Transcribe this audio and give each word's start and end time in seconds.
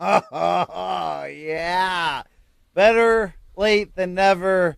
Oh, 0.00 1.24
yeah. 1.30 2.22
Better 2.74 3.34
late 3.56 3.94
than 3.96 4.14
never. 4.14 4.76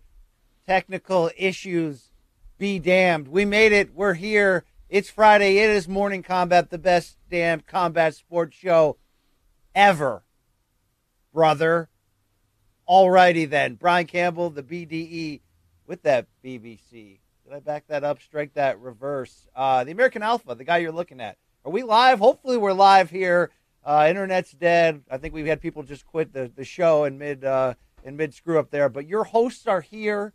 Technical 0.67 1.31
issues 1.37 2.11
be 2.59 2.79
damned. 2.79 3.29
We 3.29 3.45
made 3.45 3.73
it. 3.73 3.95
We're 3.95 4.15
here. 4.15 4.65
It's 4.89 5.11
Friday. 5.11 5.59
It 5.59 5.71
is 5.71 5.87
Morning 5.89 6.23
Combat, 6.23 6.71
the 6.71 6.79
best 6.79 7.17
damn 7.31 7.61
combat 7.61 8.15
sports 8.15 8.57
show 8.57 8.97
ever, 9.75 10.25
brother. 11.33 11.89
Alrighty 12.89 13.49
then. 13.49 13.75
Brian 13.75 14.07
Campbell, 14.07 14.51
the 14.51 14.62
BDE, 14.62 15.41
with 15.87 16.03
that 16.03 16.27
BBC. 16.45 17.19
Did 17.45 17.53
I 17.55 17.61
back 17.61 17.87
that 17.89 18.05
up? 18.05 18.21
Strike 18.21 18.55
that 18.55 18.81
reverse. 18.81 19.47
Uh, 19.55 19.84
the 19.84 19.93
American 19.93 20.23
Alpha, 20.23 20.55
the 20.55 20.65
guy 20.65 20.79
you're 20.79 20.93
looking 20.93 21.21
at. 21.21 21.37
Are 21.65 21.71
we 21.71 21.83
live? 21.83 22.19
Hopefully, 22.19 22.57
we're 22.57 22.73
live 22.73 23.11
here. 23.11 23.51
Uh, 23.84 24.06
internet's 24.09 24.53
dead. 24.53 25.03
I 25.11 25.17
think 25.17 25.33
we've 25.33 25.47
had 25.47 25.61
people 25.61 25.83
just 25.83 26.06
quit 26.06 26.33
the, 26.33 26.50
the 26.55 26.64
show 26.64 27.05
in 27.05 27.19
mid 27.19 27.45
uh, 27.45 27.75
in 28.05 28.17
mid 28.17 28.34
screw 28.34 28.59
up 28.59 28.70
there. 28.70 28.89
But 28.89 29.06
your 29.06 29.25
hosts 29.25 29.67
are 29.67 29.81
here. 29.81 30.34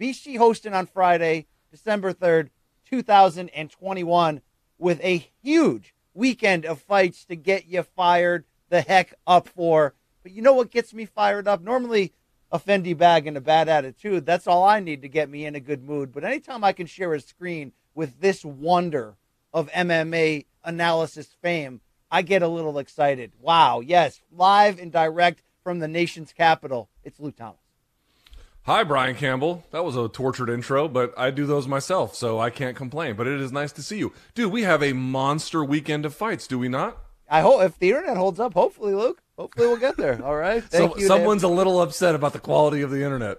BC 0.00 0.38
hosting 0.38 0.74
on 0.74 0.86
Friday, 0.86 1.46
December 1.70 2.12
third, 2.12 2.50
two 2.88 3.02
thousand 3.02 3.48
and 3.50 3.70
twenty 3.70 4.04
one, 4.04 4.42
with 4.78 5.00
a 5.02 5.28
huge 5.42 5.94
weekend 6.14 6.64
of 6.64 6.80
fights 6.80 7.24
to 7.24 7.36
get 7.36 7.66
you 7.66 7.82
fired 7.82 8.44
the 8.68 8.80
heck 8.80 9.14
up 9.26 9.48
for. 9.48 9.94
But 10.22 10.32
you 10.32 10.42
know 10.42 10.54
what 10.54 10.70
gets 10.70 10.94
me 10.94 11.04
fired 11.04 11.48
up? 11.48 11.60
Normally, 11.60 12.12
a 12.50 12.58
Fendi 12.58 12.96
bag 12.96 13.26
and 13.26 13.36
a 13.36 13.40
bad 13.40 13.68
attitude. 13.68 14.24
That's 14.24 14.46
all 14.46 14.64
I 14.64 14.78
need 14.78 15.02
to 15.02 15.08
get 15.08 15.28
me 15.28 15.44
in 15.44 15.56
a 15.56 15.60
good 15.60 15.82
mood. 15.82 16.12
But 16.12 16.24
anytime 16.24 16.62
I 16.62 16.72
can 16.72 16.86
share 16.86 17.12
a 17.12 17.20
screen 17.20 17.72
with 17.94 18.20
this 18.20 18.44
wonder 18.44 19.16
of 19.52 19.70
MMA 19.72 20.46
analysis 20.62 21.34
fame, 21.42 21.80
I 22.14 22.22
get 22.22 22.42
a 22.42 22.48
little 22.48 22.78
excited. 22.78 23.32
Wow, 23.40 23.80
yes, 23.80 24.20
live 24.30 24.78
and 24.78 24.92
direct 24.92 25.42
from 25.64 25.80
the 25.80 25.88
nation's 25.88 26.32
capital, 26.32 26.88
it's 27.02 27.18
Luke 27.18 27.34
Thomas. 27.34 27.58
Hi, 28.62 28.84
Brian 28.84 29.16
Campbell. 29.16 29.64
That 29.72 29.84
was 29.84 29.96
a 29.96 30.08
tortured 30.08 30.48
intro, 30.48 30.86
but 30.86 31.12
I 31.18 31.32
do 31.32 31.44
those 31.44 31.66
myself, 31.66 32.14
so 32.14 32.38
I 32.38 32.50
can't 32.50 32.76
complain. 32.76 33.16
But 33.16 33.26
it 33.26 33.40
is 33.40 33.50
nice 33.50 33.72
to 33.72 33.82
see 33.82 33.98
you. 33.98 34.12
Dude, 34.36 34.52
we 34.52 34.62
have 34.62 34.80
a 34.80 34.92
monster 34.92 35.64
weekend 35.64 36.06
of 36.06 36.14
fights, 36.14 36.46
do 36.46 36.56
we 36.56 36.68
not? 36.68 36.96
I 37.28 37.40
hope 37.40 37.62
if 37.62 37.80
the 37.80 37.88
internet 37.88 38.16
holds 38.16 38.38
up, 38.38 38.54
hopefully, 38.54 38.94
Luke. 38.94 39.20
Hopefully, 39.36 39.66
we'll 39.66 39.76
get 39.78 39.96
there. 39.96 40.24
All 40.24 40.36
right. 40.36 40.62
Thank 40.62 40.92
So, 40.92 40.98
you. 40.98 41.08
someone's 41.08 41.42
a 41.42 41.48
little 41.48 41.82
upset 41.82 42.14
about 42.14 42.32
the 42.32 42.38
quality 42.38 42.82
of 42.82 42.92
the 42.92 43.02
internet. 43.02 43.38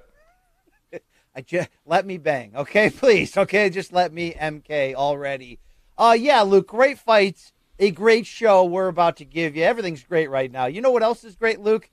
I 1.34 1.40
just 1.40 1.70
let 1.86 2.06
me 2.06 2.18
bang, 2.18 2.52
okay, 2.58 2.90
please, 2.90 3.38
okay, 3.38 3.70
just 3.70 3.94
let 3.94 4.12
me 4.12 4.34
MK 4.34 4.96
already. 4.96 5.60
Uh, 5.98 6.18
yeah, 6.20 6.42
Luke, 6.42 6.68
great 6.68 7.00
fights, 7.00 7.54
a 7.80 7.92
great 7.92 8.26
show 8.26 8.64
we're 8.66 8.88
about 8.88 9.18
to 9.18 9.26
give 9.26 9.56
you. 9.56 9.64
Everything's 9.64 10.04
great 10.04 10.30
right 10.30 10.52
now. 10.52 10.66
You 10.66 10.82
know 10.82 10.92
what 10.92 11.04
else 11.04 11.24
is 11.24 11.36
great, 11.36 11.60
Luke? 11.60 11.90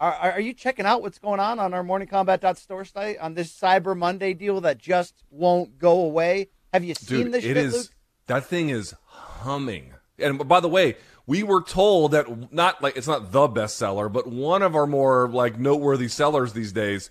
Are, 0.00 0.12
are 0.12 0.40
you 0.40 0.54
checking 0.54 0.86
out 0.86 1.02
what's 1.02 1.18
going 1.18 1.40
on 1.40 1.58
on 1.58 1.74
our 1.74 1.84
morningcombat.store 1.84 2.86
site 2.86 3.18
on 3.18 3.34
this 3.34 3.52
Cyber 3.52 3.96
Monday 3.96 4.32
deal 4.32 4.60
that 4.62 4.78
just 4.78 5.14
won't 5.30 5.78
go 5.78 6.00
away? 6.00 6.48
Have 6.72 6.84
you 6.84 6.94
seen 6.94 7.24
Dude, 7.24 7.32
this 7.34 7.44
it 7.44 7.48
shit, 7.48 7.56
is 7.58 7.72
Luke? 7.74 7.86
that 8.26 8.46
thing 8.46 8.70
is 8.70 8.94
humming. 9.04 9.92
And 10.18 10.46
by 10.48 10.60
the 10.60 10.68
way, 10.68 10.96
we 11.26 11.42
were 11.42 11.62
told 11.62 12.12
that 12.12 12.52
not 12.52 12.82
like 12.82 12.96
it's 12.96 13.06
not 13.06 13.30
the 13.30 13.46
best 13.46 13.76
seller, 13.76 14.08
but 14.08 14.26
one 14.26 14.62
of 14.62 14.74
our 14.74 14.86
more 14.86 15.28
like 15.28 15.58
noteworthy 15.58 16.08
sellers 16.08 16.52
these 16.54 16.72
days 16.72 17.10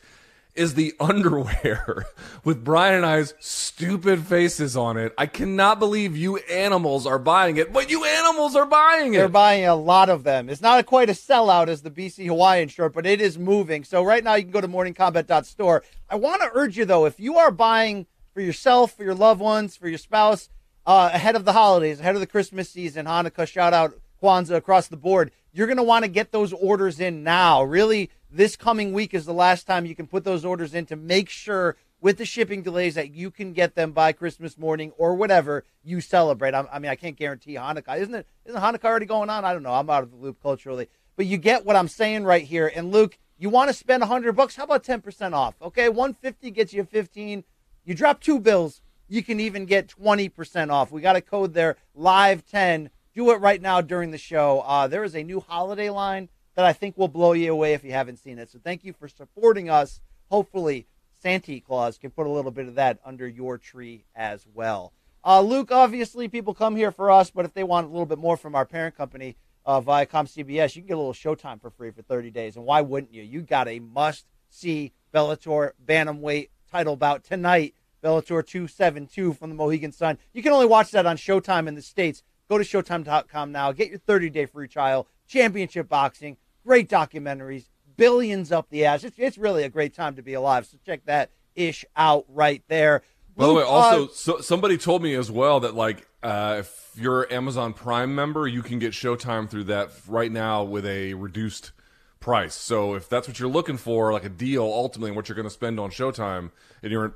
is 0.59 0.74
the 0.74 0.94
underwear 1.00 2.06
with 2.44 2.64
Brian 2.64 2.96
and 2.96 3.06
I's 3.06 3.34
stupid 3.40 4.28
faces 4.28 4.75
on 4.75 4.97
it. 4.97 5.14
I 5.18 5.25
cannot 5.25 5.80
believe 5.80 6.18
you 6.18 6.38
animals 6.38 7.08
are 7.08 7.18
buying 7.18 7.58
it, 7.58 7.72
but 7.72 7.90
you 7.90 8.03
animals 8.03 8.56
are 8.56 8.66
buying 8.66 9.14
it. 9.14 9.18
They're 9.18 9.30
buying 9.30 9.66
a 9.66 9.75
lot 9.75 10.09
of 10.09 10.24
them. 10.24 10.50
It's 10.50 10.62
not 10.62 10.86
quite 10.86 11.09
a 11.09 11.14
sellout 11.14 11.69
as 11.69 11.81
the 11.81 11.90
BC 11.90 12.28
Hawaiian 12.28 12.68
shirt, 12.68 12.94
but 12.94 13.06
it 13.06 13.22
is 13.22 13.40
moving. 13.40 13.84
So 13.84 14.03
right 14.03 14.24
now 14.24 14.36
you 14.36 14.44
can 14.44 14.52
go 14.52 14.62
to 14.62 14.68
morningcombat.store. 14.68 15.84
I 16.09 16.16
want 16.16 16.42
to 16.42 16.52
urge 16.53 16.78
you 16.78 16.86
though, 16.86 17.06
if 17.06 17.19
you 17.19 17.38
are 17.38 17.52
buying 17.52 18.06
for 18.34 18.42
yourself, 18.42 18.96
for 18.96 19.03
your 19.03 19.16
loved 19.16 19.40
ones, 19.42 19.78
for 19.78 19.88
your 19.88 19.98
spouse, 19.98 20.50
uh, 20.86 21.09
ahead 21.14 21.36
of 21.36 21.46
the 21.46 21.53
holidays, 21.53 22.00
ahead 22.00 22.16
of 22.16 22.22
the 22.22 22.28
Christmas 22.28 22.69
season, 22.69 23.06
Hanukkah, 23.06 23.48
shout 23.48 23.74
out 23.74 23.94
Kwanzaa 24.22 24.56
across 24.56 24.88
the 24.88 24.98
board, 24.98 25.31
you're 25.52 25.68
going 25.68 25.78
to 25.78 25.84
want 25.84 26.06
to 26.06 26.10
get 26.10 26.32
those 26.32 26.54
orders 26.54 27.00
in 27.00 27.24
now. 27.24 27.64
Really, 27.64 28.10
this 28.32 28.56
coming 28.56 28.94
week 28.94 29.14
is 29.14 29.26
the 29.26 29.34
last 29.34 29.66
time 29.66 29.86
you 29.86 29.96
can 29.96 30.08
put 30.08 30.24
those 30.24 30.46
orders 30.46 30.74
in 30.74 30.86
to 30.88 30.96
make 30.96 31.30
sure 31.30 31.76
with 32.02 32.18
the 32.18 32.26
shipping 32.26 32.62
delays 32.62 32.96
that 32.96 33.14
you 33.14 33.30
can 33.30 33.54
get 33.54 33.76
them 33.76 33.92
by 33.92 34.12
Christmas 34.12 34.58
morning 34.58 34.92
or 34.98 35.16
whatever 35.16 35.64
you 35.84 36.00
celebrate. 36.02 36.54
I, 36.54 36.66
I 36.72 36.80
mean, 36.80 36.92
I 36.92 36.96
can't 36.96 37.16
guarantee 37.16 37.56
Hanukkah. 37.56 38.00
Isn't 38.00 38.16
it? 38.16 38.28
Isn't 38.46 38.62
Hanukkah 38.62 38.86
already 38.86 39.06
going 39.06 39.30
on? 39.30 39.44
I 39.44 39.54
don't 39.54 39.64
know. 39.64 39.74
I'm 39.74 39.90
out 39.90 40.04
of 40.04 40.12
the 40.12 40.18
loop 40.18 40.42
culturally, 40.42 40.88
but 41.16 41.26
you 41.26 41.38
get 41.38 41.66
what 41.66 41.76
I'm 41.76 41.88
saying 41.88 42.24
right 42.24 42.44
here. 42.44 42.72
And 42.74 42.92
Luke, 42.92 43.18
you 43.38 43.50
want 43.50 43.70
to 43.70 43.74
spend 43.74 44.02
100 44.02 44.34
bucks? 44.34 44.56
How 44.56 44.64
about 44.64 44.84
10% 44.84 45.34
off? 45.34 45.56
Okay, 45.62 45.90
150 45.90 46.52
gets 46.52 46.74
you 46.74 46.84
15. 46.84 47.44
You 47.86 47.96
drop 47.96 48.22
two 48.22 48.40
bills, 48.40 48.81
you 49.08 49.24
can 49.24 49.40
even 49.40 49.66
get 49.66 49.88
20% 49.88 50.72
off. 50.72 50.92
We 50.92 51.02
got 51.02 51.16
a 51.16 51.22
code 51.22 51.54
there, 51.54 51.76
live 51.96 52.46
10. 52.46 52.92
Do 53.19 53.31
it 53.31 53.41
right 53.41 53.62
now 53.62 53.81
during 53.81 54.12
the 54.12 54.18
show. 54.18 54.62
Uh, 54.62 54.88
there 54.88 55.03
is 55.03 55.13
a 55.13 55.24
new 55.24 55.41
holiday 55.41 55.90
line 55.90 56.30
that 56.56 56.63
I 56.63 56.72
think 56.72 56.97
will 56.97 57.09
blow 57.09 57.34
you 57.34 57.52
away 57.52 57.74
if 57.74 57.84
you 57.84 57.91
haven't 57.91 58.16
seen 58.16 58.40
it. 58.40 58.50
So 58.50 58.59
thank 58.63 58.85
you 58.85 58.94
for 58.94 59.09
supporting 59.09 59.69
us. 59.69 60.00
Hopefully, 60.31 60.88
Santa 61.22 61.59
Claus 61.59 61.97
can 61.97 62.12
put 62.12 62.28
a 62.28 62.30
little 62.30 62.50
bit 62.50 62.69
of 62.69 62.75
that 62.75 62.97
under 63.03 63.28
your 63.28 63.57
tree 63.57 64.06
as 64.16 64.47
well. 64.53 64.94
Uh, 65.22 65.41
Luke, 65.41 65.69
obviously, 65.69 66.30
people 66.30 66.53
come 66.53 66.78
here 66.78 66.91
for 66.91 67.12
us, 67.12 67.30
but 67.30 67.44
if 67.44 67.53
they 67.53 67.66
want 67.66 67.88
a 67.88 67.90
little 67.90 68.06
bit 68.06 68.19
more 68.19 68.38
from 68.38 68.56
our 68.56 68.66
parent 68.66 68.96
company, 68.96 69.36
uh, 69.66 69.81
Viacom 69.81 70.25
CBS, 70.25 70.78
you 70.78 70.81
can 70.84 70.88
get 70.88 70.94
a 70.94 70.97
little 70.97 71.12
Showtime 71.12 71.59
for 71.59 71.72
free 71.72 71.91
for 71.91 72.01
30 72.01 72.31
days. 72.31 72.56
And 72.56 72.63
why 72.63 72.80
wouldn't 72.80 73.13
you? 73.13 73.22
You 73.22 73.41
got 73.41 73.68
a 73.68 73.80
must 73.80 74.28
see 74.47 74.94
Bellator 75.13 75.72
Bantamweight 75.86 76.51
title 76.72 76.96
bout 76.96 77.25
tonight. 77.25 77.75
Bellator 78.01 78.46
272 78.46 79.34
from 79.34 79.50
the 79.50 79.56
Mohegan 79.57 79.91
Sun. 79.91 80.19
You 80.31 80.41
can 80.41 80.53
only 80.53 80.68
watch 80.68 80.91
that 80.91 81.06
on 81.06 81.18
Showtime 81.18 81.68
in 81.68 81.75
the 81.75 81.81
States. 81.81 82.24
Go 82.50 82.58
to 82.58 82.64
Showtime.com 82.64 83.52
now. 83.52 83.72
Get 83.72 83.90
your 83.90 84.00
30 84.00 84.30
day 84.32 84.46
free 84.46 84.68
trial. 84.68 85.08
Championship 85.28 85.88
boxing. 85.88 86.38
Great 86.66 86.90
documentaries. 86.90 87.69
Billions 87.96 88.51
up 88.51 88.69
the 88.69 88.86
ass. 88.86 89.04
It's, 89.04 89.19
it's 89.19 89.38
really 89.38 89.63
a 89.63 89.69
great 89.69 89.94
time 89.94 90.16
to 90.16 90.24
be 90.24 90.34
alive. 90.34 90.66
So 90.66 90.78
check 90.86 91.06
that 91.06 91.30
ish 91.56 91.86
out 91.96 92.25
right 92.28 92.63
there. 92.68 93.04
By 93.36 93.48
the 93.48 93.54
way, 93.54 93.63
also 93.63 94.06
uh, 94.06 94.10
so, 94.13 94.40
somebody 94.42 94.78
told 94.78 95.01
me 95.01 95.13
as 95.13 95.31
well 95.31 95.62
that 95.62 95.75
like 95.75 96.07
uh, 96.24 96.57
if 96.60 96.92
you're 96.96 97.24
an 97.24 97.31
Amazon 97.31 97.74
Prime 97.74 98.13
member, 98.13 98.48
you 98.48 98.62
can 98.62 98.80
get 98.80 98.92
Showtime 98.92 99.50
through 99.50 99.66
that 99.66 99.92
right 100.07 100.31
now 100.31 100.63
with 100.63 100.86
a 100.86 101.13
reduced 101.13 101.72
price. 102.19 102.56
So 102.56 102.95
if 102.95 103.07
that's 103.07 103.28
what 103.28 103.40
you're 103.40 103.48
looking 103.48 103.78
for, 103.78 104.12
like 104.12 104.25
a 104.25 104.30
deal, 104.30 104.63
ultimately, 104.63 105.12
what 105.12 105.30
you're 105.30 105.36
going 105.36 105.48
to 105.48 105.54
spend 105.54 105.80
on 105.80 105.90
Showtime, 105.90 106.52
and 106.84 106.92
you're 106.92 107.16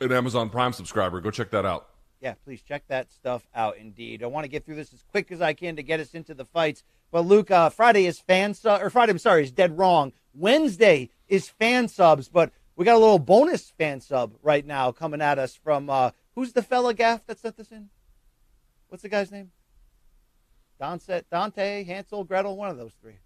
an 0.00 0.12
Amazon 0.12 0.50
Prime 0.50 0.72
subscriber, 0.72 1.20
go 1.20 1.30
check 1.30 1.50
that 1.50 1.64
out. 1.64 1.88
Yeah, 2.24 2.34
please 2.42 2.62
check 2.62 2.84
that 2.88 3.12
stuff 3.12 3.46
out. 3.54 3.76
Indeed, 3.76 4.22
I 4.22 4.26
want 4.26 4.44
to 4.44 4.48
get 4.48 4.64
through 4.64 4.76
this 4.76 4.94
as 4.94 5.02
quick 5.02 5.30
as 5.30 5.42
I 5.42 5.52
can 5.52 5.76
to 5.76 5.82
get 5.82 6.00
us 6.00 6.14
into 6.14 6.32
the 6.32 6.46
fights. 6.46 6.82
But 7.12 7.26
Luke, 7.26 7.50
uh, 7.50 7.68
Friday 7.68 8.06
is 8.06 8.18
fan 8.18 8.54
sub, 8.54 8.80
or 8.80 8.88
Friday, 8.88 9.12
I'm 9.12 9.18
sorry, 9.18 9.42
is 9.42 9.52
dead 9.52 9.76
wrong. 9.76 10.14
Wednesday 10.32 11.10
is 11.28 11.50
fan 11.50 11.86
subs, 11.86 12.30
but 12.30 12.50
we 12.76 12.86
got 12.86 12.96
a 12.96 12.98
little 12.98 13.18
bonus 13.18 13.68
fan 13.76 14.00
sub 14.00 14.32
right 14.42 14.64
now 14.64 14.90
coming 14.90 15.20
at 15.20 15.38
us 15.38 15.54
from 15.54 15.90
uh, 15.90 16.12
who's 16.34 16.54
the 16.54 16.62
fella 16.62 16.94
gaff 16.94 17.26
that 17.26 17.38
sent 17.38 17.58
this 17.58 17.70
in? 17.70 17.90
What's 18.88 19.02
the 19.02 19.10
guy's 19.10 19.30
name? 19.30 19.50
Dante, 20.80 21.20
Dante, 21.30 21.84
Hansel, 21.84 22.24
Gretel, 22.24 22.56
one 22.56 22.70
of 22.70 22.78
those 22.78 22.94
three. 23.02 23.18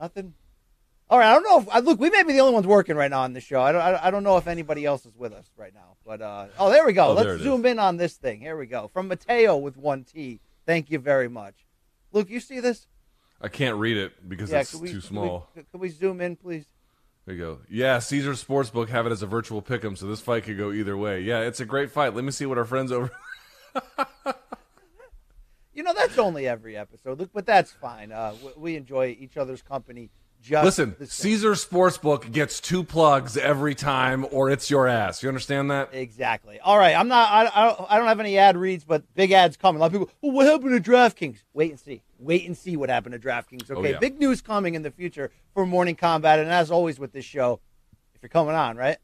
Nothing. 0.00 0.34
All 1.10 1.18
right, 1.18 1.30
I 1.30 1.34
don't 1.34 1.42
know 1.42 1.60
if 1.60 1.84
look. 1.84 1.98
We 1.98 2.10
may 2.10 2.22
be 2.22 2.34
the 2.34 2.40
only 2.40 2.52
ones 2.52 2.66
working 2.66 2.94
right 2.94 3.10
now 3.10 3.22
on 3.22 3.32
the 3.32 3.40
show. 3.40 3.62
I 3.62 3.72
don't. 3.72 3.80
I 3.82 4.10
don't 4.10 4.24
know 4.24 4.36
if 4.36 4.46
anybody 4.46 4.84
else 4.84 5.06
is 5.06 5.16
with 5.16 5.32
us 5.32 5.50
right 5.56 5.72
now. 5.72 5.96
But 6.04 6.20
uh, 6.20 6.46
oh, 6.58 6.70
there 6.70 6.84
we 6.84 6.92
go. 6.92 7.08
Oh, 7.08 7.12
Let's 7.14 7.42
zoom 7.42 7.64
is. 7.64 7.72
in 7.72 7.78
on 7.78 7.96
this 7.96 8.16
thing. 8.16 8.40
Here 8.40 8.58
we 8.58 8.66
go. 8.66 8.88
From 8.88 9.08
Mateo 9.08 9.56
with 9.56 9.78
one 9.78 10.04
T. 10.04 10.40
Thank 10.66 10.90
you 10.90 10.98
very 10.98 11.28
much. 11.28 11.54
Luke, 12.12 12.28
you 12.28 12.40
see 12.40 12.60
this? 12.60 12.86
I 13.40 13.48
can't 13.48 13.76
read 13.76 13.96
it 13.96 14.28
because 14.28 14.50
yeah, 14.50 14.60
it's 14.60 14.74
we, 14.74 14.90
too 14.90 15.00
small. 15.00 15.48
Can 15.54 15.64
we, 15.72 15.80
we 15.80 15.88
zoom 15.88 16.20
in, 16.20 16.36
please? 16.36 16.66
There 17.24 17.34
you 17.34 17.42
go. 17.42 17.58
Yeah, 17.70 17.98
Caesar 18.00 18.32
Sportsbook 18.32 18.88
have 18.88 19.06
it 19.06 19.12
as 19.12 19.22
a 19.22 19.26
virtual 19.26 19.62
pick'em, 19.62 19.96
so 19.96 20.06
this 20.06 20.20
fight 20.20 20.44
could 20.44 20.58
go 20.58 20.72
either 20.72 20.96
way. 20.96 21.20
Yeah, 21.20 21.40
it's 21.40 21.60
a 21.60 21.64
great 21.64 21.90
fight. 21.90 22.14
Let 22.14 22.24
me 22.24 22.32
see 22.32 22.46
what 22.46 22.58
our 22.58 22.64
friends 22.64 22.90
over. 22.90 23.10
you 25.74 25.82
know, 25.82 25.92
that's 25.94 26.18
only 26.18 26.48
every 26.48 26.76
episode, 26.76 27.18
Look, 27.18 27.30
but 27.32 27.46
that's 27.46 27.70
fine. 27.70 28.12
Uh, 28.12 28.34
we 28.56 28.76
enjoy 28.76 29.16
each 29.18 29.36
other's 29.36 29.62
company 29.62 30.10
just 30.40 30.64
Listen, 30.64 31.06
Caesar 31.06 31.52
Sportsbook 31.52 32.30
gets 32.32 32.60
two 32.60 32.84
plugs 32.84 33.36
every 33.36 33.74
time, 33.74 34.26
or 34.30 34.50
it's 34.50 34.70
your 34.70 34.86
ass. 34.86 35.22
You 35.22 35.28
understand 35.28 35.70
that? 35.70 35.90
Exactly. 35.92 36.60
All 36.60 36.78
right, 36.78 36.94
I'm 36.94 37.08
not. 37.08 37.28
I, 37.54 37.86
I 37.88 37.98
don't 37.98 38.06
have 38.06 38.20
any 38.20 38.38
ad 38.38 38.56
reads, 38.56 38.84
but 38.84 39.02
big 39.14 39.32
ads 39.32 39.56
coming. 39.56 39.78
A 39.78 39.80
lot 39.80 39.86
of 39.86 39.92
people. 39.92 40.10
Oh, 40.22 40.30
what 40.30 40.46
happened 40.46 40.82
to 40.82 40.90
DraftKings? 40.90 41.38
Wait 41.52 41.70
and 41.70 41.80
see. 41.80 42.02
Wait 42.18 42.46
and 42.46 42.56
see 42.56 42.76
what 42.76 42.88
happened 42.88 43.12
to 43.14 43.18
DraftKings. 43.18 43.70
Okay, 43.70 43.88
oh, 43.88 43.92
yeah. 43.92 43.98
big 43.98 44.18
news 44.18 44.40
coming 44.40 44.74
in 44.74 44.82
the 44.82 44.90
future 44.90 45.30
for 45.54 45.66
Morning 45.66 45.96
Combat, 45.96 46.38
and 46.38 46.50
as 46.50 46.70
always 46.70 46.98
with 46.98 47.12
this 47.12 47.24
show, 47.24 47.60
if 48.14 48.22
you're 48.22 48.28
coming 48.28 48.54
on, 48.54 48.76
right? 48.76 48.98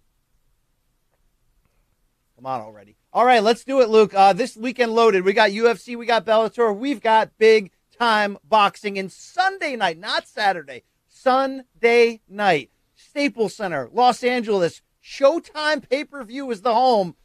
Come 2.36 2.46
on 2.46 2.60
already. 2.60 2.96
All 3.12 3.25
right, 3.25 3.42
let's 3.42 3.64
do 3.64 3.81
it, 3.81 3.88
Luke. 3.88 4.12
Uh, 4.14 4.32
this 4.32 4.56
weekend 4.56 4.92
loaded. 4.92 5.25
We 5.25 5.32
got 5.32 5.50
UFC, 5.50 5.96
we 5.96 6.06
got 6.06 6.26
Bellator, 6.26 6.76
we've 6.76 7.00
got 7.00 7.31
big 7.38 7.70
time 7.96 8.38
boxing, 8.42 8.98
and 8.98 9.10
Sunday 9.10 9.76
night, 9.76 9.98
not 9.98 10.26
Saturday. 10.26 10.82
Sunday 11.25 12.21
night. 12.29 12.71
Staples 12.94 13.55
Center, 13.55 13.88
Los 13.91 14.23
Angeles. 14.23 14.82
Showtime 15.03 15.88
pay 15.88 16.05
per 16.05 16.23
view 16.23 16.50
is 16.50 16.61
the 16.61 16.75
home 16.75 17.17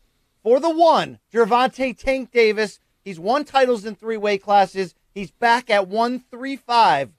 for 0.41 0.61
the 0.61 0.69
one, 0.69 1.19
Gervonta 1.33 1.97
Tank 1.97 2.31
Davis. 2.31 2.79
He's 3.03 3.19
won 3.19 3.43
titles 3.43 3.83
in 3.83 3.95
three 3.95 4.15
weight 4.15 4.41
classes. 4.41 4.95
He's 5.13 5.31
back 5.31 5.69
at 5.69 5.89
135 5.89 7.11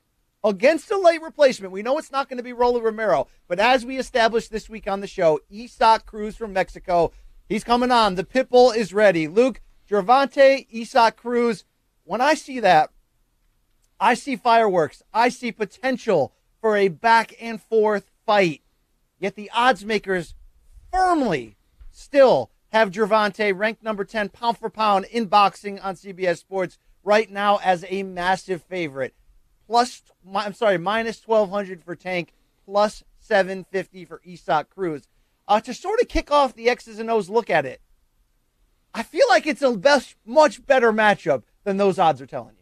against 0.42 0.90
a 0.90 0.96
late 0.96 1.20
replacement. 1.20 1.70
We 1.70 1.82
know 1.82 1.98
it's 1.98 2.12
not 2.12 2.30
going 2.30 2.38
to 2.38 2.42
be 2.42 2.54
Rolly 2.54 2.80
Romero, 2.80 3.28
but 3.46 3.60
as 3.60 3.84
we 3.84 3.98
established 3.98 4.50
this 4.50 4.70
week 4.70 4.88
on 4.88 5.00
the 5.00 5.06
show, 5.06 5.38
Isaac 5.52 6.06
Cruz 6.06 6.34
from 6.34 6.54
Mexico, 6.54 7.12
he's 7.46 7.62
coming 7.62 7.90
on. 7.90 8.14
The 8.14 8.24
Pitbull 8.24 8.74
is 8.74 8.94
ready. 8.94 9.28
Luke, 9.28 9.60
Gervonta, 9.86 10.66
Isaac 10.74 11.16
Cruz. 11.16 11.66
When 12.04 12.22
I 12.22 12.32
see 12.32 12.58
that, 12.60 12.88
I 14.00 14.14
see 14.14 14.34
fireworks. 14.34 15.02
I 15.12 15.28
see 15.28 15.52
potential 15.52 16.32
for 16.60 16.76
a 16.76 16.88
back 16.88 17.34
and 17.40 17.60
forth 17.60 18.10
fight. 18.26 18.62
Yet 19.18 19.34
the 19.34 19.50
odds 19.54 19.84
makers 19.84 20.34
firmly 20.92 21.56
still 21.90 22.50
have 22.72 22.90
Gervonta 22.90 23.56
ranked 23.56 23.82
number 23.82 24.04
10 24.04 24.30
pound 24.30 24.58
for 24.58 24.70
pound 24.70 25.06
in 25.06 25.26
boxing 25.26 25.78
on 25.80 25.94
CBS 25.94 26.38
Sports 26.38 26.78
right 27.02 27.30
now 27.30 27.58
as 27.62 27.84
a 27.88 28.02
massive 28.02 28.62
favorite. 28.62 29.14
Plus, 29.66 30.02
I'm 30.34 30.54
sorry, 30.54 30.78
minus 30.78 31.26
1200 31.26 31.82
for 31.84 31.94
Tank, 31.94 32.32
plus 32.64 33.04
750 33.18 34.04
for 34.04 34.20
Isaac 34.28 34.70
Cruz. 34.70 35.06
Uh, 35.46 35.60
to 35.60 35.74
sort 35.74 36.00
of 36.00 36.08
kick 36.08 36.30
off 36.30 36.54
the 36.54 36.68
X's 36.68 36.98
and 36.98 37.10
O's 37.10 37.28
look 37.28 37.50
at 37.50 37.66
it, 37.66 37.80
I 38.94 39.02
feel 39.02 39.26
like 39.28 39.46
it's 39.46 39.62
a 39.62 39.76
best, 39.76 40.16
much 40.24 40.64
better 40.66 40.92
matchup 40.92 41.42
than 41.64 41.76
those 41.76 41.98
odds 41.98 42.20
are 42.20 42.26
telling 42.26 42.54
you. 42.56 42.59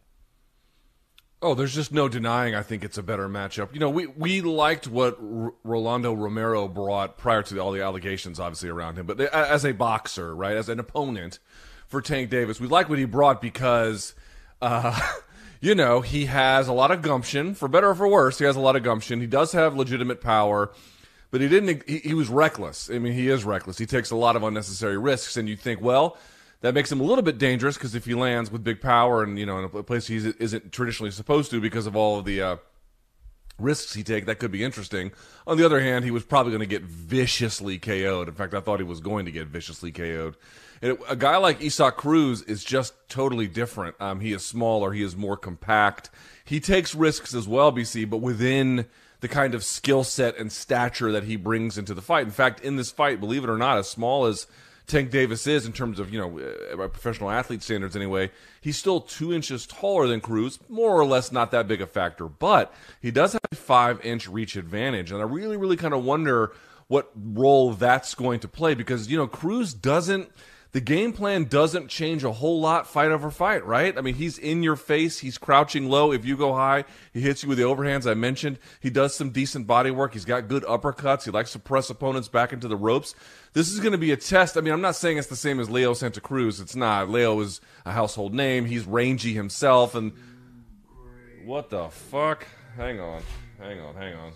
Oh, 1.40 1.54
there's 1.54 1.74
just 1.74 1.92
no 1.92 2.08
denying. 2.08 2.56
I 2.56 2.62
think 2.62 2.82
it's 2.82 2.98
a 2.98 3.02
better 3.02 3.28
matchup. 3.28 3.72
You 3.72 3.78
know, 3.78 3.90
we 3.90 4.06
we 4.08 4.40
liked 4.40 4.88
what 4.88 5.18
R- 5.20 5.54
Rolando 5.62 6.12
Romero 6.12 6.66
brought 6.66 7.16
prior 7.16 7.44
to 7.44 7.58
all 7.60 7.70
the 7.70 7.80
allegations, 7.80 8.40
obviously 8.40 8.68
around 8.68 8.98
him. 8.98 9.06
But 9.06 9.20
as 9.20 9.64
a 9.64 9.72
boxer, 9.72 10.34
right, 10.34 10.56
as 10.56 10.68
an 10.68 10.80
opponent 10.80 11.38
for 11.86 12.02
Tank 12.02 12.30
Davis, 12.30 12.60
we 12.60 12.66
like 12.66 12.88
what 12.88 12.98
he 12.98 13.04
brought 13.04 13.40
because, 13.40 14.16
uh, 14.60 14.98
you 15.60 15.76
know, 15.76 16.00
he 16.00 16.26
has 16.26 16.66
a 16.66 16.72
lot 16.72 16.90
of 16.90 17.02
gumption, 17.02 17.54
for 17.54 17.68
better 17.68 17.90
or 17.90 17.94
for 17.94 18.08
worse. 18.08 18.38
He 18.38 18.44
has 18.44 18.56
a 18.56 18.60
lot 18.60 18.74
of 18.74 18.82
gumption. 18.82 19.20
He 19.20 19.28
does 19.28 19.52
have 19.52 19.76
legitimate 19.76 20.20
power, 20.20 20.72
but 21.30 21.40
he 21.40 21.48
didn't. 21.48 21.88
He, 21.88 21.98
he 21.98 22.14
was 22.14 22.28
reckless. 22.28 22.90
I 22.90 22.98
mean, 22.98 23.12
he 23.12 23.28
is 23.28 23.44
reckless. 23.44 23.78
He 23.78 23.86
takes 23.86 24.10
a 24.10 24.16
lot 24.16 24.34
of 24.34 24.42
unnecessary 24.42 24.98
risks, 24.98 25.36
and 25.36 25.48
you 25.48 25.54
think, 25.54 25.80
well 25.80 26.16
that 26.60 26.74
makes 26.74 26.90
him 26.90 27.00
a 27.00 27.04
little 27.04 27.22
bit 27.22 27.38
dangerous 27.38 27.76
because 27.76 27.94
if 27.94 28.04
he 28.04 28.14
lands 28.14 28.50
with 28.50 28.64
big 28.64 28.80
power 28.80 29.22
and 29.22 29.38
you 29.38 29.46
know 29.46 29.58
in 29.58 29.64
a 29.64 29.82
place 29.82 30.06
he 30.06 30.16
isn't 30.16 30.72
traditionally 30.72 31.10
supposed 31.10 31.50
to 31.50 31.60
because 31.60 31.86
of 31.86 31.96
all 31.96 32.18
of 32.18 32.24
the 32.24 32.42
uh, 32.42 32.56
risks 33.58 33.94
he 33.94 34.02
take, 34.02 34.26
that 34.26 34.38
could 34.38 34.52
be 34.52 34.64
interesting. 34.64 35.12
On 35.46 35.56
the 35.56 35.64
other 35.64 35.80
hand, 35.80 36.04
he 36.04 36.10
was 36.10 36.24
probably 36.24 36.52
going 36.52 36.60
to 36.60 36.66
get 36.66 36.82
viciously 36.82 37.78
KO'd. 37.78 38.28
In 38.28 38.34
fact, 38.34 38.54
I 38.54 38.60
thought 38.60 38.80
he 38.80 38.84
was 38.84 39.00
going 39.00 39.24
to 39.26 39.32
get 39.32 39.48
viciously 39.48 39.92
KO'd. 39.92 40.36
And 40.80 40.96
a 41.08 41.16
guy 41.16 41.36
like 41.38 41.62
Isaac 41.62 41.96
Cruz 41.96 42.42
is 42.42 42.62
just 42.62 42.94
totally 43.08 43.48
different. 43.48 43.96
Um, 44.00 44.20
he 44.20 44.32
is 44.32 44.44
smaller, 44.44 44.92
he 44.92 45.02
is 45.02 45.16
more 45.16 45.36
compact. 45.36 46.10
He 46.44 46.60
takes 46.60 46.94
risks 46.94 47.34
as 47.34 47.48
well, 47.48 47.72
BC, 47.72 48.08
but 48.08 48.18
within 48.18 48.86
the 49.20 49.28
kind 49.28 49.54
of 49.54 49.64
skill 49.64 50.04
set 50.04 50.36
and 50.36 50.52
stature 50.52 51.10
that 51.10 51.24
he 51.24 51.34
brings 51.34 51.76
into 51.76 51.94
the 51.94 52.02
fight. 52.02 52.24
In 52.24 52.30
fact, 52.30 52.60
in 52.60 52.76
this 52.76 52.92
fight, 52.92 53.18
believe 53.18 53.42
it 53.42 53.50
or 53.50 53.58
not, 53.58 53.78
as 53.78 53.88
small 53.88 54.26
as 54.26 54.46
Tank 54.88 55.10
Davis 55.10 55.46
is 55.46 55.66
in 55.66 55.72
terms 55.72 56.00
of 56.00 56.12
you 56.12 56.18
know 56.18 56.38
uh, 56.38 56.88
professional 56.88 57.30
athlete 57.30 57.62
standards 57.62 57.94
anyway. 57.94 58.30
He's 58.60 58.78
still 58.78 59.02
two 59.02 59.32
inches 59.32 59.66
taller 59.66 60.06
than 60.06 60.20
Cruz, 60.20 60.58
more 60.68 60.98
or 60.98 61.04
less 61.04 61.30
not 61.30 61.50
that 61.50 61.68
big 61.68 61.82
a 61.82 61.86
factor, 61.86 62.26
but 62.26 62.74
he 63.00 63.10
does 63.10 63.34
have 63.34 63.42
a 63.52 63.54
five 63.54 64.04
inch 64.04 64.26
reach 64.26 64.56
advantage, 64.56 65.12
and 65.12 65.20
I 65.20 65.24
really 65.24 65.56
really 65.56 65.76
kind 65.76 65.94
of 65.94 66.04
wonder 66.04 66.52
what 66.88 67.10
role 67.14 67.74
that's 67.74 68.14
going 68.14 68.40
to 68.40 68.48
play 68.48 68.74
because 68.74 69.10
you 69.10 69.18
know 69.18 69.26
Cruz 69.26 69.74
doesn't 69.74 70.32
the 70.72 70.80
game 70.80 71.12
plan 71.14 71.44
doesn't 71.44 71.88
change 71.88 72.24
a 72.24 72.32
whole 72.32 72.60
lot 72.60 72.86
fight 72.86 73.10
over 73.10 73.30
fight, 73.30 73.64
right? 73.64 73.96
I 73.96 74.02
mean, 74.02 74.14
he's 74.14 74.38
in 74.38 74.62
your 74.62 74.76
face, 74.76 75.18
he's 75.18 75.38
crouching 75.38 75.88
low. 75.88 76.12
If 76.12 76.26
you 76.26 76.36
go 76.36 76.52
high, 76.52 76.84
he 77.12 77.22
hits 77.22 77.42
you 77.42 77.48
with 77.48 77.56
the 77.56 77.64
overhands 77.64 78.08
I 78.08 78.14
mentioned. 78.14 78.58
He 78.80 78.90
does 78.90 79.14
some 79.14 79.30
decent 79.30 79.66
body 79.66 79.90
work. 79.90 80.12
He's 80.12 80.26
got 80.26 80.46
good 80.46 80.64
uppercuts. 80.64 81.24
He 81.24 81.30
likes 81.30 81.52
to 81.52 81.58
press 81.58 81.88
opponents 81.88 82.28
back 82.28 82.52
into 82.52 82.68
the 82.68 82.76
ropes. 82.76 83.14
This 83.54 83.72
is 83.72 83.80
going 83.80 83.92
to 83.92 83.98
be 83.98 84.12
a 84.12 84.16
test. 84.16 84.58
I 84.58 84.60
mean, 84.60 84.74
I'm 84.74 84.82
not 84.82 84.94
saying 84.94 85.16
it's 85.16 85.28
the 85.28 85.36
same 85.36 85.58
as 85.58 85.70
Leo 85.70 85.94
Santa 85.94 86.20
Cruz. 86.20 86.60
It's 86.60 86.76
not. 86.76 87.08
Leo 87.08 87.40
is 87.40 87.62
a 87.86 87.92
household 87.92 88.34
name. 88.34 88.66
He's 88.66 88.84
rangy 88.84 89.32
himself 89.32 89.94
and 89.94 90.12
what 91.44 91.70
the 91.70 91.88
fuck? 91.88 92.46
Hang 92.76 93.00
on. 93.00 93.22
Hang 93.58 93.80
on. 93.80 93.94
Hang 93.94 94.14
on. 94.14 94.32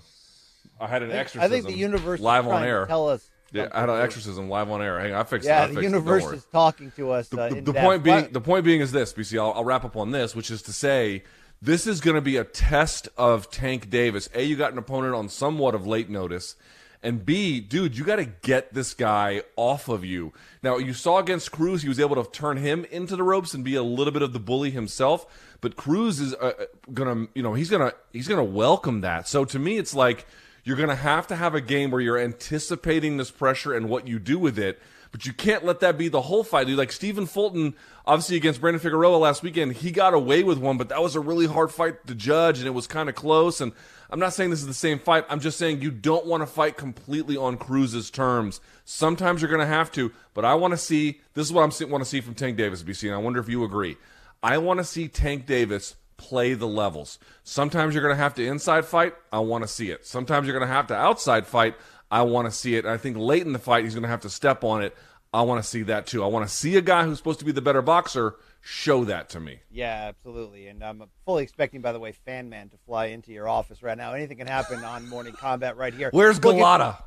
I 0.80 0.86
had 0.86 1.02
an 1.02 1.12
exorcism. 1.12 1.44
I 1.44 1.48
think 1.48 1.66
the 1.66 1.78
universe 1.78 2.20
live 2.20 2.48
on 2.48 2.64
air. 2.64 2.86
tell 2.86 3.10
us 3.10 3.28
yeah, 3.52 3.68
I 3.72 3.80
had 3.80 3.90
an 3.90 4.00
exorcism 4.00 4.48
live 4.48 4.70
on 4.70 4.82
air. 4.82 4.98
Hang 4.98 5.12
on, 5.12 5.20
I 5.20 5.24
fixed 5.24 5.46
yeah, 5.46 5.64
it. 5.64 5.68
Yeah, 5.68 5.74
the 5.74 5.82
universe 5.82 6.24
is 6.24 6.44
talking 6.46 6.90
to 6.92 7.10
us. 7.10 7.28
The, 7.28 7.40
uh, 7.40 7.48
the, 7.50 7.60
the 7.60 7.74
point 7.74 8.02
being, 8.02 8.28
the 8.32 8.40
point 8.40 8.64
being 8.64 8.80
is 8.80 8.92
this, 8.92 9.12
BC. 9.12 9.38
I'll, 9.38 9.52
I'll 9.52 9.64
wrap 9.64 9.84
up 9.84 9.96
on 9.96 10.10
this, 10.10 10.34
which 10.34 10.50
is 10.50 10.62
to 10.62 10.72
say, 10.72 11.22
this 11.60 11.86
is 11.86 12.00
going 12.00 12.16
to 12.16 12.22
be 12.22 12.36
a 12.38 12.44
test 12.44 13.08
of 13.16 13.50
Tank 13.50 13.90
Davis. 13.90 14.28
A, 14.34 14.42
you 14.42 14.56
got 14.56 14.72
an 14.72 14.78
opponent 14.78 15.14
on 15.14 15.28
somewhat 15.28 15.74
of 15.74 15.86
late 15.86 16.08
notice, 16.08 16.56
and 17.02 17.26
B, 17.26 17.60
dude, 17.60 17.96
you 17.96 18.04
got 18.04 18.16
to 18.16 18.24
get 18.24 18.72
this 18.72 18.94
guy 18.94 19.42
off 19.56 19.88
of 19.88 20.04
you. 20.04 20.32
Now, 20.62 20.78
you 20.78 20.94
saw 20.94 21.18
against 21.18 21.52
Cruz, 21.52 21.82
he 21.82 21.88
was 21.88 22.00
able 22.00 22.22
to 22.22 22.30
turn 22.30 22.56
him 22.56 22.84
into 22.86 23.16
the 23.16 23.22
ropes 23.22 23.54
and 23.54 23.64
be 23.64 23.74
a 23.74 23.82
little 23.82 24.12
bit 24.12 24.22
of 24.22 24.32
the 24.32 24.40
bully 24.40 24.70
himself. 24.70 25.54
But 25.60 25.76
Cruz 25.76 26.20
is 26.20 26.34
uh, 26.34 26.52
gonna, 26.92 27.26
you 27.34 27.42
know, 27.42 27.54
he's 27.54 27.70
gonna 27.70 27.92
he's 28.12 28.28
gonna 28.28 28.42
welcome 28.42 29.02
that. 29.02 29.28
So 29.28 29.44
to 29.44 29.58
me, 29.58 29.78
it's 29.78 29.94
like 29.94 30.26
you're 30.64 30.76
going 30.76 30.88
to 30.88 30.94
have 30.94 31.26
to 31.28 31.36
have 31.36 31.54
a 31.54 31.60
game 31.60 31.90
where 31.90 32.00
you're 32.00 32.18
anticipating 32.18 33.16
this 33.16 33.30
pressure 33.30 33.74
and 33.74 33.88
what 33.88 34.06
you 34.06 34.18
do 34.18 34.38
with 34.38 34.58
it, 34.58 34.80
but 35.10 35.26
you 35.26 35.32
can't 35.32 35.64
let 35.64 35.80
that 35.80 35.98
be 35.98 36.08
the 36.08 36.22
whole 36.22 36.44
fight. 36.44 36.68
Like 36.68 36.92
Stephen 36.92 37.26
Fulton, 37.26 37.74
obviously 38.06 38.36
against 38.36 38.60
Brandon 38.60 38.80
Figueroa 38.80 39.16
last 39.16 39.42
weekend, 39.42 39.74
he 39.74 39.90
got 39.90 40.14
away 40.14 40.42
with 40.42 40.58
one, 40.58 40.78
but 40.78 40.88
that 40.88 41.02
was 41.02 41.14
a 41.14 41.20
really 41.20 41.46
hard 41.46 41.70
fight 41.70 42.06
to 42.06 42.14
judge, 42.14 42.58
and 42.58 42.66
it 42.66 42.72
was 42.72 42.86
kind 42.86 43.08
of 43.08 43.14
close. 43.14 43.60
And 43.60 43.72
I'm 44.08 44.20
not 44.20 44.32
saying 44.32 44.50
this 44.50 44.60
is 44.60 44.66
the 44.66 44.74
same 44.74 44.98
fight. 44.98 45.24
I'm 45.28 45.40
just 45.40 45.58
saying 45.58 45.82
you 45.82 45.90
don't 45.90 46.26
want 46.26 46.42
to 46.42 46.46
fight 46.46 46.76
completely 46.76 47.36
on 47.36 47.58
Cruz's 47.58 48.10
terms. 48.10 48.60
Sometimes 48.84 49.42
you're 49.42 49.50
going 49.50 49.60
to 49.60 49.66
have 49.66 49.92
to, 49.92 50.12
but 50.32 50.44
I 50.44 50.54
want 50.54 50.72
to 50.72 50.78
see. 50.78 51.20
This 51.34 51.46
is 51.46 51.52
what 51.52 51.60
I 51.60 51.84
want 51.86 52.04
to 52.04 52.08
see 52.08 52.20
from 52.20 52.34
Tank 52.34 52.56
Davis, 52.56 52.82
BC, 52.82 53.08
and 53.08 53.14
I 53.14 53.18
wonder 53.18 53.40
if 53.40 53.48
you 53.48 53.64
agree. 53.64 53.96
I 54.42 54.58
want 54.58 54.78
to 54.80 54.84
see 54.84 55.08
Tank 55.08 55.46
Davis 55.46 55.96
play 56.22 56.54
the 56.54 56.68
levels. 56.68 57.18
Sometimes 57.42 57.94
you're 57.94 58.02
going 58.02 58.14
to 58.14 58.22
have 58.22 58.34
to 58.34 58.46
inside 58.46 58.84
fight. 58.84 59.14
I 59.32 59.40
want 59.40 59.64
to 59.64 59.68
see 59.68 59.90
it. 59.90 60.06
Sometimes 60.06 60.46
you're 60.46 60.56
going 60.56 60.68
to 60.68 60.72
have 60.72 60.86
to 60.86 60.94
outside 60.94 61.46
fight. 61.46 61.74
I 62.10 62.22
want 62.22 62.46
to 62.46 62.52
see 62.52 62.76
it. 62.76 62.84
And 62.84 62.94
I 62.94 62.96
think 62.96 63.16
late 63.16 63.44
in 63.44 63.52
the 63.52 63.58
fight, 63.58 63.84
he's 63.84 63.94
going 63.94 64.04
to 64.04 64.08
have 64.08 64.20
to 64.20 64.30
step 64.30 64.62
on 64.62 64.82
it. 64.82 64.96
I 65.34 65.42
want 65.42 65.62
to 65.62 65.68
see 65.68 65.82
that 65.84 66.06
too. 66.06 66.22
I 66.22 66.26
want 66.26 66.46
to 66.48 66.54
see 66.54 66.76
a 66.76 66.82
guy 66.82 67.04
who's 67.04 67.16
supposed 67.18 67.38
to 67.40 67.44
be 67.44 67.52
the 67.52 67.62
better 67.62 67.82
boxer 67.82 68.36
show 68.60 69.04
that 69.04 69.30
to 69.30 69.40
me. 69.40 69.60
Yeah, 69.70 70.04
absolutely. 70.08 70.68
And 70.68 70.84
I'm 70.84 71.02
fully 71.24 71.42
expecting, 71.42 71.80
by 71.80 71.92
the 71.92 71.98
way, 71.98 72.12
Fan 72.12 72.48
Man 72.48 72.68
to 72.68 72.76
fly 72.86 73.06
into 73.06 73.32
your 73.32 73.48
office 73.48 73.82
right 73.82 73.96
now. 73.96 74.12
Anything 74.12 74.36
can 74.36 74.46
happen 74.46 74.84
on 74.84 75.08
Morning 75.08 75.32
Combat 75.32 75.76
right 75.76 75.92
here. 75.92 76.10
Where's 76.12 76.38
Galata? 76.38 76.98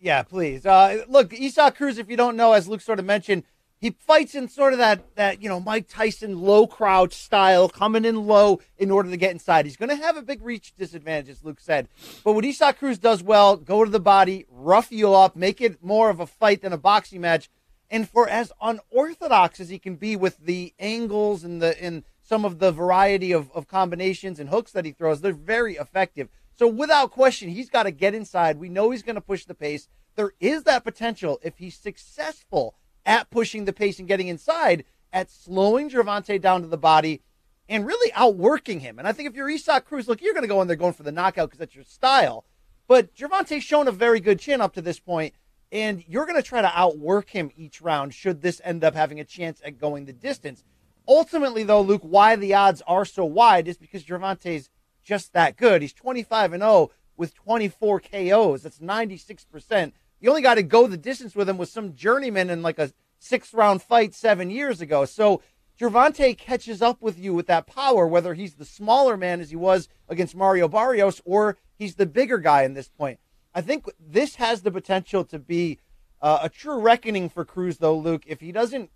Yeah, 0.00 0.22
please. 0.22 0.66
Uh, 0.66 1.04
look, 1.08 1.32
Isaac 1.32 1.76
Cruz, 1.76 1.98
if 1.98 2.10
you 2.10 2.16
don't 2.16 2.36
know, 2.36 2.54
as 2.54 2.66
Luke 2.66 2.80
sort 2.80 2.98
of 2.98 3.04
mentioned, 3.04 3.44
he 3.82 3.90
fights 3.90 4.36
in 4.36 4.48
sort 4.48 4.72
of 4.72 4.78
that 4.78 5.16
that 5.16 5.42
you 5.42 5.48
know 5.48 5.58
Mike 5.58 5.88
Tyson 5.88 6.40
low 6.40 6.68
crouch 6.68 7.14
style, 7.14 7.68
coming 7.68 8.04
in 8.04 8.28
low 8.28 8.60
in 8.78 8.92
order 8.92 9.10
to 9.10 9.16
get 9.16 9.32
inside. 9.32 9.66
He's 9.66 9.76
going 9.76 9.88
to 9.88 9.96
have 9.96 10.16
a 10.16 10.22
big 10.22 10.40
reach 10.40 10.72
disadvantage, 10.76 11.28
as 11.28 11.44
Luke 11.44 11.58
said. 11.58 11.88
But 12.22 12.34
what 12.34 12.44
Isaac 12.46 12.78
Cruz 12.78 12.98
does 12.98 13.24
well, 13.24 13.56
go 13.56 13.84
to 13.84 13.90
the 13.90 13.98
body, 13.98 14.46
rough 14.48 14.92
you 14.92 15.12
up, 15.12 15.34
make 15.34 15.60
it 15.60 15.82
more 15.82 16.10
of 16.10 16.20
a 16.20 16.26
fight 16.26 16.62
than 16.62 16.72
a 16.72 16.78
boxing 16.78 17.20
match. 17.20 17.50
And 17.90 18.08
for 18.08 18.28
as 18.28 18.52
unorthodox 18.62 19.58
as 19.58 19.68
he 19.68 19.80
can 19.80 19.96
be 19.96 20.14
with 20.14 20.38
the 20.38 20.72
angles 20.78 21.42
and 21.42 21.60
the 21.60 21.76
in 21.84 22.04
some 22.22 22.44
of 22.44 22.60
the 22.60 22.70
variety 22.70 23.32
of, 23.32 23.50
of 23.50 23.66
combinations 23.66 24.38
and 24.38 24.48
hooks 24.48 24.70
that 24.72 24.84
he 24.84 24.92
throws, 24.92 25.20
they're 25.20 25.32
very 25.32 25.74
effective. 25.74 26.28
So 26.56 26.68
without 26.68 27.10
question, 27.10 27.48
he's 27.48 27.68
got 27.68 27.82
to 27.82 27.90
get 27.90 28.14
inside. 28.14 28.60
We 28.60 28.68
know 28.68 28.92
he's 28.92 29.02
going 29.02 29.16
to 29.16 29.20
push 29.20 29.44
the 29.44 29.54
pace. 29.54 29.88
There 30.14 30.34
is 30.38 30.62
that 30.64 30.84
potential 30.84 31.40
if 31.42 31.58
he's 31.58 31.76
successful 31.76 32.76
at 33.04 33.30
pushing 33.30 33.64
the 33.64 33.72
pace 33.72 33.98
and 33.98 34.08
getting 34.08 34.28
inside, 34.28 34.84
at 35.12 35.30
slowing 35.30 35.90
Gervonta 35.90 36.40
down 36.40 36.62
to 36.62 36.68
the 36.68 36.78
body 36.78 37.22
and 37.68 37.86
really 37.86 38.12
outworking 38.14 38.80
him. 38.80 38.98
And 38.98 39.06
I 39.06 39.12
think 39.12 39.28
if 39.28 39.34
you're 39.34 39.50
Isaac 39.50 39.84
Cruz, 39.84 40.08
look, 40.08 40.20
you're 40.20 40.34
going 40.34 40.42
to 40.42 40.48
go 40.48 40.60
in 40.62 40.68
there 40.68 40.76
going 40.76 40.92
for 40.92 41.02
the 41.02 41.12
knockout 41.12 41.48
because 41.48 41.58
that's 41.58 41.74
your 41.74 41.84
style. 41.84 42.44
But 42.86 43.14
Gervonta's 43.14 43.64
shown 43.64 43.88
a 43.88 43.92
very 43.92 44.20
good 44.20 44.38
chin 44.38 44.60
up 44.60 44.74
to 44.74 44.82
this 44.82 44.98
point, 44.98 45.34
and 45.70 46.04
you're 46.06 46.26
going 46.26 46.36
to 46.36 46.46
try 46.46 46.60
to 46.60 46.78
outwork 46.78 47.30
him 47.30 47.50
each 47.56 47.80
round 47.80 48.14
should 48.14 48.42
this 48.42 48.60
end 48.64 48.84
up 48.84 48.94
having 48.94 49.20
a 49.20 49.24
chance 49.24 49.60
at 49.64 49.78
going 49.78 50.04
the 50.04 50.12
distance. 50.12 50.64
Ultimately, 51.08 51.62
though, 51.62 51.80
Luke, 51.80 52.02
why 52.02 52.36
the 52.36 52.54
odds 52.54 52.82
are 52.86 53.04
so 53.04 53.24
wide 53.24 53.68
is 53.68 53.78
because 53.78 54.04
Gervonta's 54.04 54.68
just 55.02 55.32
that 55.32 55.56
good. 55.56 55.82
He's 55.82 55.92
25 55.92 56.52
and 56.52 56.62
0 56.62 56.90
with 57.16 57.34
24 57.34 58.00
KOs. 58.00 58.62
That's 58.62 58.78
96%. 58.78 59.92
You 60.22 60.30
only 60.30 60.40
got 60.40 60.54
to 60.54 60.62
go 60.62 60.86
the 60.86 60.96
distance 60.96 61.34
with 61.34 61.48
him 61.48 61.58
with 61.58 61.68
some 61.68 61.94
journeyman 61.94 62.48
in 62.48 62.62
like 62.62 62.78
a 62.78 62.92
sixth 63.18 63.52
round 63.52 63.82
fight 63.82 64.14
seven 64.14 64.50
years 64.50 64.80
ago. 64.80 65.04
So 65.04 65.42
Gervonta 65.78 66.38
catches 66.38 66.80
up 66.80 67.02
with 67.02 67.18
you 67.18 67.34
with 67.34 67.48
that 67.48 67.66
power, 67.66 68.06
whether 68.06 68.34
he's 68.34 68.54
the 68.54 68.64
smaller 68.64 69.16
man 69.16 69.40
as 69.40 69.50
he 69.50 69.56
was 69.56 69.88
against 70.08 70.36
Mario 70.36 70.68
Barrios 70.68 71.20
or 71.24 71.58
he's 71.76 71.96
the 71.96 72.06
bigger 72.06 72.38
guy 72.38 72.62
in 72.62 72.74
this 72.74 72.88
point. 72.88 73.18
I 73.52 73.62
think 73.62 73.90
this 73.98 74.36
has 74.36 74.62
the 74.62 74.70
potential 74.70 75.24
to 75.24 75.40
be 75.40 75.80
uh, 76.20 76.38
a 76.42 76.48
true 76.48 76.78
reckoning 76.78 77.28
for 77.28 77.44
Cruz, 77.44 77.78
though, 77.78 77.98
Luke. 77.98 78.22
If 78.24 78.40
he 78.40 78.52
doesn't, 78.52 78.90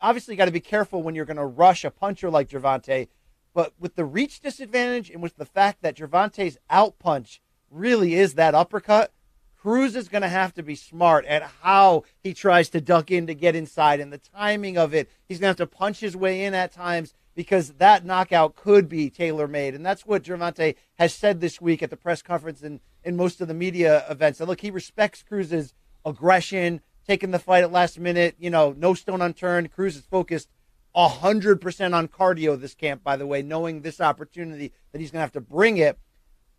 obviously, 0.00 0.36
got 0.36 0.44
to 0.44 0.52
be 0.52 0.60
careful 0.60 1.02
when 1.02 1.16
you're 1.16 1.24
going 1.24 1.36
to 1.36 1.44
rush 1.44 1.84
a 1.84 1.90
puncher 1.90 2.30
like 2.30 2.48
Gervonta. 2.48 3.08
But 3.52 3.74
with 3.80 3.96
the 3.96 4.04
reach 4.04 4.40
disadvantage 4.40 5.10
and 5.10 5.20
with 5.20 5.36
the 5.36 5.44
fact 5.44 5.82
that 5.82 5.96
Gervonta's 5.96 6.58
out 6.70 7.00
punch 7.00 7.42
really 7.70 8.14
is 8.14 8.34
that 8.34 8.54
uppercut, 8.54 9.12
Cruz 9.60 9.94
is 9.94 10.08
going 10.08 10.22
to 10.22 10.28
have 10.28 10.54
to 10.54 10.62
be 10.62 10.74
smart 10.74 11.26
at 11.26 11.42
how 11.60 12.04
he 12.22 12.32
tries 12.32 12.70
to 12.70 12.80
duck 12.80 13.10
in 13.10 13.26
to 13.26 13.34
get 13.34 13.54
inside 13.54 14.00
and 14.00 14.10
the 14.10 14.16
timing 14.18 14.78
of 14.78 14.94
it. 14.94 15.10
He's 15.28 15.38
going 15.38 15.54
to 15.54 15.62
have 15.62 15.68
to 15.68 15.76
punch 15.76 16.00
his 16.00 16.16
way 16.16 16.44
in 16.44 16.54
at 16.54 16.72
times 16.72 17.12
because 17.34 17.74
that 17.74 18.06
knockout 18.06 18.56
could 18.56 18.88
be 18.88 19.10
tailor 19.10 19.46
made. 19.46 19.74
And 19.74 19.84
that's 19.84 20.06
what 20.06 20.22
Gervonta 20.22 20.76
has 20.98 21.12
said 21.12 21.40
this 21.40 21.60
week 21.60 21.82
at 21.82 21.90
the 21.90 21.96
press 21.98 22.22
conference 22.22 22.62
and 22.62 22.80
in 23.04 23.16
most 23.16 23.42
of 23.42 23.48
the 23.48 23.54
media 23.54 24.06
events. 24.08 24.40
And 24.40 24.48
look, 24.48 24.62
he 24.62 24.70
respects 24.70 25.22
Cruz's 25.22 25.74
aggression, 26.06 26.80
taking 27.06 27.30
the 27.30 27.38
fight 27.38 27.62
at 27.62 27.70
last 27.70 27.98
minute, 27.98 28.36
you 28.38 28.48
know, 28.48 28.74
no 28.78 28.94
stone 28.94 29.20
unturned. 29.20 29.72
Cruz 29.72 29.94
is 29.94 30.06
focused 30.06 30.48
100% 30.96 31.94
on 31.94 32.08
cardio 32.08 32.58
this 32.58 32.74
camp, 32.74 33.04
by 33.04 33.16
the 33.16 33.26
way, 33.26 33.42
knowing 33.42 33.82
this 33.82 34.00
opportunity 34.00 34.72
that 34.92 35.00
he's 35.00 35.10
going 35.10 35.18
to 35.18 35.24
have 35.24 35.32
to 35.32 35.40
bring 35.42 35.76
it. 35.76 35.98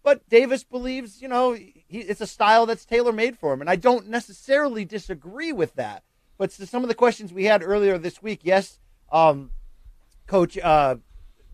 But 0.03 0.27
Davis 0.29 0.63
believes, 0.63 1.21
you 1.21 1.27
know, 1.27 1.53
he, 1.53 1.83
it's 1.89 2.21
a 2.21 2.27
style 2.27 2.65
that's 2.65 2.85
tailor 2.85 3.11
made 3.11 3.37
for 3.37 3.53
him. 3.53 3.61
And 3.61 3.69
I 3.69 3.75
don't 3.75 4.07
necessarily 4.07 4.85
disagree 4.85 5.51
with 5.51 5.75
that. 5.75 6.03
But 6.37 6.51
some 6.51 6.83
of 6.83 6.89
the 6.89 6.95
questions 6.95 7.31
we 7.31 7.45
had 7.45 7.61
earlier 7.61 7.97
this 7.97 8.21
week, 8.21 8.39
yes, 8.43 8.79
um, 9.11 9.51
Coach, 10.25 10.57
uh, 10.57 10.95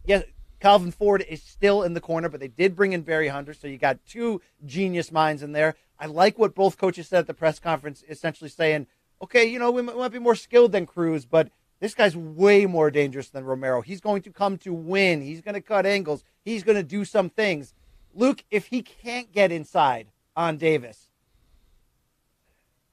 yes, 0.05 0.23
Calvin 0.59 0.91
Ford 0.91 1.25
is 1.27 1.43
still 1.43 1.83
in 1.83 1.93
the 1.93 1.99
corner, 1.99 2.29
but 2.29 2.39
they 2.39 2.47
did 2.47 2.75
bring 2.75 2.93
in 2.93 3.01
Barry 3.01 3.27
Hunter. 3.27 3.53
So 3.53 3.67
you 3.67 3.77
got 3.77 3.99
two 4.07 4.41
genius 4.65 5.11
minds 5.11 5.43
in 5.43 5.51
there. 5.51 5.75
I 5.99 6.05
like 6.05 6.39
what 6.39 6.55
both 6.55 6.77
coaches 6.77 7.07
said 7.09 7.19
at 7.19 7.27
the 7.27 7.33
press 7.33 7.59
conference, 7.59 8.03
essentially 8.07 8.49
saying, 8.49 8.87
okay, 9.21 9.45
you 9.45 9.59
know, 9.59 9.71
we 9.71 9.81
might 9.81 10.11
be 10.11 10.19
more 10.19 10.35
skilled 10.35 10.71
than 10.71 10.85
Cruz, 10.85 11.25
but 11.25 11.49
this 11.79 11.93
guy's 11.93 12.15
way 12.15 12.65
more 12.65 12.89
dangerous 12.89 13.29
than 13.29 13.45
Romero. 13.45 13.81
He's 13.81 14.01
going 14.01 14.21
to 14.23 14.31
come 14.31 14.57
to 14.59 14.73
win. 14.73 15.21
He's 15.21 15.41
going 15.41 15.55
to 15.55 15.61
cut 15.61 15.85
angles. 15.85 16.23
He's 16.43 16.63
going 16.63 16.77
to 16.77 16.83
do 16.83 17.05
some 17.05 17.29
things. 17.29 17.73
Luke, 18.17 18.43
if 18.49 18.65
he 18.65 18.81
can't 18.81 19.31
get 19.31 19.51
inside 19.51 20.07
on 20.35 20.57
Davis, 20.57 21.07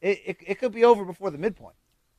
it, 0.01 0.21
it, 0.27 0.37
it 0.47 0.59
could 0.59 0.73
be 0.73 0.85
over 0.85 1.05
before 1.05 1.31
the 1.31 1.39
midpoint. 1.39 1.75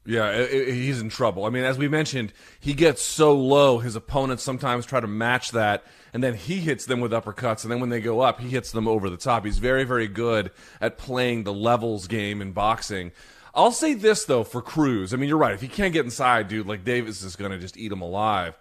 Yeah, 0.08 0.32
it, 0.32 0.52
it, 0.52 0.74
he's 0.74 1.00
in 1.00 1.10
trouble. 1.10 1.46
I 1.46 1.50
mean, 1.50 1.64
as 1.64 1.78
we 1.78 1.88
mentioned, 1.88 2.34
he 2.60 2.74
gets 2.74 3.02
so 3.02 3.36
low, 3.36 3.78
his 3.78 3.96
opponents 3.96 4.44
sometimes 4.44 4.86
try 4.86 5.00
to 5.00 5.08
match 5.08 5.52
that, 5.52 5.84
and 6.14 6.24
then 6.24 6.34
he 6.34 6.60
hits 6.60 6.86
them 6.86 7.00
with 7.00 7.12
uppercuts, 7.12 7.64
and 7.64 7.72
then 7.72 7.80
when 7.80 7.90
they 7.90 8.02
go 8.02 8.22
up, 8.22 8.40
he 8.40 8.50
hits 8.50 8.72
them 8.72 8.88
over 8.88 9.10
the 9.10 9.18
top. 9.18 9.46
He's 9.46 9.60
very, 9.60 9.84
very 9.84 10.08
good 10.08 10.52
at 10.82 10.98
playing 10.98 11.44
the 11.44 11.54
levels 11.54 12.08
game 12.08 12.42
in 12.42 12.54
boxing. 12.54 13.12
I'll 13.54 13.72
say 13.72 13.94
this, 13.94 14.26
though, 14.26 14.44
for 14.44 14.62
Cruz. 14.62 15.14
I 15.14 15.18
mean, 15.18 15.30
you're 15.30 15.38
right. 15.38 15.54
If 15.54 15.62
he 15.62 15.68
can't 15.68 15.94
get 15.94 16.06
inside, 16.06 16.48
dude, 16.48 16.68
like 16.68 16.84
Davis 16.84 17.24
is 17.24 17.36
going 17.36 17.52
to 17.52 17.60
just 17.60 17.78
eat 17.78 17.92
him 17.92 18.02
alive. 18.02 18.58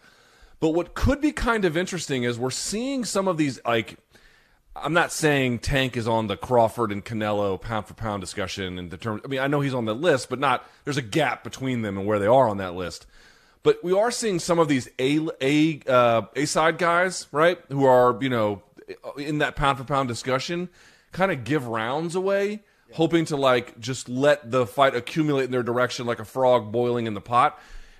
But 0.60 0.70
what 0.70 0.94
could 0.94 1.20
be 1.20 1.32
kind 1.32 1.64
of 1.64 1.76
interesting 1.76 2.22
is 2.22 2.38
we're 2.38 2.50
seeing 2.50 3.04
some 3.04 3.26
of 3.26 3.36
these, 3.36 3.58
like, 3.66 3.98
I'm 4.76 4.92
not 4.92 5.12
saying 5.12 5.60
Tank 5.60 5.96
is 5.96 6.08
on 6.08 6.26
the 6.26 6.36
Crawford 6.36 6.90
and 6.90 7.04
Canelo 7.04 7.60
pound 7.60 7.86
for 7.86 7.94
pound 7.94 8.20
discussion 8.20 8.78
and 8.78 8.90
determine. 8.90 9.20
I 9.24 9.28
mean, 9.28 9.40
I 9.40 9.46
know 9.46 9.60
he's 9.60 9.74
on 9.74 9.84
the 9.84 9.94
list, 9.94 10.28
but 10.28 10.40
not. 10.40 10.68
There's 10.84 10.96
a 10.96 11.02
gap 11.02 11.44
between 11.44 11.82
them 11.82 11.96
and 11.96 12.06
where 12.06 12.18
they 12.18 12.26
are 12.26 12.48
on 12.48 12.56
that 12.56 12.74
list. 12.74 13.06
But 13.62 13.82
we 13.82 13.92
are 13.92 14.10
seeing 14.10 14.38
some 14.40 14.58
of 14.58 14.68
these 14.68 14.88
a 14.98 15.26
a 15.40 15.80
uh, 15.86 16.22
a 16.34 16.44
side 16.46 16.78
guys, 16.78 17.28
right, 17.30 17.58
who 17.68 17.84
are 17.84 18.18
you 18.20 18.28
know 18.28 18.62
in 19.16 19.38
that 19.38 19.56
pound 19.56 19.78
for 19.78 19.84
pound 19.84 20.08
discussion, 20.08 20.68
kind 21.12 21.30
of 21.30 21.44
give 21.44 21.66
rounds 21.66 22.16
away, 22.16 22.50
yeah. 22.50 22.96
hoping 22.96 23.24
to 23.26 23.36
like 23.36 23.78
just 23.78 24.08
let 24.08 24.50
the 24.50 24.66
fight 24.66 24.96
accumulate 24.96 25.44
in 25.44 25.50
their 25.52 25.62
direction 25.62 26.04
like 26.04 26.18
a 26.18 26.24
frog 26.24 26.72
boiling 26.72 27.06
in 27.06 27.14
the 27.14 27.20
pot. 27.20 27.58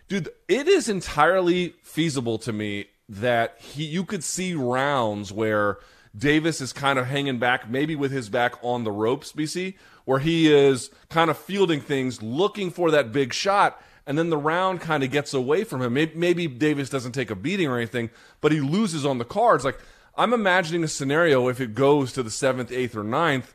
Dude, 0.09 0.29
it 0.49 0.69
is 0.69 0.89
entirely 0.89 1.77
feasible 1.83 2.37
to 2.39 2.53
me 2.53 2.89
that 3.09 3.59
he 3.61 3.85
you 3.85 4.05
could 4.05 4.25
see 4.25 4.55
rounds 4.55 5.33
where 5.33 5.79
Davis 6.17 6.61
is 6.61 6.73
kind 6.73 6.99
of 6.99 7.07
hanging 7.07 7.39
back, 7.39 7.69
maybe 7.69 7.97
with 7.97 8.13
his 8.13 8.29
back 8.29 8.55
on 8.63 8.85
the 8.85 8.93
ropes, 8.93 9.33
BC, 9.33 9.75
where 10.05 10.21
he 10.21 10.53
is 10.53 10.91
kind 11.09 11.31
of 11.31 11.37
fielding 11.37 11.81
things, 11.81 12.23
looking 12.23 12.71
for 12.71 12.91
that 12.91 13.11
big 13.11 13.33
shot, 13.33 13.83
and 14.07 14.17
then 14.19 14.31
the 14.31 14.37
round 14.37 14.81
kind 14.81 15.03
of 15.03 15.11
gets 15.11 15.35
away 15.35 15.65
from 15.65 15.83
him. 15.83 15.95
Maybe, 15.95 16.47
Davis 16.47 16.91
doesn't 16.91 17.13
take 17.13 17.31
a 17.31 17.35
beating 17.35 17.69
or 17.69 17.77
anything, 17.77 18.11
but 18.41 18.53
he 18.53 18.61
loses 18.61 19.05
on 19.05 19.19
the 19.19 19.25
cards. 19.25 19.65
Like, 19.65 19.79
I'm 20.17 20.33
imagining 20.33 20.85
a 20.85 20.89
scenario 20.89 21.49
if 21.49 21.61
it 21.61 21.75
goes 21.75 22.13
to 22.13 22.23
the 22.23 22.31
seventh, 22.31 22.71
eighth, 22.71 22.95
or 22.95 23.03
ninth. 23.03 23.55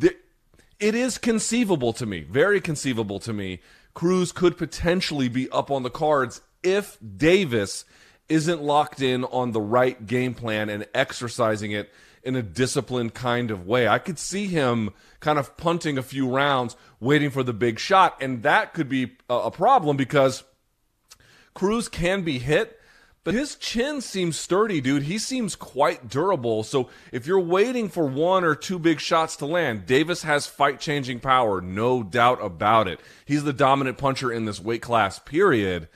It 0.00 0.94
is 0.94 1.18
conceivable 1.18 1.92
to 1.92 2.06
me, 2.06 2.20
very 2.20 2.60
conceivable 2.60 3.20
to 3.20 3.32
me. 3.32 3.60
Cruz 3.94 4.32
could 4.32 4.56
potentially 4.56 5.28
be 5.28 5.50
up 5.50 5.70
on 5.70 5.82
the 5.82 5.90
cards 5.90 6.40
if 6.62 6.98
Davis 7.16 7.84
isn't 8.28 8.62
locked 8.62 9.00
in 9.00 9.24
on 9.24 9.52
the 9.52 9.60
right 9.60 10.06
game 10.06 10.34
plan 10.34 10.68
and 10.68 10.86
exercising 10.94 11.72
it 11.72 11.90
in 12.22 12.36
a 12.36 12.42
disciplined 12.42 13.14
kind 13.14 13.50
of 13.50 13.66
way. 13.66 13.88
I 13.88 13.98
could 13.98 14.18
see 14.18 14.46
him 14.46 14.90
kind 15.20 15.38
of 15.38 15.56
punting 15.56 15.96
a 15.96 16.02
few 16.02 16.28
rounds, 16.28 16.76
waiting 17.00 17.30
for 17.30 17.42
the 17.42 17.52
big 17.52 17.78
shot, 17.78 18.20
and 18.20 18.42
that 18.42 18.74
could 18.74 18.88
be 18.88 19.16
a 19.30 19.50
problem 19.50 19.96
because 19.96 20.44
Cruz 21.54 21.88
can 21.88 22.22
be 22.22 22.38
hit, 22.38 22.78
but 23.24 23.34
his 23.34 23.56
chin 23.56 24.00
seems 24.00 24.36
sturdy, 24.36 24.80
dude. 24.80 25.04
He 25.04 25.18
seems 25.18 25.56
quite 25.56 26.08
durable. 26.08 26.62
So 26.64 26.88
if 27.12 27.26
you're 27.26 27.40
waiting 27.40 27.88
for 27.88 28.04
one 28.04 28.44
or 28.44 28.54
two 28.54 28.78
big 28.78 29.00
shots 29.00 29.36
to 29.36 29.46
land, 29.46 29.86
Davis 29.86 30.22
has 30.22 30.46
fight 30.46 30.80
changing 30.80 31.20
power, 31.20 31.60
no 31.60 32.02
doubt 32.02 32.42
about 32.42 32.88
it. 32.88 33.00
He's 33.24 33.44
the 33.44 33.52
dominant 33.52 33.98
puncher 33.98 34.32
in 34.32 34.44
this 34.44 34.60
weight 34.60 34.82
class, 34.82 35.18
period 35.18 35.88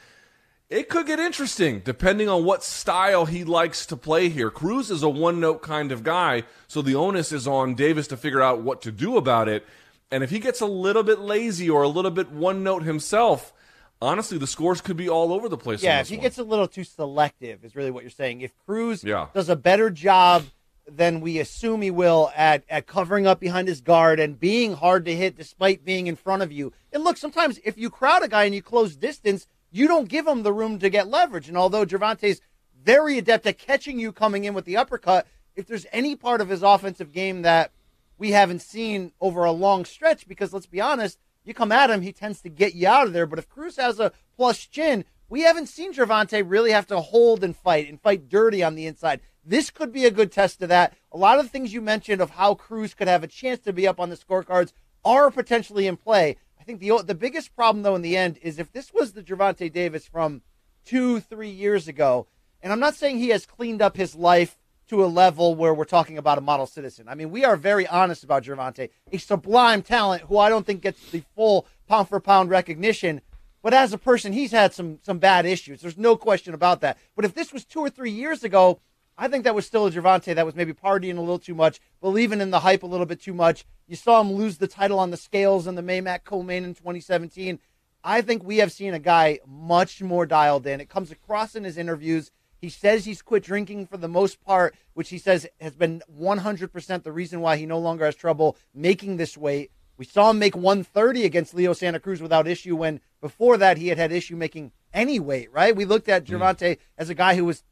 it 0.72 0.88
could 0.88 1.06
get 1.06 1.20
interesting 1.20 1.80
depending 1.80 2.28
on 2.28 2.44
what 2.44 2.64
style 2.64 3.26
he 3.26 3.44
likes 3.44 3.84
to 3.86 3.96
play 3.96 4.30
here. 4.30 4.50
Cruz 4.50 4.90
is 4.90 5.02
a 5.02 5.08
one 5.08 5.38
note 5.38 5.60
kind 5.60 5.92
of 5.92 6.02
guy, 6.02 6.44
so 6.66 6.80
the 6.80 6.94
onus 6.94 7.30
is 7.30 7.46
on 7.46 7.74
Davis 7.74 8.08
to 8.08 8.16
figure 8.16 8.40
out 8.40 8.62
what 8.62 8.80
to 8.82 8.90
do 8.90 9.18
about 9.18 9.48
it. 9.48 9.66
And 10.10 10.24
if 10.24 10.30
he 10.30 10.38
gets 10.38 10.60
a 10.60 10.66
little 10.66 11.02
bit 11.02 11.20
lazy 11.20 11.68
or 11.68 11.82
a 11.82 11.88
little 11.88 12.10
bit 12.10 12.30
one 12.30 12.62
note 12.62 12.84
himself, 12.84 13.52
honestly, 14.00 14.38
the 14.38 14.46
scores 14.46 14.80
could 14.80 14.96
be 14.96 15.08
all 15.08 15.32
over 15.32 15.48
the 15.48 15.58
place. 15.58 15.82
Yeah, 15.82 16.00
if 16.00 16.08
he 16.08 16.16
one. 16.16 16.22
gets 16.22 16.38
a 16.38 16.44
little 16.44 16.68
too 16.68 16.84
selective, 16.84 17.64
is 17.64 17.76
really 17.76 17.90
what 17.90 18.02
you're 18.02 18.10
saying. 18.10 18.40
If 18.40 18.52
Cruz 18.64 19.04
yeah. 19.04 19.28
does 19.34 19.50
a 19.50 19.56
better 19.56 19.90
job 19.90 20.44
than 20.88 21.20
we 21.20 21.38
assume 21.38 21.82
he 21.82 21.90
will 21.90 22.30
at, 22.34 22.64
at 22.68 22.86
covering 22.86 23.26
up 23.26 23.40
behind 23.40 23.68
his 23.68 23.80
guard 23.80 24.18
and 24.18 24.40
being 24.40 24.74
hard 24.74 25.04
to 25.04 25.14
hit 25.14 25.36
despite 25.36 25.84
being 25.84 26.06
in 26.06 26.16
front 26.16 26.42
of 26.42 26.50
you. 26.50 26.72
And 26.92 27.04
look, 27.04 27.16
sometimes 27.16 27.60
if 27.64 27.78
you 27.78 27.88
crowd 27.90 28.22
a 28.22 28.28
guy 28.28 28.44
and 28.44 28.54
you 28.54 28.62
close 28.62 28.96
distance, 28.96 29.46
you 29.72 29.88
don't 29.88 30.08
give 30.08 30.26
him 30.26 30.42
the 30.42 30.52
room 30.52 30.78
to 30.78 30.90
get 30.90 31.08
leverage. 31.08 31.48
And 31.48 31.56
although 31.56 31.84
Gervonta's 31.84 32.40
very 32.80 33.18
adept 33.18 33.46
at 33.46 33.58
catching 33.58 33.98
you 33.98 34.12
coming 34.12 34.44
in 34.44 34.54
with 34.54 34.64
the 34.64 34.76
uppercut, 34.76 35.26
if 35.56 35.66
there's 35.66 35.86
any 35.92 36.14
part 36.14 36.40
of 36.40 36.48
his 36.48 36.62
offensive 36.62 37.12
game 37.12 37.42
that 37.42 37.72
we 38.18 38.30
haven't 38.32 38.62
seen 38.62 39.12
over 39.20 39.44
a 39.44 39.52
long 39.52 39.84
stretch, 39.84 40.28
because 40.28 40.52
let's 40.52 40.66
be 40.66 40.80
honest, 40.80 41.18
you 41.44 41.54
come 41.54 41.72
at 41.72 41.90
him, 41.90 42.02
he 42.02 42.12
tends 42.12 42.40
to 42.42 42.48
get 42.48 42.74
you 42.74 42.86
out 42.86 43.06
of 43.06 43.12
there. 43.12 43.26
But 43.26 43.38
if 43.38 43.48
Cruz 43.48 43.76
has 43.76 43.98
a 43.98 44.12
plus 44.36 44.66
chin, 44.66 45.04
we 45.28 45.40
haven't 45.40 45.66
seen 45.66 45.94
Gervonta 45.94 46.44
really 46.46 46.72
have 46.72 46.86
to 46.88 47.00
hold 47.00 47.42
and 47.42 47.56
fight 47.56 47.88
and 47.88 48.00
fight 48.00 48.28
dirty 48.28 48.62
on 48.62 48.74
the 48.74 48.86
inside. 48.86 49.20
This 49.44 49.70
could 49.70 49.92
be 49.92 50.04
a 50.04 50.10
good 50.10 50.30
test 50.30 50.62
of 50.62 50.68
that. 50.68 50.94
A 51.10 51.16
lot 51.16 51.38
of 51.38 51.46
the 51.46 51.48
things 51.48 51.72
you 51.72 51.80
mentioned 51.80 52.20
of 52.20 52.30
how 52.30 52.54
Cruz 52.54 52.94
could 52.94 53.08
have 53.08 53.24
a 53.24 53.28
chance 53.28 53.58
to 53.60 53.72
be 53.72 53.88
up 53.88 53.98
on 53.98 54.10
the 54.10 54.16
scorecards 54.16 54.72
are 55.04 55.30
potentially 55.30 55.86
in 55.86 55.96
play. 55.96 56.36
I 56.62 56.64
think 56.64 56.78
the 56.78 57.02
the 57.02 57.16
biggest 57.16 57.56
problem 57.56 57.82
though 57.82 57.96
in 57.96 58.02
the 58.02 58.16
end 58.16 58.38
is 58.40 58.60
if 58.60 58.70
this 58.70 58.94
was 58.94 59.12
the 59.12 59.22
Gervonta 59.24 59.70
Davis 59.72 60.06
from 60.06 60.42
two, 60.84 61.18
three 61.18 61.50
years 61.50 61.88
ago, 61.88 62.28
and 62.62 62.72
I'm 62.72 62.78
not 62.78 62.94
saying 62.94 63.18
he 63.18 63.30
has 63.30 63.44
cleaned 63.46 63.82
up 63.82 63.96
his 63.96 64.14
life 64.14 64.60
to 64.86 65.04
a 65.04 65.06
level 65.06 65.56
where 65.56 65.74
we're 65.74 65.84
talking 65.84 66.18
about 66.18 66.38
a 66.38 66.40
model 66.40 66.66
citizen. 66.66 67.08
I 67.08 67.16
mean, 67.16 67.32
we 67.32 67.44
are 67.44 67.56
very 67.56 67.84
honest 67.88 68.22
about 68.22 68.44
Gervonta, 68.44 68.90
a 69.10 69.18
sublime 69.18 69.82
talent 69.82 70.22
who 70.22 70.38
I 70.38 70.48
don't 70.48 70.64
think 70.64 70.82
gets 70.82 71.10
the 71.10 71.24
full 71.34 71.66
pound 71.88 72.08
for 72.08 72.20
pound 72.20 72.48
recognition. 72.48 73.22
But 73.60 73.74
as 73.74 73.92
a 73.92 73.98
person, 73.98 74.32
he's 74.32 74.52
had 74.52 74.72
some 74.72 75.00
some 75.02 75.18
bad 75.18 75.46
issues. 75.46 75.80
There's 75.80 75.98
no 75.98 76.14
question 76.14 76.54
about 76.54 76.80
that. 76.82 76.96
But 77.16 77.24
if 77.24 77.34
this 77.34 77.52
was 77.52 77.64
two 77.64 77.80
or 77.80 77.90
three 77.90 78.12
years 78.12 78.44
ago, 78.44 78.78
I 79.22 79.28
think 79.28 79.44
that 79.44 79.54
was 79.54 79.64
still 79.64 79.86
a 79.86 79.90
Gervonta 79.92 80.34
that 80.34 80.44
was 80.44 80.56
maybe 80.56 80.72
partying 80.72 81.16
a 81.16 81.20
little 81.20 81.38
too 81.38 81.54
much, 81.54 81.80
believing 82.00 82.40
in 82.40 82.50
the 82.50 82.58
hype 82.58 82.82
a 82.82 82.88
little 82.88 83.06
bit 83.06 83.22
too 83.22 83.32
much. 83.32 83.64
You 83.86 83.94
saw 83.94 84.20
him 84.20 84.32
lose 84.32 84.58
the 84.58 84.66
title 84.66 84.98
on 84.98 85.12
the 85.12 85.16
scales 85.16 85.68
in 85.68 85.76
the 85.76 85.80
Maymac 85.82 86.24
co-main 86.24 86.64
in 86.64 86.74
2017. 86.74 87.60
I 88.02 88.20
think 88.20 88.42
we 88.42 88.56
have 88.56 88.72
seen 88.72 88.94
a 88.94 88.98
guy 88.98 89.38
much 89.46 90.02
more 90.02 90.26
dialed 90.26 90.66
in. 90.66 90.80
It 90.80 90.88
comes 90.88 91.12
across 91.12 91.54
in 91.54 91.62
his 91.62 91.78
interviews. 91.78 92.32
He 92.60 92.68
says 92.68 93.04
he's 93.04 93.22
quit 93.22 93.44
drinking 93.44 93.86
for 93.86 93.96
the 93.96 94.08
most 94.08 94.42
part, 94.42 94.74
which 94.94 95.10
he 95.10 95.18
says 95.18 95.46
has 95.60 95.76
been 95.76 96.02
100% 96.12 97.02
the 97.04 97.12
reason 97.12 97.40
why 97.40 97.58
he 97.58 97.64
no 97.64 97.78
longer 97.78 98.06
has 98.06 98.16
trouble 98.16 98.56
making 98.74 99.18
this 99.18 99.38
weight. 99.38 99.70
We 99.96 100.04
saw 100.04 100.30
him 100.30 100.40
make 100.40 100.56
130 100.56 101.24
against 101.24 101.54
Leo 101.54 101.74
Santa 101.74 102.00
Cruz 102.00 102.20
without 102.20 102.48
issue 102.48 102.74
when 102.74 103.00
before 103.20 103.56
that 103.58 103.78
he 103.78 103.86
had 103.86 103.98
had 103.98 104.10
issue 104.10 104.34
making 104.34 104.72
any 104.92 105.20
weight, 105.20 105.52
right? 105.52 105.76
We 105.76 105.84
looked 105.84 106.08
at 106.08 106.24
Gervonta 106.24 106.72
mm. 106.72 106.78
as 106.98 107.08
a 107.08 107.14
guy 107.14 107.36
who 107.36 107.44
was 107.44 107.62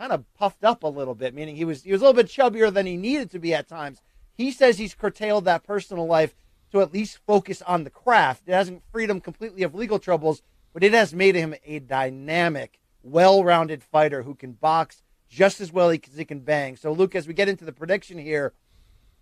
kind 0.00 0.12
of 0.12 0.24
puffed 0.32 0.64
up 0.64 0.82
a 0.82 0.88
little 0.88 1.14
bit, 1.14 1.34
meaning 1.34 1.56
he 1.56 1.64
was 1.66 1.82
he 1.82 1.92
was 1.92 2.00
a 2.00 2.04
little 2.04 2.22
bit 2.22 2.26
chubbier 2.26 2.72
than 2.72 2.86
he 2.86 2.96
needed 2.96 3.30
to 3.30 3.38
be 3.38 3.52
at 3.52 3.68
times. 3.68 4.00
He 4.32 4.50
says 4.50 4.78
he's 4.78 4.94
curtailed 4.94 5.44
that 5.44 5.62
personal 5.62 6.06
life 6.06 6.34
to 6.72 6.80
at 6.80 6.94
least 6.94 7.18
focus 7.26 7.60
on 7.62 7.84
the 7.84 7.90
craft. 7.90 8.44
It 8.46 8.52
hasn't 8.52 8.82
freed 8.90 9.10
him 9.10 9.20
completely 9.20 9.62
of 9.62 9.74
legal 9.74 9.98
troubles, 9.98 10.40
but 10.72 10.82
it 10.82 10.94
has 10.94 11.12
made 11.12 11.34
him 11.34 11.54
a 11.66 11.80
dynamic, 11.80 12.80
well-rounded 13.02 13.82
fighter 13.82 14.22
who 14.22 14.34
can 14.34 14.52
box 14.52 15.02
just 15.28 15.60
as 15.60 15.70
well 15.70 15.90
as 15.90 15.98
he 16.16 16.24
can 16.24 16.40
bang. 16.40 16.76
So, 16.76 16.92
Luke, 16.92 17.14
as 17.14 17.28
we 17.28 17.34
get 17.34 17.48
into 17.48 17.66
the 17.66 17.72
prediction 17.72 18.16
here, 18.16 18.54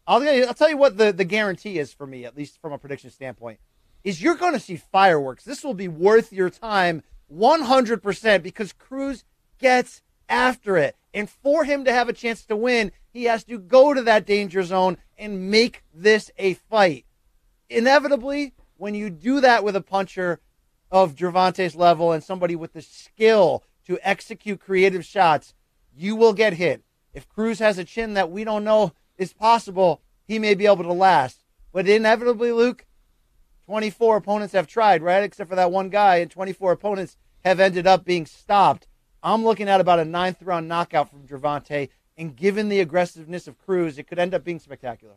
I'll, 0.07 0.23
I'll 0.23 0.55
tell 0.55 0.71
you 0.71 0.77
what 0.77 0.97
the, 0.97 1.13
the 1.13 1.25
guarantee 1.25 1.79
is 1.81 1.93
for 1.93 2.07
me, 2.07 2.25
at 2.25 2.37
least 2.37 2.61
from 2.61 2.73
a 2.73 2.79
prediction 2.79 3.11
standpoint, 3.11 3.59
is 4.05 4.23
you're 4.23 4.37
going 4.37 4.53
to 4.53 4.61
see 4.61 4.77
fireworks. 4.77 5.43
This 5.43 5.65
will 5.65 5.75
be 5.75 5.89
worth 5.89 6.33
your 6.33 6.51
time 6.51 7.03
100% 7.35 8.43
because 8.43 8.73
Cruz 8.73 9.25
gets 9.59 10.03
after 10.29 10.77
it. 10.77 10.97
And 11.15 11.29
for 11.29 11.65
him 11.65 11.85
to 11.85 11.93
have 11.93 12.09
a 12.09 12.13
chance 12.13 12.45
to 12.47 12.57
win, 12.57 12.93
he 13.11 13.25
has 13.25 13.45
to 13.45 13.59
go 13.59 13.95
to 13.95 14.03
that 14.03 14.27
danger 14.27 14.63
zone 14.63 14.99
and 15.17 15.51
make 15.51 15.83
this 15.93 16.31
a 16.39 16.55
fight. 16.55 17.07
Inevitably, 17.71 18.55
when 18.77 18.95
you 18.95 19.11
do 19.11 19.41
that 19.41 19.65
with 19.65 19.77
a 19.77 19.81
puncher 19.81 20.41
of 20.91 21.15
Gervonta's 21.15 21.75
level 21.75 22.13
and 22.13 22.23
somebody 22.23 22.57
with 22.57 22.73
the 22.73 22.83
skill 22.83 23.65
to 23.87 23.99
execute 24.03 24.61
creative 24.61 25.05
shots, 25.05 25.55
you 25.95 26.17
will 26.17 26.33
get 26.33 26.55
hit. 26.55 26.83
If 27.13 27.29
Cruz 27.29 27.59
has 27.59 27.79
a 27.79 27.85
chin 27.85 28.15
that 28.15 28.31
we 28.31 28.45
don't 28.45 28.65
know 28.65 28.93
is 29.17 29.33
possible, 29.33 30.03
he 30.27 30.39
may 30.39 30.55
be 30.55 30.67
able 30.67 30.85
to 30.85 30.93
last. 30.93 31.45
But 31.73 31.89
inevitably, 31.89 32.53
Luke, 32.53 32.87
24 33.67 34.17
opponents 34.17 34.55
have 34.55 34.67
tried, 34.67 35.03
right? 35.03 35.23
Except 35.23 35.51
for 35.51 35.57
that 35.57 35.71
one 35.71 35.91
guy, 35.91 36.17
and 36.17 36.31
24 36.31 36.73
opponents 36.73 37.17
have 37.45 37.61
ended 37.61 37.87
up 37.87 38.05
being 38.05 38.27
stopped. 38.27 38.88
I'm 39.23 39.45
looking 39.45 39.69
at 39.69 39.81
about 39.81 39.99
a 39.99 40.05
ninth 40.05 40.43
round 40.43 40.69
knockout 40.69 41.11
from 41.11 41.27
Gervonta, 41.27 41.89
and 42.17 42.37
given 42.37 42.69
the 42.69 42.81
aggressiveness 42.81 43.49
of 43.49 43.59
Cruz, 43.59 43.99
it 43.99 44.07
could 44.07 44.19
end 44.19 44.35
up 44.35 44.45
being 44.45 44.59
spectacular. 44.59 45.15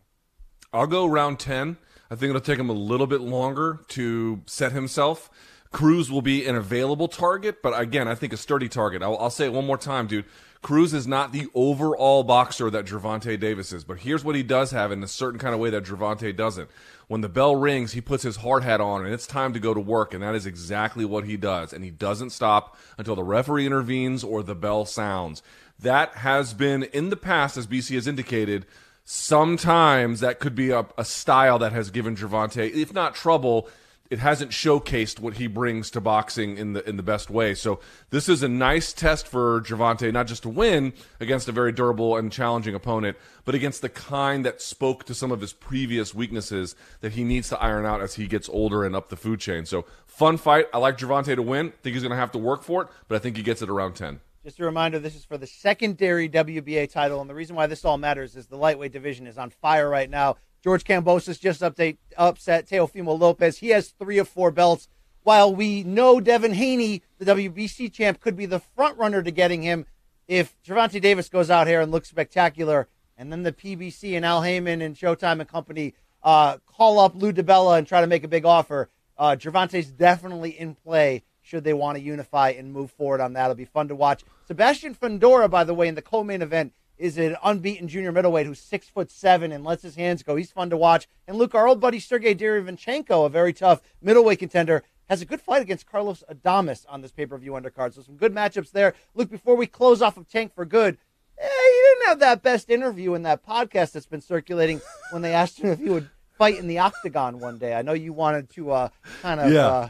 I'll 0.74 0.88
go 0.88 1.06
round 1.06 1.40
10. 1.40 1.78
I 2.10 2.16
think 2.16 2.30
it'll 2.30 2.42
take 2.42 2.60
him 2.60 2.70
a 2.70 2.74
little 2.74 3.08
bit 3.08 3.22
longer 3.22 3.82
to 3.90 4.42
set 4.46 4.72
himself. 4.72 5.30
Cruz 5.72 6.12
will 6.12 6.22
be 6.22 6.46
an 6.46 6.56
available 6.56 7.08
target, 7.08 7.62
but 7.62 7.80
again, 7.80 8.08
I 8.08 8.16
think 8.16 8.34
a 8.34 8.38
sturdy 8.38 8.68
target. 8.68 9.02
I'll, 9.02 9.18
I'll 9.18 9.30
say 9.30 9.46
it 9.46 9.54
one 9.54 9.66
more 9.66 9.78
time, 9.78 10.08
dude. 10.08 10.26
Cruz 10.62 10.94
is 10.94 11.08
not 11.08 11.32
the 11.32 11.48
overall 11.56 12.24
boxer 12.24 12.70
that 12.70 12.86
Gervonta 12.86 13.40
Davis 13.40 13.74
is, 13.74 13.84
but 13.84 14.00
here's 14.00 14.24
what 14.24 14.36
he 14.36 14.44
does 14.44 14.72
have 14.72 14.92
in 14.92 15.02
a 15.02 15.08
certain 15.08 15.40
kind 15.40 15.56
of 15.56 15.60
way 15.60 15.72
that 15.72 15.86
Gervonta 15.86 16.36
doesn't. 16.36 16.70
When 17.08 17.22
the 17.22 17.30
bell 17.30 17.56
rings, 17.56 17.94
he 17.94 18.02
puts 18.02 18.24
his 18.24 18.38
hard 18.38 18.64
hat 18.64 18.80
on 18.80 19.04
and 19.04 19.14
it's 19.14 19.26
time 19.26 19.54
to 19.54 19.60
go 19.60 19.74
to 19.74 19.80
work, 19.80 20.14
and 20.14 20.22
that 20.22 20.36
is 20.36 20.46
exactly 20.46 21.04
what 21.04 21.26
he 21.26 21.36
does. 21.36 21.74
And 21.74 21.84
he 21.84 21.90
doesn't 21.90 22.30
stop 22.30 22.78
until 22.98 23.16
the 23.16 23.24
referee 23.24 23.66
intervenes 23.66 24.24
or 24.24 24.44
the 24.44 24.56
bell 24.56 24.86
sounds. 24.86 25.42
That 25.80 26.16
has 26.16 26.54
been 26.54 26.84
in 26.84 27.10
the 27.10 27.18
past, 27.18 27.58
as 27.58 27.66
BC 27.66 27.96
has 27.96 28.08
indicated, 28.08 28.68
sometimes 29.04 30.20
that 30.20 30.40
could 30.40 30.54
be 30.54 30.70
a, 30.70 30.86
a 30.98 31.06
style 31.06 31.58
that 31.60 31.72
has 31.72 31.90
given 31.90 32.16
Gervonta, 32.16 32.72
if 32.72 32.94
not 32.94 33.16
trouble, 33.16 33.68
it 34.12 34.20
hasn't 34.20 34.52
showcased 34.52 35.22
what 35.22 35.36
he 35.36 35.48
brings 35.48 35.90
to 35.92 36.02
boxing 36.02 36.58
in 36.58 36.74
the 36.74 36.88
in 36.88 36.98
the 36.98 37.04
best 37.04 37.30
way. 37.30 37.56
So 37.56 37.80
this 38.10 38.28
is 38.28 38.44
a 38.44 38.50
nice 38.50 38.92
test 38.92 39.26
for 39.26 39.62
Gervonta, 39.62 40.12
not 40.12 40.28
just 40.28 40.44
to 40.44 40.50
win 40.50 40.92
against 41.22 41.48
a 41.48 41.54
very 41.54 41.72
durable 41.72 42.18
and 42.18 42.30
challenging 42.30 42.76
opponent, 42.76 43.16
but 43.46 43.56
against 43.56 43.82
the 43.82 43.88
kind 43.88 44.46
that 44.46 44.62
spoke 44.62 45.06
to 45.06 45.14
some 45.14 45.32
of 45.32 45.40
his 45.40 45.54
previous 45.54 46.14
weaknesses 46.14 46.76
that 47.00 47.14
he 47.14 47.24
needs 47.24 47.48
to 47.50 47.60
iron 47.60 47.86
out 47.86 48.02
as 48.02 48.16
he 48.16 48.28
gets 48.28 48.50
older 48.50 48.84
and 48.84 48.98
up 48.98 49.08
the 49.08 49.16
food 49.16 49.40
chain. 49.40 49.66
So 49.66 49.86
fun 50.06 50.36
fight. 50.36 50.68
I 50.74 50.80
like 50.80 50.98
Gervonta 50.98 51.34
to 51.34 51.42
win. 51.42 51.72
think 51.82 51.94
he's 51.94 52.04
going 52.04 52.12
to 52.12 52.18
have 52.18 52.34
to 52.34 52.38
work 52.38 52.64
for 52.64 52.84
it, 52.84 52.90
but 53.08 53.16
I 53.16 53.20
think 53.20 53.38
he 53.38 53.44
gets 53.44 53.62
it 53.62 53.70
around 53.70 53.96
ten. 53.96 54.20
Just 54.44 54.60
a 54.60 54.66
reminder, 54.66 55.00
this 55.00 55.16
is 55.16 55.24
for 55.24 55.38
the 55.38 55.48
secondary 55.48 56.28
WBA 56.28 56.92
title, 56.92 57.22
and 57.22 57.30
the 57.30 57.36
reason 57.36 57.56
why 57.56 57.68
this 57.68 57.86
all 57.86 57.98
matters 57.98 58.36
is 58.36 58.48
the 58.48 58.58
lightweight 58.58 58.92
division 58.92 59.26
is 59.26 59.38
on 59.38 59.52
fire 59.52 59.88
right 59.88 60.10
now. 60.10 60.36
George 60.64 60.84
Kambosos 60.84 61.40
just 61.40 61.62
update, 61.62 61.98
upset 62.18 62.68
Teofimo 62.68 63.18
Lopez. 63.18 63.58
He 63.58 63.70
has 63.70 63.90
three 63.90 64.18
of 64.18 64.30
four 64.30 64.52
belts. 64.52 64.88
While 65.24 65.54
we 65.54 65.84
know 65.84 66.20
Devin 66.20 66.54
Haney, 66.54 67.04
the 67.18 67.26
WBC 67.26 67.92
champ, 67.92 68.20
could 68.20 68.36
be 68.36 68.46
the 68.46 68.60
front 68.60 68.98
runner 68.98 69.22
to 69.22 69.32
getting 69.32 69.62
him 69.62 69.86
if 70.28 70.56
Gervonta 70.66 71.02
Davis 71.02 71.30
goes 71.30 71.50
out 71.50 71.68
here 71.68 71.82
and 71.82 71.92
looks 71.92 72.10
spectacular, 72.10 72.88
and 73.18 73.32
then 73.32 73.44
the 73.44 73.52
PBC 73.52 74.16
and 74.16 74.26
Al 74.26 74.44
Haymon 74.44 74.82
and 74.82 74.96
Showtime 74.96 75.40
and 75.40 75.48
company 75.48 75.94
uh, 76.24 76.58
call 76.66 77.00
up 77.00 77.16
Lou 77.16 77.34
DiBella 77.34 77.78
and 77.78 77.88
try 77.88 78.02
to 78.02 78.08
make 78.08 78.24
a 78.24 78.28
big 78.28 78.46
offer, 78.46 78.90
uh, 79.18 79.36
Gervonta's 79.36 79.92
definitely 79.92 80.52
in 80.52 80.76
play 80.76 81.24
should 81.42 81.64
they 81.64 81.74
want 81.74 81.98
to 81.98 82.04
unify 82.04 82.50
and 82.52 82.72
move 82.72 82.92
forward 82.92 83.20
on 83.20 83.34
that. 83.34 83.46
It'll 83.46 83.56
be 83.56 83.66
fun 83.66 83.88
to 83.90 83.96
watch. 83.96 84.24
Sebastian 84.48 84.96
Fundora, 84.96 85.50
by 85.50 85.64
the 85.64 85.74
way, 85.74 85.88
in 85.88 85.96
the 85.96 86.02
co-main 86.02 86.42
event, 86.42 86.74
is 87.02 87.18
an 87.18 87.36
unbeaten 87.44 87.88
junior 87.88 88.12
middleweight 88.12 88.46
who's 88.46 88.60
six 88.60 88.88
foot 88.88 89.10
seven 89.10 89.52
and 89.52 89.64
lets 89.64 89.82
his 89.82 89.96
hands 89.96 90.22
go. 90.22 90.36
He's 90.36 90.52
fun 90.52 90.70
to 90.70 90.78
watch. 90.78 91.08
And 91.28 91.36
Luke, 91.36 91.56
our 91.56 91.68
old 91.68 91.82
buddy 91.82 92.00
Sergey 92.00 92.36
Derevyanchenko, 92.36 93.26
a 93.26 93.30
very 93.30 93.54
tough 93.54 93.82
middleweight 94.02 94.38
contender, 94.38 94.84
has 95.10 95.22
a 95.22 95.26
good 95.26 95.42
fight 95.42 95.64
against 95.64 95.88
Carlos 95.90 96.24
Adames 96.32 96.86
on 96.88 97.02
this 97.02 97.12
pay 97.12 97.26
per 97.26 97.38
view 97.38 97.54
undercard. 97.54 97.96
So 97.96 98.04
some 98.04 98.18
good 98.18 98.34
matchups 98.34 98.72
there. 98.72 98.94
Luke, 99.16 99.32
before 99.32 99.56
we 99.56 99.66
close 99.66 100.02
off 100.02 100.16
of 100.16 100.30
Tank 100.30 100.54
for 100.54 100.64
good, 100.64 100.98
eh, 101.40 101.48
he 101.48 101.82
didn't 101.90 102.08
have 102.08 102.20
that 102.20 102.44
best 102.44 102.70
interview 102.70 103.16
in 103.16 103.24
that 103.24 103.44
podcast 103.46 103.94
that's 103.94 104.06
been 104.06 104.22
circulating 104.22 104.80
when 105.12 105.24
they 105.24 105.34
asked 105.34 105.60
him 105.60 105.72
if 105.72 105.80
he 105.80 105.90
would 105.90 106.08
fight 106.38 106.60
in 106.60 106.68
the 106.68 106.78
octagon 106.78 107.40
one 107.40 107.58
day. 107.58 107.74
I 107.74 107.82
know 107.82 107.94
you 107.94 108.14
wanted 108.14 108.52
to 108.52 108.72
uh, 108.72 108.90
kind 109.24 109.40
of. 109.40 109.52
Yeah. 109.52 109.68
Uh, 109.68 109.90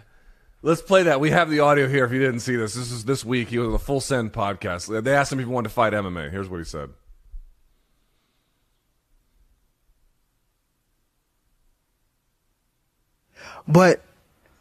Let's 0.63 0.82
play 0.82 1.04
that. 1.04 1.19
We 1.19 1.32
have 1.32 1.50
the 1.50 1.60
audio 1.60 1.88
here. 1.88 2.06
If 2.06 2.12
you 2.12 2.19
didn't 2.19 2.41
see 2.41 2.56
this, 2.56 2.76
this 2.76 2.91
is 2.91 3.04
this 3.04 3.26
week. 3.26 3.50
He 3.50 3.58
was 3.58 3.65
on 3.65 3.71
the 3.74 3.80
Full 3.80 4.00
Send 4.00 4.32
podcast. 4.32 5.04
They 5.04 5.13
asked 5.13 5.32
him 5.32 5.39
if 5.39 5.47
he 5.47 5.52
wanted 5.52 5.69
to 5.69 5.74
fight 5.74 5.91
MMA. 5.91 6.30
Here's 6.30 6.47
what 6.47 6.60
he 6.60 6.63
said. 6.63 6.91
But 13.67 14.02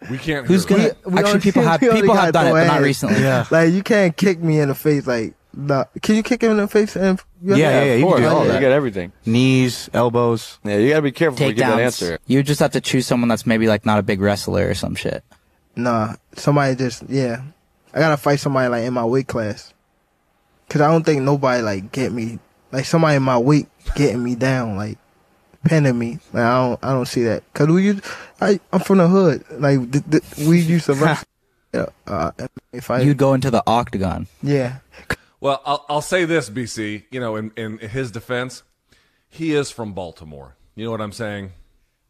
we 0.08 0.18
can't. 0.18 0.46
Who's 0.46 0.64
gonna? 0.64 0.90
We, 1.04 1.12
we 1.12 1.18
actually, 1.18 1.40
people 1.40 1.62
have 1.64 1.80
people 1.80 2.14
have 2.14 2.32
done 2.32 2.46
it, 2.48 2.52
but 2.52 2.66
not 2.66 2.80
recently. 2.80 3.20
Yeah. 3.20 3.46
Like 3.50 3.72
you 3.72 3.82
can't 3.82 4.16
kick 4.16 4.40
me 4.40 4.60
in 4.60 4.68
the 4.68 4.74
face. 4.74 5.06
Like, 5.06 5.34
no. 5.54 5.84
can 6.00 6.16
you 6.16 6.22
kick 6.22 6.42
him 6.42 6.52
in 6.52 6.56
the 6.58 6.68
face? 6.68 6.96
And 6.96 7.20
yeah, 7.42 7.56
yeah, 7.56 7.82
yeah, 7.84 7.94
you 7.94 8.06
can 8.06 8.22
do 8.22 8.28
all 8.28 8.44
that. 8.44 8.54
You 8.54 8.60
got 8.60 8.72
everything. 8.72 9.12
Knees, 9.26 9.90
elbows. 9.92 10.58
Yeah, 10.64 10.76
you 10.76 10.90
gotta 10.90 11.02
be 11.02 11.12
careful 11.12 11.36
Take 11.36 11.56
before 11.56 11.68
you 11.68 11.72
get 11.72 11.76
that 11.76 11.82
answer. 11.82 12.18
You 12.26 12.42
just 12.42 12.60
have 12.60 12.72
to 12.72 12.80
choose 12.80 13.06
someone 13.06 13.28
that's 13.28 13.46
maybe 13.46 13.66
like 13.66 13.84
not 13.84 13.98
a 13.98 14.02
big 14.02 14.20
wrestler 14.20 14.68
or 14.68 14.74
some 14.74 14.94
shit. 14.94 15.24
Nah, 15.76 16.14
somebody 16.34 16.76
just 16.76 17.02
yeah. 17.08 17.42
I 17.92 17.98
gotta 17.98 18.16
fight 18.16 18.40
somebody 18.40 18.68
like 18.68 18.84
in 18.84 18.94
my 18.94 19.04
weight 19.04 19.26
class. 19.26 19.74
Cause 20.68 20.80
I 20.80 20.90
don't 20.90 21.02
think 21.02 21.22
nobody 21.22 21.62
like 21.62 21.90
get 21.90 22.12
me 22.12 22.38
like 22.70 22.84
somebody 22.84 23.16
in 23.16 23.24
my 23.24 23.38
weight 23.38 23.68
getting 23.96 24.22
me 24.22 24.36
down 24.36 24.76
like 24.76 24.98
pinning 25.64 25.98
me. 25.98 26.18
Like, 26.32 26.44
I 26.44 26.68
don't, 26.68 26.84
I 26.84 26.92
don't 26.92 27.06
see 27.06 27.22
that. 27.24 27.42
Cause 27.54 27.68
we 27.68 27.84
use, 27.84 28.00
I, 28.40 28.60
I'm 28.72 28.80
from 28.80 28.98
the 28.98 29.08
hood. 29.08 29.44
Like, 29.50 29.90
th- 29.92 30.04
th- 30.10 30.48
we 30.48 30.60
used 30.60 30.86
to 30.86 30.94
run. 30.94 31.18
yeah, 31.74 31.86
uh, 32.06 32.32
if 32.72 32.90
I, 32.90 33.00
You'd 33.00 33.16
go 33.18 33.34
into 33.34 33.50
the 33.50 33.62
octagon. 33.66 34.26
Yeah. 34.42 34.78
Well, 35.40 35.62
I'll, 35.64 35.86
I'll 35.88 36.02
say 36.02 36.24
this, 36.24 36.50
BC. 36.50 37.04
You 37.10 37.20
know, 37.20 37.36
in, 37.36 37.52
in 37.56 37.78
his 37.78 38.10
defense, 38.10 38.62
he 39.28 39.54
is 39.54 39.70
from 39.70 39.94
Baltimore. 39.94 40.56
You 40.74 40.84
know 40.84 40.90
what 40.90 41.00
I'm 41.00 41.12
saying? 41.12 41.52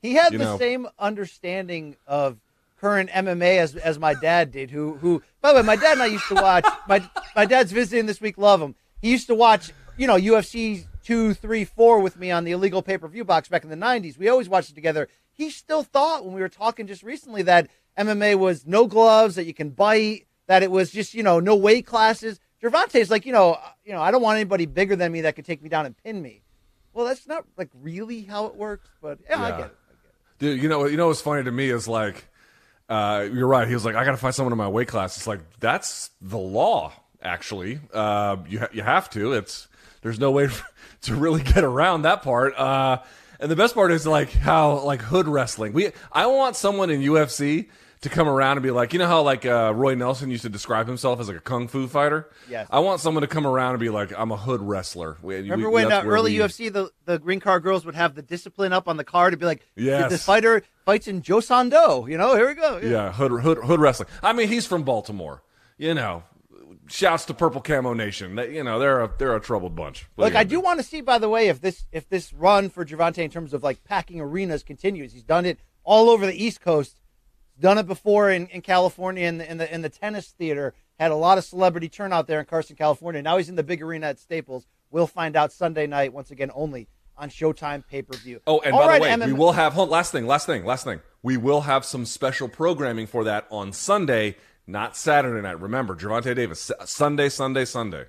He 0.02 0.14
had 0.14 0.32
you 0.32 0.38
the 0.38 0.44
know. 0.44 0.58
same 0.58 0.88
understanding 0.98 1.96
of 2.06 2.38
current 2.80 3.10
MMA 3.10 3.58
as 3.58 3.76
as 3.76 3.98
my 3.98 4.14
dad 4.14 4.50
did. 4.50 4.70
Who 4.70 4.94
who? 4.94 5.22
By 5.42 5.52
the 5.52 5.56
way, 5.60 5.62
my 5.62 5.76
dad 5.76 5.92
and 5.92 6.02
I 6.02 6.06
used 6.06 6.26
to 6.28 6.34
watch. 6.34 6.64
my 6.88 7.08
my 7.36 7.44
dad's 7.44 7.72
visiting 7.72 8.06
this 8.06 8.20
week. 8.20 8.38
Love 8.38 8.62
him. 8.62 8.74
He 9.02 9.10
used 9.10 9.26
to 9.28 9.34
watch. 9.34 9.72
You 9.96 10.06
know, 10.06 10.16
UFC 10.16 10.86
two, 11.10 11.34
three, 11.34 11.64
four 11.64 11.98
with 11.98 12.16
me 12.16 12.30
on 12.30 12.44
the 12.44 12.52
illegal 12.52 12.82
pay 12.82 12.96
per 12.96 13.08
view 13.08 13.24
box 13.24 13.48
back 13.48 13.64
in 13.64 13.70
the 13.70 13.74
'90s. 13.76 14.16
We 14.16 14.28
always 14.28 14.48
watched 14.48 14.70
it 14.70 14.74
together. 14.74 15.08
He 15.32 15.50
still 15.50 15.82
thought 15.82 16.24
when 16.24 16.34
we 16.34 16.40
were 16.40 16.48
talking 16.48 16.86
just 16.86 17.02
recently 17.02 17.42
that 17.42 17.68
MMA 17.98 18.38
was 18.38 18.64
no 18.64 18.86
gloves, 18.86 19.34
that 19.34 19.44
you 19.44 19.52
can 19.54 19.70
bite, 19.70 20.26
that 20.46 20.62
it 20.62 20.70
was 20.70 20.92
just 20.92 21.12
you 21.14 21.24
know 21.24 21.40
no 21.40 21.56
weight 21.56 21.84
classes. 21.84 22.38
Gervonta's 22.62 23.10
like 23.10 23.26
you 23.26 23.32
know 23.32 23.58
you 23.84 23.92
know 23.92 24.00
I 24.00 24.12
don't 24.12 24.22
want 24.22 24.36
anybody 24.36 24.66
bigger 24.66 24.94
than 24.94 25.10
me 25.10 25.22
that 25.22 25.34
could 25.34 25.44
take 25.44 25.62
me 25.62 25.68
down 25.68 25.84
and 25.84 25.96
pin 25.96 26.22
me. 26.22 26.42
Well, 26.92 27.06
that's 27.06 27.26
not 27.26 27.44
like 27.56 27.70
really 27.74 28.22
how 28.22 28.46
it 28.46 28.54
works, 28.54 28.88
but 29.02 29.18
yeah, 29.28 29.42
I 29.42 29.48
Yeah. 29.48 29.56
get 29.56 29.66
it. 29.66 29.76
Dude, 30.38 30.62
you 30.62 30.68
know, 30.68 30.86
you 30.86 30.96
know 30.96 31.08
what's 31.08 31.20
funny 31.20 31.42
to 31.44 31.50
me 31.50 31.70
is 31.70 31.86
like, 31.88 32.26
uh, 32.88 33.26
you're 33.32 33.46
right. 33.48 33.66
He 33.68 33.74
was 33.74 33.84
like, 33.84 33.94
I 33.94 34.04
got 34.04 34.12
to 34.12 34.16
find 34.16 34.34
someone 34.34 34.52
in 34.52 34.58
my 34.58 34.68
weight 34.68 34.88
class. 34.88 35.16
It's 35.16 35.26
like 35.26 35.40
that's 35.58 36.10
the 36.20 36.38
law. 36.38 36.92
Actually, 37.22 37.80
uh, 37.92 38.36
you 38.48 38.60
ha- 38.60 38.68
you 38.72 38.82
have 38.82 39.10
to. 39.10 39.32
It's 39.34 39.68
there's 40.02 40.18
no 40.18 40.30
way 40.30 40.48
to 41.02 41.14
really 41.14 41.42
get 41.42 41.64
around 41.64 42.02
that 42.02 42.22
part. 42.22 42.54
Uh, 42.58 42.98
and 43.38 43.50
the 43.50 43.56
best 43.56 43.74
part 43.74 43.90
is 43.92 44.06
like 44.06 44.30
how 44.32 44.80
like 44.80 45.00
hood 45.02 45.26
wrestling. 45.28 45.72
We 45.72 45.92
I 46.12 46.26
want 46.26 46.56
someone 46.56 46.90
in 46.90 47.00
UFC 47.00 47.68
to 48.02 48.08
come 48.08 48.28
around 48.28 48.56
and 48.56 48.62
be 48.62 48.70
like, 48.70 48.94
you 48.94 48.98
know 48.98 49.06
how 49.06 49.20
like 49.22 49.44
uh, 49.44 49.72
Roy 49.74 49.94
Nelson 49.94 50.30
used 50.30 50.42
to 50.44 50.48
describe 50.48 50.86
himself 50.86 51.20
as 51.20 51.28
like 51.28 51.36
a 51.36 51.40
kung 51.40 51.68
fu 51.68 51.86
fighter. 51.86 52.28
Yes. 52.48 52.66
I 52.70 52.78
want 52.80 53.00
someone 53.00 53.20
to 53.22 53.26
come 53.26 53.46
around 53.46 53.72
and 53.72 53.80
be 53.80 53.90
like, 53.90 54.10
I'm 54.16 54.30
a 54.30 54.36
hood 54.38 54.62
wrestler. 54.62 55.18
We, 55.22 55.36
Remember 55.36 55.68
we- 55.68 55.84
when 55.84 55.92
uh, 55.92 56.02
early 56.04 56.32
we- 56.32 56.38
UFC 56.44 56.72
the 56.72 56.90
the 57.04 57.18
green 57.18 57.40
car 57.40 57.60
girls 57.60 57.84
would 57.86 57.94
have 57.94 58.14
the 58.14 58.22
discipline 58.22 58.72
up 58.72 58.88
on 58.88 58.96
the 58.96 59.04
card 59.04 59.32
to 59.32 59.36
be 59.38 59.44
like, 59.46 59.66
Yes. 59.76 60.10
this 60.10 60.24
fighter 60.24 60.62
fights 60.86 61.08
in 61.08 61.20
Josando. 61.22 62.08
You 62.10 62.16
know, 62.18 62.34
here 62.36 62.46
we 62.48 62.54
go. 62.54 62.78
Yeah, 62.82 63.12
hood, 63.12 63.32
hood, 63.42 63.58
hood 63.58 63.80
wrestling. 63.80 64.08
I 64.22 64.32
mean, 64.32 64.48
he's 64.48 64.66
from 64.66 64.82
Baltimore. 64.82 65.42
You 65.78 65.94
know, 65.94 66.22
shouts 66.90 67.24
to 67.26 67.34
Purple 67.34 67.60
Camo 67.60 67.94
Nation. 67.94 68.34
They, 68.34 68.54
you 68.54 68.64
know, 68.64 68.78
they're 68.78 69.02
a 69.02 69.10
they're 69.18 69.36
a 69.36 69.40
troubled 69.40 69.74
bunch. 69.74 70.08
What 70.14 70.26
Look, 70.26 70.34
I 70.34 70.44
do 70.44 70.60
want 70.60 70.80
to 70.80 70.84
see, 70.84 71.00
by 71.00 71.18
the 71.18 71.28
way, 71.28 71.48
if 71.48 71.60
this 71.60 71.86
if 71.92 72.08
this 72.08 72.32
run 72.32 72.70
for 72.70 72.84
Gervonta 72.84 73.18
in 73.18 73.30
terms 73.30 73.54
of 73.54 73.62
like 73.62 73.84
packing 73.84 74.20
arenas 74.20 74.62
continues. 74.62 75.12
He's 75.12 75.22
done 75.22 75.46
it 75.46 75.58
all 75.84 76.10
over 76.10 76.26
the 76.26 76.44
East 76.44 76.60
Coast. 76.60 77.00
He's 77.54 77.62
done 77.62 77.78
it 77.78 77.86
before 77.86 78.30
in, 78.30 78.46
in 78.48 78.62
California 78.62 79.26
in 79.26 79.38
the, 79.38 79.50
in 79.50 79.58
the 79.58 79.74
in 79.74 79.82
the 79.82 79.88
tennis 79.88 80.28
theater. 80.28 80.74
Had 80.98 81.10
a 81.10 81.16
lot 81.16 81.38
of 81.38 81.44
celebrity 81.44 81.88
turnout 81.88 82.26
there 82.26 82.40
in 82.40 82.46
Carson, 82.46 82.76
California. 82.76 83.22
Now 83.22 83.38
he's 83.38 83.48
in 83.48 83.56
the 83.56 83.62
big 83.62 83.82
arena 83.82 84.08
at 84.08 84.18
Staples. 84.18 84.66
We'll 84.90 85.06
find 85.06 85.36
out 85.36 85.52
Sunday 85.52 85.86
night 85.86 86.12
once 86.12 86.30
again 86.30 86.50
only 86.54 86.88
on 87.20 87.28
Showtime 87.28 87.86
pay 87.86 88.02
per 88.02 88.16
view. 88.16 88.40
Oh, 88.46 88.60
and 88.60 88.72
by 88.72 88.98
the 88.98 89.02
way, 89.02 89.26
we 89.26 89.32
will 89.32 89.52
have 89.52 89.74
hold, 89.74 89.90
last 89.90 90.10
thing, 90.10 90.26
last 90.26 90.46
thing, 90.46 90.64
last 90.64 90.84
thing. 90.84 91.00
We 91.22 91.36
will 91.36 91.62
have 91.62 91.84
some 91.84 92.06
special 92.06 92.48
programming 92.48 93.06
for 93.06 93.24
that 93.24 93.46
on 93.50 93.72
Sunday, 93.72 94.36
not 94.70 94.96
Saturday 94.96 95.42
night. 95.42 95.60
Remember, 95.60 95.96
Gervonta 95.96 96.34
Davis, 96.34 96.70
Sunday, 96.84 97.28
Sunday, 97.28 97.64
Sunday. 97.64 98.06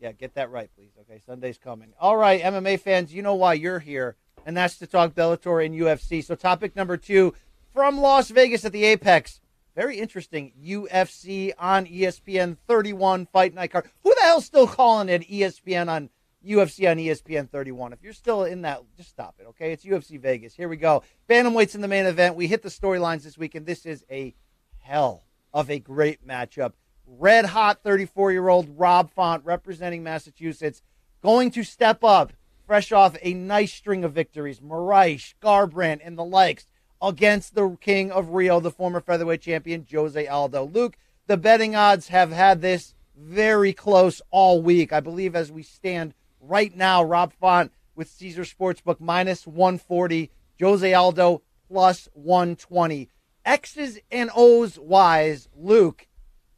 Yeah, 0.00 0.12
get 0.12 0.34
that 0.34 0.50
right, 0.50 0.70
please. 0.76 0.92
Okay, 1.00 1.20
Sunday's 1.24 1.58
coming. 1.58 1.92
All 1.98 2.16
right, 2.16 2.40
MMA 2.42 2.80
fans, 2.80 3.12
you 3.12 3.22
know 3.22 3.34
why 3.34 3.54
you're 3.54 3.78
here, 3.78 4.16
and 4.44 4.56
that's 4.56 4.78
to 4.78 4.86
talk 4.86 5.14
Bellator 5.14 5.64
and 5.64 5.74
UFC. 5.74 6.22
So, 6.22 6.34
topic 6.34 6.76
number 6.76 6.96
two 6.96 7.34
from 7.72 7.98
Las 7.98 8.30
Vegas 8.30 8.64
at 8.64 8.72
the 8.72 8.84
Apex. 8.84 9.40
Very 9.74 9.98
interesting. 9.98 10.52
UFC 10.62 11.52
on 11.58 11.86
ESPN 11.86 12.56
31 12.68 13.26
Fight 13.26 13.54
Night 13.54 13.72
card. 13.72 13.88
Who 14.04 14.14
the 14.14 14.22
hell's 14.22 14.44
still 14.44 14.68
calling 14.68 15.08
it 15.08 15.28
ESPN 15.28 15.88
on 15.88 16.10
UFC 16.46 16.88
on 16.88 16.98
ESPN 16.98 17.50
31? 17.50 17.92
If 17.92 18.02
you're 18.02 18.12
still 18.12 18.44
in 18.44 18.62
that, 18.62 18.82
just 18.96 19.08
stop 19.08 19.34
it, 19.40 19.46
okay? 19.48 19.72
It's 19.72 19.84
UFC 19.84 20.20
Vegas. 20.20 20.54
Here 20.54 20.68
we 20.68 20.76
go. 20.76 21.02
Bantamweight's 21.28 21.74
in 21.74 21.80
the 21.80 21.88
main 21.88 22.06
event. 22.06 22.36
We 22.36 22.46
hit 22.46 22.62
the 22.62 22.68
storylines 22.68 23.24
this 23.24 23.36
week, 23.36 23.56
and 23.56 23.66
this 23.66 23.84
is 23.84 24.04
a 24.10 24.34
hell 24.78 25.24
of 25.54 25.70
a 25.70 25.78
great 25.78 26.26
matchup. 26.26 26.72
Red 27.06 27.46
hot 27.46 27.82
34 27.82 28.32
year 28.32 28.48
old 28.48 28.68
Rob 28.76 29.10
Font 29.10 29.44
representing 29.44 30.02
Massachusetts 30.02 30.82
going 31.22 31.50
to 31.52 31.62
step 31.62 32.04
up 32.04 32.34
fresh 32.66 32.92
off 32.92 33.16
a 33.22 33.34
nice 33.34 33.72
string 33.72 34.04
of 34.04 34.12
victories. 34.12 34.60
Moraes, 34.60 35.34
Garbrandt, 35.42 36.00
and 36.04 36.18
the 36.18 36.24
likes 36.24 36.66
against 37.00 37.54
the 37.54 37.76
king 37.80 38.10
of 38.10 38.30
Rio, 38.30 38.60
the 38.60 38.70
former 38.70 39.00
featherweight 39.00 39.42
champion, 39.42 39.86
Jose 39.90 40.26
Aldo. 40.26 40.64
Luke, 40.64 40.96
the 41.26 41.36
betting 41.36 41.76
odds 41.76 42.08
have 42.08 42.32
had 42.32 42.60
this 42.60 42.94
very 43.16 43.72
close 43.72 44.20
all 44.30 44.60
week. 44.62 44.92
I 44.92 45.00
believe 45.00 45.36
as 45.36 45.52
we 45.52 45.62
stand 45.62 46.14
right 46.40 46.74
now, 46.74 47.04
Rob 47.04 47.32
Font 47.32 47.72
with 47.94 48.08
Caesar 48.08 48.42
Sportsbook 48.42 48.98
minus 48.98 49.46
140, 49.46 50.30
Jose 50.60 50.94
Aldo 50.94 51.42
plus 51.68 52.08
120. 52.14 53.08
X's 53.44 53.98
and 54.10 54.30
O's 54.34 54.78
wise, 54.78 55.48
Luke, 55.54 56.06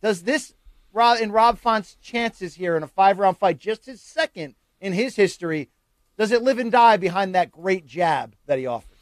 does 0.02 0.22
this 0.22 0.54
Rob 0.92 1.18
in 1.20 1.32
Rob 1.32 1.58
Font's 1.58 1.96
chances 1.96 2.54
here 2.54 2.76
in 2.76 2.82
a 2.82 2.88
five 2.88 3.18
round 3.18 3.38
fight, 3.38 3.58
just 3.58 3.86
his 3.86 4.00
second 4.00 4.54
in 4.80 4.92
his 4.92 5.16
history, 5.16 5.68
does 6.16 6.32
it 6.32 6.42
live 6.42 6.58
and 6.58 6.72
die 6.72 6.96
behind 6.96 7.34
that 7.34 7.50
great 7.50 7.86
jab 7.86 8.34
that 8.46 8.58
he 8.58 8.66
offers? 8.66 8.95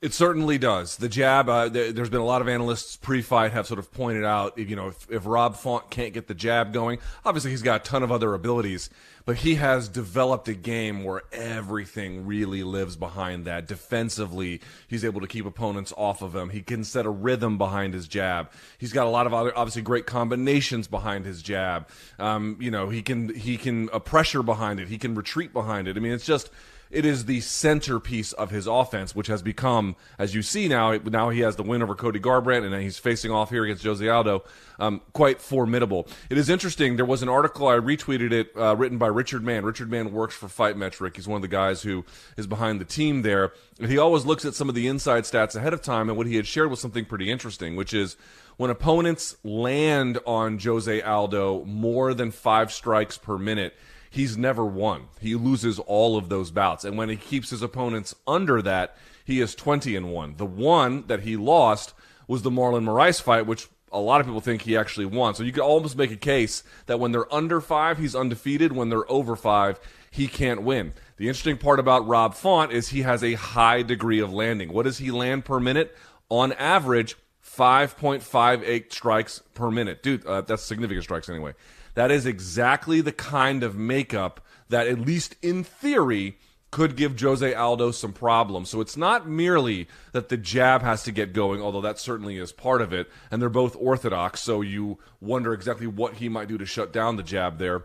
It 0.00 0.14
certainly 0.14 0.58
does. 0.58 0.96
The 0.96 1.08
jab. 1.08 1.48
Uh, 1.48 1.68
th- 1.68 1.92
there's 1.92 2.10
been 2.10 2.20
a 2.20 2.24
lot 2.24 2.40
of 2.40 2.48
analysts 2.48 2.96
pre-fight 2.96 3.50
have 3.52 3.66
sort 3.66 3.80
of 3.80 3.92
pointed 3.92 4.24
out, 4.24 4.56
you 4.56 4.76
know, 4.76 4.88
if, 4.88 5.10
if 5.10 5.26
Rob 5.26 5.56
Font 5.56 5.90
can't 5.90 6.12
get 6.14 6.28
the 6.28 6.34
jab 6.34 6.72
going, 6.72 7.00
obviously 7.24 7.50
he's 7.50 7.62
got 7.62 7.80
a 7.80 7.84
ton 7.84 8.04
of 8.04 8.12
other 8.12 8.32
abilities, 8.32 8.90
but 9.24 9.38
he 9.38 9.56
has 9.56 9.88
developed 9.88 10.46
a 10.46 10.54
game 10.54 11.02
where 11.02 11.22
everything 11.32 12.26
really 12.26 12.62
lives 12.62 12.94
behind 12.94 13.44
that. 13.46 13.66
Defensively, 13.66 14.60
he's 14.86 15.04
able 15.04 15.20
to 15.20 15.26
keep 15.26 15.44
opponents 15.44 15.92
off 15.96 16.22
of 16.22 16.32
him. 16.32 16.50
He 16.50 16.62
can 16.62 16.84
set 16.84 17.04
a 17.04 17.10
rhythm 17.10 17.58
behind 17.58 17.92
his 17.92 18.06
jab. 18.06 18.52
He's 18.78 18.92
got 18.92 19.06
a 19.06 19.10
lot 19.10 19.26
of 19.26 19.34
other, 19.34 19.56
obviously, 19.58 19.82
great 19.82 20.06
combinations 20.06 20.86
behind 20.86 21.26
his 21.26 21.42
jab. 21.42 21.88
Um, 22.20 22.56
you 22.60 22.70
know, 22.70 22.88
he 22.88 23.02
can 23.02 23.34
he 23.34 23.56
can 23.56 23.90
uh, 23.90 23.98
pressure 23.98 24.44
behind 24.44 24.78
it. 24.78 24.86
He 24.86 24.96
can 24.96 25.16
retreat 25.16 25.52
behind 25.52 25.88
it. 25.88 25.96
I 25.96 26.00
mean, 26.00 26.12
it's 26.12 26.24
just 26.24 26.50
it 26.90 27.04
is 27.04 27.26
the 27.26 27.40
centerpiece 27.40 28.32
of 28.32 28.50
his 28.50 28.66
offense, 28.66 29.14
which 29.14 29.26
has 29.26 29.42
become, 29.42 29.96
as 30.18 30.34
you 30.34 30.42
see 30.42 30.68
now, 30.68 30.92
now 30.92 31.28
he 31.30 31.40
has 31.40 31.56
the 31.56 31.62
win 31.62 31.82
over 31.82 31.94
Cody 31.94 32.20
Garbrandt, 32.20 32.64
and 32.64 32.82
he's 32.82 32.98
facing 32.98 33.30
off 33.30 33.50
here 33.50 33.64
against 33.64 33.84
Jose 33.84 34.06
Aldo, 34.06 34.44
um, 34.78 35.00
quite 35.12 35.40
formidable. 35.40 36.06
It 36.30 36.38
is 36.38 36.48
interesting. 36.48 36.96
There 36.96 37.04
was 37.04 37.22
an 37.22 37.28
article 37.28 37.68
I 37.68 37.74
retweeted 37.74 38.32
it, 38.32 38.50
uh, 38.56 38.76
written 38.76 38.98
by 38.98 39.08
Richard 39.08 39.42
Mann. 39.42 39.64
Richard 39.64 39.90
Mann 39.90 40.12
works 40.12 40.34
for 40.34 40.48
Fight 40.48 40.76
Metric. 40.76 41.16
He's 41.16 41.28
one 41.28 41.36
of 41.36 41.42
the 41.42 41.48
guys 41.48 41.82
who 41.82 42.04
is 42.36 42.46
behind 42.46 42.80
the 42.80 42.84
team 42.84 43.22
there, 43.22 43.52
and 43.78 43.90
he 43.90 43.98
always 43.98 44.24
looks 44.24 44.44
at 44.44 44.54
some 44.54 44.68
of 44.68 44.74
the 44.74 44.86
inside 44.86 45.24
stats 45.24 45.54
ahead 45.56 45.72
of 45.72 45.82
time. 45.82 46.08
And 46.08 46.16
what 46.16 46.26
he 46.26 46.36
had 46.36 46.46
shared 46.46 46.70
was 46.70 46.80
something 46.80 47.04
pretty 47.04 47.30
interesting, 47.30 47.76
which 47.76 47.92
is 47.92 48.16
when 48.56 48.70
opponents 48.70 49.36
land 49.44 50.18
on 50.26 50.58
Jose 50.58 51.02
Aldo 51.02 51.64
more 51.64 52.14
than 52.14 52.30
five 52.30 52.72
strikes 52.72 53.18
per 53.18 53.38
minute 53.38 53.74
he's 54.10 54.36
never 54.36 54.64
won. 54.64 55.08
He 55.20 55.34
loses 55.34 55.78
all 55.78 56.16
of 56.16 56.28
those 56.28 56.50
bouts. 56.50 56.84
And 56.84 56.96
when 56.96 57.08
he 57.08 57.16
keeps 57.16 57.50
his 57.50 57.62
opponents 57.62 58.14
under 58.26 58.62
that, 58.62 58.96
he 59.24 59.40
is 59.40 59.54
20 59.54 59.94
and 59.96 60.12
1. 60.12 60.36
The 60.36 60.46
one 60.46 61.06
that 61.06 61.20
he 61.20 61.36
lost 61.36 61.94
was 62.26 62.42
the 62.42 62.50
Marlon 62.50 62.84
Moraes 62.84 63.20
fight, 63.20 63.46
which 63.46 63.68
a 63.92 64.00
lot 64.00 64.20
of 64.20 64.26
people 64.26 64.40
think 64.40 64.62
he 64.62 64.76
actually 64.76 65.06
won. 65.06 65.34
So 65.34 65.42
you 65.42 65.52
could 65.52 65.62
almost 65.62 65.96
make 65.96 66.10
a 66.10 66.16
case 66.16 66.62
that 66.86 67.00
when 67.00 67.12
they're 67.12 67.32
under 67.32 67.60
5, 67.60 67.98
he's 67.98 68.14
undefeated. 68.14 68.72
When 68.72 68.88
they're 68.88 69.10
over 69.10 69.36
5, 69.36 69.80
he 70.10 70.28
can't 70.28 70.62
win. 70.62 70.92
The 71.16 71.28
interesting 71.28 71.58
part 71.58 71.80
about 71.80 72.06
Rob 72.06 72.34
Font 72.34 72.72
is 72.72 72.88
he 72.88 73.02
has 73.02 73.24
a 73.24 73.34
high 73.34 73.82
degree 73.82 74.20
of 74.20 74.32
landing. 74.32 74.72
What 74.72 74.84
does 74.84 74.98
he 74.98 75.10
land 75.10 75.44
per 75.44 75.60
minute? 75.60 75.96
On 76.30 76.52
average, 76.52 77.16
5.58 77.44 78.92
strikes 78.92 79.42
per 79.54 79.70
minute. 79.70 80.02
Dude, 80.02 80.24
uh, 80.26 80.42
that's 80.42 80.62
significant 80.62 81.04
strikes 81.04 81.28
anyway. 81.28 81.54
That 81.98 82.12
is 82.12 82.26
exactly 82.26 83.00
the 83.00 83.10
kind 83.10 83.64
of 83.64 83.74
makeup 83.74 84.40
that, 84.68 84.86
at 84.86 85.00
least 85.00 85.34
in 85.42 85.64
theory, 85.64 86.38
could 86.70 86.94
give 86.94 87.20
Jose 87.20 87.52
Aldo 87.52 87.90
some 87.90 88.12
problems. 88.12 88.70
So 88.70 88.80
it's 88.80 88.96
not 88.96 89.28
merely 89.28 89.88
that 90.12 90.28
the 90.28 90.36
jab 90.36 90.82
has 90.82 91.02
to 91.02 91.10
get 91.10 91.32
going, 91.32 91.60
although 91.60 91.80
that 91.80 91.98
certainly 91.98 92.36
is 92.36 92.52
part 92.52 92.82
of 92.82 92.92
it. 92.92 93.10
And 93.32 93.42
they're 93.42 93.48
both 93.48 93.74
orthodox, 93.74 94.40
so 94.40 94.60
you 94.60 95.00
wonder 95.20 95.52
exactly 95.52 95.88
what 95.88 96.14
he 96.14 96.28
might 96.28 96.46
do 96.46 96.56
to 96.56 96.66
shut 96.66 96.92
down 96.92 97.16
the 97.16 97.24
jab 97.24 97.58
there. 97.58 97.82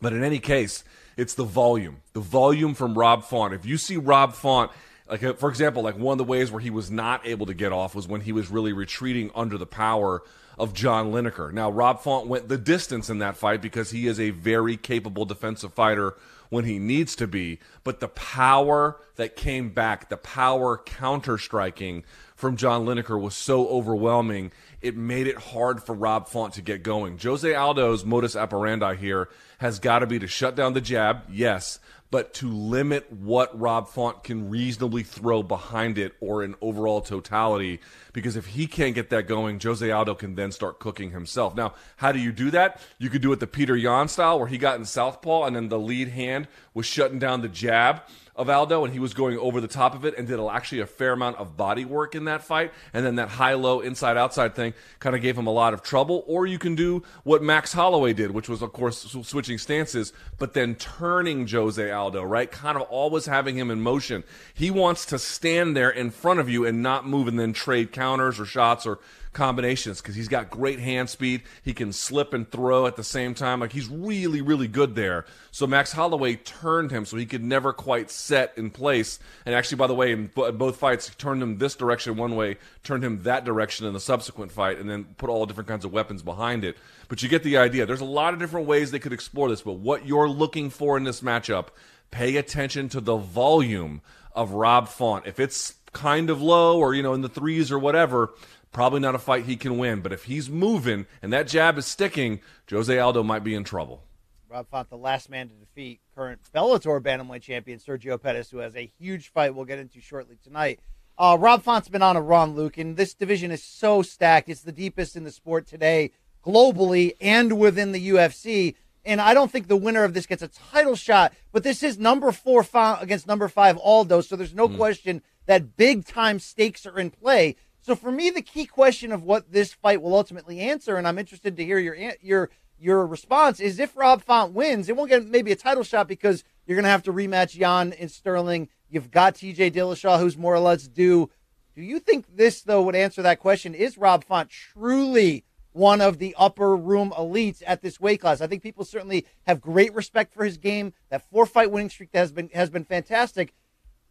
But 0.00 0.14
in 0.14 0.24
any 0.24 0.38
case, 0.38 0.82
it's 1.18 1.34
the 1.34 1.44
volume. 1.44 1.98
The 2.14 2.20
volume 2.20 2.72
from 2.72 2.96
Rob 2.96 3.22
Font. 3.22 3.52
If 3.52 3.66
you 3.66 3.76
see 3.76 3.98
Rob 3.98 4.32
Font, 4.32 4.70
like 5.10 5.22
uh, 5.22 5.34
for 5.34 5.50
example, 5.50 5.82
like 5.82 5.98
one 5.98 6.12
of 6.12 6.18
the 6.18 6.24
ways 6.24 6.50
where 6.50 6.62
he 6.62 6.70
was 6.70 6.90
not 6.90 7.26
able 7.26 7.44
to 7.44 7.54
get 7.54 7.70
off 7.70 7.94
was 7.94 8.08
when 8.08 8.22
he 8.22 8.32
was 8.32 8.50
really 8.50 8.72
retreating 8.72 9.30
under 9.34 9.58
the 9.58 9.66
power 9.66 10.22
of 10.58 10.72
John 10.72 11.12
Lineker. 11.12 11.52
Now, 11.52 11.70
Rob 11.70 12.00
Font 12.00 12.26
went 12.26 12.48
the 12.48 12.58
distance 12.58 13.10
in 13.10 13.18
that 13.18 13.36
fight 13.36 13.60
because 13.60 13.90
he 13.90 14.06
is 14.06 14.18
a 14.18 14.30
very 14.30 14.76
capable 14.76 15.24
defensive 15.24 15.74
fighter 15.74 16.14
when 16.48 16.64
he 16.64 16.78
needs 16.78 17.16
to 17.16 17.26
be. 17.26 17.58
But 17.84 18.00
the 18.00 18.08
power 18.08 18.98
that 19.16 19.36
came 19.36 19.70
back, 19.70 20.08
the 20.08 20.16
power 20.16 20.78
counter 20.78 21.38
striking 21.38 22.04
from 22.34 22.56
John 22.56 22.84
Lineker 22.84 23.20
was 23.20 23.34
so 23.34 23.66
overwhelming, 23.68 24.52
it 24.82 24.96
made 24.96 25.26
it 25.26 25.38
hard 25.38 25.82
for 25.82 25.94
Rob 25.94 26.28
Font 26.28 26.54
to 26.54 26.62
get 26.62 26.82
going. 26.82 27.18
Jose 27.18 27.52
Aldo's 27.54 28.04
modus 28.04 28.36
operandi 28.36 28.94
here 28.96 29.28
has 29.58 29.78
got 29.78 30.00
to 30.00 30.06
be 30.06 30.18
to 30.18 30.26
shut 30.26 30.54
down 30.54 30.74
the 30.74 30.80
jab, 30.82 31.22
yes, 31.30 31.78
but 32.10 32.34
to 32.34 32.50
limit 32.50 33.10
what 33.12 33.58
Rob 33.58 33.88
Font 33.88 34.22
can 34.24 34.48
reasonably 34.48 35.02
throw 35.02 35.42
behind 35.42 35.98
it 35.98 36.14
or 36.20 36.42
in 36.42 36.54
overall 36.60 37.00
totality. 37.00 37.80
Because 38.12 38.36
if 38.36 38.46
he 38.46 38.66
can't 38.66 38.94
get 38.94 39.10
that 39.10 39.26
going, 39.26 39.60
Jose 39.60 39.90
Aldo 39.90 40.14
can 40.14 40.34
then 40.34 40.52
start 40.52 40.78
cooking 40.78 41.10
himself. 41.10 41.54
Now, 41.54 41.74
how 41.96 42.12
do 42.12 42.18
you 42.18 42.32
do 42.32 42.50
that? 42.52 42.80
You 42.98 43.10
could 43.10 43.22
do 43.22 43.32
it 43.32 43.40
the 43.40 43.46
Peter 43.46 43.76
Yan 43.76 44.08
style, 44.08 44.38
where 44.38 44.48
he 44.48 44.58
got 44.58 44.78
in 44.78 44.84
southpaw 44.84 45.44
and 45.44 45.56
then 45.56 45.68
the 45.68 45.78
lead 45.78 46.08
hand 46.08 46.48
was 46.74 46.86
shutting 46.86 47.18
down 47.18 47.42
the 47.42 47.48
jab 47.48 48.02
of 48.36 48.50
Aldo, 48.50 48.84
and 48.84 48.92
he 48.92 48.98
was 48.98 49.14
going 49.14 49.38
over 49.38 49.60
the 49.60 49.68
top 49.68 49.94
of 49.94 50.04
it 50.04 50.16
and 50.16 50.28
did 50.28 50.38
actually 50.38 50.80
a 50.80 50.86
fair 50.86 51.12
amount 51.12 51.38
of 51.38 51.56
body 51.56 51.84
work 51.84 52.14
in 52.14 52.26
that 52.26 52.44
fight. 52.44 52.72
And 52.92 53.04
then 53.04 53.16
that 53.16 53.30
high 53.30 53.54
low 53.54 53.80
inside 53.80 54.16
outside 54.16 54.54
thing 54.54 54.74
kind 55.00 55.16
of 55.16 55.22
gave 55.22 55.36
him 55.36 55.46
a 55.46 55.52
lot 55.52 55.74
of 55.74 55.82
trouble. 55.82 56.24
Or 56.26 56.46
you 56.46 56.58
can 56.58 56.74
do 56.74 57.02
what 57.24 57.42
Max 57.42 57.72
Holloway 57.72 58.12
did, 58.12 58.32
which 58.32 58.48
was, 58.48 58.62
of 58.62 58.72
course, 58.72 59.16
switching 59.22 59.58
stances, 59.58 60.12
but 60.38 60.54
then 60.54 60.74
turning 60.74 61.48
Jose 61.48 61.90
Aldo, 61.90 62.22
right? 62.22 62.50
Kind 62.50 62.76
of 62.76 62.82
always 62.82 63.26
having 63.26 63.56
him 63.56 63.70
in 63.70 63.80
motion. 63.80 64.22
He 64.54 64.70
wants 64.70 65.06
to 65.06 65.18
stand 65.18 65.76
there 65.76 65.90
in 65.90 66.10
front 66.10 66.40
of 66.40 66.48
you 66.48 66.66
and 66.66 66.82
not 66.82 67.06
move 67.06 67.28
and 67.28 67.38
then 67.38 67.52
trade 67.52 67.92
counters 67.92 68.38
or 68.38 68.44
shots 68.44 68.86
or 68.86 68.98
combinations 69.36 70.00
because 70.00 70.16
he's 70.16 70.26
got 70.26 70.50
great 70.50 70.80
hand 70.80 71.08
speed. 71.08 71.42
He 71.62 71.74
can 71.74 71.92
slip 71.92 72.32
and 72.32 72.50
throw 72.50 72.86
at 72.86 72.96
the 72.96 73.04
same 73.04 73.34
time. 73.34 73.60
Like 73.60 73.72
he's 73.72 73.88
really, 73.88 74.40
really 74.40 74.66
good 74.66 74.96
there. 74.96 75.26
So 75.52 75.66
Max 75.66 75.92
Holloway 75.92 76.36
turned 76.36 76.90
him 76.90 77.04
so 77.04 77.16
he 77.16 77.26
could 77.26 77.44
never 77.44 77.72
quite 77.72 78.10
set 78.10 78.54
in 78.56 78.70
place. 78.70 79.18
And 79.44 79.54
actually, 79.54 79.76
by 79.76 79.86
the 79.86 79.94
way, 79.94 80.10
in 80.10 80.26
both 80.34 80.78
fights, 80.78 81.14
turned 81.16 81.42
him 81.42 81.58
this 81.58 81.76
direction 81.76 82.16
one 82.16 82.34
way, 82.34 82.56
turned 82.82 83.04
him 83.04 83.22
that 83.22 83.44
direction 83.44 83.86
in 83.86 83.92
the 83.92 84.00
subsequent 84.00 84.50
fight, 84.50 84.78
and 84.78 84.88
then 84.90 85.04
put 85.18 85.30
all 85.30 85.46
different 85.46 85.68
kinds 85.68 85.84
of 85.84 85.92
weapons 85.92 86.22
behind 86.22 86.64
it. 86.64 86.76
But 87.08 87.22
you 87.22 87.28
get 87.28 87.42
the 87.42 87.58
idea. 87.58 87.86
There's 87.86 88.00
a 88.00 88.06
lot 88.06 88.32
of 88.32 88.40
different 88.40 88.66
ways 88.66 88.90
they 88.90 88.98
could 88.98 89.12
explore 89.12 89.48
this. 89.50 89.62
But 89.62 89.74
what 89.74 90.06
you're 90.06 90.28
looking 90.28 90.70
for 90.70 90.96
in 90.96 91.04
this 91.04 91.20
matchup, 91.20 91.66
pay 92.10 92.36
attention 92.36 92.88
to 92.88 93.00
the 93.00 93.16
volume 93.16 94.00
of 94.34 94.52
Rob 94.52 94.88
Font. 94.88 95.26
If 95.26 95.38
it's 95.38 95.74
kind 95.92 96.28
of 96.28 96.42
low 96.42 96.78
or, 96.78 96.94
you 96.94 97.02
know, 97.02 97.14
in 97.14 97.22
the 97.22 97.28
threes 97.28 97.72
or 97.72 97.78
whatever, 97.78 98.30
Probably 98.76 99.00
not 99.00 99.14
a 99.14 99.18
fight 99.18 99.46
he 99.46 99.56
can 99.56 99.78
win, 99.78 100.02
but 100.02 100.12
if 100.12 100.24
he's 100.24 100.50
moving 100.50 101.06
and 101.22 101.32
that 101.32 101.46
jab 101.48 101.78
is 101.78 101.86
sticking, 101.86 102.42
Jose 102.70 102.98
Aldo 102.98 103.22
might 103.22 103.42
be 103.42 103.54
in 103.54 103.64
trouble. 103.64 104.02
Rob 104.50 104.68
Font, 104.68 104.90
the 104.90 104.98
last 104.98 105.30
man 105.30 105.48
to 105.48 105.54
defeat 105.54 106.00
current 106.14 106.40
Bellator 106.54 107.00
bantamweight 107.00 107.40
champion 107.40 107.78
Sergio 107.78 108.20
Pettis, 108.20 108.50
who 108.50 108.58
has 108.58 108.76
a 108.76 108.92
huge 108.98 109.28
fight 109.32 109.54
we'll 109.54 109.64
get 109.64 109.78
into 109.78 110.02
shortly 110.02 110.36
tonight. 110.44 110.78
Uh, 111.16 111.38
Rob 111.40 111.62
Font's 111.62 111.88
been 111.88 112.02
on 112.02 112.16
a 112.16 112.20
run, 112.20 112.54
Luke, 112.54 112.76
and 112.76 112.98
this 112.98 113.14
division 113.14 113.50
is 113.50 113.62
so 113.62 114.02
stacked. 114.02 114.50
It's 114.50 114.60
the 114.60 114.72
deepest 114.72 115.16
in 115.16 115.24
the 115.24 115.32
sport 115.32 115.66
today, 115.66 116.10
globally 116.44 117.14
and 117.18 117.58
within 117.58 117.92
the 117.92 118.10
UFC. 118.10 118.74
And 119.06 119.22
I 119.22 119.32
don't 119.32 119.50
think 119.50 119.68
the 119.68 119.76
winner 119.78 120.04
of 120.04 120.12
this 120.12 120.26
gets 120.26 120.42
a 120.42 120.48
title 120.48 120.96
shot, 120.96 121.32
but 121.50 121.62
this 121.62 121.82
is 121.82 121.98
number 121.98 122.30
four 122.30 122.62
against 123.00 123.26
number 123.26 123.48
five 123.48 123.78
Aldo, 123.78 124.20
so 124.20 124.36
there's 124.36 124.52
no 124.52 124.68
mm. 124.68 124.76
question 124.76 125.22
that 125.46 125.78
big 125.78 126.04
time 126.04 126.38
stakes 126.38 126.84
are 126.84 126.98
in 126.98 127.08
play. 127.10 127.56
So 127.86 127.94
for 127.94 128.10
me, 128.10 128.30
the 128.30 128.42
key 128.42 128.66
question 128.66 129.12
of 129.12 129.22
what 129.22 129.52
this 129.52 129.72
fight 129.72 130.02
will 130.02 130.16
ultimately 130.16 130.58
answer, 130.58 130.96
and 130.96 131.06
I'm 131.06 131.20
interested 131.20 131.56
to 131.56 131.64
hear 131.64 131.78
your 131.78 131.94
your 132.20 132.50
your 132.80 133.06
response, 133.06 133.60
is 133.60 133.78
if 133.78 133.96
Rob 133.96 134.24
Font 134.24 134.54
wins, 134.54 134.88
it 134.88 134.96
won't 134.96 135.08
get 135.08 135.24
maybe 135.24 135.52
a 135.52 135.56
title 135.56 135.84
shot 135.84 136.08
because 136.08 136.42
you're 136.66 136.74
going 136.74 136.82
to 136.82 136.90
have 136.90 137.04
to 137.04 137.12
rematch 137.12 137.54
Yan 137.54 137.92
and 137.92 138.10
Sterling. 138.10 138.70
You've 138.90 139.12
got 139.12 139.36
T.J. 139.36 139.70
Dillashaw, 139.70 140.18
who's 140.18 140.36
more 140.36 140.52
or 140.52 140.58
less 140.58 140.88
due. 140.88 141.30
Do 141.76 141.80
you 141.80 142.00
think 142.00 142.26
this 142.34 142.60
though 142.60 142.82
would 142.82 142.96
answer 142.96 143.22
that 143.22 143.38
question? 143.38 143.72
Is 143.72 143.96
Rob 143.96 144.24
Font 144.24 144.50
truly 144.50 145.44
one 145.70 146.00
of 146.00 146.18
the 146.18 146.34
upper 146.36 146.76
room 146.76 147.12
elites 147.16 147.62
at 147.64 147.82
this 147.82 148.00
weight 148.00 148.20
class? 148.20 148.40
I 148.40 148.48
think 148.48 148.64
people 148.64 148.84
certainly 148.84 149.26
have 149.46 149.60
great 149.60 149.94
respect 149.94 150.34
for 150.34 150.44
his 150.44 150.56
game. 150.56 150.92
That 151.10 151.30
four 151.30 151.46
fight 151.46 151.70
winning 151.70 151.90
streak 151.90 152.10
has 152.14 152.32
been 152.32 152.50
has 152.52 152.68
been 152.68 152.84
fantastic. 152.84 153.54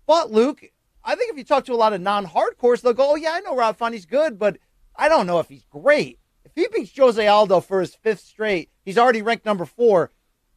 But 0.08 0.32
Luke, 0.32 0.64
I 1.06 1.16
think 1.16 1.32
if 1.32 1.38
you 1.38 1.44
talk 1.44 1.66
to 1.66 1.74
a 1.74 1.76
lot 1.76 1.94
of 1.94 2.02
non-hardcores, 2.02 2.82
they'll 2.82 2.94
go, 2.94 3.12
"Oh 3.12 3.16
yeah, 3.16 3.34
I 3.34 3.40
know 3.42 3.56
Rob 3.56 3.78
Fonty's 3.78 4.06
good, 4.06 4.40
but 4.40 4.58
I 4.96 5.08
don't 5.08 5.28
know 5.28 5.40
if 5.40 5.48
he's 5.48 5.66
great." 5.70 6.20
If 6.44 6.52
he 6.56 6.68
beats 6.68 6.98
Jose 6.98 7.26
Aldo 7.26 7.62
for 7.62 7.80
his 7.80 7.96
fifth 7.96 8.22
straight, 8.22 8.70
he's 8.84 8.98
already 8.98 9.22
ranked 9.22 9.46
number 9.46 9.66
four. 9.66 10.12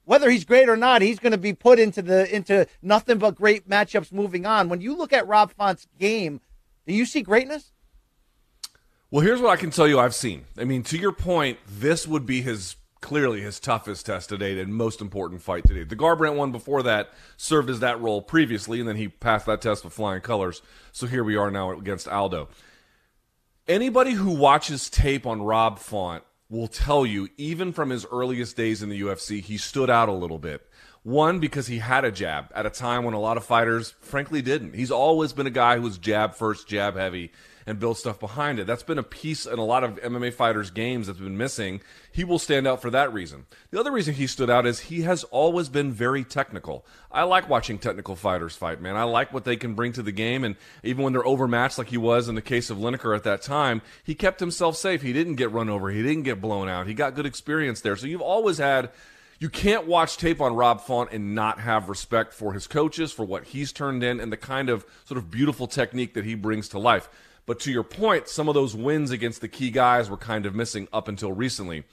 Whether 0.04 0.30
he's 0.30 0.44
great 0.44 0.68
or 0.68 0.76
not, 0.76 1.02
he's 1.02 1.18
going 1.18 1.32
to 1.32 1.38
be 1.38 1.52
put 1.52 1.78
into 1.78 2.00
the 2.00 2.34
into 2.34 2.66
nothing 2.80 3.18
but 3.18 3.34
great 3.34 3.68
matchups 3.68 4.10
moving 4.10 4.46
on. 4.46 4.68
When 4.68 4.80
you 4.80 4.96
look 4.96 5.12
at 5.12 5.28
Rob 5.28 5.52
Font's 5.52 5.86
game, 5.98 6.40
do 6.86 6.94
you 6.94 7.04
see 7.04 7.20
greatness? 7.20 7.72
Well, 9.10 9.24
here's 9.24 9.40
what 9.40 9.50
I 9.50 9.56
can 9.56 9.70
tell 9.70 9.88
you 9.88 9.98
I've 9.98 10.14
seen. 10.14 10.44
I 10.58 10.64
mean, 10.64 10.82
to 10.84 10.98
your 10.98 11.12
point, 11.12 11.58
this 11.66 12.06
would 12.06 12.26
be 12.26 12.42
his 12.42 12.76
clearly 13.00 13.40
his 13.40 13.60
toughest 13.60 14.06
test 14.06 14.28
to 14.28 14.38
date 14.38 14.58
and 14.58 14.74
most 14.74 15.00
important 15.00 15.42
fight 15.42 15.66
to 15.66 15.74
date. 15.74 15.88
The 15.88 15.96
Garbrandt 15.96 16.36
one 16.36 16.52
before 16.52 16.82
that 16.82 17.10
served 17.36 17.70
as 17.70 17.80
that 17.80 18.00
role 18.00 18.22
previously, 18.22 18.80
and 18.80 18.88
then 18.88 18.96
he 18.96 19.08
passed 19.08 19.46
that 19.46 19.60
test 19.60 19.84
with 19.84 19.92
flying 19.92 20.20
colors. 20.20 20.62
So 20.92 21.06
here 21.06 21.24
we 21.24 21.36
are 21.36 21.50
now 21.50 21.72
against 21.72 22.08
Aldo. 22.08 22.48
Anybody 23.66 24.12
who 24.12 24.30
watches 24.30 24.88
tape 24.88 25.26
on 25.26 25.42
Rob 25.42 25.78
Font 25.78 26.24
will 26.48 26.68
tell 26.68 27.04
you, 27.04 27.28
even 27.36 27.72
from 27.72 27.90
his 27.90 28.06
earliest 28.10 28.56
days 28.56 28.82
in 28.82 28.88
the 28.88 29.00
UFC, 29.00 29.42
he 29.42 29.58
stood 29.58 29.90
out 29.90 30.08
a 30.08 30.12
little 30.12 30.38
bit. 30.38 30.66
One, 31.02 31.38
because 31.38 31.66
he 31.66 31.78
had 31.78 32.04
a 32.04 32.10
jab 32.10 32.50
at 32.54 32.66
a 32.66 32.70
time 32.70 33.04
when 33.04 33.14
a 33.14 33.20
lot 33.20 33.36
of 33.36 33.44
fighters, 33.44 33.94
frankly, 34.00 34.42
didn't. 34.42 34.74
He's 34.74 34.90
always 34.90 35.32
been 35.32 35.46
a 35.46 35.50
guy 35.50 35.76
who 35.76 35.82
was 35.82 35.98
jab 35.98 36.34
first, 36.34 36.66
jab 36.66 36.96
heavy 36.96 37.30
and 37.68 37.78
build 37.78 37.98
stuff 37.98 38.18
behind 38.18 38.58
it. 38.58 38.66
That's 38.66 38.82
been 38.82 38.96
a 38.96 39.02
piece 39.02 39.44
in 39.44 39.58
a 39.58 39.64
lot 39.64 39.84
of 39.84 39.96
MMA 39.96 40.32
fighters' 40.32 40.70
games 40.70 41.06
that's 41.06 41.18
been 41.18 41.36
missing. 41.36 41.82
He 42.10 42.24
will 42.24 42.38
stand 42.38 42.66
out 42.66 42.80
for 42.80 42.88
that 42.88 43.12
reason. 43.12 43.44
The 43.70 43.78
other 43.78 43.92
reason 43.92 44.14
he 44.14 44.26
stood 44.26 44.48
out 44.48 44.64
is 44.64 44.80
he 44.80 45.02
has 45.02 45.22
always 45.24 45.68
been 45.68 45.92
very 45.92 46.24
technical. 46.24 46.86
I 47.12 47.24
like 47.24 47.46
watching 47.46 47.78
technical 47.78 48.16
fighters 48.16 48.56
fight, 48.56 48.80
man. 48.80 48.96
I 48.96 49.02
like 49.02 49.34
what 49.34 49.44
they 49.44 49.56
can 49.56 49.74
bring 49.74 49.92
to 49.92 50.02
the 50.02 50.12
game, 50.12 50.44
and 50.44 50.56
even 50.82 51.04
when 51.04 51.12
they're 51.12 51.26
overmatched, 51.26 51.76
like 51.76 51.88
he 51.88 51.98
was 51.98 52.26
in 52.26 52.36
the 52.36 52.42
case 52.42 52.70
of 52.70 52.78
Lineker 52.78 53.14
at 53.14 53.24
that 53.24 53.42
time, 53.42 53.82
he 54.02 54.14
kept 54.14 54.40
himself 54.40 54.74
safe. 54.74 55.02
He 55.02 55.12
didn't 55.12 55.34
get 55.34 55.52
run 55.52 55.68
over. 55.68 55.90
He 55.90 56.02
didn't 56.02 56.22
get 56.22 56.40
blown 56.40 56.70
out. 56.70 56.86
He 56.86 56.94
got 56.94 57.14
good 57.14 57.26
experience 57.26 57.82
there. 57.82 57.96
So 57.96 58.06
you've 58.06 58.22
always 58.22 58.56
had 58.56 58.88
you 59.38 59.48
can't 59.50 59.86
watch 59.86 60.16
tape 60.16 60.40
on 60.40 60.56
Rob 60.56 60.80
Font 60.80 61.10
and 61.12 61.34
not 61.34 61.60
have 61.60 61.88
respect 61.88 62.32
for 62.32 62.54
his 62.54 62.66
coaches, 62.66 63.12
for 63.12 63.24
what 63.24 63.44
he's 63.44 63.72
turned 63.72 64.02
in, 64.02 64.20
and 64.20 64.32
the 64.32 64.36
kind 64.36 64.68
of 64.68 64.84
sort 65.04 65.18
of 65.18 65.30
beautiful 65.30 65.66
technique 65.66 66.14
that 66.14 66.24
he 66.24 66.34
brings 66.34 66.68
to 66.70 66.78
life. 66.78 67.08
But 67.48 67.60
to 67.60 67.72
your 67.72 67.82
point, 67.82 68.28
some 68.28 68.46
of 68.46 68.54
those 68.54 68.76
wins 68.76 69.10
against 69.10 69.40
the 69.40 69.48
key 69.48 69.70
guys 69.70 70.10
were 70.10 70.18
kind 70.18 70.44
of 70.44 70.54
missing 70.54 70.86
up 70.92 71.08
until 71.08 71.32
recently. 71.32 71.84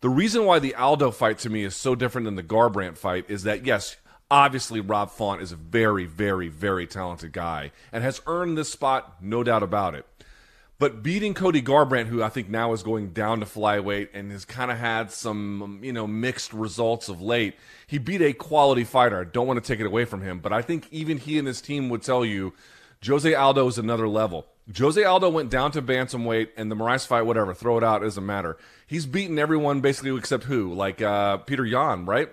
The 0.00 0.08
reason 0.08 0.44
why 0.44 0.58
the 0.58 0.74
Aldo 0.74 1.12
fight 1.12 1.38
to 1.38 1.48
me 1.48 1.62
is 1.62 1.76
so 1.76 1.94
different 1.94 2.24
than 2.24 2.34
the 2.34 2.42
Garbrandt 2.42 2.98
fight 2.98 3.24
is 3.28 3.44
that, 3.44 3.64
yes, 3.64 3.96
obviously 4.28 4.80
Rob 4.80 5.12
Font 5.12 5.40
is 5.40 5.52
a 5.52 5.56
very, 5.56 6.04
very, 6.04 6.48
very 6.48 6.88
talented 6.88 7.30
guy 7.30 7.70
and 7.92 8.02
has 8.02 8.22
earned 8.26 8.58
this 8.58 8.72
spot, 8.72 9.22
no 9.22 9.44
doubt 9.44 9.62
about 9.62 9.94
it. 9.94 10.04
But 10.80 11.04
beating 11.04 11.32
Cody 11.32 11.62
Garbrandt, 11.62 12.08
who 12.08 12.20
I 12.20 12.28
think 12.28 12.48
now 12.48 12.72
is 12.72 12.82
going 12.82 13.10
down 13.10 13.38
to 13.38 13.46
flyweight 13.46 14.08
and 14.14 14.32
has 14.32 14.44
kind 14.44 14.72
of 14.72 14.78
had 14.78 15.12
some, 15.12 15.78
you 15.80 15.92
know, 15.92 16.08
mixed 16.08 16.52
results 16.52 17.08
of 17.08 17.22
late, 17.22 17.54
he 17.86 17.98
beat 17.98 18.20
a 18.20 18.32
quality 18.32 18.82
fighter. 18.82 19.20
I 19.20 19.24
don't 19.24 19.46
want 19.46 19.62
to 19.62 19.72
take 19.72 19.78
it 19.78 19.86
away 19.86 20.06
from 20.06 20.22
him, 20.22 20.40
but 20.40 20.52
I 20.52 20.60
think 20.60 20.88
even 20.90 21.18
he 21.18 21.38
and 21.38 21.46
his 21.46 21.60
team 21.60 21.88
would 21.90 22.02
tell 22.02 22.24
you 22.24 22.52
Jose 23.06 23.32
Aldo 23.32 23.68
is 23.68 23.78
another 23.78 24.08
level. 24.08 24.46
Jose 24.76 25.02
Aldo 25.02 25.28
went 25.28 25.50
down 25.50 25.72
to 25.72 25.82
bantamweight, 25.82 26.48
and 26.56 26.70
the 26.70 26.74
Moraes 26.74 27.06
fight, 27.06 27.22
whatever, 27.22 27.52
throw 27.52 27.76
it 27.76 27.84
out, 27.84 28.00
doesn't 28.00 28.24
matter. 28.24 28.56
He's 28.86 29.04
beaten 29.04 29.38
everyone 29.38 29.80
basically 29.80 30.16
except 30.16 30.44
who, 30.44 30.72
like 30.72 31.02
uh, 31.02 31.38
Peter 31.38 31.66
Yan, 31.66 32.06
right? 32.06 32.30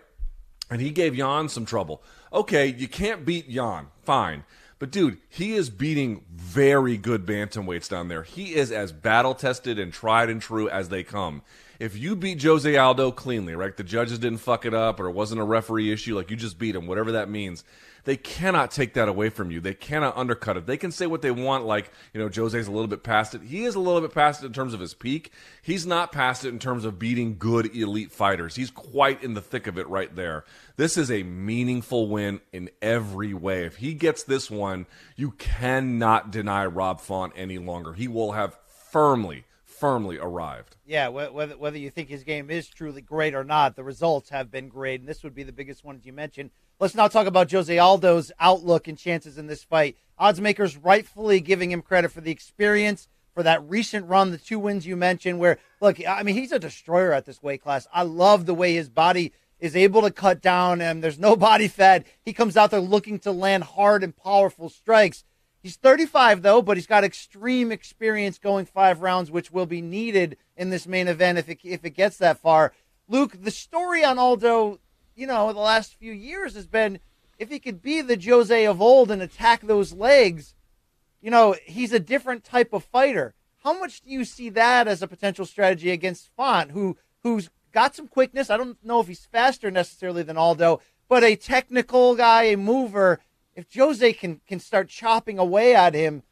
And 0.70 0.80
he 0.80 0.92
gave 0.92 1.14
Yan 1.14 1.50
some 1.50 1.66
trouble. 1.66 2.02
Okay, 2.32 2.68
you 2.68 2.88
can't 2.88 3.26
beat 3.26 3.50
Yan, 3.50 3.88
fine. 4.04 4.46
But 4.80 4.92
dude, 4.92 5.18
he 5.30 5.54
is 5.54 5.70
beating 5.70 6.24
very 6.32 6.98
good 6.98 7.26
bantamweights 7.26 7.90
down 7.90 8.08
there. 8.08 8.24
He 8.24 8.56
is 8.56 8.72
as 8.72 8.92
battle 8.92 9.36
tested 9.36 9.78
and 9.78 9.92
tried 9.92 10.30
and 10.30 10.42
true 10.42 10.70
as 10.70 10.90
they 10.90 11.04
come. 11.04 11.44
If 11.82 11.98
you 11.98 12.16
beat 12.16 12.44
Jose 12.44 12.78
Aldo 12.78 13.12
cleanly, 13.12 13.56
right? 13.56 13.76
The 13.76 13.84
judges 13.84 14.20
didn't 14.20 14.38
fuck 14.38 14.68
it 14.68 14.74
up 14.76 15.00
or 15.00 15.08
it 15.08 15.14
wasn't 15.14 15.42
a 15.42 15.44
referee 15.44 15.92
issue, 15.92 16.16
like 16.16 16.30
you 16.30 16.38
just 16.38 16.60
beat 16.60 16.76
him, 16.76 16.86
whatever 16.86 17.14
that 17.14 17.28
means 17.28 17.64
they 18.04 18.18
cannot 18.18 18.70
take 18.70 18.94
that 18.94 19.08
away 19.08 19.30
from 19.30 19.50
you. 19.50 19.60
They 19.60 19.74
cannot 19.74 20.16
undercut 20.16 20.58
it. 20.58 20.68
They 20.68 20.78
can 20.78 20.92
say 20.92 21.08
what 21.08 21.24
they 21.24 21.32
want, 21.32 21.66
like, 21.66 21.92
you 22.14 22.22
know, 22.22 22.30
Jose's 22.30 22.68
a 22.68 22.72
little 22.72 22.86
bit 22.88 23.02
past 23.02 23.34
it. 23.34 23.42
He 23.42 23.64
is 23.64 23.74
a 23.74 23.80
little 23.80 24.00
bit 24.00 24.14
past 24.14 24.44
it 24.44 24.46
in 24.46 24.54
terms 24.54 24.76
of 24.76 24.80
his 24.80 24.94
peak. 24.94 25.32
He's 25.64 25.88
not 25.88 26.12
past 26.12 26.46
it 26.46 26.50
in 26.50 26.60
terms 26.60 26.86
of 26.86 27.00
beating 27.00 27.38
good 27.40 27.76
elite 27.76 28.12
fighters. 28.12 28.56
He's 28.56 28.70
quite 28.70 29.24
in 29.24 29.34
the 29.34 29.42
thick 29.42 29.66
of 29.66 29.80
it 29.80 29.88
right 29.88 30.16
there. 30.16 30.46
This 30.78 30.98
is 30.98 31.10
a 31.10 31.24
meaningful 31.24 32.08
win 32.10 32.42
in 32.54 32.70
every 32.80 33.34
way. 33.34 33.66
If 33.66 33.78
he 33.78 33.96
gets 33.96 34.22
this 34.22 34.52
one, 34.52 34.86
you 35.16 35.32
cannot 35.32 36.30
deny 36.30 36.68
Rob 36.68 37.02
Font 37.02 37.34
any 37.36 37.58
longer. 37.58 37.94
He 37.94 38.08
will 38.08 38.34
have 38.34 38.56
firmly 38.92 39.46
firmly 39.82 40.20
arrived. 40.20 40.78
Yeah, 40.86 41.08
whether 41.08 41.58
whether 41.58 41.78
you 41.78 41.90
think 41.90 42.08
his 42.08 42.24
game 42.24 42.52
is 42.52 42.70
truly 42.70 43.02
great 43.02 43.34
or 43.34 43.44
not, 43.44 43.76
the 43.76 43.84
results 43.84 44.30
have 44.30 44.52
been 44.52 44.70
great, 44.70 45.00
and 45.00 45.10
this 45.10 45.24
would 45.24 45.34
be 45.34 45.42
the 45.42 45.52
biggest 45.52 45.84
one 45.84 45.96
as 45.96 46.06
you 46.06 46.14
mentioned. 46.14 46.52
Let's 46.80 46.94
now 46.94 47.08
talk 47.08 47.26
about 47.26 47.52
Jose 47.52 47.76
Aldo's 47.76 48.32
outlook 48.40 48.88
and 48.88 48.96
chances 48.96 49.40
in 49.40 49.48
this 49.48 49.64
fight. 49.64 49.98
Odds 50.20 50.40
makers 50.40 50.78
rightfully 50.78 51.40
giving 51.40 51.72
him 51.72 51.82
credit 51.82 52.12
for 52.12 52.22
the 52.22 52.30
experience, 52.30 53.08
for 53.34 53.42
that 53.42 53.68
recent 53.68 54.08
run, 54.08 54.30
the 54.30 54.38
two 54.38 54.60
wins 54.60 54.86
you 54.86 54.96
mentioned. 54.96 55.40
Where 55.40 55.58
look, 55.82 55.98
I 56.08 56.22
mean, 56.22 56.36
he's 56.36 56.52
a 56.52 56.60
destroyer 56.60 57.12
at 57.12 57.26
this 57.26 57.42
weight 57.42 57.64
class. 57.64 57.88
I 57.92 58.04
love 58.04 58.46
the 58.46 58.54
way 58.54 58.76
his 58.76 58.88
body 58.90 59.34
is 59.60 59.76
able 59.76 60.04
to 60.04 60.12
cut 60.12 60.42
down 60.42 60.80
and 60.80 61.04
There's 61.04 61.20
no 61.20 61.36
body 61.50 61.68
fat. 61.68 62.06
He 62.22 62.34
comes 62.34 62.56
out 62.56 62.70
there 62.70 62.80
looking 62.80 63.18
to 63.20 63.32
land 63.32 63.64
hard 63.64 64.04
and 64.04 64.16
powerful 64.16 64.70
strikes. 64.70 65.24
He's 65.62 65.76
35 65.76 66.42
though, 66.42 66.62
but 66.62 66.78
he's 66.78 66.88
got 66.88 67.04
extreme 67.04 67.72
experience 67.72 68.40
going 68.40 68.66
five 68.66 69.02
rounds, 69.02 69.30
which 69.30 69.52
will 69.52 69.68
be 69.68 69.82
needed 69.82 70.38
in 70.58 70.70
this 70.70 70.88
main 70.88 71.08
event 71.08 71.38
if 71.38 71.50
it 71.50 71.60
if 71.64 71.86
it 71.86 71.92
gets 71.92 72.18
that 72.18 72.40
far. 72.40 72.74
Luke, 73.08 73.38
the 73.40 73.52
story 73.52 74.04
on 74.04 74.18
Aldo, 74.18 74.80
you 75.16 75.28
know, 75.28 75.54
the 75.54 75.60
last 75.60 75.96
few 75.96 76.14
years 76.14 76.56
has 76.56 76.66
been 76.66 77.00
if 77.38 77.50
he 77.50 77.60
could 77.60 77.82
be 77.82 78.02
the 78.02 78.20
Jose 78.20 78.66
of 78.66 78.82
old 78.82 79.12
and 79.12 79.22
attack 79.22 79.62
those 79.62 79.94
legs, 79.94 80.56
you 81.22 81.30
know, 81.30 81.56
he's 81.66 81.94
a 81.94 82.00
different 82.00 82.44
type 82.44 82.74
of 82.74 82.84
fighter. 82.84 83.36
How 83.64 83.78
much 83.80 84.02
do 84.02 84.10
you 84.10 84.26
see 84.26 84.50
that 84.50 84.88
as 84.88 85.04
a 85.04 85.08
potential 85.08 85.46
strategy 85.46 85.92
against 85.92 86.32
Font, 86.36 86.72
who 86.72 86.98
who's 87.22 87.52
got 87.72 87.96
some 87.96 88.08
quickness? 88.08 88.50
I 88.50 88.58
don't 88.58 88.84
know 88.84 89.00
if 89.00 89.08
he's 89.08 89.26
faster 89.26 89.70
necessarily 89.70 90.24
than 90.24 90.38
Aldo, 90.38 90.82
but 91.08 91.24
a 91.24 91.36
technical 91.36 92.16
guy, 92.16 92.44
a 92.44 92.58
mover 92.58 93.20
if 93.62 93.76
Jose 93.76 94.14
can 94.14 94.42
can 94.48 94.60
start 94.60 94.90
chopping 94.90 95.40
away 95.40 95.76
at 95.76 95.94
him, 95.94 96.24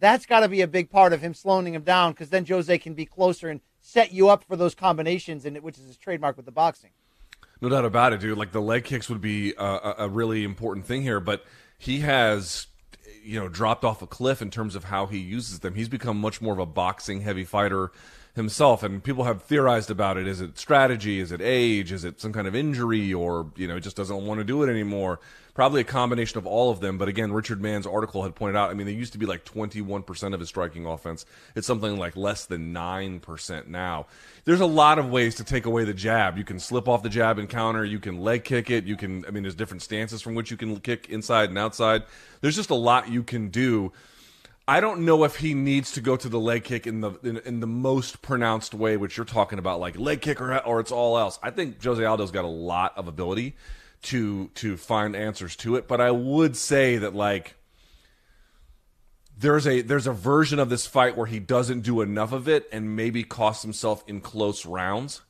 that's 0.00 0.26
got 0.26 0.40
to 0.40 0.48
be 0.48 0.60
a 0.60 0.66
big 0.66 0.90
part 0.90 1.12
of 1.12 1.20
him 1.20 1.34
slowing 1.34 1.74
him 1.74 1.82
down 1.82 2.12
because 2.12 2.30
then 2.30 2.46
Jose 2.46 2.76
can 2.78 2.94
be 2.94 3.06
closer 3.06 3.48
and 3.48 3.60
set 3.80 4.12
you 4.12 4.28
up 4.28 4.44
for 4.44 4.56
those 4.56 4.74
combinations, 4.74 5.44
and 5.44 5.58
which 5.58 5.78
is 5.78 5.86
his 5.86 5.96
trademark 5.96 6.36
with 6.36 6.46
the 6.46 6.52
boxing. 6.52 6.90
No 7.60 7.68
doubt 7.68 7.84
about 7.84 8.12
it, 8.12 8.20
dude. 8.20 8.38
Like 8.38 8.52
the 8.52 8.60
leg 8.60 8.84
kicks 8.84 9.08
would 9.08 9.20
be 9.20 9.54
a, 9.58 9.94
a 9.98 10.08
really 10.08 10.44
important 10.44 10.86
thing 10.86 11.02
here, 11.02 11.20
but 11.20 11.44
he 11.78 12.00
has 12.00 12.66
you 13.22 13.38
know 13.38 13.48
dropped 13.48 13.84
off 13.84 14.02
a 14.02 14.06
cliff 14.06 14.42
in 14.42 14.50
terms 14.50 14.74
of 14.74 14.84
how 14.84 15.06
he 15.06 15.18
uses 15.18 15.60
them. 15.60 15.74
He's 15.74 15.88
become 15.88 16.18
much 16.18 16.40
more 16.40 16.52
of 16.52 16.58
a 16.58 16.66
boxing 16.66 17.20
heavy 17.20 17.44
fighter 17.44 17.92
himself 18.34 18.82
and 18.82 19.04
people 19.04 19.24
have 19.24 19.42
theorized 19.42 19.90
about 19.90 20.16
it. 20.16 20.26
Is 20.26 20.40
it 20.40 20.58
strategy? 20.58 21.20
Is 21.20 21.32
it 21.32 21.42
age? 21.42 21.92
Is 21.92 22.04
it 22.04 22.20
some 22.20 22.32
kind 22.32 22.46
of 22.46 22.54
injury? 22.54 23.12
Or 23.12 23.50
you 23.56 23.68
know 23.68 23.78
just 23.78 23.96
doesn't 23.96 24.24
want 24.24 24.38
to 24.38 24.44
do 24.44 24.62
it 24.62 24.70
anymore. 24.70 25.20
Probably 25.54 25.82
a 25.82 25.84
combination 25.84 26.38
of 26.38 26.46
all 26.46 26.70
of 26.70 26.80
them. 26.80 26.96
But 26.96 27.08
again 27.08 27.32
richard 27.32 27.60
mann's 27.60 27.86
article 27.86 28.22
had 28.22 28.34
pointed 28.34 28.56
out 28.56 28.70
i 28.70 28.74
mean 28.74 28.86
they 28.86 28.92
used 28.92 29.12
to 29.12 29.18
be 29.18 29.26
like 29.26 29.44
21% 29.44 30.32
of 30.32 30.40
his 30.40 30.48
striking 30.48 30.86
offense. 30.86 31.26
It's 31.54 31.66
something 31.66 31.98
like 31.98 32.16
less 32.16 32.46
than 32.46 32.72
9% 32.72 33.66
now. 33.66 34.06
There's 34.44 34.60
a 34.60 34.66
lot 34.66 34.98
of 34.98 35.10
ways 35.10 35.34
to 35.36 35.44
take 35.44 35.66
away 35.66 35.84
the 35.84 35.94
jab. 35.94 36.38
You 36.38 36.44
can 36.44 36.58
slip 36.58 36.88
off 36.88 37.02
the 37.02 37.10
jab 37.10 37.38
and 37.38 37.48
counter 37.48 37.84
you 37.84 38.00
can 38.00 38.20
leg 38.20 38.44
kick 38.44 38.70
it. 38.70 38.84
You 38.84 38.96
can 38.96 39.26
i 39.26 39.30
mean 39.30 39.42
there's 39.42 39.54
different 39.54 39.82
stances 39.82 40.22
from 40.22 40.34
which 40.34 40.50
you 40.50 40.56
can 40.56 40.80
kick 40.80 41.10
inside 41.10 41.50
and 41.50 41.58
outside. 41.58 42.04
There's 42.40 42.56
just 42.56 42.70
a 42.70 42.74
lot 42.74 43.10
you 43.10 43.22
can 43.22 43.48
do 43.48 43.92
I 44.72 44.80
don't 44.80 45.04
know 45.04 45.24
if 45.24 45.36
he 45.36 45.52
needs 45.52 45.92
to 45.92 46.00
go 46.00 46.16
to 46.16 46.30
the 46.30 46.40
leg 46.40 46.64
kick 46.64 46.86
in 46.86 47.02
the 47.02 47.10
in, 47.22 47.36
in, 47.44 47.60
the 47.60 47.66
most 47.66 48.22
pronounced 48.22 48.72
way, 48.72 48.96
which 48.96 49.18
you're 49.18 49.26
talking 49.26 49.58
about, 49.58 49.80
like 49.80 49.98
leg 49.98 50.22
kick 50.22 50.40
or, 50.40 50.56
or 50.60 50.80
it's 50.80 50.90
all 50.90 51.18
else. 51.18 51.38
I 51.42 51.50
think 51.50 51.84
Jose 51.84 52.02
Aldo's 52.02 52.30
got 52.30 52.46
a 52.46 52.48
lot 52.48 52.96
of 52.96 53.06
ability 53.06 53.54
to 54.04 54.48
to 54.54 54.78
find 54.78 55.14
answers 55.14 55.56
to 55.56 55.76
it, 55.76 55.86
but 55.86 56.00
I 56.00 56.10
would 56.10 56.56
say 56.56 56.96
that 56.96 57.14
like 57.14 57.56
there's 59.36 59.66
a 59.66 59.82
there's 59.82 60.06
a 60.06 60.12
version 60.14 60.58
of 60.58 60.70
this 60.70 60.86
fight 60.86 61.18
where 61.18 61.26
he 61.26 61.38
doesn't 61.38 61.82
do 61.82 62.00
enough 62.00 62.32
of 62.32 62.48
it 62.48 62.66
and 62.72 62.96
maybe 62.96 63.24
costs 63.24 63.62
himself 63.62 64.02
in 64.06 64.22
close 64.22 64.64
rounds. 64.64 65.20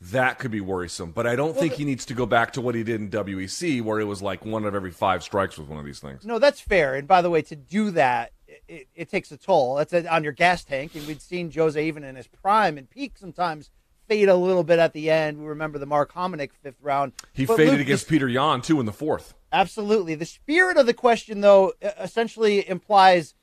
That 0.00 0.40
could 0.40 0.50
be 0.50 0.60
worrisome, 0.60 1.12
but 1.12 1.24
I 1.24 1.36
don't 1.36 1.52
well, 1.52 1.60
think 1.60 1.74
he 1.74 1.84
needs 1.84 2.04
to 2.06 2.14
go 2.14 2.26
back 2.26 2.54
to 2.54 2.60
what 2.60 2.74
he 2.74 2.82
did 2.82 3.00
in 3.00 3.10
WEC, 3.10 3.80
where 3.80 4.00
it 4.00 4.06
was 4.06 4.20
like 4.20 4.44
one 4.44 4.64
of 4.64 4.74
every 4.74 4.90
five 4.90 5.22
strikes 5.22 5.56
was 5.56 5.68
one 5.68 5.78
of 5.78 5.84
these 5.84 6.00
things. 6.00 6.24
No, 6.24 6.40
that's 6.40 6.60
fair. 6.60 6.96
And 6.96 7.06
by 7.06 7.22
the 7.22 7.30
way, 7.30 7.42
to 7.42 7.54
do 7.54 7.92
that, 7.92 8.32
it, 8.68 8.88
it 8.94 9.08
takes 9.08 9.32
a 9.32 9.36
toll. 9.36 9.76
That's 9.76 9.92
a, 9.92 10.06
on 10.12 10.22
your 10.22 10.32
gas 10.32 10.64
tank, 10.64 10.94
and 10.94 11.06
we'd 11.06 11.22
seen 11.22 11.50
Jose 11.50 11.86
even 11.86 12.04
in 12.04 12.16
his 12.16 12.26
prime 12.26 12.78
and 12.78 12.88
peak 12.88 13.16
sometimes 13.16 13.70
fade 14.06 14.28
a 14.28 14.36
little 14.36 14.64
bit 14.64 14.78
at 14.78 14.92
the 14.92 15.10
end. 15.10 15.38
We 15.38 15.46
remember 15.46 15.78
the 15.78 15.86
Mark 15.86 16.12
Hominick 16.12 16.52
fifth 16.52 16.80
round. 16.80 17.12
He 17.32 17.46
but 17.46 17.56
faded 17.56 17.74
Luke, 17.74 17.80
against 17.82 18.08
the, 18.08 18.18
Petr 18.18 18.32
Yan 18.32 18.62
too 18.62 18.80
in 18.80 18.86
the 18.86 18.92
fourth. 18.92 19.34
Absolutely. 19.52 20.14
The 20.14 20.26
spirit 20.26 20.76
of 20.76 20.86
the 20.86 20.94
question, 20.94 21.40
though, 21.40 21.72
essentially 21.82 22.68
implies: 22.68 23.34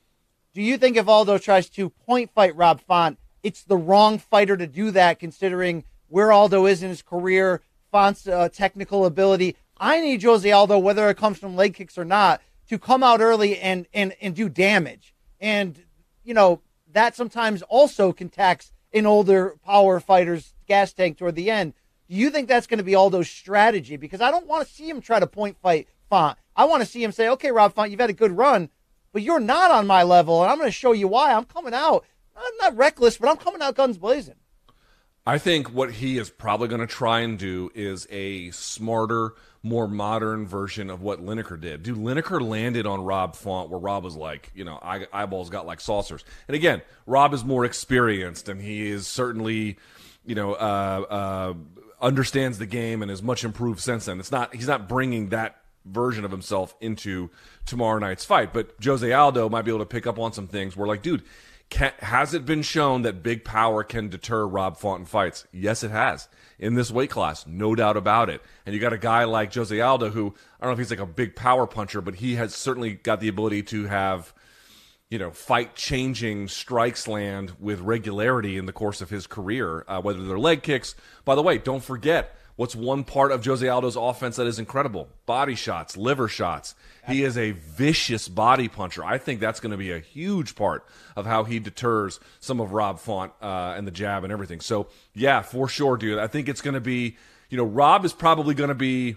Do 0.54 0.62
you 0.62 0.76
think 0.76 0.96
if 0.96 1.08
Aldo 1.08 1.38
tries 1.38 1.68
to 1.70 1.90
point 1.90 2.30
fight 2.30 2.54
Rob 2.56 2.80
Font, 2.80 3.18
it's 3.42 3.62
the 3.62 3.76
wrong 3.76 4.18
fighter 4.18 4.56
to 4.56 4.66
do 4.66 4.90
that, 4.92 5.18
considering 5.18 5.84
where 6.08 6.32
Aldo 6.32 6.66
is 6.66 6.82
in 6.82 6.88
his 6.88 7.02
career, 7.02 7.62
Font's 7.90 8.26
uh, 8.26 8.48
technical 8.48 9.06
ability? 9.06 9.56
I 9.78 10.00
need 10.00 10.22
Jose 10.22 10.50
Aldo, 10.50 10.78
whether 10.78 11.08
it 11.10 11.16
comes 11.16 11.38
from 11.38 11.54
leg 11.54 11.74
kicks 11.74 11.98
or 11.98 12.04
not, 12.04 12.40
to 12.68 12.78
come 12.78 13.02
out 13.02 13.20
early 13.20 13.58
and 13.58 13.86
and 13.92 14.14
and 14.20 14.34
do 14.34 14.48
damage. 14.48 15.14
And, 15.40 15.78
you 16.24 16.34
know, 16.34 16.60
that 16.92 17.16
sometimes 17.16 17.62
also 17.62 18.12
can 18.12 18.28
tax 18.28 18.72
an 18.92 19.06
older 19.06 19.56
power 19.64 20.00
fighter's 20.00 20.54
gas 20.66 20.92
tank 20.92 21.18
toward 21.18 21.34
the 21.34 21.50
end. 21.50 21.74
Do 22.08 22.16
you 22.16 22.30
think 22.30 22.48
that's 22.48 22.66
going 22.66 22.78
to 22.78 22.84
be 22.84 22.94
Aldo's 22.94 23.28
strategy? 23.28 23.96
Because 23.96 24.20
I 24.20 24.30
don't 24.30 24.46
want 24.46 24.66
to 24.66 24.72
see 24.72 24.88
him 24.88 25.00
try 25.00 25.18
to 25.20 25.26
point 25.26 25.56
fight 25.60 25.88
Font. 26.08 26.38
I 26.54 26.64
want 26.64 26.82
to 26.82 26.88
see 26.88 27.02
him 27.02 27.12
say, 27.12 27.28
okay, 27.28 27.50
Rob 27.50 27.74
Font, 27.74 27.90
you've 27.90 28.00
had 28.00 28.10
a 28.10 28.14
good 28.14 28.36
run, 28.36 28.70
but 29.12 29.22
you're 29.22 29.40
not 29.40 29.70
on 29.70 29.86
my 29.86 30.02
level, 30.04 30.42
and 30.42 30.50
I'm 30.50 30.58
going 30.58 30.68
to 30.68 30.72
show 30.72 30.92
you 30.92 31.08
why. 31.08 31.32
I'm 31.32 31.44
coming 31.44 31.74
out. 31.74 32.04
I'm 32.36 32.56
not 32.60 32.76
reckless, 32.76 33.18
but 33.18 33.28
I'm 33.28 33.36
coming 33.36 33.60
out 33.60 33.74
guns 33.74 33.98
blazing. 33.98 34.36
I 35.26 35.38
think 35.38 35.72
what 35.72 35.94
he 35.94 36.18
is 36.18 36.30
probably 36.30 36.68
going 36.68 36.80
to 36.80 36.86
try 36.86 37.20
and 37.20 37.36
do 37.36 37.70
is 37.74 38.06
a 38.10 38.50
smarter, 38.52 39.34
more 39.66 39.88
modern 39.88 40.46
version 40.46 40.90
of 40.90 41.02
what 41.02 41.24
Lineker 41.24 41.60
did. 41.60 41.82
Dude, 41.82 41.98
Lineker 41.98 42.40
landed 42.40 42.86
on 42.86 43.02
Rob 43.02 43.34
Font 43.34 43.68
where 43.68 43.80
Rob 43.80 44.04
was 44.04 44.16
like, 44.16 44.50
you 44.54 44.64
know, 44.64 44.78
eye- 44.80 45.06
eyeballs 45.12 45.50
got 45.50 45.66
like 45.66 45.80
saucers. 45.80 46.24
And 46.48 46.54
again, 46.54 46.82
Rob 47.06 47.34
is 47.34 47.44
more 47.44 47.64
experienced 47.64 48.48
and 48.48 48.60
he 48.60 48.88
is 48.88 49.06
certainly, 49.06 49.78
you 50.24 50.34
know, 50.34 50.54
uh, 50.54 51.04
uh, 51.10 51.54
understands 52.00 52.58
the 52.58 52.66
game 52.66 53.02
and 53.02 53.10
is 53.10 53.22
much 53.22 53.44
improved 53.44 53.80
since 53.80 54.06
then. 54.06 54.20
It's 54.20 54.32
not, 54.32 54.54
he's 54.54 54.68
not 54.68 54.88
bringing 54.88 55.30
that 55.30 55.56
version 55.84 56.24
of 56.24 56.30
himself 56.30 56.74
into 56.80 57.30
tomorrow 57.64 57.98
night's 57.98 58.24
fight. 58.24 58.52
But 58.52 58.74
Jose 58.82 59.12
Aldo 59.12 59.48
might 59.48 59.62
be 59.62 59.70
able 59.70 59.80
to 59.80 59.86
pick 59.86 60.06
up 60.06 60.18
on 60.18 60.32
some 60.32 60.46
things 60.46 60.76
where, 60.76 60.88
like, 60.88 61.02
dude, 61.02 61.22
can, 61.70 61.92
has 61.98 62.34
it 62.34 62.44
been 62.44 62.62
shown 62.62 63.02
that 63.02 63.22
big 63.22 63.44
power 63.44 63.82
can 63.82 64.08
deter 64.08 64.46
Rob 64.46 64.76
Font 64.76 65.00
in 65.00 65.06
fights? 65.06 65.46
Yes, 65.52 65.82
it 65.82 65.90
has 65.90 66.28
in 66.58 66.74
this 66.74 66.90
weight 66.90 67.10
class, 67.10 67.46
no 67.46 67.74
doubt 67.74 67.96
about 67.96 68.30
it. 68.30 68.42
And 68.64 68.74
you 68.74 68.80
got 68.80 68.92
a 68.92 68.98
guy 68.98 69.24
like 69.24 69.52
Jose 69.54 69.78
Aldo, 69.78 70.10
who 70.10 70.34
I 70.60 70.64
don't 70.64 70.70
know 70.70 70.72
if 70.72 70.78
he's 70.78 70.90
like 70.90 71.00
a 71.00 71.06
big 71.06 71.36
power 71.36 71.66
puncher, 71.66 72.00
but 72.00 72.16
he 72.16 72.36
has 72.36 72.54
certainly 72.54 72.94
got 72.94 73.20
the 73.20 73.28
ability 73.28 73.62
to 73.64 73.86
have, 73.86 74.32
you 75.10 75.18
know, 75.18 75.30
fight 75.30 75.74
changing 75.74 76.48
strikes 76.48 77.06
land 77.06 77.52
with 77.58 77.80
regularity 77.80 78.56
in 78.56 78.66
the 78.66 78.72
course 78.72 79.00
of 79.00 79.10
his 79.10 79.26
career, 79.26 79.84
uh, 79.88 80.00
whether 80.00 80.24
they're 80.24 80.38
leg 80.38 80.62
kicks. 80.62 80.94
By 81.24 81.34
the 81.34 81.42
way, 81.42 81.58
don't 81.58 81.84
forget 81.84 82.36
What's 82.56 82.74
one 82.74 83.04
part 83.04 83.32
of 83.32 83.44
Jose 83.44 83.66
Aldo's 83.66 83.96
offense 83.96 84.36
that 84.36 84.46
is 84.46 84.58
incredible? 84.58 85.08
Body 85.26 85.54
shots, 85.54 85.94
liver 85.94 86.26
shots. 86.26 86.74
He 87.06 87.22
is 87.22 87.36
a 87.36 87.50
vicious 87.52 88.28
body 88.28 88.66
puncher. 88.66 89.04
I 89.04 89.18
think 89.18 89.40
that's 89.40 89.60
going 89.60 89.72
to 89.72 89.76
be 89.76 89.92
a 89.92 89.98
huge 89.98 90.56
part 90.56 90.84
of 91.14 91.26
how 91.26 91.44
he 91.44 91.58
deters 91.58 92.18
some 92.40 92.58
of 92.58 92.72
Rob 92.72 92.98
Font 92.98 93.32
uh, 93.42 93.74
and 93.76 93.86
the 93.86 93.90
jab 93.90 94.24
and 94.24 94.32
everything. 94.32 94.60
So, 94.60 94.88
yeah, 95.14 95.42
for 95.42 95.68
sure, 95.68 95.98
dude. 95.98 96.18
I 96.18 96.26
think 96.26 96.48
it's 96.48 96.62
going 96.62 96.74
to 96.74 96.80
be, 96.80 97.18
you 97.50 97.58
know, 97.58 97.64
Rob 97.64 98.04
is 98.04 98.14
probably 98.14 98.54
going 98.54 98.68
to 98.68 98.74
be 98.74 99.16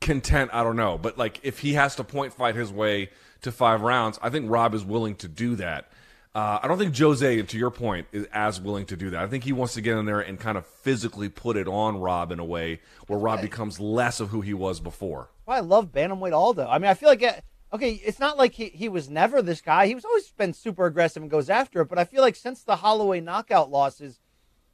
content. 0.00 0.50
I 0.52 0.62
don't 0.62 0.76
know. 0.76 0.98
But, 0.98 1.16
like, 1.16 1.40
if 1.42 1.60
he 1.60 1.72
has 1.72 1.96
to 1.96 2.04
point 2.04 2.34
fight 2.34 2.54
his 2.54 2.70
way 2.70 3.10
to 3.40 3.50
five 3.50 3.80
rounds, 3.80 4.18
I 4.22 4.28
think 4.28 4.50
Rob 4.50 4.74
is 4.74 4.84
willing 4.84 5.16
to 5.16 5.28
do 5.28 5.56
that. 5.56 5.90
Uh, 6.34 6.58
I 6.60 6.66
don't 6.66 6.78
think 6.78 6.98
Jose, 6.98 7.42
to 7.42 7.58
your 7.58 7.70
point, 7.70 8.08
is 8.10 8.26
as 8.32 8.60
willing 8.60 8.86
to 8.86 8.96
do 8.96 9.10
that. 9.10 9.22
I 9.22 9.28
think 9.28 9.44
he 9.44 9.52
wants 9.52 9.74
to 9.74 9.80
get 9.80 9.96
in 9.96 10.04
there 10.04 10.18
and 10.18 10.38
kind 10.38 10.58
of 10.58 10.66
physically 10.66 11.28
put 11.28 11.56
it 11.56 11.68
on 11.68 12.00
Rob 12.00 12.32
in 12.32 12.40
a 12.40 12.44
way 12.44 12.80
where 13.06 13.18
Rob 13.20 13.40
becomes 13.40 13.78
less 13.78 14.18
of 14.18 14.30
who 14.30 14.40
he 14.40 14.52
was 14.52 14.80
before. 14.80 15.28
Well, 15.46 15.56
I 15.56 15.60
love 15.60 15.92
Bantamweight 15.92 16.32
Aldo. 16.32 16.66
I 16.66 16.78
mean, 16.78 16.90
I 16.90 16.94
feel 16.94 17.08
like, 17.08 17.22
it, 17.22 17.44
okay, 17.72 17.92
it's 18.04 18.18
not 18.18 18.36
like 18.36 18.54
he, 18.54 18.66
he 18.70 18.88
was 18.88 19.08
never 19.08 19.42
this 19.42 19.60
guy. 19.60 19.86
He 19.86 19.94
was 19.94 20.04
always 20.04 20.28
been 20.32 20.54
super 20.54 20.86
aggressive 20.86 21.22
and 21.22 21.30
goes 21.30 21.48
after 21.48 21.82
it. 21.82 21.88
But 21.88 22.00
I 22.00 22.04
feel 22.04 22.22
like 22.22 22.34
since 22.34 22.64
the 22.64 22.76
Holloway 22.76 23.20
knockout 23.20 23.70
losses, 23.70 24.18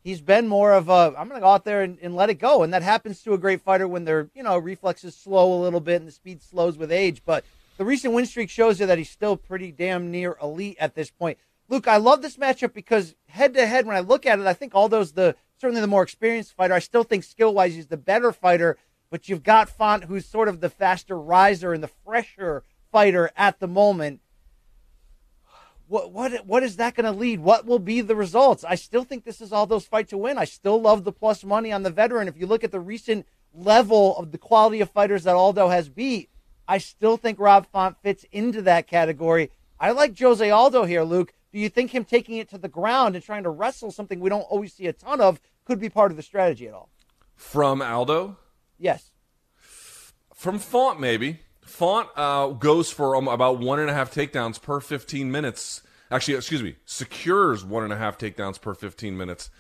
he's 0.03 0.23
been 0.23 0.49
more 0.49 0.73
of 0.73 0.89
a, 0.89 1.15
I'm 1.15 1.29
going 1.29 1.41
to 1.41 1.45
go 1.45 1.49
out 1.49 1.67
there 1.67 1.83
and, 1.83 1.99
and 2.01 2.17
let 2.17 2.31
it 2.31 2.39
go. 2.39 2.63
And 2.63 2.73
that 2.73 2.83
happens 2.83 3.23
to 3.25 3.35
a 3.35 3.39
great 3.39 3.61
fighter 3.61 3.87
when 3.87 4.07
their, 4.07 4.31
you 4.35 4.43
know, 4.43 4.57
reflexes 4.57 5.15
slow 5.15 5.53
a 5.53 5.61
little 5.63 5.81
bit 5.81 5.97
and 5.97 6.09
the 6.09 6.13
speed 6.13 6.41
slows 6.41 6.79
with 6.79 6.91
age. 6.91 7.21
But 7.27 7.45
the 7.77 7.85
recent 7.85 8.15
win 8.15 8.25
streak 8.25 8.49
shows 8.49 8.81
you 8.81 8.87
that 8.87 8.97
he's 8.97 9.11
still 9.11 9.37
pretty 9.37 9.73
damn 9.73 10.11
near 10.11 10.39
elite 10.43 10.79
at 10.81 10.95
this 10.95 11.11
point. 11.11 11.37
Luke, 11.71 11.87
I 11.87 11.99
love 11.99 12.21
this 12.21 12.37
matchup 12.37 12.75
because 12.75 13.15
head 13.29 13.55
to 13.55 13.65
head, 13.65 13.87
when 13.87 13.97
I 13.97 14.01
look 14.01 14.27
at 14.27 14.41
it, 14.41 14.47
I 14.47 14.55
think 14.55 14.75
Aldo's 14.75 15.13
the 15.13 15.37
certainly 15.57 15.81
the 15.81 15.87
more 15.87 16.03
experienced 16.03 16.55
fighter. 16.55 16.75
I 16.75 16.81
still 16.81 17.05
think 17.05 17.23
skill 17.23 17.55
wise 17.55 17.77
he's 17.77 17.87
the 17.87 17.97
better 17.97 18.33
fighter, 18.33 18.77
but 19.09 19.29
you've 19.29 19.45
got 19.45 19.71
Font, 19.71 20.05
who's 20.05 20.27
sort 20.27 20.49
of 20.49 20.61
the 20.61 20.69
faster 20.69 21.17
riser 21.17 21.73
and 21.73 21.83
the 21.83 21.91
fresher 22.05 22.65
fighter 22.91 23.31
at 23.37 23.61
the 23.61 23.69
moment. 23.69 24.21
What 25.87 26.11
what 26.13 26.45
what 26.45 26.65
is 26.65 26.77
that 26.77 26.97
going 26.97 27.05
to 27.05 27.17
lead? 27.17 27.39
What 27.39 27.67
will 27.67 27.79
be 27.79 28.01
the 28.01 28.17
results? 28.17 28.65
I 28.65 28.75
still 28.75 29.05
think 29.05 29.25
this 29.25 29.41
is 29.41 29.53
Aldo's 29.53 29.87
fight 29.87 30.09
to 30.09 30.19
win. 30.19 30.39
I 30.39 30.47
still 30.47 30.81
love 30.81 31.05
the 31.05 31.13
plus 31.13 31.45
money 31.45 31.73
on 31.73 31.85
the 31.85 31.91
veteran. 31.91 32.27
If 32.27 32.37
you 32.37 32.49
look 32.49 32.65
at 32.65 32.73
the 32.73 32.81
recent 32.81 33.27
level 33.55 34.17
of 34.17 34.33
the 34.33 34.39
quality 34.39 34.81
of 34.81 34.91
fighters 34.91 35.23
that 35.23 35.37
Aldo 35.37 35.69
has 35.69 35.89
beat, 35.89 36.31
I 36.67 36.79
still 36.79 37.17
think 37.17 37.39
Rob 37.39 37.67
Font 37.67 37.97
fits 38.03 38.25
into 38.33 38.61
that 38.63 38.89
category. 38.89 39.53
I 39.79 39.93
like 39.93 40.19
Jose 40.19 40.51
Aldo 40.51 40.85
here, 40.85 41.05
Luke. 41.05 41.33
Do 41.53 41.59
you 41.59 41.69
think 41.69 41.93
him 41.93 42.05
taking 42.05 42.37
it 42.37 42.49
to 42.51 42.59
the 42.59 42.69
ground 42.69 43.15
and 43.15 43.25
trying 43.25 43.43
to 43.43 43.51
wrestle 43.51 43.91
something 43.91 44.21
we 44.21 44.31
don't 44.31 44.43
always 44.43 44.73
see 44.73 44.87
a 44.87 44.93
ton 44.93 45.21
of 45.21 45.41
could 45.65 45.81
be 45.81 45.89
part 45.89 46.11
of 46.11 46.17
the 46.17 46.23
strategy 46.23 46.69
at 46.69 46.75
all? 46.75 46.89
From 47.35 47.83
Aldo? 47.83 48.37
Yes. 48.79 49.11
From 50.35 50.59
Font, 50.59 51.01
maybe. 51.01 51.41
Font 51.61 52.09
uh, 52.17 52.49
goes 52.49 52.91
for 52.91 53.17
um, 53.17 53.29
about 53.29 53.59
one 53.59 53.79
and 53.79 53.91
a 53.91 53.95
half 53.95 54.13
takedowns 54.13 54.61
per 54.61 54.81
15 54.81 55.31
minutes. 55.31 55.83
Actually, 56.11 56.35
excuse 56.35 56.63
me, 56.63 56.77
secures 56.85 57.65
one 57.65 57.85
and 57.85 57.93
a 57.93 57.97
half 57.97 58.19
takedowns 58.19 58.61
per 58.61 58.75
15 58.75 59.17
minutes. 59.17 59.51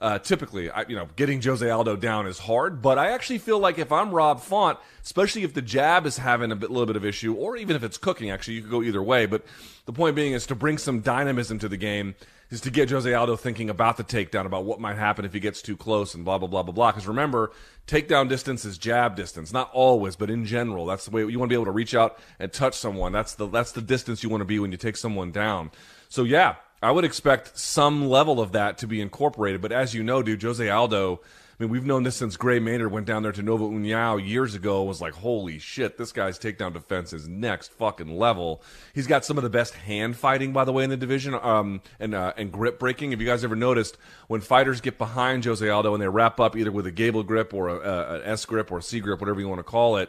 Uh, 0.00 0.18
typically, 0.18 0.70
I, 0.70 0.86
you 0.88 0.96
know, 0.96 1.08
getting 1.14 1.42
Jose 1.42 1.68
Aldo 1.68 1.96
down 1.96 2.26
is 2.26 2.38
hard, 2.38 2.80
but 2.80 2.98
I 2.98 3.10
actually 3.10 3.36
feel 3.36 3.58
like 3.58 3.78
if 3.78 3.92
I'm 3.92 4.12
Rob 4.12 4.40
Font, 4.40 4.78
especially 5.02 5.42
if 5.42 5.52
the 5.52 5.60
jab 5.60 6.06
is 6.06 6.16
having 6.16 6.50
a 6.50 6.56
bit, 6.56 6.70
little 6.70 6.86
bit 6.86 6.96
of 6.96 7.04
issue, 7.04 7.34
or 7.34 7.54
even 7.54 7.76
if 7.76 7.82
it's 7.84 7.98
cooking, 7.98 8.30
actually, 8.30 8.54
you 8.54 8.62
could 8.62 8.70
go 8.70 8.82
either 8.82 9.02
way. 9.02 9.26
But 9.26 9.44
the 9.84 9.92
point 9.92 10.16
being 10.16 10.32
is 10.32 10.46
to 10.46 10.54
bring 10.54 10.78
some 10.78 11.00
dynamism 11.00 11.58
to 11.58 11.68
the 11.68 11.76
game, 11.76 12.14
is 12.48 12.62
to 12.62 12.70
get 12.70 12.88
Jose 12.88 13.12
Aldo 13.12 13.36
thinking 13.36 13.68
about 13.68 13.98
the 13.98 14.04
takedown, 14.04 14.46
about 14.46 14.64
what 14.64 14.80
might 14.80 14.96
happen 14.96 15.26
if 15.26 15.34
he 15.34 15.38
gets 15.38 15.60
too 15.60 15.76
close, 15.76 16.14
and 16.14 16.24
blah 16.24 16.38
blah 16.38 16.48
blah 16.48 16.62
blah 16.62 16.72
blah. 16.72 16.92
Because 16.92 17.06
remember, 17.06 17.52
takedown 17.86 18.26
distance 18.26 18.64
is 18.64 18.78
jab 18.78 19.16
distance, 19.16 19.52
not 19.52 19.70
always, 19.74 20.16
but 20.16 20.30
in 20.30 20.46
general, 20.46 20.86
that's 20.86 21.04
the 21.04 21.10
way 21.10 21.20
you 21.26 21.38
want 21.38 21.50
to 21.50 21.52
be 21.52 21.60
able 21.60 21.66
to 21.66 21.70
reach 21.72 21.94
out 21.94 22.18
and 22.38 22.50
touch 22.50 22.74
someone. 22.74 23.12
That's 23.12 23.34
the 23.34 23.46
that's 23.46 23.72
the 23.72 23.82
distance 23.82 24.22
you 24.22 24.30
want 24.30 24.40
to 24.40 24.46
be 24.46 24.58
when 24.58 24.72
you 24.72 24.78
take 24.78 24.96
someone 24.96 25.30
down. 25.30 25.70
So 26.08 26.24
yeah, 26.24 26.56
I 26.82 26.90
would 26.90 27.04
expect 27.04 27.58
some 27.58 28.08
level 28.08 28.40
of 28.40 28.52
that 28.52 28.78
to 28.78 28.86
be 28.86 29.00
incorporated. 29.00 29.60
But 29.60 29.72
as 29.72 29.94
you 29.94 30.02
know, 30.02 30.22
dude, 30.22 30.42
Jose 30.42 30.66
Aldo, 30.66 31.20
I 31.60 31.62
mean, 31.62 31.70
we've 31.70 31.84
known 31.84 32.04
this 32.04 32.16
since 32.16 32.38
Gray 32.38 32.58
Maynard 32.58 32.90
went 32.90 33.04
down 33.04 33.22
there 33.22 33.32
to 33.32 33.42
Nova 33.42 33.64
União 33.64 34.26
years 34.26 34.54
ago. 34.54 34.82
Was 34.84 35.02
like, 35.02 35.12
holy 35.12 35.58
shit, 35.58 35.98
this 35.98 36.10
guy's 36.10 36.38
takedown 36.38 36.72
defense 36.72 37.12
is 37.12 37.28
next 37.28 37.72
fucking 37.72 38.18
level. 38.18 38.62
He's 38.94 39.06
got 39.06 39.26
some 39.26 39.36
of 39.36 39.44
the 39.44 39.50
best 39.50 39.74
hand 39.74 40.16
fighting, 40.16 40.54
by 40.54 40.64
the 40.64 40.72
way, 40.72 40.84
in 40.84 40.88
the 40.88 40.96
division, 40.96 41.34
um, 41.34 41.82
and 41.98 42.14
uh, 42.14 42.32
and 42.38 42.50
grip 42.50 42.78
breaking. 42.78 43.10
Have 43.10 43.20
you 43.20 43.26
guys 43.26 43.44
ever 43.44 43.56
noticed 43.56 43.98
when 44.28 44.40
fighters 44.40 44.80
get 44.80 44.96
behind 44.96 45.44
Jose 45.44 45.68
Aldo 45.68 45.92
and 45.92 46.02
they 46.02 46.08
wrap 46.08 46.40
up 46.40 46.56
either 46.56 46.72
with 46.72 46.86
a 46.86 46.90
Gable 46.90 47.24
grip 47.24 47.52
or 47.52 47.68
an 47.68 48.22
S 48.24 48.46
grip 48.46 48.72
or 48.72 48.78
a 48.78 48.82
C 48.82 49.00
grip, 49.00 49.20
whatever 49.20 49.38
you 49.38 49.48
want 49.48 49.58
to 49.58 49.64
call 49.64 49.98
it? 49.98 50.08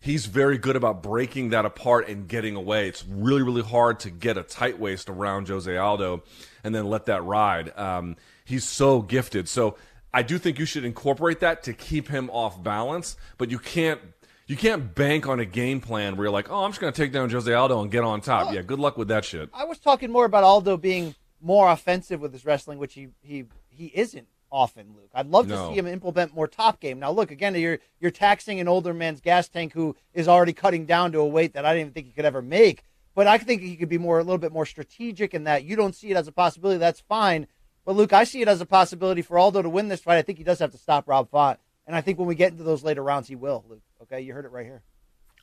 He's 0.00 0.26
very 0.26 0.58
good 0.58 0.76
about 0.76 1.02
breaking 1.02 1.50
that 1.50 1.64
apart 1.64 2.08
and 2.08 2.26
getting 2.26 2.56
away. 2.56 2.88
It's 2.88 3.04
really, 3.06 3.42
really 3.42 3.62
hard 3.62 4.00
to 4.00 4.10
get 4.10 4.36
a 4.36 4.42
tight 4.42 4.78
waist 4.78 5.08
around 5.08 5.48
Jose 5.48 5.74
Aldo 5.74 6.22
and 6.64 6.74
then 6.74 6.86
let 6.86 7.06
that 7.06 7.22
ride. 7.24 7.76
Um, 7.78 8.16
he's 8.44 8.64
so 8.64 9.02
gifted. 9.02 9.48
So 9.48 9.76
I 10.12 10.22
do 10.22 10.38
think 10.38 10.58
you 10.58 10.64
should 10.64 10.84
incorporate 10.84 11.40
that 11.40 11.62
to 11.64 11.72
keep 11.72 12.08
him 12.08 12.30
off 12.30 12.62
balance, 12.62 13.16
but 13.38 13.50
you 13.50 13.58
can't. 13.58 14.00
You 14.46 14.56
can't 14.56 14.96
bank 14.96 15.28
on 15.28 15.38
a 15.38 15.44
game 15.44 15.80
plan 15.80 16.16
where 16.16 16.24
you're 16.24 16.32
like, 16.32 16.50
oh, 16.50 16.64
I'm 16.64 16.72
just 16.72 16.80
going 16.80 16.92
to 16.92 17.00
take 17.00 17.12
down 17.12 17.30
Jose 17.30 17.52
Aldo 17.52 17.82
and 17.82 17.88
get 17.88 18.02
on 18.02 18.20
top. 18.20 18.46
Well, 18.46 18.56
yeah, 18.56 18.62
good 18.62 18.80
luck 18.80 18.98
with 18.98 19.06
that 19.06 19.24
shit. 19.24 19.48
I 19.54 19.64
was 19.64 19.78
talking 19.78 20.10
more 20.10 20.24
about 20.24 20.42
Aldo 20.42 20.76
being 20.76 21.14
more 21.40 21.70
offensive 21.70 22.20
with 22.20 22.32
his 22.32 22.44
wrestling, 22.44 22.80
which 22.80 22.94
he 22.94 23.10
he 23.20 23.44
he 23.68 23.92
isn't 23.94 24.26
often, 24.52 24.94
Luke. 24.94 25.10
I'd 25.14 25.28
love 25.28 25.48
to 25.48 25.68
see 25.68 25.78
him 25.78 25.86
implement 25.86 26.34
more 26.34 26.48
top 26.48 26.80
game. 26.80 26.98
Now, 26.98 27.10
look 27.10 27.30
again, 27.30 27.54
you're 27.54 27.78
you're 28.00 28.10
taxing 28.10 28.60
an 28.60 28.68
older 28.68 28.92
man's 28.94 29.20
gas 29.20 29.48
tank 29.48 29.72
who 29.72 29.96
is 30.12 30.28
already 30.28 30.52
cutting 30.52 30.86
down 30.86 31.12
to 31.12 31.20
a 31.20 31.26
weight 31.26 31.54
that 31.54 31.64
I 31.64 31.72
didn't 31.72 31.80
even 31.80 31.92
think 31.92 32.06
he 32.06 32.12
could 32.12 32.24
ever 32.24 32.42
make. 32.42 32.84
But 33.14 33.26
I 33.26 33.38
think 33.38 33.62
he 33.62 33.76
could 33.76 33.88
be 33.88 33.98
more 33.98 34.18
a 34.18 34.22
little 34.22 34.38
bit 34.38 34.52
more 34.52 34.66
strategic 34.66 35.34
in 35.34 35.44
that. 35.44 35.64
You 35.64 35.76
don't 35.76 35.94
see 35.94 36.10
it 36.10 36.16
as 36.16 36.28
a 36.28 36.32
possibility. 36.32 36.78
That's 36.78 37.00
fine. 37.00 37.46
But 37.84 37.96
Luke, 37.96 38.12
I 38.12 38.24
see 38.24 38.40
it 38.40 38.48
as 38.48 38.60
a 38.60 38.66
possibility 38.66 39.22
for 39.22 39.38
Aldo 39.38 39.62
to 39.62 39.68
win 39.68 39.88
this 39.88 40.00
fight. 40.00 40.18
I 40.18 40.22
think 40.22 40.38
he 40.38 40.44
does 40.44 40.58
have 40.60 40.72
to 40.72 40.78
stop 40.78 41.08
Rob 41.08 41.30
Font, 41.30 41.58
and 41.86 41.96
I 41.96 42.00
think 42.00 42.18
when 42.18 42.28
we 42.28 42.34
get 42.34 42.52
into 42.52 42.62
those 42.62 42.84
later 42.84 43.02
rounds, 43.02 43.28
he 43.28 43.36
will. 43.36 43.64
Luke, 43.68 43.82
okay, 44.02 44.20
you 44.20 44.32
heard 44.32 44.44
it 44.44 44.52
right 44.52 44.66
here. 44.66 44.82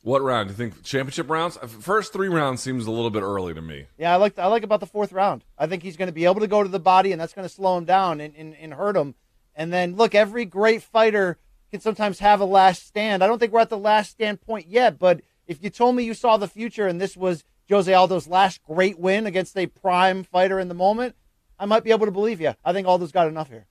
What 0.02 0.22
round? 0.22 0.48
Do 0.48 0.52
you 0.52 0.56
think 0.56 0.82
championship 0.84 1.28
rounds? 1.28 1.58
Uh, 1.60 1.66
first 1.66 2.12
three 2.12 2.28
rounds 2.28 2.62
seems 2.62 2.86
a 2.86 2.90
little 2.90 3.10
bit 3.10 3.22
early 3.22 3.54
to 3.54 3.62
me. 3.62 3.86
Yeah, 3.98 4.12
I 4.12 4.16
like 4.16 4.38
I 4.38 4.46
like 4.46 4.62
about 4.62 4.80
the 4.80 4.86
fourth 4.86 5.12
round. 5.12 5.44
I 5.58 5.66
think 5.66 5.82
he's 5.82 5.96
going 5.96 6.08
to 6.08 6.12
be 6.12 6.24
able 6.24 6.40
to 6.40 6.46
go 6.46 6.62
to 6.62 6.68
the 6.68 6.78
body, 6.78 7.12
and 7.12 7.20
that's 7.20 7.32
going 7.32 7.46
to 7.46 7.52
slow 7.52 7.76
him 7.76 7.84
down 7.84 8.20
and, 8.20 8.34
and, 8.36 8.54
and 8.56 8.74
hurt 8.74 8.96
him. 8.96 9.14
And 9.54 9.72
then 9.72 9.96
look, 9.96 10.14
every 10.14 10.44
great 10.44 10.82
fighter 10.82 11.38
can 11.70 11.80
sometimes 11.80 12.20
have 12.20 12.40
a 12.40 12.44
last 12.44 12.86
stand. 12.86 13.22
I 13.22 13.26
don't 13.26 13.38
think 13.38 13.52
we're 13.52 13.60
at 13.60 13.70
the 13.70 13.78
last 13.78 14.10
stand 14.10 14.40
point 14.40 14.66
yet, 14.68 14.98
but 14.98 15.20
if 15.46 15.62
you 15.62 15.70
told 15.70 15.96
me 15.96 16.04
you 16.04 16.14
saw 16.14 16.36
the 16.36 16.48
future 16.48 16.86
and 16.86 17.00
this 17.00 17.16
was 17.16 17.44
Jose 17.68 17.92
Aldo's 17.92 18.28
last 18.28 18.62
great 18.62 18.98
win 18.98 19.26
against 19.26 19.56
a 19.56 19.66
prime 19.66 20.24
fighter 20.24 20.58
in 20.58 20.68
the 20.68 20.74
moment, 20.74 21.16
I 21.58 21.66
might 21.66 21.84
be 21.84 21.90
able 21.90 22.06
to 22.06 22.12
believe 22.12 22.40
you. 22.40 22.54
I 22.64 22.72
think 22.72 22.86
Aldo's 22.86 23.12
got 23.12 23.28
enough 23.28 23.48
here. 23.48 23.66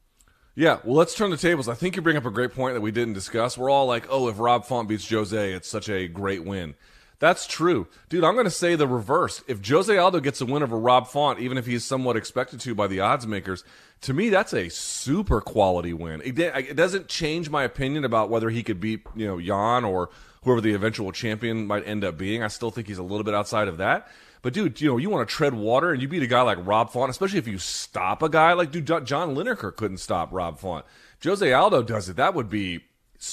Yeah, 0.57 0.79
well, 0.83 0.95
let's 0.95 1.13
turn 1.13 1.29
the 1.29 1.37
tables. 1.37 1.69
I 1.69 1.75
think 1.75 1.95
you 1.95 2.01
bring 2.01 2.17
up 2.17 2.25
a 2.25 2.31
great 2.31 2.51
point 2.51 2.73
that 2.73 2.81
we 2.81 2.89
didn't 2.89 3.13
discuss. 3.13 3.59
We're 3.59 3.69
all 3.69 3.85
like, 3.85 4.07
oh, 4.09 4.27
if 4.27 4.39
Rob 4.39 4.65
Font 4.65 4.89
beats 4.89 5.07
Jose, 5.07 5.53
it's 5.53 5.69
such 5.69 5.87
a 5.87 6.07
great 6.07 6.45
win. 6.45 6.73
That's 7.19 7.45
true. 7.45 7.87
Dude, 8.09 8.23
I'm 8.23 8.33
going 8.33 8.45
to 8.45 8.49
say 8.49 8.73
the 8.73 8.87
reverse. 8.87 9.43
If 9.47 9.63
Jose 9.63 9.95
Aldo 9.95 10.19
gets 10.19 10.41
a 10.41 10.47
win 10.47 10.63
over 10.63 10.75
Rob 10.75 11.05
Font, 11.05 11.39
even 11.39 11.59
if 11.59 11.67
he's 11.67 11.85
somewhat 11.85 12.17
expected 12.17 12.59
to 12.61 12.73
by 12.73 12.87
the 12.87 13.01
odds 13.01 13.27
makers, 13.27 13.63
to 14.01 14.15
me, 14.15 14.29
that's 14.29 14.51
a 14.51 14.69
super 14.69 15.41
quality 15.41 15.93
win. 15.93 16.23
It, 16.25 16.39
it 16.39 16.75
doesn't 16.75 17.07
change 17.07 17.51
my 17.51 17.61
opinion 17.61 18.03
about 18.03 18.31
whether 18.31 18.49
he 18.49 18.63
could 18.63 18.79
beat, 18.79 19.01
you 19.15 19.27
know, 19.27 19.37
Yan 19.37 19.85
or 19.85 20.09
whoever 20.43 20.59
the 20.61 20.73
eventual 20.73 21.11
champion 21.11 21.67
might 21.67 21.87
end 21.87 22.03
up 22.03 22.17
being. 22.17 22.41
I 22.41 22.47
still 22.47 22.71
think 22.71 22.87
he's 22.87 22.97
a 22.97 23.03
little 23.03 23.23
bit 23.23 23.35
outside 23.35 23.67
of 23.67 23.77
that. 23.77 24.07
But 24.41 24.53
dude, 24.53 24.79
you 24.79 24.89
know, 24.89 24.97
you 24.97 25.09
want 25.09 25.27
to 25.27 25.33
tread 25.33 25.53
water 25.53 25.91
and 25.91 26.01
you 26.01 26.07
beat 26.07 26.23
a 26.23 26.27
guy 26.27 26.41
like 26.41 26.57
Rob 26.61 26.91
Font, 26.91 27.09
especially 27.09 27.39
if 27.39 27.47
you 27.47 27.57
stop 27.57 28.21
a 28.21 28.29
guy 28.29 28.53
like 28.53 28.71
dude 28.71 28.85
John 28.85 29.35
Lineker 29.35 29.75
couldn't 29.75 29.97
stop 29.97 30.29
Rob 30.31 30.59
Font. 30.59 30.85
Jose 31.23 31.51
Aldo 31.51 31.83
does 31.83 32.09
it. 32.09 32.15
That 32.15 32.33
would 32.33 32.49
be 32.49 32.79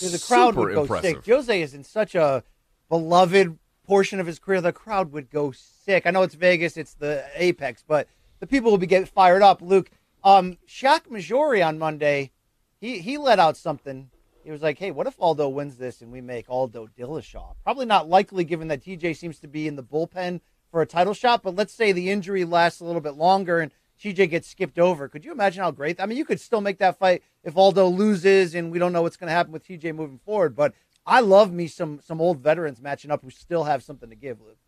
dude, 0.01 0.13
the 0.13 0.25
crowd 0.27 0.55
would 0.57 0.75
go 0.75 0.83
impressive. 0.83 1.25
sick. 1.25 1.27
Jose 1.27 1.63
is 1.63 1.75
in 1.75 1.85
such 1.85 2.15
a 2.15 2.43
beloved 2.89 3.59
portion 3.85 4.19
of 4.19 4.27
his 4.27 4.39
career, 4.39 4.61
the 4.61 4.73
crowd 4.73 5.13
would 5.13 5.31
go 5.31 5.53
sick. 5.53 6.07
I 6.07 6.11
know 6.11 6.23
it's 6.23 6.35
Vegas, 6.35 6.77
it's 6.77 6.95
the 6.95 7.25
apex, 7.35 7.85
but 7.87 8.09
the 8.41 8.47
people 8.47 8.71
will 8.71 8.79
be 8.79 8.87
getting 8.87 9.07
fired 9.07 9.43
up. 9.43 9.61
Luke, 9.63 9.91
um, 10.23 10.59
Shaq 10.67 11.09
Mahjouri 11.09 11.65
on 11.67 11.79
Monday, 11.79 12.33
he 12.81 12.99
he 12.99 13.19
let 13.19 13.39
out 13.39 13.57
something. 13.57 14.11
He 14.43 14.51
was 14.51 14.63
like, 14.63 14.79
"Hey, 14.79 14.91
what 14.91 15.07
if 15.07 15.15
Aldo 15.19 15.49
wins 15.49 15.77
this 15.77 16.03
and 16.03 16.13
we 16.13 16.21
make 16.21 16.49
Aldo 16.49 16.89
Dillashaw?" 16.99 17.55
Probably 17.63 17.87
not 17.87 18.09
likely, 18.09 18.45
given 18.45 18.69
that 18.69 18.83
TJ 18.83 19.17
seems 19.17 19.39
to 19.41 19.49
be 19.49 19.67
in 19.67 19.77
the 19.77 19.83
bullpen 19.83 20.41
for 20.75 20.83
a 20.83 20.87
title 20.87 21.15
shot. 21.15 21.45
But 21.45 21.55
let's 21.55 21.73
say 21.73 21.93
the 21.93 22.11
injury 22.11 22.45
lasts 22.45 22.81
a 22.81 22.85
little 22.85 23.01
bit 23.01 23.15
longer 23.15 23.61
and 23.61 23.71
TJ 24.03 24.29
gets 24.29 24.49
skipped 24.49 24.77
over. 24.77 25.09
Could 25.09 25.25
you 25.25 25.31
imagine 25.31 25.63
how 25.63 25.71
great? 25.71 26.01
I 26.01 26.07
mean, 26.07 26.19
you 26.19 26.25
could 26.25 26.41
still 26.41 26.61
make 26.61 26.79
that 26.79 26.99
fight 26.99 27.23
if 27.45 27.57
Aldo 27.57 27.87
loses, 27.87 28.57
and 28.57 28.73
we 28.73 28.81
don't 28.81 28.93
know 28.93 29.03
what's 29.03 29.17
going 29.17 29.29
to 29.29 29.33
happen 29.33 29.53
with 29.53 29.65
TJ 29.65 29.95
moving 29.95 30.19
forward. 30.19 30.57
But 30.57 30.75
I 31.07 31.21
love 31.21 31.53
me 31.53 31.69
some 31.69 32.01
some 32.05 32.21
old 32.21 32.41
veterans 32.41 32.81
matching 32.81 33.13
up 33.13 33.23
who 33.23 33.31
still 33.31 33.63
have 33.63 33.85
something 33.85 34.11
to 34.11 34.17
give, 34.17 34.41
Luke. 34.41 34.59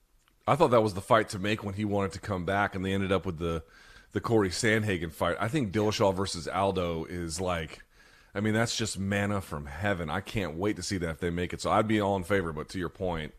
I 0.46 0.54
thought 0.54 0.70
that 0.70 0.80
was 0.80 0.94
the 0.94 1.00
fight 1.00 1.28
to 1.30 1.40
make 1.40 1.64
when 1.64 1.74
he 1.74 1.84
wanted 1.84 2.12
to 2.12 2.20
come 2.20 2.44
back, 2.44 2.76
and 2.76 2.84
they 2.84 2.92
ended 2.92 3.10
up 3.10 3.26
with 3.26 3.38
the 3.38 3.64
the 4.12 4.20
Corey 4.20 4.50
Sandhagen 4.50 5.10
fight. 5.10 5.36
I 5.40 5.48
think 5.48 5.72
Dillashaw 5.72 6.14
versus 6.14 6.46
Aldo 6.46 7.06
is 7.06 7.40
like, 7.40 7.80
I 8.32 8.38
mean, 8.38 8.54
that's 8.54 8.76
just 8.76 8.96
manna 8.96 9.40
from 9.40 9.66
heaven. 9.66 10.08
I 10.08 10.20
can't 10.20 10.54
wait 10.54 10.76
to 10.76 10.84
see 10.84 10.98
that 10.98 11.10
if 11.10 11.18
they 11.18 11.30
make 11.30 11.52
it. 11.52 11.60
So 11.60 11.72
I'd 11.72 11.88
be 11.88 12.00
all 12.00 12.14
in 12.14 12.22
favor. 12.22 12.52
But 12.52 12.68
to 12.68 12.78
your 12.78 12.90
point, 12.90 13.34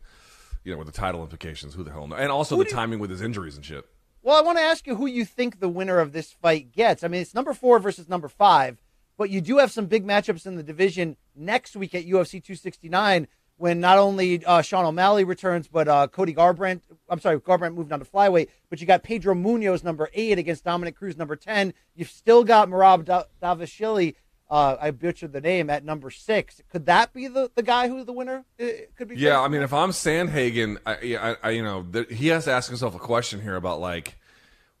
you 0.64 0.72
know, 0.72 0.78
with 0.78 0.86
the 0.86 0.92
title 0.92 1.22
implications, 1.22 1.74
who 1.74 1.82
the 1.82 1.90
hell 1.90 2.06
knows? 2.06 2.18
And 2.20 2.30
also 2.30 2.56
who 2.56 2.64
the 2.64 2.70
timing 2.70 2.98
you... 2.98 3.02
with 3.02 3.10
his 3.10 3.22
injuries 3.22 3.56
and 3.56 3.64
shit. 3.64 3.84
Well, 4.22 4.36
I 4.36 4.42
want 4.42 4.58
to 4.58 4.62
ask 4.62 4.86
you 4.86 4.96
who 4.96 5.06
you 5.06 5.24
think 5.24 5.60
the 5.60 5.68
winner 5.68 5.98
of 6.00 6.12
this 6.12 6.32
fight 6.32 6.72
gets. 6.72 7.04
I 7.04 7.08
mean, 7.08 7.22
it's 7.22 7.34
number 7.34 7.54
four 7.54 7.78
versus 7.78 8.08
number 8.08 8.28
five, 8.28 8.78
but 9.16 9.30
you 9.30 9.40
do 9.40 9.58
have 9.58 9.70
some 9.70 9.86
big 9.86 10.06
matchups 10.06 10.46
in 10.46 10.56
the 10.56 10.62
division 10.62 11.16
next 11.34 11.76
week 11.76 11.94
at 11.94 12.04
UFC 12.04 12.32
269 12.42 13.28
when 13.58 13.80
not 13.80 13.98
only 13.98 14.44
uh, 14.44 14.62
Sean 14.62 14.84
O'Malley 14.84 15.24
returns, 15.24 15.68
but 15.68 15.88
uh, 15.88 16.06
Cody 16.06 16.32
Garbrandt. 16.32 16.80
I'm 17.08 17.20
sorry, 17.20 17.38
Garbrandt 17.40 17.74
moved 17.74 17.92
on 17.92 17.98
to 17.98 18.04
flyweight, 18.04 18.48
but 18.70 18.80
you 18.80 18.86
got 18.86 19.02
Pedro 19.02 19.34
Munhoz, 19.34 19.84
number 19.84 20.08
eight 20.14 20.38
against 20.38 20.64
Dominick 20.64 20.96
Cruz 20.96 21.16
number 21.16 21.36
ten. 21.36 21.74
You've 21.94 22.10
still 22.10 22.44
got 22.44 22.68
Merab 22.68 23.04
da- 23.04 23.24
Dvalishvili. 23.42 24.14
Uh, 24.50 24.76
I 24.80 24.92
butchered 24.92 25.32
the 25.32 25.42
name 25.42 25.68
at 25.68 25.84
number 25.84 26.10
six. 26.10 26.62
Could 26.70 26.86
that 26.86 27.12
be 27.12 27.28
the, 27.28 27.50
the 27.54 27.62
guy 27.62 27.88
who 27.88 28.02
the 28.02 28.12
winner 28.12 28.44
uh, 28.58 28.66
could 28.96 29.08
be? 29.08 29.16
Yeah, 29.16 29.40
I 29.40 29.48
mean, 29.48 29.60
if 29.60 29.74
I'm 29.74 29.90
Sandhagen, 29.90 30.78
I, 30.86 31.16
I, 31.16 31.36
I 31.42 31.50
you 31.50 31.62
know, 31.62 31.86
the, 31.88 32.06
he 32.08 32.28
has 32.28 32.44
to 32.44 32.52
ask 32.52 32.68
himself 32.68 32.94
a 32.94 32.98
question 32.98 33.42
here 33.42 33.56
about 33.56 33.80
like 33.80 34.16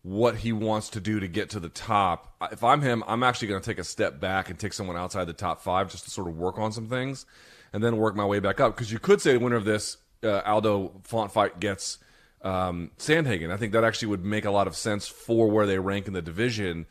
what 0.02 0.36
he 0.36 0.52
wants 0.52 0.88
to 0.90 1.00
do 1.00 1.20
to 1.20 1.28
get 1.28 1.50
to 1.50 1.60
the 1.60 1.68
top. 1.68 2.34
If 2.50 2.64
I'm 2.64 2.80
him, 2.80 3.04
I'm 3.06 3.22
actually 3.22 3.48
going 3.48 3.60
to 3.60 3.66
take 3.66 3.78
a 3.78 3.84
step 3.84 4.18
back 4.20 4.48
and 4.48 4.58
take 4.58 4.72
someone 4.72 4.96
outside 4.96 5.26
the 5.26 5.34
top 5.34 5.60
five 5.60 5.90
just 5.90 6.04
to 6.04 6.10
sort 6.10 6.28
of 6.28 6.36
work 6.38 6.58
on 6.58 6.72
some 6.72 6.86
things 6.86 7.26
and 7.72 7.84
then 7.84 7.98
work 7.98 8.16
my 8.16 8.24
way 8.24 8.38
back 8.38 8.60
up. 8.60 8.74
Because 8.74 8.90
you 8.90 8.98
could 8.98 9.20
say 9.20 9.32
the 9.32 9.40
winner 9.40 9.56
of 9.56 9.66
this 9.66 9.98
uh, 10.22 10.40
Aldo 10.46 11.00
Font 11.04 11.30
fight 11.30 11.60
gets 11.60 11.98
um, 12.42 12.90
Sandhagen. 12.98 13.50
I 13.50 13.58
think 13.58 13.72
that 13.72 13.84
actually 13.84 14.08
would 14.08 14.24
make 14.24 14.46
a 14.46 14.50
lot 14.50 14.66
of 14.66 14.76
sense 14.76 15.06
for 15.06 15.50
where 15.50 15.66
they 15.66 15.78
rank 15.78 16.06
in 16.06 16.14
the 16.14 16.22
division. 16.22 16.86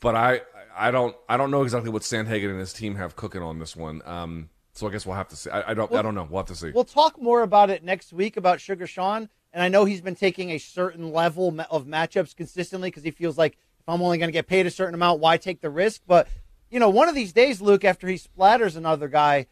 But 0.00 0.14
I, 0.14 0.40
I 0.76 0.90
don't, 0.90 1.16
I 1.28 1.36
don't 1.36 1.50
know 1.50 1.62
exactly 1.62 1.90
what 1.90 2.02
Sandhagen 2.02 2.50
and 2.50 2.60
his 2.60 2.72
team 2.72 2.96
have 2.96 3.16
cooking 3.16 3.42
on 3.42 3.58
this 3.58 3.74
one. 3.74 4.02
Um, 4.04 4.50
so 4.72 4.86
I 4.86 4.90
guess 4.90 5.06
we'll 5.06 5.16
have 5.16 5.28
to 5.28 5.36
see. 5.36 5.50
I, 5.50 5.70
I 5.70 5.74
don't, 5.74 5.92
I 5.94 6.02
don't 6.02 6.14
know. 6.14 6.26
We'll 6.30 6.40
have 6.40 6.46
to 6.48 6.54
see. 6.54 6.70
We'll 6.70 6.84
talk 6.84 7.20
more 7.20 7.42
about 7.42 7.70
it 7.70 7.82
next 7.82 8.12
week 8.12 8.36
about 8.36 8.60
Sugar 8.60 8.86
Sean. 8.86 9.28
And 9.52 9.62
I 9.62 9.68
know 9.68 9.86
he's 9.86 10.02
been 10.02 10.16
taking 10.16 10.50
a 10.50 10.58
certain 10.58 11.12
level 11.12 11.48
of 11.70 11.86
matchups 11.86 12.36
consistently 12.36 12.90
because 12.90 13.04
he 13.04 13.10
feels 13.10 13.38
like 13.38 13.54
if 13.54 13.88
I'm 13.88 14.02
only 14.02 14.18
going 14.18 14.28
to 14.28 14.32
get 14.32 14.46
paid 14.46 14.66
a 14.66 14.70
certain 14.70 14.94
amount, 14.94 15.20
why 15.20 15.38
take 15.38 15.62
the 15.62 15.70
risk? 15.70 16.02
But 16.06 16.28
you 16.70 16.78
know, 16.78 16.90
one 16.90 17.08
of 17.08 17.14
these 17.14 17.32
days, 17.32 17.62
Luke, 17.62 17.84
after 17.84 18.06
he 18.06 18.16
splatters 18.16 18.76
another 18.76 19.08
guy, 19.08 19.46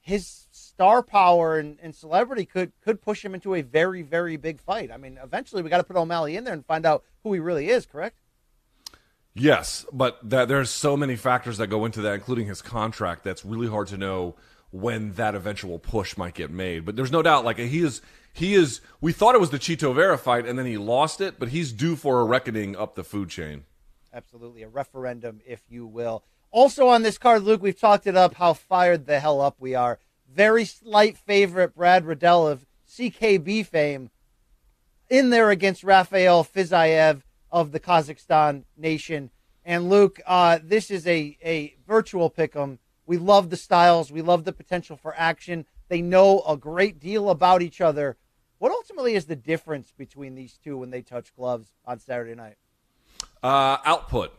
his 0.00 0.46
star 0.52 1.02
power 1.02 1.58
and, 1.58 1.78
and, 1.82 1.94
celebrity 1.94 2.46
could 2.46 2.72
could 2.80 3.02
push 3.02 3.24
him 3.24 3.34
into 3.34 3.54
a 3.54 3.60
very 3.60 4.00
very 4.00 4.36
big 4.36 4.60
fight. 4.60 4.90
I 4.90 4.96
mean, 4.96 5.18
eventually 5.22 5.60
we 5.62 5.68
got 5.68 5.78
to 5.78 5.84
put 5.84 5.96
O'Malley 5.96 6.34
in 6.36 6.44
there 6.44 6.54
and 6.54 6.64
find 6.64 6.86
out 6.86 7.04
who 7.22 7.34
he 7.34 7.40
really 7.40 7.68
is. 7.68 7.84
Correct? 7.84 8.21
Yes, 9.34 9.86
but 9.92 10.18
that 10.28 10.48
there's 10.48 10.70
so 10.70 10.96
many 10.96 11.16
factors 11.16 11.58
that 11.58 11.68
go 11.68 11.84
into 11.84 12.02
that, 12.02 12.14
including 12.14 12.46
his 12.46 12.60
contract. 12.60 13.24
That's 13.24 13.44
really 13.44 13.68
hard 13.68 13.88
to 13.88 13.96
know 13.96 14.36
when 14.70 15.12
that 15.12 15.34
eventual 15.34 15.78
push 15.78 16.16
might 16.16 16.34
get 16.34 16.50
made. 16.50 16.84
But 16.84 16.96
there's 16.96 17.12
no 17.12 17.22
doubt, 17.22 17.44
like 17.44 17.58
he 17.58 17.80
is, 17.80 18.02
he 18.32 18.54
is. 18.54 18.80
We 19.00 19.12
thought 19.12 19.34
it 19.34 19.40
was 19.40 19.50
the 19.50 19.58
Chito 19.58 19.94
Vera 19.94 20.18
fight, 20.18 20.46
and 20.46 20.58
then 20.58 20.66
he 20.66 20.76
lost 20.76 21.20
it, 21.20 21.38
but 21.38 21.48
he's 21.48 21.72
due 21.72 21.96
for 21.96 22.20
a 22.20 22.24
reckoning 22.24 22.76
up 22.76 22.94
the 22.94 23.04
food 23.04 23.30
chain. 23.30 23.64
Absolutely, 24.12 24.62
a 24.62 24.68
referendum, 24.68 25.40
if 25.46 25.62
you 25.68 25.86
will. 25.86 26.24
Also 26.50 26.88
on 26.88 27.02
this 27.02 27.16
card, 27.16 27.42
Luke, 27.42 27.62
we've 27.62 27.80
talked 27.80 28.06
it 28.06 28.16
up 28.16 28.34
how 28.34 28.52
fired 28.52 29.06
the 29.06 29.20
hell 29.20 29.40
up 29.40 29.56
we 29.58 29.74
are. 29.74 29.98
Very 30.30 30.66
slight 30.66 31.16
favorite, 31.16 31.74
Brad 31.74 32.04
Riddell 32.04 32.46
of 32.46 32.66
CKB 32.86 33.64
fame, 33.64 34.10
in 35.08 35.30
there 35.30 35.50
against 35.50 35.82
Rafael 35.82 36.44
Fiziev 36.44 37.22
of 37.52 37.70
the 37.70 37.78
Kazakhstan 37.78 38.64
nation. 38.76 39.30
And 39.64 39.88
Luke, 39.88 40.20
uh, 40.26 40.58
this 40.62 40.90
is 40.90 41.06
a, 41.06 41.38
a 41.44 41.76
virtual 41.86 42.30
pick 42.30 42.56
'em. 42.56 42.80
We 43.06 43.18
love 43.18 43.50
the 43.50 43.56
styles. 43.56 44.10
We 44.10 44.22
love 44.22 44.44
the 44.44 44.52
potential 44.52 44.96
for 44.96 45.14
action. 45.16 45.66
They 45.88 46.00
know 46.00 46.42
a 46.48 46.56
great 46.56 46.98
deal 46.98 47.28
about 47.30 47.62
each 47.62 47.80
other. 47.80 48.16
What 48.58 48.72
ultimately 48.72 49.14
is 49.14 49.26
the 49.26 49.36
difference 49.36 49.92
between 49.96 50.34
these 50.34 50.56
two 50.56 50.78
when 50.78 50.90
they 50.90 51.02
touch 51.02 51.34
gloves 51.36 51.68
on 51.84 51.98
Saturday 51.98 52.34
night? 52.34 52.56
Uh, 53.42 53.78
output. 53.84 54.32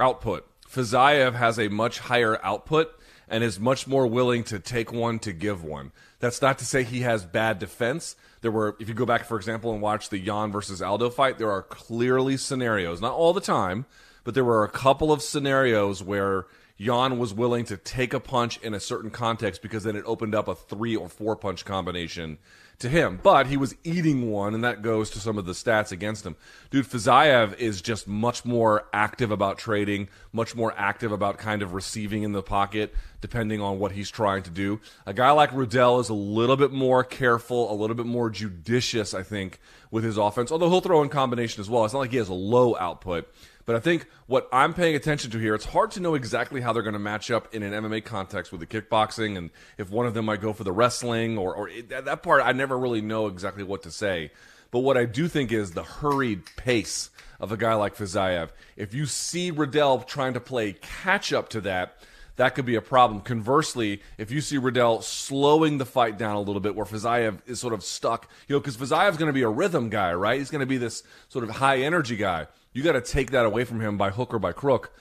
Output. 0.00 0.46
Fiziev 0.68 1.34
has 1.34 1.58
a 1.58 1.68
much 1.68 2.00
higher 2.00 2.42
output 2.42 2.98
and 3.28 3.44
is 3.44 3.58
much 3.58 3.86
more 3.86 4.06
willing 4.06 4.44
to 4.44 4.58
take 4.58 4.92
one 4.92 5.18
to 5.20 5.32
give 5.32 5.64
one. 5.64 5.92
That's 6.20 6.42
not 6.42 6.58
to 6.58 6.64
say 6.64 6.82
he 6.82 7.00
has 7.00 7.24
bad 7.24 7.58
defense. 7.58 8.16
There 8.40 8.50
were, 8.50 8.76
if 8.78 8.88
you 8.88 8.94
go 8.94 9.06
back, 9.06 9.24
for 9.24 9.36
example, 9.36 9.72
and 9.72 9.82
watch 9.82 10.08
the 10.08 10.18
Yan 10.18 10.52
versus 10.52 10.82
Aldo 10.82 11.10
fight, 11.10 11.38
there 11.38 11.50
are 11.50 11.62
clearly 11.62 12.36
scenarios, 12.36 13.00
not 13.00 13.12
all 13.12 13.32
the 13.32 13.40
time, 13.40 13.86
but 14.24 14.34
there 14.34 14.44
were 14.44 14.64
a 14.64 14.70
couple 14.70 15.12
of 15.12 15.22
scenarios 15.22 16.02
where 16.02 16.46
Yan 16.76 17.18
was 17.18 17.32
willing 17.32 17.64
to 17.66 17.76
take 17.76 18.12
a 18.12 18.20
punch 18.20 18.58
in 18.58 18.74
a 18.74 18.80
certain 18.80 19.10
context 19.10 19.62
because 19.62 19.84
then 19.84 19.96
it 19.96 20.04
opened 20.06 20.34
up 20.34 20.48
a 20.48 20.54
three 20.54 20.96
or 20.96 21.08
four 21.08 21.36
punch 21.36 21.64
combination 21.64 22.38
to 22.78 22.88
him. 22.88 23.20
But 23.22 23.46
he 23.46 23.56
was 23.56 23.74
eating 23.84 24.30
one, 24.30 24.54
and 24.54 24.64
that 24.64 24.82
goes 24.82 25.10
to 25.10 25.18
some 25.18 25.38
of 25.38 25.46
the 25.46 25.52
stats 25.52 25.92
against 25.92 26.26
him. 26.26 26.36
Dude, 26.70 26.86
Fiziev 26.86 27.56
is 27.58 27.80
just 27.80 28.06
much 28.08 28.44
more 28.44 28.86
active 28.92 29.30
about 29.30 29.58
trading, 29.58 30.08
much 30.32 30.54
more 30.54 30.74
active 30.76 31.12
about 31.12 31.38
kind 31.38 31.62
of 31.62 31.74
receiving 31.74 32.22
in 32.22 32.32
the 32.32 32.42
pocket, 32.42 32.94
depending 33.20 33.60
on 33.60 33.78
what 33.78 33.92
he's 33.92 34.10
trying 34.10 34.42
to 34.42 34.50
do. 34.50 34.80
A 35.06 35.14
guy 35.14 35.30
like 35.30 35.52
Riddell 35.52 36.00
is 36.00 36.08
a 36.08 36.14
little 36.14 36.56
bit 36.56 36.72
more 36.72 37.04
careful, 37.04 37.72
a 37.72 37.76
little 37.76 37.96
bit 37.96 38.06
more 38.06 38.30
judicious, 38.30 39.14
I 39.14 39.22
think, 39.22 39.60
with 39.90 40.04
his 40.04 40.18
offense, 40.18 40.50
although 40.50 40.68
he'll 40.68 40.80
throw 40.80 41.02
in 41.02 41.08
combination 41.08 41.60
as 41.60 41.70
well. 41.70 41.84
It's 41.84 41.94
not 41.94 42.00
like 42.00 42.10
he 42.10 42.16
has 42.16 42.28
a 42.28 42.34
low 42.34 42.76
output. 42.76 43.32
But 43.66 43.76
I 43.76 43.80
think 43.80 44.06
what 44.26 44.48
I'm 44.52 44.74
paying 44.74 44.94
attention 44.94 45.30
to 45.30 45.38
here, 45.38 45.54
it's 45.54 45.64
hard 45.64 45.90
to 45.92 46.00
know 46.00 46.14
exactly 46.14 46.60
how 46.60 46.72
they're 46.72 46.82
going 46.82 46.94
to 46.94 46.98
match 46.98 47.30
up 47.30 47.54
in 47.54 47.62
an 47.62 47.72
MMA 47.72 48.04
context 48.04 48.52
with 48.52 48.60
the 48.60 48.66
kickboxing 48.66 49.38
and 49.38 49.50
if 49.78 49.90
one 49.90 50.06
of 50.06 50.14
them 50.14 50.26
might 50.26 50.40
go 50.40 50.52
for 50.52 50.64
the 50.64 50.72
wrestling 50.72 51.38
or, 51.38 51.54
or 51.54 51.68
it, 51.68 51.88
that 51.88 52.22
part, 52.22 52.42
I 52.44 52.52
never 52.52 52.78
really 52.78 53.00
know 53.00 53.26
exactly 53.26 53.64
what 53.64 53.82
to 53.84 53.90
say. 53.90 54.30
But 54.70 54.80
what 54.80 54.96
I 54.96 55.04
do 55.04 55.28
think 55.28 55.52
is 55.52 55.70
the 55.70 55.84
hurried 55.84 56.42
pace 56.56 57.10
of 57.40 57.52
a 57.52 57.56
guy 57.56 57.74
like 57.74 57.96
Fiziev. 57.96 58.50
If 58.76 58.92
you 58.92 59.06
see 59.06 59.50
Riddell 59.50 60.00
trying 60.00 60.34
to 60.34 60.40
play 60.40 60.72
catch 60.72 61.32
up 61.32 61.48
to 61.50 61.60
that, 61.62 61.96
that 62.36 62.56
could 62.56 62.64
be 62.66 62.74
a 62.74 62.82
problem. 62.82 63.20
Conversely, 63.20 64.02
if 64.18 64.30
you 64.30 64.40
see 64.40 64.58
Riddell 64.58 65.02
slowing 65.02 65.78
the 65.78 65.86
fight 65.86 66.18
down 66.18 66.34
a 66.34 66.40
little 66.40 66.60
bit, 66.60 66.74
where 66.74 66.84
Fiziev 66.84 67.38
is 67.46 67.60
sort 67.60 67.72
of 67.72 67.84
stuck, 67.84 68.28
you 68.48 68.56
know, 68.56 68.60
because 68.60 68.76
Fiziev's 68.76 69.16
going 69.16 69.28
to 69.28 69.32
be 69.32 69.42
a 69.42 69.48
rhythm 69.48 69.88
guy, 69.88 70.12
right? 70.12 70.38
He's 70.38 70.50
going 70.50 70.60
to 70.60 70.66
be 70.66 70.78
this 70.78 71.04
sort 71.28 71.44
of 71.44 71.50
high 71.50 71.78
energy 71.78 72.16
guy. 72.16 72.48
You 72.74 72.82
got 72.82 72.92
to 72.92 73.00
take 73.00 73.30
that 73.30 73.46
away 73.46 73.64
from 73.64 73.80
him 73.80 73.96
by 73.96 74.10
hook 74.10 74.34
or 74.34 74.40
by 74.40 74.52
crook. 74.52 74.92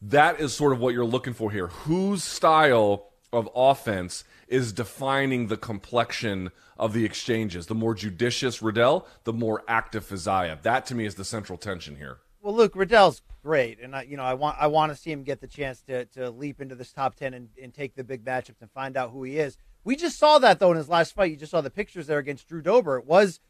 That 0.00 0.40
is 0.40 0.54
sort 0.54 0.72
of 0.72 0.80
what 0.80 0.94
you're 0.94 1.04
looking 1.04 1.34
for 1.34 1.50
here. 1.50 1.66
Whose 1.66 2.24
style 2.24 3.10
of 3.32 3.48
offense 3.54 4.24
is 4.48 4.72
defining 4.72 5.48
the 5.48 5.58
complexion 5.58 6.50
of 6.78 6.94
the 6.94 7.04
exchanges? 7.04 7.66
The 7.66 7.74
more 7.74 7.94
judicious 7.94 8.62
Riddell, 8.62 9.06
the 9.24 9.34
more 9.34 9.62
active 9.68 10.08
Fiziev. 10.08 10.62
That 10.62 10.86
to 10.86 10.94
me 10.94 11.04
is 11.04 11.16
the 11.16 11.24
central 11.24 11.58
tension 11.58 11.96
here. 11.96 12.18
Well, 12.40 12.54
Luke 12.54 12.74
Riddell's 12.74 13.20
great, 13.42 13.78
and 13.78 13.94
I, 13.94 14.02
you 14.02 14.16
know, 14.16 14.22
I 14.22 14.32
want 14.32 14.56
I 14.58 14.68
want 14.68 14.92
to 14.92 14.96
see 14.96 15.12
him 15.12 15.22
get 15.22 15.42
the 15.42 15.46
chance 15.46 15.82
to 15.82 16.06
to 16.06 16.30
leap 16.30 16.62
into 16.62 16.76
this 16.76 16.92
top 16.92 17.14
ten 17.14 17.34
and, 17.34 17.50
and 17.62 17.74
take 17.74 17.94
the 17.94 18.04
big 18.04 18.24
matchups 18.24 18.62
and 18.62 18.70
find 18.70 18.96
out 18.96 19.10
who 19.10 19.22
he 19.24 19.38
is. 19.38 19.58
We 19.84 19.96
just 19.96 20.18
saw 20.18 20.38
that 20.38 20.60
though 20.60 20.70
in 20.70 20.78
his 20.78 20.88
last 20.88 21.14
fight. 21.14 21.30
You 21.30 21.36
just 21.36 21.50
saw 21.50 21.60
the 21.60 21.68
pictures 21.68 22.06
there 22.06 22.18
against 22.18 22.48
Drew 22.48 22.62
Dober. 22.62 22.96
It 22.96 23.04
was 23.04 23.40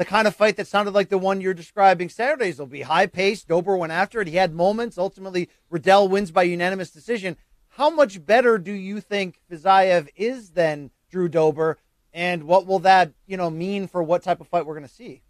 the 0.00 0.06
kind 0.06 0.26
of 0.26 0.34
fight 0.34 0.56
that 0.56 0.66
sounded 0.66 0.94
like 0.94 1.10
the 1.10 1.18
one 1.18 1.42
you're 1.42 1.52
describing 1.52 2.08
Saturdays 2.08 2.58
will 2.58 2.64
be 2.64 2.80
high 2.80 3.04
paced. 3.04 3.48
Dober 3.48 3.76
went 3.76 3.92
after 3.92 4.22
it. 4.22 4.28
He 4.28 4.36
had 4.36 4.54
moments. 4.54 4.96
Ultimately, 4.96 5.50
Riddell 5.68 6.08
wins 6.08 6.30
by 6.30 6.44
unanimous 6.44 6.90
decision. 6.90 7.36
How 7.68 7.90
much 7.90 8.24
better 8.24 8.56
do 8.56 8.72
you 8.72 9.02
think 9.02 9.42
Fiziev 9.52 10.08
is 10.16 10.52
than 10.52 10.90
Drew 11.10 11.28
Dober? 11.28 11.76
And 12.14 12.44
what 12.44 12.66
will 12.66 12.78
that, 12.78 13.12
you 13.26 13.36
know, 13.36 13.50
mean 13.50 13.86
for 13.86 14.02
what 14.02 14.22
type 14.22 14.40
of 14.40 14.48
fight 14.48 14.64
we're 14.64 14.72
going 14.72 14.88
to 14.88 14.94
see? 14.94 15.20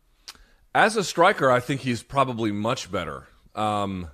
As 0.72 0.94
a 0.94 1.02
striker, 1.02 1.50
I 1.50 1.58
think 1.58 1.80
he's 1.80 2.04
probably 2.04 2.52
much 2.52 2.92
better. 2.92 3.26
Um, 3.56 4.10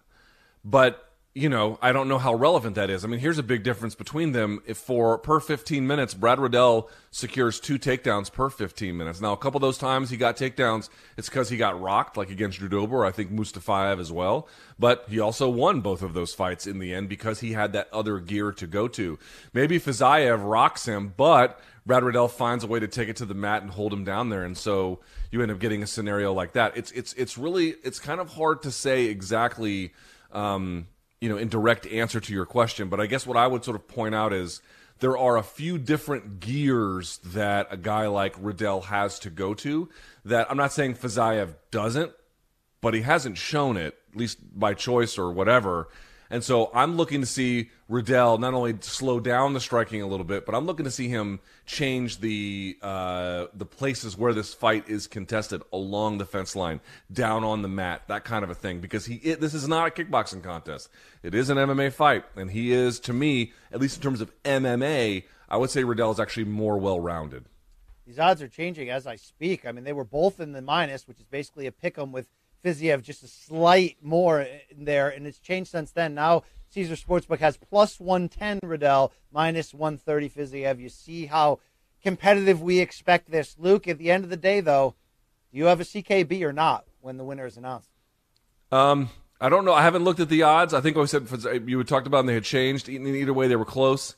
but 0.65 1.06
you 1.37 1.51
know, 1.51 1.79
I 1.83 1.93
don't 1.93 2.09
know 2.09 2.17
how 2.17 2.33
relevant 2.33 2.77
that 2.77 2.89
is. 2.89 3.05
I 3.05 3.09
mean, 3.09 3.21
here's 3.21 3.37
a 3.37 3.43
big 3.43 3.63
difference 3.63 3.95
between 3.95 4.33
them. 4.33 4.63
If 4.65 4.79
for 4.79 5.19
per 5.19 5.39
15 5.39 5.87
minutes, 5.87 6.15
Brad 6.15 6.41
Riddell 6.41 6.89
secures 7.11 7.61
two 7.61 7.79
takedowns 7.79 8.33
per 8.33 8.49
15 8.49 8.97
minutes. 8.97 9.21
Now, 9.21 9.35
a 9.35 9.37
couple 9.37 9.59
of 9.59 9.61
those 9.61 9.77
times 9.77 10.09
he 10.09 10.17
got 10.17 10.39
takedowns, 10.39 10.89
it's 11.19 11.29
because 11.29 11.51
he 11.51 11.59
got 11.59 11.79
rocked, 11.79 12.17
like 12.17 12.31
against 12.31 12.59
Drew 12.59 13.05
I 13.05 13.11
think 13.11 13.31
Mustafayev 13.31 14.01
as 14.01 14.11
well. 14.11 14.49
But 14.79 15.05
he 15.11 15.21
also 15.21 15.51
won 15.51 15.83
both 15.83 16.01
of 16.01 16.15
those 16.15 16.33
fights 16.33 16.67
in 16.67 16.79
the 16.79 16.95
end 16.95 17.11
because 17.11 17.41
he 17.41 17.53
had 17.53 17.75
that 17.75 17.93
other 17.93 18.19
gear 18.19 18.51
to 18.53 18.67
go 18.67 18.89
to. 18.89 19.19
Maybe 19.53 19.79
Fiziev 19.79 20.43
rocks 20.43 20.87
him, 20.87 21.13
but 21.19 21.61
Brad 21.85 22.03
Riddell 22.03 22.29
finds 22.29 22.65
a 22.65 22.67
way 22.67 22.81
to 22.81 22.89
take 22.89 23.11
it 23.11 23.17
to 23.17 23.27
the 23.27 23.35
mat 23.35 23.61
and 23.61 23.73
hold 23.73 23.93
him 23.93 24.05
down 24.05 24.31
there, 24.31 24.43
and 24.43 24.57
so 24.57 25.01
you 25.31 25.43
end 25.43 25.51
up 25.51 25.59
getting 25.59 25.83
a 25.83 25.87
scenario 25.87 26.33
like 26.33 26.55
that. 26.55 26.79
It's 26.79 26.93
it's 26.93 27.13
it's 27.13 27.37
really 27.37 27.75
it's 27.85 27.99
kind 27.99 28.23
of 28.23 28.31
hard 28.31 28.63
to 28.63 28.71
say 28.71 29.05
exactly. 29.05 29.93
Um, 30.33 30.87
you 31.21 31.29
know, 31.29 31.37
in 31.37 31.49
direct 31.49 31.87
answer 31.87 32.21
to 32.21 32.33
your 32.33 32.47
question, 32.47 32.89
but 32.89 33.01
I 33.01 33.07
guess 33.07 33.27
what 33.27 33.37
I 33.37 33.47
would 33.47 33.65
sort 33.65 33.77
of 33.77 33.89
point 33.89 34.15
out 34.15 34.33
is 34.33 34.61
there 34.99 35.17
are 35.17 35.37
a 35.37 35.43
few 35.43 35.79
different 35.79 36.41
gears 36.41 37.19
that 37.19 37.69
a 37.71 37.77
guy 37.77 38.07
like 38.07 38.35
Riddell 38.39 38.83
has 38.83 39.19
to 39.21 39.31
go 39.31 39.55
to 39.55 39.89
that 40.25 40.51
I'm 40.51 40.57
not 40.57 40.73
saying 40.73 40.95
Fiziev 40.95 41.55
doesn't, 41.71 42.13
but 42.81 42.95
he 42.95 43.03
hasn't 43.03 43.39
shown 43.39 43.77
it, 43.77 43.97
at 44.13 44.17
least 44.17 44.39
by 44.59 44.75
choice 44.75 45.19
or 45.19 45.31
whatever. 45.33 45.89
And 46.31 46.43
so 46.43 46.71
I'm 46.75 46.97
looking 46.97 47.21
to 47.21 47.27
see 47.27 47.71
Riddell 47.89 48.39
not 48.39 48.55
only 48.55 48.77
slow 48.81 49.21
down 49.21 49.53
the 49.53 49.61
striking 49.61 50.03
a 50.03 50.07
little 50.07 50.25
bit, 50.25 50.45
but 50.45 50.55
I'm 50.55 50.67
looking 50.67 50.85
to 50.85 50.91
see 50.91 51.09
him 51.09 51.41
change 51.67 52.21
the 52.21 52.79
uh, 52.81 53.47
the 53.53 53.67
places 53.67 54.17
where 54.17 54.33
this 54.33 54.55
fight 54.55 54.89
is 54.89 55.07
contested 55.07 55.63
along 55.73 56.19
the 56.19 56.25
fence 56.25 56.57
line, 56.57 56.81
down 57.13 57.45
on 57.45 57.63
the 57.63 57.69
mat, 57.69 58.03
that 58.07 58.25
kind 58.25 58.45
of 58.45 58.51
a 58.51 58.55
thing. 58.55 58.81
Because 58.81 59.07
he 59.07 59.17
it, 59.17 59.41
this 59.41 59.53
is 59.53 59.69
not 59.69 59.89
a 59.89 59.91
kickboxing 59.91 60.43
contest; 60.43 60.89
it 61.23 61.35
is 61.35 61.51
an 61.51 61.59
MMA 61.59 61.93
fight, 61.93 62.25
and 62.37 62.51
he 62.51 62.73
is, 62.73 62.99
to 63.01 63.13
me, 63.13 63.53
at 63.73 63.81
least 63.81 63.97
in 63.97 64.03
terms 64.03 64.21
of 64.21 64.33
MMA, 64.45 65.25
I 65.49 65.57
would 65.57 65.71
say 65.71 65.85
Riddell 65.85 66.13
is 66.13 66.21
actually 66.21 66.45
more 66.45 66.79
well 66.79 67.01
rounded. 67.01 67.45
These 68.07 68.19
odds 68.21 68.41
are 68.41 68.49
changing 68.49 68.89
as 68.89 69.07
I 69.07 69.17
speak. 69.17 69.67
I 69.67 69.73
mean, 69.73 69.83
they 69.83 69.93
were 69.93 70.05
both 70.05 70.39
in 70.39 70.53
the 70.53 70.63
minus, 70.63 71.09
which 71.09 71.19
is 71.19 71.27
basically 71.27 71.67
a 71.67 71.73
pick 71.73 71.99
'em 71.99 72.13
with 72.13 72.29
Fiziev 72.67 73.03
just 73.03 73.23
a 73.23 73.29
slight 73.29 73.97
more 74.03 74.41
in 74.41 74.85
there, 74.85 75.09
and 75.09 75.27
it's 75.27 75.39
changed 75.39 75.71
since 75.71 75.93
then. 75.93 76.15
Now 76.15 76.43
Caesar 76.71 76.97
Sportsbook 76.97 77.39
has 77.39 77.57
plus 77.57 78.01
110 78.01 78.61
Riddell, 78.69 79.13
minus 79.33 79.73
130 79.73 80.29
Fiziev. 80.29 80.81
You 80.81 80.89
see 80.89 81.27
how 81.27 81.61
competitive 82.03 82.61
we 82.61 82.81
expect 82.81 83.31
this. 83.31 83.57
Luke, 83.59 83.87
at 83.87 83.99
the 83.99 84.11
end 84.11 84.25
of 84.25 84.31
the 84.31 84.37
day, 84.37 84.61
though, 84.61 84.95
do 85.53 85.59
you 85.59 85.67
have 85.67 85.81
a 85.81 85.85
CKB 85.85 86.43
or 86.43 86.53
not 86.53 86.85
when 87.01 87.17
the 87.17 87.25
winner 87.25 87.47
is 87.47 87.57
announced? 87.57 87.91
Um, 88.73 89.11
I 89.41 89.49
don't 89.49 89.65
know. 89.65 89.73
I 89.73 89.83
haven't 89.83 90.03
looked 90.03 90.21
at 90.21 90.29
the 90.29 90.43
odds. 90.43 90.75
I 90.75 90.81
think 90.81 90.97
I 90.97 91.05
said 91.05 91.29
you 91.67 91.79
had 91.79 91.89
talked 91.89 92.07
about 92.07 92.19
them, 92.19 92.27
they 92.27 92.35
had 92.35 92.45
changed. 92.45 92.89
Either 92.89 93.33
way, 93.33 93.47
they 93.47 93.57
were 93.57 93.65
close. 93.65 94.17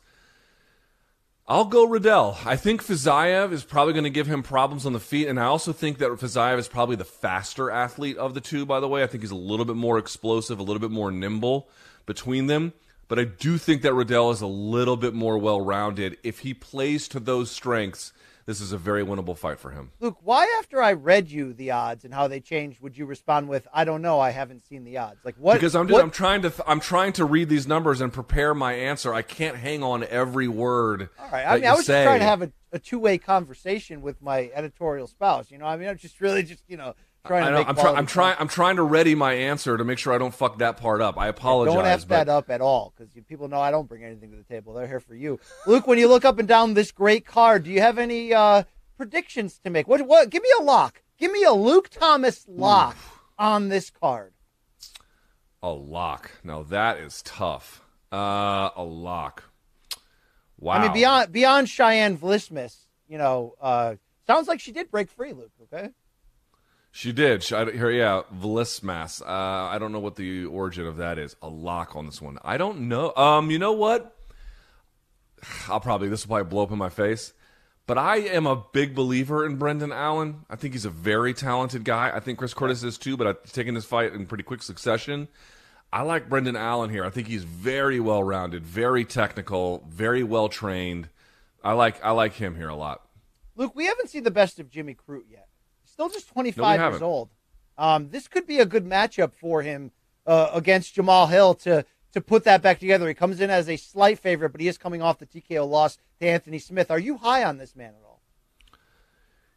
I'll 1.51 1.65
go 1.65 1.87
Riddell. 1.87 2.37
I 2.45 2.57
think 2.57 2.85
Fiziev 2.85 3.53
is 3.53 3.65
probably 3.65 3.95
going 3.95 4.05
to 4.05 4.11
give 4.11 4.27
him 4.27 4.43
problems 4.43 4.85
on 4.85 4.93
the 4.93 5.01
feet, 5.01 5.29
and 5.29 5.41
I 5.41 5.45
also 5.45 5.73
think 5.73 5.97
that 5.97 6.11
Fiziev 6.11 6.59
is 6.59 6.69
probably 6.69 6.97
the 6.97 7.07
faster 7.07 7.71
athlete 7.71 8.19
of 8.19 8.35
the 8.35 8.43
two. 8.43 8.67
By 8.67 8.81
the 8.81 8.89
way, 8.89 9.03
I 9.03 9.07
think 9.07 9.23
he's 9.23 9.31
a 9.31 9.35
little 9.35 9.65
bit 9.65 9.75
more 9.77 9.97
explosive, 9.97 10.59
a 10.59 10.63
little 10.63 10.79
bit 10.79 10.91
more 10.91 11.11
nimble 11.11 11.67
between 12.05 12.49
them. 12.49 12.75
But 13.09 13.19
I 13.19 13.25
do 13.25 13.57
think 13.57 13.81
that 13.81 13.95
Riddell 13.95 14.31
is 14.31 14.43
a 14.43 14.47
little 14.47 14.99
bit 14.99 15.15
more 15.15 15.39
well-rounded. 15.39 16.19
If 16.23 16.41
he 16.41 16.53
plays 16.53 17.09
to 17.09 17.19
those 17.19 17.51
strengths, 17.51 18.13
this 18.49 18.63
is 18.63 18.73
a 18.73 18.79
very 18.79 19.05
winnable 19.05 19.37
fight 19.37 19.61
for 19.61 19.73
him. 19.73 19.91
Luke, 20.01 20.17
why 20.23 20.47
after 20.59 20.83
I 20.83 20.95
read 20.95 21.31
you 21.31 21.53
the 21.53 21.71
odds 21.71 22.07
and 22.07 22.15
how 22.15 22.29
they 22.29 22.41
changed, 22.41 22.81
would 22.81 22.97
you 22.97 23.05
respond 23.05 23.47
with, 23.47 23.69
"I 23.75 23.85
don't 23.85 24.01
know, 24.01 24.19
I 24.21 24.31
haven't 24.31 24.67
seen 24.67 24.85
the 24.85 24.97
odds"? 24.97 25.23
Like 25.23 25.35
what? 25.37 25.53
Because 25.53 25.77
I'm 25.77 25.87
what, 25.87 26.03
I'm 26.03 26.11
trying 26.11 26.41
to 26.41 26.49
th- 26.49 26.63
I'm 26.67 26.81
trying 26.81 27.13
to 27.13 27.27
read 27.27 27.51
these 27.51 27.67
numbers 27.67 28.01
and 28.01 28.11
prepare 28.11 28.55
my 28.55 28.73
answer. 28.73 29.13
I 29.13 29.21
can't 29.21 29.57
hang 29.57 29.83
on 29.83 30.03
every 30.03 30.49
word. 30.49 31.11
All 31.21 31.29
right, 31.31 31.45
I 31.45 31.57
mean, 31.57 31.67
I 31.67 31.75
was 31.75 31.85
say. 31.85 32.05
just 32.05 32.07
trying 32.07 32.21
to 32.21 32.25
have 32.25 32.41
a, 32.41 32.53
a 32.73 32.79
two 32.79 32.99
way 32.99 33.19
conversation 33.19 34.01
with 34.01 34.23
my 34.23 34.51
editorial 34.55 35.09
spouse. 35.09 35.51
You 35.51 35.59
know, 35.59 35.67
I 35.67 35.77
mean, 35.77 35.87
I'm 35.91 35.99
just 35.99 36.19
really 36.19 36.43
just 36.43 36.65
you 36.69 36.79
know 36.79 36.95
trying 37.27 37.45
I 37.45 37.51
know, 37.51 37.65
I'm, 37.67 37.75
try, 37.75 37.93
I'm 37.93 38.07
trying. 38.07 38.37
I'm 38.39 38.49
trying 38.49 38.77
to 38.77 38.83
ready 38.83 39.15
my 39.15 39.35
answer 39.35 39.77
to 39.77 39.85
make 39.85 39.99
sure 39.99 40.13
I 40.13 40.19
don't 40.19 40.35
fuck 40.35 40.59
that 40.59 40.77
part 40.77 41.01
up. 41.01 41.19
I 41.19 41.29
apologize. 41.29 41.75
Don't 41.75 41.87
f 41.87 42.01
but 42.03 42.09
that 42.09 42.29
up 42.29 42.51
at 42.51 42.61
all 42.61 42.95
because 42.97 43.13
people 43.27 43.49
know 43.49 43.61
I 43.61 43.71
don't 43.71 43.89
bring 43.89 44.05
anything 44.05 44.31
to 44.31 44.37
the 44.37 44.45
table. 44.45 44.75
They're 44.75 44.87
here 44.87 45.01
for 45.01 45.15
you, 45.15 45.39
Luke. 45.67 45.87
When 45.87 45.99
you 45.99 46.09
look 46.09 46.25
up 46.25 46.39
and 46.39 46.49
down 46.49 46.75
this 46.75 46.93
great 46.93 47.27
card, 47.27 47.65
do 47.65 47.71
you 47.71 47.81
have 47.81 47.99
any 47.99 48.33
uh, 48.33 48.63
predictions 48.97 49.59
to 49.65 49.71
make? 49.71 49.89
What? 49.89 50.03
What? 50.03 50.31
Give 50.31 50.43
me 50.43 50.51
a 50.61 50.63
lock. 50.63 51.03
Give 51.19 51.33
me 51.33 51.45
a 51.45 51.53
Luke 51.53 51.89
Thomas 51.91 52.47
lock 52.49 52.97
on 53.39 53.69
this 53.69 53.91
card. 53.91 54.33
A 55.63 55.71
lock. 55.71 56.31
Now 56.45 56.63
that 56.63 56.99
is 56.99 57.23
tough. 57.23 57.83
Uh, 58.13 58.71
a 58.77 58.85
lock. 58.85 59.45
Wow. 60.59 60.75
I 60.75 60.83
mean, 60.83 60.93
beyond 60.93 61.33
beyond 61.33 61.69
Cheyanne 61.69 62.17
Vlismas, 62.17 62.87
you 63.09 63.19
know, 63.19 63.55
uh, 63.61 63.97
sounds 64.27 64.49
like 64.49 64.61
she 64.61 64.73
did 64.73 64.91
break 64.91 65.11
free, 65.11 65.33
Luke. 65.33 65.53
Okay. 65.65 65.91
She 66.91 67.13
did. 67.13 67.43
She, 67.43 67.55
I, 67.55 67.71
here, 67.71 67.91
yeah, 67.91 68.23
Vlismas. 68.35 69.23
Uh, 69.23 69.25
I 69.27 69.79
don't 69.79 69.93
know 69.93 70.01
what 70.01 70.17
the 70.17 70.47
origin 70.47 70.87
of 70.87 70.97
that 70.97 71.19
is. 71.19 71.37
A 71.43 71.49
lock 71.49 71.95
on 71.97 72.07
this 72.07 72.21
one. 72.21 72.39
I 72.43 72.57
don't 72.57 72.89
know. 72.89 73.15
Um, 73.15 73.51
you 73.51 73.59
know 73.59 73.73
what? 73.73 74.17
I'll 75.69 75.81
probably 75.81 76.09
this 76.09 76.27
will 76.27 76.37
probably 76.37 76.51
blow 76.51 76.63
up 76.65 76.71
in 76.73 76.79
my 76.79 76.89
face, 76.89 77.33
but 77.87 77.99
I 77.99 78.17
am 78.17 78.47
a 78.47 78.65
big 78.73 78.95
believer 78.95 79.45
in 79.47 79.57
Brendan 79.57 79.93
Allen. 79.93 80.45
I 80.51 80.57
think 80.57 80.75
he's 80.75 80.85
a 80.85 80.91
very 80.91 81.35
talented 81.35 81.85
guy. 81.85 82.11
I 82.15 82.21
think 82.21 82.39
Chris 82.39 82.55
Curtis 82.55 82.83
is 82.83 82.99
too, 82.99 83.17
but 83.17 83.27
I've 83.27 83.53
taken 83.53 83.75
this 83.75 83.85
fight 83.85 84.13
in 84.13 84.27
pretty 84.27 84.45
quick 84.45 84.63
succession. 84.63 85.29
I 85.93 86.03
like 86.03 86.29
Brendan 86.29 86.57
Allen 86.57 86.91
here. 86.91 87.05
I 87.05 87.11
think 87.11 87.29
he's 87.29 87.45
very 87.45 87.99
well 87.99 88.23
rounded, 88.23 88.67
very 88.67 89.05
technical, 89.05 89.87
very 89.89 90.23
well 90.23 90.49
trained. 90.49 91.09
I 91.63 91.73
like 91.73 92.03
I 92.05 92.11
like 92.11 92.35
him 92.35 92.57
here 92.57 92.69
a 92.69 92.77
lot. 92.77 93.03
Luke, 93.57 93.75
we 93.75 93.87
haven't 93.87 94.09
seen 94.09 94.23
the 94.23 94.31
best 94.31 94.61
of 94.61 94.71
Jimmy 94.71 94.95
Crute 94.95 95.31
yet. 95.31 95.48
Still 95.99 96.11
just 96.11 96.29
25 96.29 96.79
No, 96.79 96.89
years 96.91 97.03
old. 97.03 97.29
Um, 97.77 98.11
this 98.11 98.29
could 98.29 98.47
be 98.47 98.61
a 98.61 98.65
good 98.65 98.87
matchup 98.87 99.33
for 99.33 99.63
him 99.63 99.91
uh, 100.29 100.49
against 100.53 100.95
Jamahal 100.95 101.29
Hill 101.29 101.55
to 101.55 101.85
to 102.13 102.21
put 102.21 102.45
that 102.45 102.63
back 102.63 102.79
together. 102.79 103.09
He 103.09 103.15
comes 103.15 103.41
in 103.41 103.51
as 103.51 103.69
a 103.69 103.77
slight 103.77 104.21
favorite, 104.21 104.51
but 104.51 104.61
he 104.61 104.69
is 104.69 104.79
coming 104.79 105.03
off 105.03 105.19
the 105.19 105.27
TKO 105.27 105.69
loss 105.69 105.99
to 106.21 106.27
Anthony 106.29 106.61
Smith. 106.61 106.93
Are 106.93 107.01
you 107.01 107.17
high 107.17 107.43
on 107.43 107.59
this 107.59 107.75
man 107.75 107.95
at 107.99 108.07
all? 108.07 108.21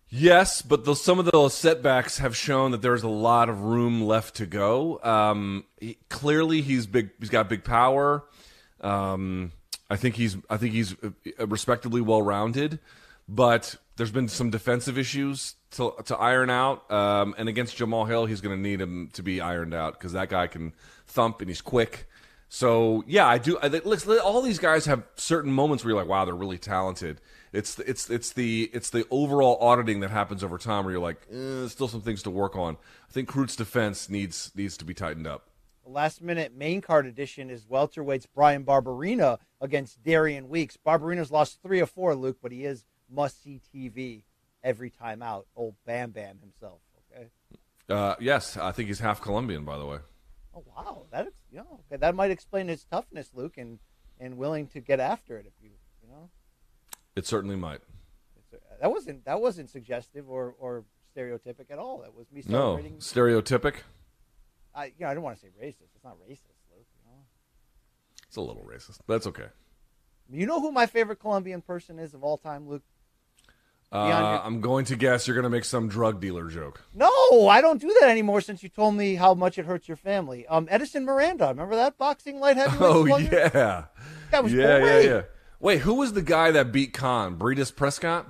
Yes, 0.09 0.63
but 0.63 0.83
those, 0.83 0.99
some 0.99 1.19
of 1.19 1.25
those 1.25 1.53
setbacks 1.53 2.17
have 2.17 2.35
shown 2.35 2.71
that 2.71 2.81
there's 2.81 3.03
a 3.03 3.07
lot 3.07 3.47
of 3.47 3.61
room 3.61 4.01
left 4.01 4.37
to 4.37 4.47
go. 4.47 4.99
Um, 5.03 5.65
he, 5.79 5.99
clearly, 6.09 6.61
he's 6.61 6.87
big. 6.87 7.11
He's 7.19 7.29
got 7.29 7.49
big 7.49 7.63
power. 7.63 8.23
Um, 8.81 9.51
I 9.91 9.95
think 9.95 10.15
he's. 10.15 10.37
I 10.49 10.57
think 10.57 10.73
he's 10.73 10.95
uh, 11.03 11.45
respectably 11.45 12.01
well 12.01 12.23
rounded, 12.23 12.79
but 13.29 13.75
there's 14.01 14.09
been 14.09 14.27
some 14.27 14.49
defensive 14.49 14.97
issues 14.97 15.53
to 15.69 15.93
to 16.05 16.17
iron 16.17 16.49
out. 16.49 16.89
Um, 16.91 17.35
and 17.37 17.47
against 17.47 17.77
Jamahal 17.77 18.07
Hill, 18.07 18.25
he's 18.25 18.41
going 18.41 18.57
to 18.57 18.59
need 18.59 18.81
him 18.81 19.11
to 19.13 19.21
be 19.21 19.39
ironed 19.39 19.75
out 19.75 19.93
because 19.93 20.13
that 20.13 20.27
guy 20.27 20.47
can 20.47 20.73
thump 21.05 21.39
and 21.39 21.47
he's 21.47 21.61
quick. 21.61 22.09
So 22.49 23.03
yeah, 23.05 23.27
I 23.27 23.37
do. 23.37 23.59
I, 23.61 23.69
all 24.17 24.41
these 24.41 24.57
guys 24.57 24.87
have 24.87 25.03
certain 25.17 25.51
moments 25.51 25.83
where 25.83 25.91
you're 25.91 26.01
like, 26.01 26.09
wow, 26.09 26.25
they're 26.25 26.33
really 26.33 26.57
talented. 26.57 27.21
It's 27.53 27.77
it's 27.77 28.09
it's 28.09 28.33
the 28.33 28.71
it's 28.73 28.89
the 28.89 29.05
overall 29.11 29.59
auditing 29.61 29.99
that 29.99 30.09
happens 30.09 30.43
over 30.43 30.57
time 30.57 30.83
where 30.85 30.93
you're 30.93 30.99
like, 30.99 31.21
eh, 31.31 31.67
still 31.67 31.87
some 31.87 32.01
things 32.01 32.23
to 32.23 32.31
work 32.31 32.55
on. 32.55 32.77
I 33.07 33.13
think 33.13 33.27
Crute's 33.27 33.55
defense 33.55 34.09
needs 34.09 34.51
needs 34.55 34.77
to 34.77 34.85
be 34.85 34.95
tightened 34.95 35.27
up. 35.27 35.51
The 35.83 35.91
last 35.91 36.23
minute 36.23 36.55
main 36.55 36.81
card 36.81 37.05
edition 37.05 37.51
is 37.51 37.67
welterweights 37.67 38.25
Bryan 38.33 38.63
Barberena 38.65 39.37
against 39.59 40.01
Darian 40.01 40.49
Weeks. 40.49 40.75
Barberena's 40.75 41.29
lost 41.29 41.61
three 41.61 41.81
or 41.81 41.85
four, 41.85 42.15
Luke, 42.15 42.37
but 42.41 42.51
he 42.51 42.65
is 42.65 42.83
must 43.11 43.43
see 43.43 43.59
TV 43.73 44.23
every 44.63 44.89
time 44.89 45.21
out. 45.21 45.45
Old 45.55 45.75
Bam 45.85 46.11
Bam 46.11 46.39
himself. 46.39 46.79
Okay. 47.13 47.27
Uh, 47.89 48.15
yes, 48.19 48.57
I 48.57 48.71
think 48.71 48.87
he's 48.87 48.99
half 48.99 49.21
Colombian, 49.21 49.65
by 49.65 49.77
the 49.77 49.85
way. 49.85 49.97
Oh 50.53 50.63
wow, 50.75 51.03
that 51.11 51.27
you 51.51 51.57
know, 51.57 51.79
okay, 51.87 51.97
that 51.99 52.15
might 52.15 52.31
explain 52.31 52.67
his 52.67 52.83
toughness, 52.85 53.31
Luke, 53.33 53.57
and 53.57 53.79
and 54.19 54.37
willing 54.37 54.67
to 54.67 54.79
get 54.79 54.99
after 54.99 55.37
it. 55.37 55.45
If 55.45 55.53
you 55.63 55.71
you 56.03 56.09
know, 56.09 56.29
It 57.15 57.25
certainly 57.25 57.55
might. 57.55 57.81
that 58.81 58.91
wasn't 58.91 59.25
that 59.25 59.39
wasn't 59.41 59.69
suggestive 59.69 60.29
or 60.29 60.55
or 60.59 60.83
stereotypic 61.15 61.69
at 61.71 61.79
all. 61.79 61.99
That 61.99 62.15
was 62.15 62.31
me 62.31 62.43
No 62.47 62.77
stereotypic. 62.99 63.75
I 64.75 64.85
you 64.85 64.93
know 64.99 65.07
I 65.07 65.13
don't 65.13 65.23
want 65.23 65.37
to 65.37 65.41
say 65.41 65.49
racist. 65.61 65.89
It's 65.95 66.03
not 66.03 66.15
racist, 66.19 66.59
Luke. 66.75 66.87
You 67.03 67.11
know. 67.11 67.17
It's 68.27 68.37
a 68.37 68.41
little 68.41 68.63
racist. 68.63 68.99
but 69.07 69.13
That's 69.15 69.27
okay. 69.27 69.47
You 70.29 70.45
know 70.45 70.61
who 70.61 70.71
my 70.71 70.85
favorite 70.85 71.19
Colombian 71.19 71.61
person 71.61 71.99
is 71.99 72.13
of 72.13 72.23
all 72.23 72.37
time, 72.37 72.67
Luke? 72.69 72.83
Uh, 73.93 74.41
I'm 74.43 74.61
going 74.61 74.85
to 74.85 74.95
guess 74.95 75.27
you're 75.27 75.35
going 75.35 75.43
to 75.43 75.49
make 75.49 75.65
some 75.65 75.89
drug 75.89 76.21
dealer 76.21 76.47
joke. 76.47 76.81
No, 76.93 77.09
I 77.49 77.59
don't 77.59 77.81
do 77.81 77.93
that 77.99 78.09
anymore 78.09 78.39
since 78.39 78.63
you 78.63 78.69
told 78.69 78.95
me 78.95 79.15
how 79.15 79.33
much 79.33 79.57
it 79.57 79.65
hurts 79.65 79.87
your 79.87 79.97
family. 79.97 80.47
Um, 80.47 80.67
Edison 80.71 81.03
Miranda, 81.03 81.47
remember 81.47 81.75
that 81.75 81.97
boxing 81.97 82.39
light 82.39 82.55
heavyweight? 82.55 82.81
Oh 82.89 83.05
slugger? 83.05 83.49
yeah, 83.53 83.85
That 84.31 84.43
was 84.43 84.53
yeah, 84.53 84.79
great. 84.79 85.03
yeah, 85.05 85.09
yeah. 85.11 85.21
Wait, 85.59 85.79
who 85.79 85.95
was 85.95 86.13
the 86.13 86.21
guy 86.21 86.51
that 86.51 86.71
beat 86.71 86.93
Khan? 86.93 87.37
Breidis 87.37 87.75
Prescott? 87.75 88.27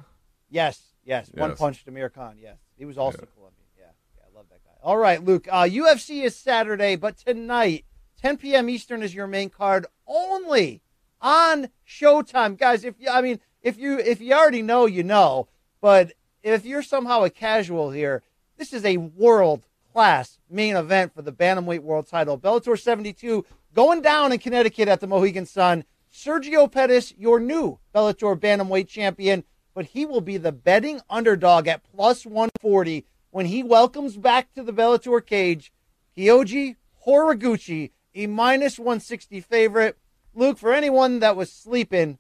Yes, 0.50 0.82
yes. 1.06 1.30
One 1.34 1.52
Yes. 1.52 1.60
punch 1.60 1.84
to 1.86 1.92
Mir 1.92 2.10
Khan. 2.10 2.38
Yes, 2.42 2.58
he 2.76 2.86
was 2.86 2.98
also 2.98 3.20
Colombian. 3.36 3.68
Yeah, 3.78 3.86
yeah, 4.18 4.24
I 4.34 4.36
love 4.36 4.48
that 4.50 4.64
guy. 4.66 4.72
All 4.82 4.98
right, 4.98 5.24
Luke. 5.24 5.48
Uh, 5.52 5.64
UFC 5.64 6.24
is 6.24 6.36
Saturday, 6.36 6.96
but 6.96 7.18
tonight, 7.18 7.86
10 8.22 8.38
p.m. 8.38 8.68
Eastern 8.68 9.04
is 9.04 9.14
your 9.14 9.28
main 9.28 9.50
card 9.52 9.86
only 10.08 10.82
on 11.22 11.70
Showtime, 11.88 12.58
guys. 12.58 12.84
If 12.84 12.96
you, 13.00 13.10
I 13.10 13.22
mean, 13.22 13.40
if 13.62 13.78
you 13.78 14.00
if 14.00 14.22
you 14.22 14.34
already 14.34 14.62
know, 14.62 14.86
you 14.86 15.04
know. 15.04 15.48
But 15.82 16.14
if 16.44 16.66
you're 16.66 16.84
somehow 16.84 17.24
a 17.24 17.30
casual 17.30 17.92
here, 17.92 18.24
this 18.58 18.74
is 18.74 18.86
a 18.86 18.98
world 18.98 19.68
class 19.92 20.40
main 20.50 20.76
event 20.76 21.14
for 21.14 21.22
the 21.22 21.32
bantamweight 21.32 21.82
world 21.82 22.08
title. 22.08 22.38
Bellator 22.38 22.80
72 22.80 23.46
going 23.74 24.02
down 24.02 24.32
in 24.32 24.40
Connecticut 24.40 24.88
at 24.88 25.00
the 25.00 25.08
Mohegan 25.08 25.46
Sun. 25.46 25.86
Sergio 26.14 26.70
Pettis, 26.70 27.14
your 27.18 27.40
new 27.40 27.80
Bellator 27.96 28.38
bantamweight 28.38 28.88
champion, 28.88 29.46
but 29.74 29.86
he 29.86 30.06
will 30.06 30.22
be 30.22 30.38
the 30.38 30.52
betting 30.52 31.00
underdog 31.10 31.68
at 31.68 31.84
plus 31.96 32.26
140 32.26 33.06
when 33.30 33.46
he 33.46 33.64
welcomes 33.64 34.18
back 34.18 34.54
to 34.54 34.62
the 34.62 34.74
Bellator 34.74 35.26
cage 35.26 35.72
Kyoji 36.18 36.76
Horiguchi, 37.08 37.92
a 38.14 38.28
minus 38.28 38.78
160 38.78 39.40
favorite. 39.40 39.98
Luke, 40.34 40.58
for 40.58 40.74
anyone 40.74 41.20
that 41.20 41.36
was 41.36 41.52
sleeping, 41.52 42.18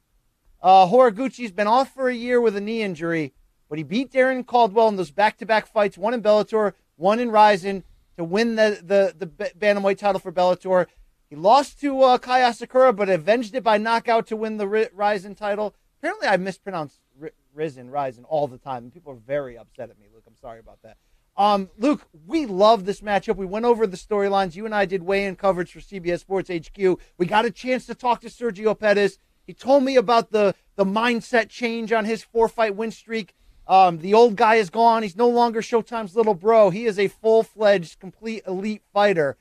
uh, 0.61 0.87
Horiguchi's 0.87 1.51
been 1.51 1.67
off 1.67 1.93
for 1.93 2.09
a 2.09 2.15
year 2.15 2.39
with 2.39 2.55
a 2.55 2.61
knee 2.61 2.81
injury, 2.81 3.33
but 3.69 3.77
he 3.77 3.83
beat 3.83 4.11
Darrion 4.11 4.45
Caldwell 4.45 4.87
in 4.89 4.95
those 4.95 5.11
back-to-back 5.11 5.65
fights, 5.65 5.97
one 5.97 6.13
in 6.13 6.21
Bellator, 6.21 6.73
one 6.95 7.19
in 7.19 7.31
Rizin, 7.31 7.83
to 8.17 8.23
win 8.23 8.55
the 8.55 8.79
the 8.83 9.15
the 9.17 9.27
bantamweight 9.27 9.97
title 9.97 10.19
for 10.19 10.31
Bellator. 10.31 10.87
He 11.29 11.35
lost 11.35 11.79
to 11.79 12.01
uh, 12.01 12.17
Kai 12.17 12.41
Asakura, 12.41 12.95
but 12.95 13.09
avenged 13.09 13.55
it 13.55 13.63
by 13.63 13.77
knockout 13.77 14.27
to 14.27 14.35
win 14.35 14.57
the 14.57 14.67
Ri- 14.67 14.89
Rizin 14.93 15.33
title. 15.33 15.73
Apparently, 15.99 16.27
I 16.27 16.35
mispronounce 16.37 16.99
Ri- 17.17 17.31
Risen, 17.53 17.89
Rizin 17.89 18.25
all 18.25 18.47
the 18.47 18.57
time, 18.57 18.83
and 18.83 18.93
people 18.93 19.13
are 19.13 19.21
very 19.25 19.57
upset 19.57 19.89
at 19.89 19.97
me. 19.97 20.07
Luke, 20.13 20.25
I'm 20.27 20.35
sorry 20.35 20.59
about 20.59 20.79
that. 20.83 20.97
Um, 21.37 21.69
Luke, 21.77 22.05
we 22.27 22.45
love 22.45 22.85
this 22.85 22.99
matchup. 22.99 23.37
We 23.37 23.45
went 23.45 23.65
over 23.65 23.87
the 23.87 23.95
storylines. 23.95 24.55
You 24.55 24.65
and 24.65 24.75
I 24.75 24.85
did 24.85 25.03
weigh-in 25.03 25.37
coverage 25.37 25.71
for 25.71 25.79
CBS 25.79 26.19
Sports 26.19 26.49
HQ. 26.49 26.99
We 27.17 27.25
got 27.25 27.45
a 27.45 27.51
chance 27.51 27.85
to 27.85 27.95
talk 27.95 28.19
to 28.21 28.27
Sergio 28.27 28.77
Pettis. 28.77 29.17
He 29.45 29.53
told 29.53 29.83
me 29.83 29.95
about 29.95 30.31
the 30.31 30.55
the 30.75 30.85
mindset 30.85 31.49
change 31.49 31.91
on 31.91 32.05
his 32.05 32.23
four-fight 32.23 32.75
win 32.75 32.91
streak. 32.91 33.35
Um, 33.67 33.99
the 33.99 34.13
old 34.13 34.35
guy 34.35 34.55
is 34.55 34.69
gone. 34.69 35.03
He's 35.03 35.15
no 35.15 35.29
longer 35.29 35.61
Showtime's 35.61 36.15
little 36.15 36.33
bro. 36.33 36.69
He 36.69 36.85
is 36.85 36.97
a 36.97 37.07
full-fledged, 37.07 37.99
complete 37.99 38.43
elite 38.47 38.81
fighter. 38.91 39.37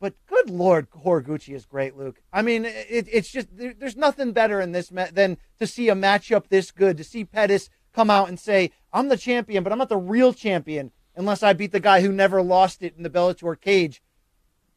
But 0.00 0.14
good 0.26 0.48
lord, 0.48 0.88
Horiguchi 0.90 1.54
is 1.54 1.66
great, 1.66 1.96
Luke. 1.96 2.22
I 2.32 2.40
mean, 2.40 2.64
it, 2.64 3.06
it's 3.12 3.30
just 3.30 3.54
there, 3.54 3.74
there's 3.78 3.96
nothing 3.96 4.32
better 4.32 4.60
in 4.60 4.72
this 4.72 4.90
ma- 4.90 5.08
than 5.12 5.36
to 5.58 5.66
see 5.66 5.90
a 5.90 5.94
matchup 5.94 6.48
this 6.48 6.70
good. 6.70 6.96
To 6.96 7.04
see 7.04 7.24
Pettis 7.24 7.68
come 7.92 8.08
out 8.08 8.28
and 8.28 8.40
say, 8.40 8.70
"I'm 8.92 9.08
the 9.08 9.18
champion, 9.18 9.62
but 9.62 9.72
I'm 9.72 9.78
not 9.78 9.90
the 9.90 9.98
real 9.98 10.32
champion 10.32 10.90
unless 11.14 11.42
I 11.42 11.52
beat 11.52 11.72
the 11.72 11.80
guy 11.80 12.00
who 12.00 12.12
never 12.12 12.40
lost 12.40 12.82
it 12.82 12.94
in 12.96 13.02
the 13.02 13.10
Bellator 13.10 13.60
cage." 13.60 14.02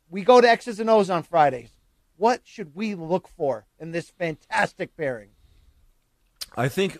We 0.09 0.23
go 0.23 0.41
to 0.41 0.49
X's 0.49 0.79
and 0.79 0.89
O's 0.89 1.09
on 1.09 1.23
Fridays. 1.23 1.71
What 2.17 2.41
should 2.43 2.75
we 2.75 2.95
look 2.95 3.27
for 3.27 3.65
in 3.79 3.91
this 3.91 4.09
fantastic 4.09 4.95
pairing? 4.95 5.29
I 6.55 6.69
think 6.69 6.99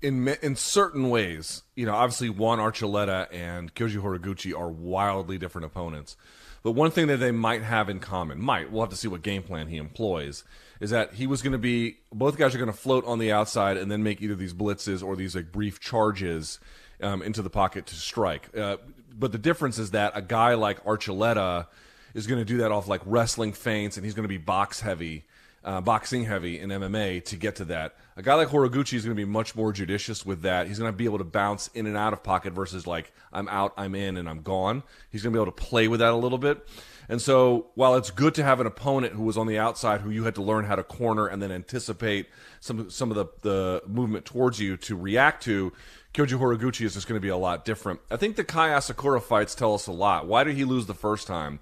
in 0.00 0.28
in 0.28 0.56
certain 0.56 1.10
ways, 1.10 1.62
you 1.74 1.84
know, 1.84 1.94
obviously 1.94 2.30
Juan 2.30 2.58
Archuleta 2.58 3.26
and 3.32 3.74
Kyoji 3.74 4.00
Horiguchi 4.00 4.58
are 4.58 4.70
wildly 4.70 5.36
different 5.38 5.66
opponents. 5.66 6.16
But 6.62 6.72
one 6.72 6.90
thing 6.90 7.08
that 7.08 7.18
they 7.18 7.30
might 7.30 7.62
have 7.62 7.90
in 7.90 8.00
common, 8.00 8.40
might, 8.40 8.72
we'll 8.72 8.80
have 8.80 8.90
to 8.90 8.96
see 8.96 9.06
what 9.06 9.20
game 9.20 9.42
plan 9.42 9.66
he 9.66 9.76
employs, 9.76 10.44
is 10.80 10.88
that 10.88 11.12
he 11.12 11.26
was 11.26 11.42
going 11.42 11.52
to 11.52 11.58
be, 11.58 11.98
both 12.10 12.38
guys 12.38 12.54
are 12.54 12.58
going 12.58 12.70
to 12.70 12.76
float 12.76 13.04
on 13.04 13.18
the 13.18 13.30
outside 13.30 13.76
and 13.76 13.90
then 13.90 14.02
make 14.02 14.22
either 14.22 14.34
these 14.34 14.54
blitzes 14.54 15.04
or 15.04 15.14
these 15.14 15.36
like 15.36 15.52
brief 15.52 15.78
charges 15.78 16.58
um, 17.02 17.20
into 17.20 17.42
the 17.42 17.50
pocket 17.50 17.84
to 17.86 17.94
strike. 17.94 18.48
Uh, 18.56 18.78
but 19.14 19.30
the 19.30 19.38
difference 19.38 19.78
is 19.78 19.90
that 19.90 20.12
a 20.14 20.22
guy 20.22 20.54
like 20.54 20.82
Archuleta 20.84 21.66
is 22.14 22.26
going 22.26 22.40
to 22.40 22.44
do 22.44 22.58
that 22.58 22.72
off 22.72 22.88
like 22.88 23.02
wrestling 23.04 23.52
feints 23.52 23.96
and 23.96 24.04
he's 24.06 24.14
going 24.14 24.24
to 24.24 24.28
be 24.28 24.38
box 24.38 24.80
heavy. 24.80 25.24
uh, 25.64 25.80
boxing 25.80 26.24
heavy 26.26 26.60
in 26.60 26.68
MMA 26.68 27.24
to 27.24 27.36
get 27.36 27.56
to 27.56 27.64
that. 27.64 27.96
A 28.16 28.22
guy 28.22 28.34
like 28.34 28.48
Horiguchi 28.48 28.94
is 28.94 29.04
going 29.04 29.16
to 29.16 29.20
be 29.20 29.24
much 29.24 29.56
more 29.56 29.72
judicious 29.72 30.24
with 30.24 30.42
that. 30.42 30.66
He's 30.68 30.78
going 30.78 30.92
to 30.92 30.96
be 30.96 31.06
able 31.06 31.18
to 31.18 31.24
bounce 31.24 31.68
in 31.68 31.86
and 31.86 31.96
out 31.96 32.12
of 32.12 32.22
pocket 32.22 32.52
versus 32.52 32.86
like 32.86 33.12
I'm 33.32 33.48
out, 33.48 33.72
I'm 33.76 33.94
in, 33.94 34.18
and 34.18 34.28
I'm 34.28 34.42
gone. 34.42 34.82
He's 35.10 35.22
going 35.22 35.32
to 35.32 35.38
be 35.38 35.42
able 35.42 35.52
to 35.52 35.62
play 35.62 35.88
with 35.88 36.00
that 36.00 36.12
a 36.12 36.16
little 36.16 36.38
bit. 36.38 36.66
And 37.08 37.20
so, 37.20 37.66
while 37.74 37.96
it's 37.96 38.10
good 38.10 38.34
to 38.36 38.44
have 38.44 38.60
an 38.60 38.66
opponent 38.66 39.14
who 39.14 39.22
was 39.24 39.36
on 39.36 39.46
the 39.46 39.58
outside, 39.58 40.00
who 40.02 40.10
you 40.10 40.24
had 40.24 40.34
to 40.36 40.42
learn 40.42 40.64
how 40.64 40.74
to 40.74 40.82
corner 40.82 41.26
and 41.26 41.42
then 41.42 41.50
anticipate 41.50 42.28
some 42.60 42.88
some 42.90 43.10
of 43.10 43.16
the, 43.16 43.26
the 43.42 43.82
movement 43.86 44.24
towards 44.26 44.60
you 44.60 44.76
to 44.78 44.96
react 44.96 45.42
to, 45.44 45.72
Kyoji 46.14 46.38
Horiguchi 46.38 46.84
is 46.84 46.94
just 46.94 47.08
going 47.08 47.16
to 47.18 47.22
be 47.22 47.28
a 47.28 47.36
lot 47.36 47.64
different. 47.64 48.00
I 48.10 48.16
think 48.16 48.36
the 48.36 48.44
Kai 48.44 48.68
Asakura 48.68 49.22
fights 49.22 49.54
tell 49.54 49.74
us 49.74 49.86
a 49.86 49.92
lot. 49.92 50.26
Why 50.26 50.44
did 50.44 50.56
he 50.56 50.64
lose 50.64 50.86
the 50.86 50.94
first 50.94 51.26
time? 51.26 51.60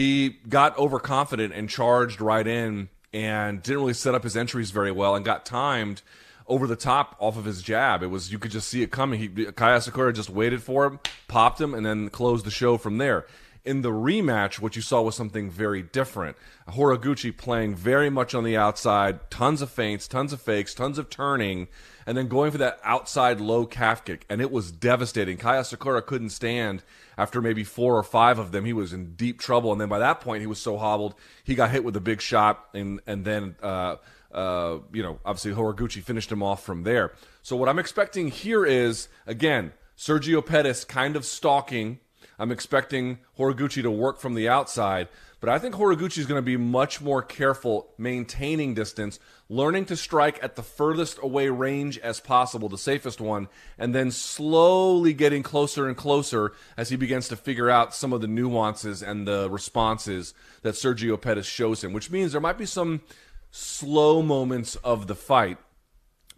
He 0.00 0.38
got 0.48 0.78
overconfident 0.78 1.52
and 1.52 1.68
charged 1.68 2.22
right 2.22 2.46
in 2.46 2.88
and 3.12 3.62
didn't 3.62 3.80
really 3.80 3.92
set 3.92 4.14
up 4.14 4.22
his 4.24 4.34
entries 4.34 4.70
very 4.70 4.90
well 4.90 5.14
and 5.14 5.22
got 5.26 5.44
timed 5.44 6.00
over 6.46 6.66
the 6.66 6.74
top 6.74 7.16
off 7.18 7.36
of 7.36 7.44
his 7.44 7.60
jab. 7.60 8.02
It 8.02 8.06
was 8.06 8.32
you 8.32 8.38
could 8.38 8.50
just 8.50 8.68
see 8.68 8.80
it 8.80 8.90
coming. 8.90 9.20
He 9.20 9.28
Kai 9.28 9.76
Asakura 9.76 10.14
just 10.14 10.30
waited 10.30 10.62
for 10.62 10.86
him, 10.86 11.00
popped 11.28 11.60
him, 11.60 11.74
and 11.74 11.84
then 11.84 12.08
closed 12.08 12.46
the 12.46 12.50
show 12.50 12.78
from 12.78 12.96
there. 12.96 13.26
In 13.62 13.82
the 13.82 13.90
rematch, 13.90 14.58
what 14.58 14.74
you 14.74 14.80
saw 14.80 15.02
was 15.02 15.14
something 15.14 15.50
very 15.50 15.82
different. 15.82 16.36
Horiguchi 16.68 17.36
playing 17.36 17.74
very 17.74 18.08
much 18.08 18.34
on 18.34 18.42
the 18.42 18.56
outside, 18.56 19.30
tons 19.30 19.60
of 19.60 19.70
feints, 19.70 20.08
tons 20.08 20.32
of 20.32 20.40
fakes, 20.40 20.72
tons 20.72 20.96
of 20.96 21.10
turning, 21.10 21.68
and 22.06 22.16
then 22.16 22.28
going 22.28 22.50
for 22.50 22.58
that 22.58 22.80
outside 22.82 23.38
low 23.38 23.66
calf 23.66 24.04
kick, 24.04 24.24
and 24.30 24.40
it 24.40 24.50
was 24.50 24.72
devastating. 24.72 25.36
Kaya 25.36 25.60
Asakura 25.60 26.04
couldn't 26.04 26.30
stand 26.30 26.82
after 27.18 27.42
maybe 27.42 27.62
four 27.62 27.96
or 27.96 28.02
five 28.02 28.38
of 28.38 28.50
them. 28.50 28.64
He 28.64 28.72
was 28.72 28.94
in 28.94 29.14
deep 29.14 29.38
trouble, 29.38 29.72
and 29.72 29.80
then 29.80 29.90
by 29.90 29.98
that 29.98 30.20
point, 30.20 30.40
he 30.40 30.46
was 30.46 30.60
so 30.60 30.78
hobbled, 30.78 31.14
he 31.44 31.54
got 31.54 31.70
hit 31.70 31.84
with 31.84 31.96
a 31.96 32.00
big 32.00 32.20
shot, 32.20 32.66
and 32.74 33.00
and 33.06 33.24
then. 33.24 33.56
Uh, 33.62 33.96
uh, 34.32 34.78
you 34.92 35.02
know, 35.02 35.18
obviously 35.24 35.50
Horiguchi 35.50 36.00
finished 36.04 36.30
him 36.30 36.40
off 36.40 36.62
from 36.62 36.84
there. 36.84 37.14
So 37.42 37.56
what 37.56 37.68
I'm 37.68 37.80
expecting 37.80 38.28
here 38.28 38.64
is 38.64 39.08
again 39.26 39.72
Sergio 39.98 40.44
Pettis 40.44 40.84
kind 40.84 41.16
of 41.16 41.24
stalking 41.24 41.98
I'm 42.40 42.50
expecting 42.50 43.18
Horiguchi 43.38 43.82
to 43.82 43.90
work 43.90 44.18
from 44.18 44.34
the 44.34 44.48
outside, 44.48 45.08
but 45.40 45.50
I 45.50 45.58
think 45.58 45.74
Horiguchi 45.74 46.16
is 46.16 46.24
going 46.24 46.38
to 46.38 46.42
be 46.42 46.56
much 46.56 47.02
more 47.02 47.20
careful 47.20 47.92
maintaining 47.98 48.72
distance, 48.72 49.18
learning 49.50 49.84
to 49.86 49.96
strike 49.96 50.42
at 50.42 50.56
the 50.56 50.62
furthest 50.62 51.18
away 51.22 51.50
range 51.50 51.98
as 51.98 52.18
possible, 52.18 52.70
the 52.70 52.78
safest 52.78 53.20
one, 53.20 53.48
and 53.76 53.94
then 53.94 54.10
slowly 54.10 55.12
getting 55.12 55.42
closer 55.42 55.86
and 55.86 55.98
closer 55.98 56.52
as 56.78 56.88
he 56.88 56.96
begins 56.96 57.28
to 57.28 57.36
figure 57.36 57.68
out 57.68 57.94
some 57.94 58.14
of 58.14 58.22
the 58.22 58.26
nuances 58.26 59.02
and 59.02 59.28
the 59.28 59.50
responses 59.50 60.32
that 60.62 60.76
Sergio 60.76 61.20
Pettis 61.20 61.44
shows 61.44 61.84
him, 61.84 61.92
which 61.92 62.10
means 62.10 62.32
there 62.32 62.40
might 62.40 62.56
be 62.56 62.64
some 62.64 63.02
slow 63.50 64.22
moments 64.22 64.76
of 64.76 65.08
the 65.08 65.14
fight, 65.14 65.58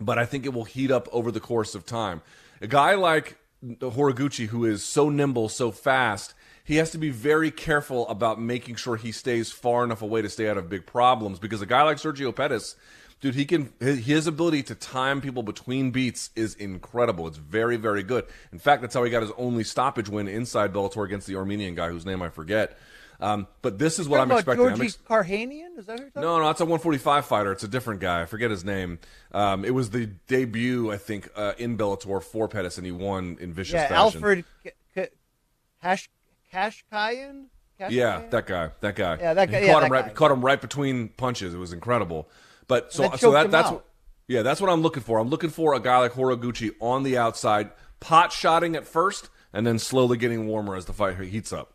but 0.01 0.19
I 0.19 0.27
think 0.27 0.47
it 0.47 0.53
will 0.53 0.65
heat 0.65 0.91
up 0.91 1.09
over 1.13 1.31
the 1.31 1.39
course 1.39 1.77
of 1.77 1.87
time. 1.87 2.23
A 2.61 2.67
guy 2.67 2.97
like 2.97 3.39
Horiguchi, 3.65 4.49
who 4.49 4.65
is 4.65 4.85
so 4.85 5.09
nimble, 5.09 5.49
so 5.49 5.71
fast, 5.71 6.35
he 6.65 6.77
has 6.77 6.91
to 6.93 6.99
be 6.99 7.11
very 7.11 7.51
careful 7.51 8.09
about 8.09 8.41
making 8.41 8.77
sure 8.77 8.97
he 8.97 9.13
stays 9.13 9.53
far 9.53 9.85
enough 9.85 10.03
away 10.03 10.23
to 10.23 10.29
stay 10.29 10.49
out 10.49 10.57
of 10.57 10.69
big 10.69 10.87
problems. 10.87 11.39
Because 11.39 11.63
a 11.63 11.67
guy 11.67 11.83
like 11.83 11.97
Sergio 11.97 12.35
Pettis, 12.35 12.77
dude, 13.21 13.35
he 13.35 13.45
can 13.45 13.73
his 13.81 14.27
ability 14.27 14.63
to 14.65 14.75
time 14.75 15.21
people 15.21 15.43
between 15.43 15.91
beats 15.91 16.31
is 16.35 16.55
incredible. 16.55 17.27
It's 17.27 17.39
very, 17.39 17.77
very 17.77 18.03
good. 18.03 18.27
In 18.53 18.59
fact, 18.59 18.83
that's 18.83 18.95
how 18.95 19.05
he 19.05 19.11
got 19.11 19.23
his 19.23 19.33
only 19.37 19.65
stoppage 19.65 20.09
win 20.09 20.29
inside 20.29 20.73
Bellator 20.73 21.05
against 21.05 21.27
the 21.27 21.37
Armenian 21.37 21.75
guy 21.75 21.89
whose 21.89 22.07
name 22.07 22.23
I 22.23 22.29
forget. 22.29 22.79
Um, 23.23 23.47
but 23.63 23.79
this 23.79 23.99
is 23.99 24.09
what 24.09 24.21
I'm 24.21 24.31
expecting. 24.33 24.67
Georgi 24.67 24.85
ex- 24.85 24.99
Karakhanyan? 25.09 25.79
Is 25.79 25.87
that 25.87 26.01
who 26.01 26.21
No, 26.21 26.41
no, 26.41 26.51
it's 26.51 26.61
a 26.61 26.65
145 26.65 27.25
fighter. 27.25 27.53
It's 27.53 27.63
a 27.63 27.69
different 27.69 28.01
guy. 28.01 28.23
I 28.23 28.27
forget 28.27 28.51
his 28.51 28.65
name. 28.65 28.99
Um, 29.31 29.65
it 29.65 29.71
was 29.71 29.91
the 29.91 30.07
debut, 30.27 30.91
I 30.91 30.97
think, 30.97 31.29
uh, 31.37 31.53
in 31.57 31.79
Bellator 31.79 32.23
for 32.23 32.49
Pettis, 32.49 32.79
and 32.79 32.85
he 32.85 32.93
won 32.93 33.39
in 33.41 33.53
vicious 33.53 33.75
yeah, 33.75 33.89
fashion. 33.89 34.23
Alfred 34.23 34.45
Hash 35.79 36.09
Kashkayan. 36.53 37.47
Yeah, 37.89 38.23
that 38.31 38.47
guy. 38.47 38.71
That 38.81 38.95
guy. 38.95 39.19
Yeah, 39.21 39.35
that 39.35 39.51
guy. 39.51 39.61
He 39.61 39.67
yeah, 39.67 39.73
caught 39.73 39.81
that 39.81 39.87
him 39.87 39.93
right. 39.93 40.07
guy. 40.07 40.13
Caught 40.13 40.31
him 40.31 40.45
right 40.45 40.61
between 40.61 41.09
punches. 41.09 41.53
It 41.55 41.59
was 41.59 41.73
incredible. 41.73 42.29
But 42.69 42.93
so, 42.93 43.11
so 43.17 43.33
that 43.33 43.51
that's 43.51 43.69
out. 43.69 43.75
what. 43.75 43.85
Yeah, 44.29 44.43
that's 44.43 44.61
what 44.61 44.71
I'm 44.71 44.83
looking 44.83 45.03
for. 45.03 45.19
I'm 45.19 45.29
looking 45.29 45.51
for 45.51 45.75
a 45.75 45.81
guy 45.81 45.99
like 45.99 46.13
Horiguchi 46.13 46.71
on 46.81 47.03
the 47.03 47.19
outside, 47.19 47.71
pot 47.99 48.33
shotting 48.33 48.77
at 48.77 48.87
first, 48.87 49.31
and 49.53 49.67
then 49.67 49.81
slowly 49.81 50.17
getting 50.17 50.47
warmer 50.47 50.77
as 50.77 50.85
the 50.85 50.93
fight 50.93 51.19
heats 51.19 51.53
up. 51.53 51.75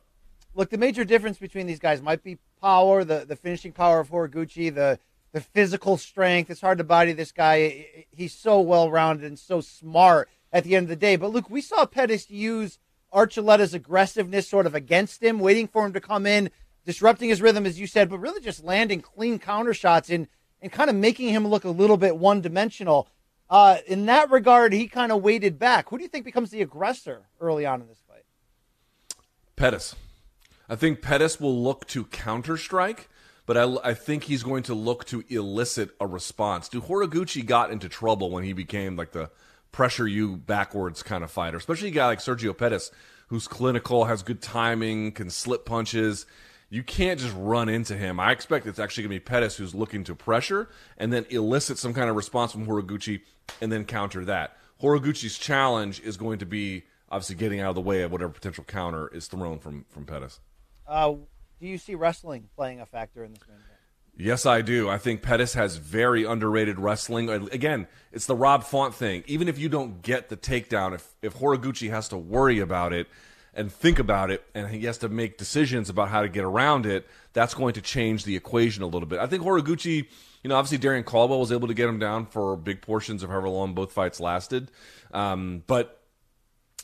Look, 0.57 0.71
the 0.71 0.77
major 0.79 1.05
difference 1.05 1.37
between 1.37 1.67
these 1.67 1.77
guys 1.77 2.01
might 2.01 2.23
be 2.23 2.39
power, 2.59 3.03
the, 3.03 3.25
the 3.25 3.35
finishing 3.35 3.71
power 3.71 3.99
of 3.99 4.09
Horiguchi, 4.09 4.73
the 4.73 4.99
the 5.31 5.41
physical 5.41 5.97
strength. 5.97 6.49
It's 6.49 6.61
hard 6.61 6.79
to 6.79 6.83
body 6.83 7.13
this 7.13 7.31
guy. 7.31 8.05
He's 8.09 8.33
so 8.33 8.59
well 8.59 8.89
rounded 8.89 9.27
and 9.27 9.37
so 9.37 9.61
smart 9.61 10.29
at 10.51 10.63
the 10.63 10.75
end 10.75 10.85
of 10.85 10.89
the 10.89 10.95
day. 10.95 11.15
But 11.15 11.31
look, 11.31 11.47
we 11.47 11.61
saw 11.61 11.85
Pettis 11.85 12.31
use 12.31 12.79
Archuleta's 13.13 13.75
aggressiveness 13.75 14.47
sort 14.47 14.65
of 14.65 14.73
against 14.73 15.21
him, 15.21 15.37
waiting 15.37 15.67
for 15.67 15.85
him 15.85 15.93
to 15.93 16.01
come 16.01 16.25
in, 16.25 16.49
disrupting 16.85 17.29
his 17.29 17.39
rhythm, 17.41 17.67
as 17.67 17.79
you 17.79 17.85
said, 17.85 18.09
but 18.09 18.17
really 18.17 18.41
just 18.41 18.63
landing 18.63 19.01
clean 19.01 19.37
counter 19.37 19.75
shots 19.75 20.09
and, 20.09 20.27
and 20.59 20.71
kind 20.71 20.89
of 20.89 20.95
making 20.95 21.29
him 21.29 21.45
look 21.45 21.65
a 21.65 21.69
little 21.69 21.97
bit 21.97 22.17
one 22.17 22.41
dimensional. 22.41 23.07
Uh, 23.47 23.77
in 23.85 24.07
that 24.07 24.31
regard, 24.31 24.73
he 24.73 24.87
kind 24.87 25.11
of 25.11 25.21
waited 25.21 25.59
back. 25.59 25.89
Who 25.89 25.97
do 25.97 26.03
you 26.03 26.09
think 26.09 26.25
becomes 26.25 26.49
the 26.49 26.63
aggressor 26.63 27.27
early 27.39 27.65
on 27.65 27.81
in 27.81 27.87
this 27.87 28.01
fight? 28.07 28.25
Pettis. 29.55 29.93
I 30.69 30.75
think 30.75 31.01
Pettis 31.01 31.39
will 31.39 31.63
look 31.63 31.87
to 31.87 32.05
counter 32.05 32.57
strike, 32.57 33.09
but 33.45 33.57
I, 33.57 33.77
I 33.83 33.93
think 33.93 34.25
he's 34.25 34.43
going 34.43 34.63
to 34.63 34.73
look 34.73 35.05
to 35.05 35.23
elicit 35.29 35.91
a 35.99 36.05
response. 36.05 36.67
Dude, 36.67 36.83
Horiguchi 36.83 37.45
got 37.45 37.71
into 37.71 37.87
trouble 37.87 38.29
when 38.29 38.43
he 38.43 38.53
became 38.53 38.97
like 38.97 39.11
the 39.11 39.29
pressure 39.71 40.07
you 40.07 40.35
backwards 40.35 41.03
kind 41.03 41.23
of 41.23 41.31
fighter, 41.31 41.57
especially 41.57 41.89
a 41.89 41.91
guy 41.91 42.07
like 42.07 42.19
Sergio 42.19 42.57
Pettis, 42.57 42.91
who's 43.27 43.47
clinical, 43.47 44.05
has 44.05 44.23
good 44.23 44.41
timing, 44.41 45.13
can 45.13 45.29
slip 45.29 45.65
punches. 45.65 46.25
You 46.69 46.83
can't 46.83 47.19
just 47.19 47.35
run 47.37 47.69
into 47.69 47.95
him. 47.95 48.19
I 48.19 48.33
expect 48.33 48.67
it's 48.67 48.79
actually 48.79 49.03
going 49.03 49.15
to 49.19 49.23
be 49.23 49.25
Pettis 49.25 49.55
who's 49.55 49.73
looking 49.73 50.03
to 50.03 50.15
pressure 50.15 50.67
and 50.97 51.13
then 51.13 51.25
elicit 51.29 51.77
some 51.77 51.93
kind 51.93 52.09
of 52.09 52.17
response 52.17 52.51
from 52.51 52.67
Horiguchi 52.67 53.21
and 53.61 53.71
then 53.71 53.85
counter 53.85 54.25
that. 54.25 54.57
Horiguchi's 54.81 55.37
challenge 55.37 56.01
is 56.01 56.17
going 56.17 56.39
to 56.39 56.45
be 56.45 56.83
obviously 57.09 57.37
getting 57.37 57.61
out 57.61 57.69
of 57.69 57.75
the 57.75 57.81
way 57.81 58.01
of 58.01 58.11
whatever 58.11 58.33
potential 58.33 58.65
counter 58.65 59.07
is 59.07 59.27
thrown 59.27 59.59
from 59.59 59.85
from 59.89 60.05
Pettis. 60.05 60.41
Uh, 60.87 61.13
do 61.59 61.67
you 61.67 61.77
see 61.77 61.95
wrestling 61.95 62.49
playing 62.55 62.79
a 62.81 62.85
factor 62.85 63.23
in 63.23 63.31
this 63.31 63.41
main 63.47 63.57
event? 63.57 63.67
Yes, 64.19 64.47
I 64.47 64.61
do. 64.61 64.89
I 64.89 64.97
think 64.97 65.21
Pettis 65.21 65.53
has 65.53 65.75
very 65.75 66.23
underrated 66.23 66.79
wrestling. 66.79 67.29
Again, 67.29 67.87
it's 68.11 68.25
the 68.25 68.35
Rob 68.35 68.63
Font 68.63 68.95
thing. 68.95 69.23
Even 69.27 69.47
if 69.47 69.59
you 69.59 69.69
don't 69.69 70.01
get 70.01 70.29
the 70.29 70.37
takedown, 70.37 70.95
if 70.95 71.13
if 71.21 71.35
Horiguchi 71.35 71.91
has 71.91 72.07
to 72.09 72.17
worry 72.17 72.59
about 72.59 72.93
it 72.93 73.07
and 73.53 73.71
think 73.71 73.99
about 73.99 74.31
it, 74.31 74.43
and 74.55 74.69
he 74.69 74.85
has 74.85 74.97
to 74.99 75.09
make 75.09 75.37
decisions 75.37 75.89
about 75.89 76.09
how 76.09 76.21
to 76.21 76.29
get 76.29 76.43
around 76.43 76.85
it, 76.87 77.07
that's 77.33 77.53
going 77.53 77.73
to 77.73 77.81
change 77.81 78.23
the 78.23 78.35
equation 78.35 78.81
a 78.81 78.87
little 78.87 79.07
bit. 79.07 79.19
I 79.19 79.27
think 79.27 79.43
Horiguchi, 79.43 80.07
you 80.43 80.49
know, 80.49 80.55
obviously 80.55 80.79
Darrion 80.79 81.03
Caldwell 81.03 81.39
was 81.39 81.51
able 81.51 81.67
to 81.67 81.73
get 81.75 81.87
him 81.87 81.99
down 81.99 82.25
for 82.25 82.55
big 82.55 82.81
portions 82.81 83.21
of 83.21 83.29
however 83.29 83.49
long 83.49 83.73
both 83.73 83.91
fights 83.91 84.19
lasted, 84.19 84.71
um, 85.11 85.63
but 85.67 85.96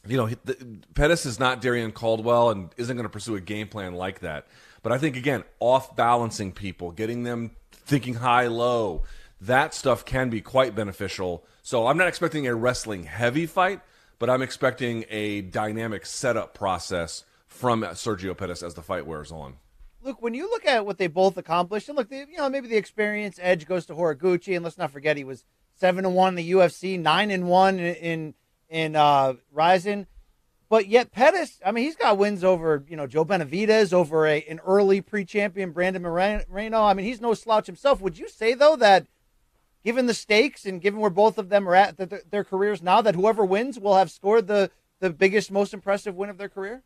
you 0.08 0.18
know, 0.18 0.28
the, 0.44 0.80
Pettis 0.96 1.26
is 1.26 1.40
not 1.40 1.62
Darrion 1.62 1.94
Caldwell 1.94 2.50
and 2.50 2.70
isn't 2.78 2.96
going 2.96 3.06
to 3.06 3.10
pursue 3.10 3.36
a 3.36 3.42
game 3.42 3.68
plan 3.68 3.94
like 3.94 4.20
that. 4.20 4.48
But 4.82 4.92
I 4.92 4.98
think 4.98 5.16
again, 5.16 5.44
off 5.60 5.96
balancing 5.96 6.52
people, 6.52 6.92
getting 6.92 7.24
them 7.24 7.52
thinking 7.72 8.16
high 8.16 8.48
low, 8.48 9.04
that 9.42 9.74
stuff 9.74 10.06
can 10.06 10.30
be 10.30 10.42
quite 10.42 10.76
beneficial. 10.76 11.46
So 11.62 11.88
I'm 11.88 11.98
not 11.98 12.08
expecting 12.08 12.48
a 12.48 12.56
wrestling 12.56 13.04
heavy 13.04 13.46
fight, 13.46 13.82
but 14.20 14.30
I'm 14.30 14.42
expecting 14.42 15.06
a 15.10 15.42
dynamic 15.42 16.06
setup 16.06 16.54
process 16.54 17.24
from 17.48 17.84
Sergio 17.84 18.36
Pettis 18.36 18.64
as 18.64 18.74
the 18.74 18.82
fight 18.82 19.06
wears 19.06 19.32
on. 19.32 19.56
Look, 20.02 20.22
when 20.22 20.34
you 20.34 20.50
look 20.50 20.66
at 20.66 20.86
what 20.86 20.98
they 20.98 21.08
both 21.08 21.38
accomplished, 21.38 21.88
and 21.88 21.98
look, 21.98 22.12
you 22.12 22.28
know, 22.38 22.50
maybe 22.50 22.68
the 22.68 22.76
experience 22.76 23.40
edge 23.42 23.66
goes 23.66 23.86
to 23.86 23.94
Horiguchi, 23.94 24.54
and 24.54 24.64
let's 24.64 24.78
not 24.78 24.92
forget 24.92 25.16
he 25.16 25.24
was 25.24 25.46
seven 25.76 26.06
and 26.06 26.14
one 26.14 26.30
in 26.30 26.36
the 26.36 26.52
UFC, 26.52 27.00
nine 27.00 27.32
and 27.32 27.48
one 27.48 27.80
in 27.80 27.96
in, 27.96 28.34
in 28.74 28.96
uh, 28.96 29.36
Rizin. 29.52 30.08
But 30.68 30.88
yet 30.88 31.12
Pettis, 31.12 31.60
I 31.64 31.72
mean, 31.72 31.86
he's 31.86 31.96
got 31.96 32.18
wins 32.18 32.44
over 32.44 32.84
you 32.90 32.98
know 32.98 33.06
Joe 33.06 33.24
Benavidez, 33.24 33.94
over 33.94 34.26
a, 34.26 34.44
an 34.50 34.60
early 34.66 35.00
pre-champion 35.00 35.72
Brandon 35.72 36.02
Moreno. 36.02 36.82
I 36.82 36.94
mean, 36.96 37.06
he's 37.06 37.22
no 37.22 37.36
slouch 37.36 37.68
himself. 37.68 38.02
Would 38.02 38.18
you 38.18 38.28
say 38.28 38.56
though 38.56 38.76
that, 38.78 39.06
given 39.86 40.08
the 40.08 40.16
stakes 40.16 40.66
and 40.66 40.82
given 40.82 41.00
where 41.00 41.12
both 41.12 41.38
of 41.38 41.50
them 41.50 41.70
are 41.70 41.76
at 41.76 41.98
the, 41.98 42.24
their 42.30 42.44
careers 42.44 42.82
now, 42.82 43.02
that 43.02 43.14
whoever 43.14 43.46
wins 43.46 43.80
will 43.80 43.96
have 43.96 44.10
scored 44.10 44.48
the 44.48 44.72
the 45.00 45.12
biggest, 45.12 45.52
most 45.52 45.74
impressive 45.74 46.16
win 46.16 46.32
of 46.32 46.40
their 46.40 46.50
career? 46.50 46.82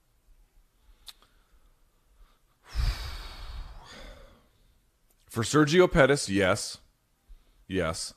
For 5.29 5.43
Sergio 5.43 5.89
Pettis, 5.89 6.27
yes, 6.27 6.79
yes. 7.67 8.13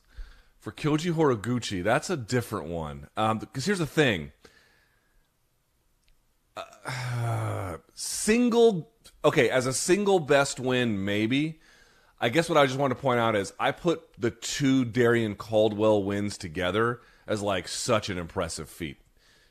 For 0.61 0.73
Kyoji 0.73 1.13
Horiguchi, 1.13 1.83
that's 1.83 2.11
a 2.11 2.17
different 2.17 2.69
one. 2.69 3.09
Because 3.17 3.41
um, 3.43 3.49
here's 3.55 3.79
the 3.79 3.87
thing 3.87 4.33
uh, 6.57 7.77
single 7.95 8.91
okay 9.25 9.51
as 9.51 9.67
a 9.67 9.73
single 9.73 10.19
best 10.19 10.61
win 10.61 11.05
maybe 11.05 11.61
I 12.21 12.29
guess 12.29 12.51
what 12.51 12.59
I 12.59 12.67
just 12.67 12.79
want 12.79 12.91
to 12.91 13.01
point 13.01 13.19
out 13.19 13.35
is 13.35 13.55
I 13.59 13.73
put 13.73 14.03
the 14.19 14.31
two 14.31 14.85
Darrion 14.85 15.37
Caldwell 15.39 16.03
wins 16.03 16.37
together 16.37 17.01
as 17.27 17.41
like 17.41 17.67
such 17.67 18.11
an 18.11 18.19
impressive 18.19 18.69
feat. 18.69 18.99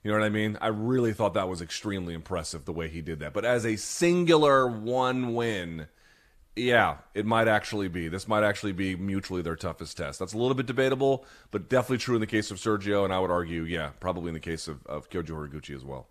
You 0.03 0.11
know 0.11 0.19
what 0.19 0.25
I 0.25 0.29
mean? 0.29 0.55
I 0.61 0.67
really 0.67 1.11
thought 1.11 1.33
that 1.33 1.49
was 1.49 1.63
extremely 1.63 2.13
impressive 2.13 2.65
the 2.65 2.71
way 2.71 2.87
he 2.87 3.01
did 3.01 3.19
that. 3.19 3.33
But 3.33 3.43
as 3.43 3.65
a 3.65 3.75
singular 3.75 4.67
one 4.67 5.33
win, 5.33 5.87
yeah, 6.59 6.97
it 7.13 7.25
might 7.25 7.47
actually 7.47 7.87
be. 7.87 8.07
This 8.07 8.27
might 8.27 8.43
actually 8.43 8.71
be 8.71 8.95
mutually 8.95 9.41
their 9.41 9.55
toughest 9.55 9.97
test. 9.97 10.19
That's 10.19 10.33
a 10.33 10.37
little 10.37 10.55
bit 10.55 10.65
debatable, 10.65 11.25
but 11.51 11.69
definitely 11.69 11.97
true 11.97 12.15
in 12.15 12.21
the 12.21 12.27
case 12.27 12.51
of 12.51 12.57
Sergio, 12.57 13.03
and 13.03 13.13
I 13.13 13.19
would 13.19 13.31
argue, 13.31 13.63
yeah, 13.63 13.91
probably 13.99 14.29
in 14.29 14.33
the 14.33 14.39
case 14.39 14.67
of, 14.67 14.85
of 14.85 15.09
Kyoji 15.09 15.29
Horiguchi 15.29 15.75
as 15.75 15.83
well. 15.83 16.07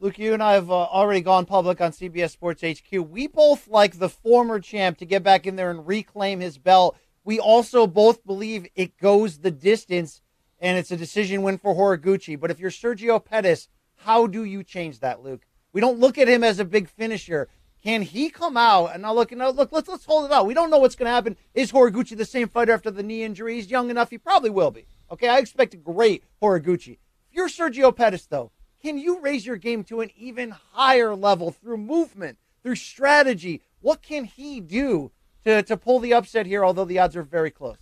Luke, 0.00 0.18
you 0.18 0.34
and 0.34 0.42
I 0.42 0.52
have 0.52 0.70
uh, 0.70 0.74
already 0.74 1.20
gone 1.20 1.46
public 1.46 1.80
on 1.80 1.92
CBS 1.92 2.30
Sports 2.30 2.62
HQ. 2.62 2.92
We 3.08 3.26
both 3.26 3.68
like 3.68 3.98
the 3.98 4.08
former 4.08 4.60
champ 4.60 4.98
to 4.98 5.06
get 5.06 5.22
back 5.22 5.46
in 5.46 5.56
there 5.56 5.70
and 5.70 5.86
reclaim 5.86 6.40
his 6.40 6.58
belt. 6.58 6.96
We 7.24 7.40
also 7.40 7.86
both 7.86 8.26
believe 8.26 8.66
it 8.74 8.98
goes 8.98 9.38
the 9.38 9.50
distance 9.50 10.20
and 10.58 10.76
it's 10.76 10.90
a 10.90 10.96
decision 10.96 11.42
win 11.42 11.58
for 11.58 11.74
Horiguchi. 11.74 12.38
But 12.38 12.50
if 12.50 12.58
you're 12.58 12.70
Sergio 12.70 13.24
Pettis, 13.24 13.68
how 13.96 14.26
do 14.26 14.44
you 14.44 14.62
change 14.62 14.98
that, 15.00 15.22
Luke? 15.22 15.46
We 15.72 15.80
don't 15.80 15.98
look 15.98 16.18
at 16.18 16.28
him 16.28 16.44
as 16.44 16.58
a 16.58 16.64
big 16.64 16.88
finisher. 16.88 17.48
Can 17.84 18.00
he 18.00 18.30
come 18.30 18.56
out 18.56 18.94
and 18.94 19.02
now 19.02 19.12
look? 19.12 19.30
Now 19.30 19.50
look, 19.50 19.70
let's 19.70 19.88
let's 19.88 20.06
hold 20.06 20.24
it 20.24 20.32
out. 20.32 20.46
We 20.46 20.54
don't 20.54 20.70
know 20.70 20.78
what's 20.78 20.96
going 20.96 21.06
to 21.06 21.12
happen. 21.12 21.36
Is 21.52 21.70
Horiguchi 21.70 22.16
the 22.16 22.24
same 22.24 22.48
fighter 22.48 22.72
after 22.72 22.90
the 22.90 23.02
knee 23.02 23.22
injury? 23.22 23.56
He's 23.56 23.70
young 23.70 23.90
enough. 23.90 24.08
He 24.08 24.16
probably 24.16 24.48
will 24.48 24.70
be. 24.70 24.86
Okay, 25.10 25.28
I 25.28 25.38
expect 25.38 25.74
a 25.74 25.76
great 25.76 26.24
Horiguchi. 26.42 26.92
If 27.28 27.34
you're 27.34 27.48
Sergio 27.48 27.94
Pettis, 27.94 28.24
though, 28.24 28.52
can 28.82 28.96
you 28.96 29.20
raise 29.20 29.44
your 29.44 29.56
game 29.56 29.84
to 29.84 30.00
an 30.00 30.10
even 30.16 30.50
higher 30.72 31.14
level 31.14 31.50
through 31.50 31.76
movement, 31.76 32.38
through 32.62 32.76
strategy? 32.76 33.60
What 33.80 34.00
can 34.00 34.24
he 34.24 34.60
do 34.60 35.10
to, 35.44 35.62
to 35.62 35.76
pull 35.76 36.00
the 36.00 36.14
upset 36.14 36.46
here, 36.46 36.64
although 36.64 36.86
the 36.86 36.98
odds 36.98 37.16
are 37.16 37.22
very 37.22 37.50
close? 37.50 37.76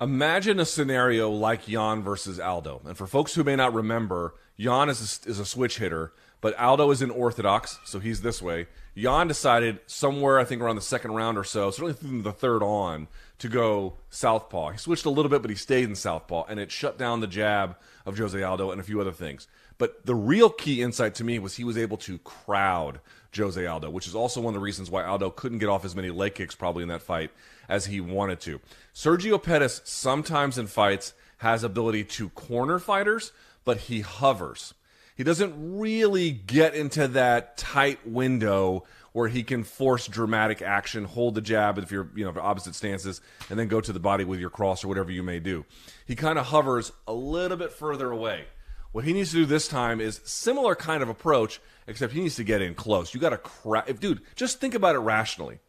Imagine 0.00 0.60
a 0.60 0.64
scenario 0.64 1.28
like 1.28 1.66
Yan 1.66 2.02
versus 2.02 2.38
Aldo. 2.38 2.82
And 2.84 2.96
for 2.96 3.08
folks 3.08 3.34
who 3.34 3.42
may 3.42 3.56
not 3.56 3.74
remember, 3.74 4.34
Yan 4.56 4.88
is 4.88 5.22
a, 5.26 5.28
is 5.28 5.40
a 5.40 5.44
switch 5.44 5.78
hitter, 5.78 6.12
but 6.40 6.56
Aldo 6.56 6.90
is 6.92 7.02
in 7.02 7.10
orthodox, 7.10 7.80
so 7.84 7.98
he's 7.98 8.22
this 8.22 8.40
way. 8.40 8.66
Yan 8.94 9.26
decided 9.26 9.80
somewhere, 9.86 10.38
I 10.38 10.44
think 10.44 10.62
around 10.62 10.76
the 10.76 10.82
second 10.82 11.12
round 11.12 11.36
or 11.36 11.44
so, 11.44 11.70
certainly 11.70 11.94
through 11.94 12.22
the 12.22 12.32
third 12.32 12.62
on, 12.62 13.08
to 13.38 13.48
go 13.48 13.94
southpaw. 14.10 14.70
He 14.70 14.78
switched 14.78 15.04
a 15.04 15.10
little 15.10 15.28
bit, 15.28 15.42
but 15.42 15.50
he 15.50 15.56
stayed 15.56 15.88
in 15.88 15.96
southpaw, 15.96 16.44
and 16.48 16.60
it 16.60 16.70
shut 16.70 16.96
down 16.96 17.20
the 17.20 17.26
jab 17.26 17.76
of 18.06 18.16
Jose 18.16 18.40
Aldo 18.40 18.70
and 18.70 18.80
a 18.80 18.84
few 18.84 19.00
other 19.00 19.12
things. 19.12 19.48
But 19.78 20.06
the 20.06 20.14
real 20.14 20.50
key 20.50 20.80
insight 20.80 21.16
to 21.16 21.24
me 21.24 21.40
was 21.40 21.56
he 21.56 21.64
was 21.64 21.76
able 21.76 21.96
to 21.98 22.18
crowd 22.18 23.00
Jose 23.36 23.66
Aldo, 23.66 23.90
which 23.90 24.06
is 24.06 24.14
also 24.14 24.40
one 24.40 24.54
of 24.54 24.60
the 24.60 24.64
reasons 24.64 24.90
why 24.90 25.02
Aldo 25.02 25.30
couldn't 25.30 25.58
get 25.58 25.68
off 25.68 25.84
as 25.84 25.96
many 25.96 26.10
leg 26.10 26.36
kicks 26.36 26.54
probably 26.54 26.84
in 26.84 26.88
that 26.90 27.02
fight 27.02 27.32
as 27.68 27.86
he 27.86 28.00
wanted 28.00 28.38
to. 28.42 28.60
Sergio 28.94 29.42
Pettis 29.42 29.80
sometimes 29.84 30.56
in 30.56 30.68
fights 30.68 31.14
has 31.38 31.64
ability 31.64 32.04
to 32.04 32.28
corner 32.30 32.78
fighters, 32.78 33.32
but 33.64 33.78
he 33.78 34.02
hovers. 34.02 34.74
He 35.14 35.22
doesn't 35.22 35.78
really 35.78 36.32
get 36.32 36.74
into 36.74 37.06
that 37.08 37.56
tight 37.56 38.06
window 38.06 38.84
where 39.12 39.28
he 39.28 39.44
can 39.44 39.62
force 39.62 40.08
dramatic 40.08 40.60
action, 40.60 41.04
hold 41.04 41.36
the 41.36 41.40
jab 41.40 41.78
if 41.78 41.92
you're, 41.92 42.10
you 42.16 42.24
know, 42.24 42.34
opposite 42.40 42.74
stances, 42.74 43.20
and 43.48 43.56
then 43.56 43.68
go 43.68 43.80
to 43.80 43.92
the 43.92 44.00
body 44.00 44.24
with 44.24 44.40
your 44.40 44.50
cross 44.50 44.82
or 44.82 44.88
whatever 44.88 45.12
you 45.12 45.22
may 45.22 45.38
do. 45.38 45.64
He 46.04 46.16
kind 46.16 46.36
of 46.36 46.46
hovers 46.46 46.90
a 47.06 47.12
little 47.12 47.56
bit 47.56 47.72
further 47.72 48.10
away. 48.10 48.46
What 48.90 49.04
he 49.04 49.12
needs 49.12 49.30
to 49.30 49.36
do 49.36 49.46
this 49.46 49.68
time 49.68 50.00
is 50.00 50.20
similar 50.24 50.74
kind 50.74 51.02
of 51.02 51.08
approach, 51.08 51.60
except 51.86 52.12
he 52.12 52.20
needs 52.20 52.36
to 52.36 52.44
get 52.44 52.60
in 52.60 52.74
close. 52.74 53.14
You 53.14 53.20
got 53.20 53.30
to 53.30 53.38
crack. 53.38 53.88
If 53.88 54.00
dude, 54.00 54.20
just 54.34 54.60
think 54.60 54.74
about 54.74 54.96
it 54.96 55.00
rationally. 55.00 55.60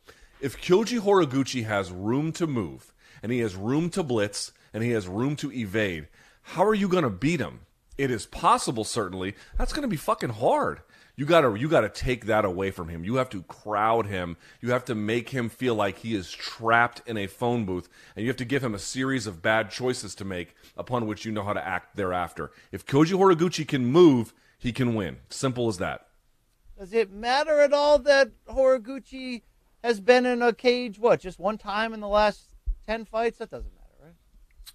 If 0.41 0.59
Kyoji 0.59 0.99
Horiguchi 0.99 1.65
has 1.65 1.91
room 1.91 2.31
to 2.33 2.47
move 2.47 2.93
and 3.21 3.31
he 3.31 3.39
has 3.39 3.55
room 3.55 3.89
to 3.91 4.01
blitz 4.01 4.51
and 4.73 4.83
he 4.83 4.91
has 4.91 5.07
room 5.07 5.35
to 5.37 5.51
evade, 5.51 6.07
how 6.41 6.65
are 6.65 6.73
you 6.73 6.87
going 6.87 7.03
to 7.03 7.09
beat 7.09 7.39
him? 7.39 7.61
It 7.97 8.11
is 8.11 8.25
possible, 8.25 8.83
certainly. 8.83 9.35
That's 9.57 9.73
going 9.73 9.83
to 9.83 9.87
be 9.87 9.97
fucking 9.97 10.31
hard. 10.31 10.81
You 11.17 11.25
gotta 11.25 11.57
you 11.57 11.69
gotta 11.69 11.87
take 11.87 12.25
that 12.25 12.43
away 12.43 12.71
from 12.71 12.89
him. 12.89 13.05
You 13.05 13.15
have 13.15 13.29
to 13.29 13.43
crowd 13.43 14.07
him. 14.07 14.35
You 14.59 14.71
have 14.71 14.83
to 14.85 14.95
make 14.95 15.29
him 15.29 15.47
feel 15.47 15.73
like 15.73 15.99
he 15.99 16.13
is 16.13 16.29
trapped 16.29 17.01
in 17.05 17.15
a 17.15 17.27
phone 17.27 17.63
booth, 17.63 17.87
and 18.15 18.23
you 18.23 18.29
have 18.29 18.37
to 18.37 18.45
give 18.45 18.63
him 18.63 18.75
a 18.75 18.79
series 18.79 19.25
of 19.25 19.41
bad 19.41 19.71
choices 19.71 20.13
to 20.15 20.25
make, 20.25 20.55
upon 20.75 21.07
which 21.07 21.23
you 21.23 21.31
know 21.31 21.43
how 21.43 21.53
to 21.53 21.65
act 21.65 21.95
thereafter. 21.95 22.51
If 22.71 22.85
Koji 22.85 23.13
Horiguchi 23.13 23.65
can 23.65 23.85
move, 23.85 24.33
he 24.59 24.73
can 24.73 24.93
win. 24.93 25.17
Simple 25.29 25.69
as 25.69 25.77
that. 25.77 26.07
Does 26.77 26.91
it 26.91 27.11
matter 27.13 27.61
at 27.61 27.71
all 27.71 27.97
that 27.99 28.31
Horiguchi 28.49 29.43
has 29.81 30.01
been 30.01 30.25
in 30.25 30.41
a 30.41 30.51
cage? 30.51 30.99
What 30.99 31.21
just 31.21 31.39
one 31.39 31.57
time 31.57 31.93
in 31.93 32.01
the 32.01 32.09
last 32.09 32.49
ten 32.85 33.05
fights? 33.05 33.37
That 33.37 33.51
doesn't 33.51 33.73
matter, 33.73 34.03
right? 34.03 34.73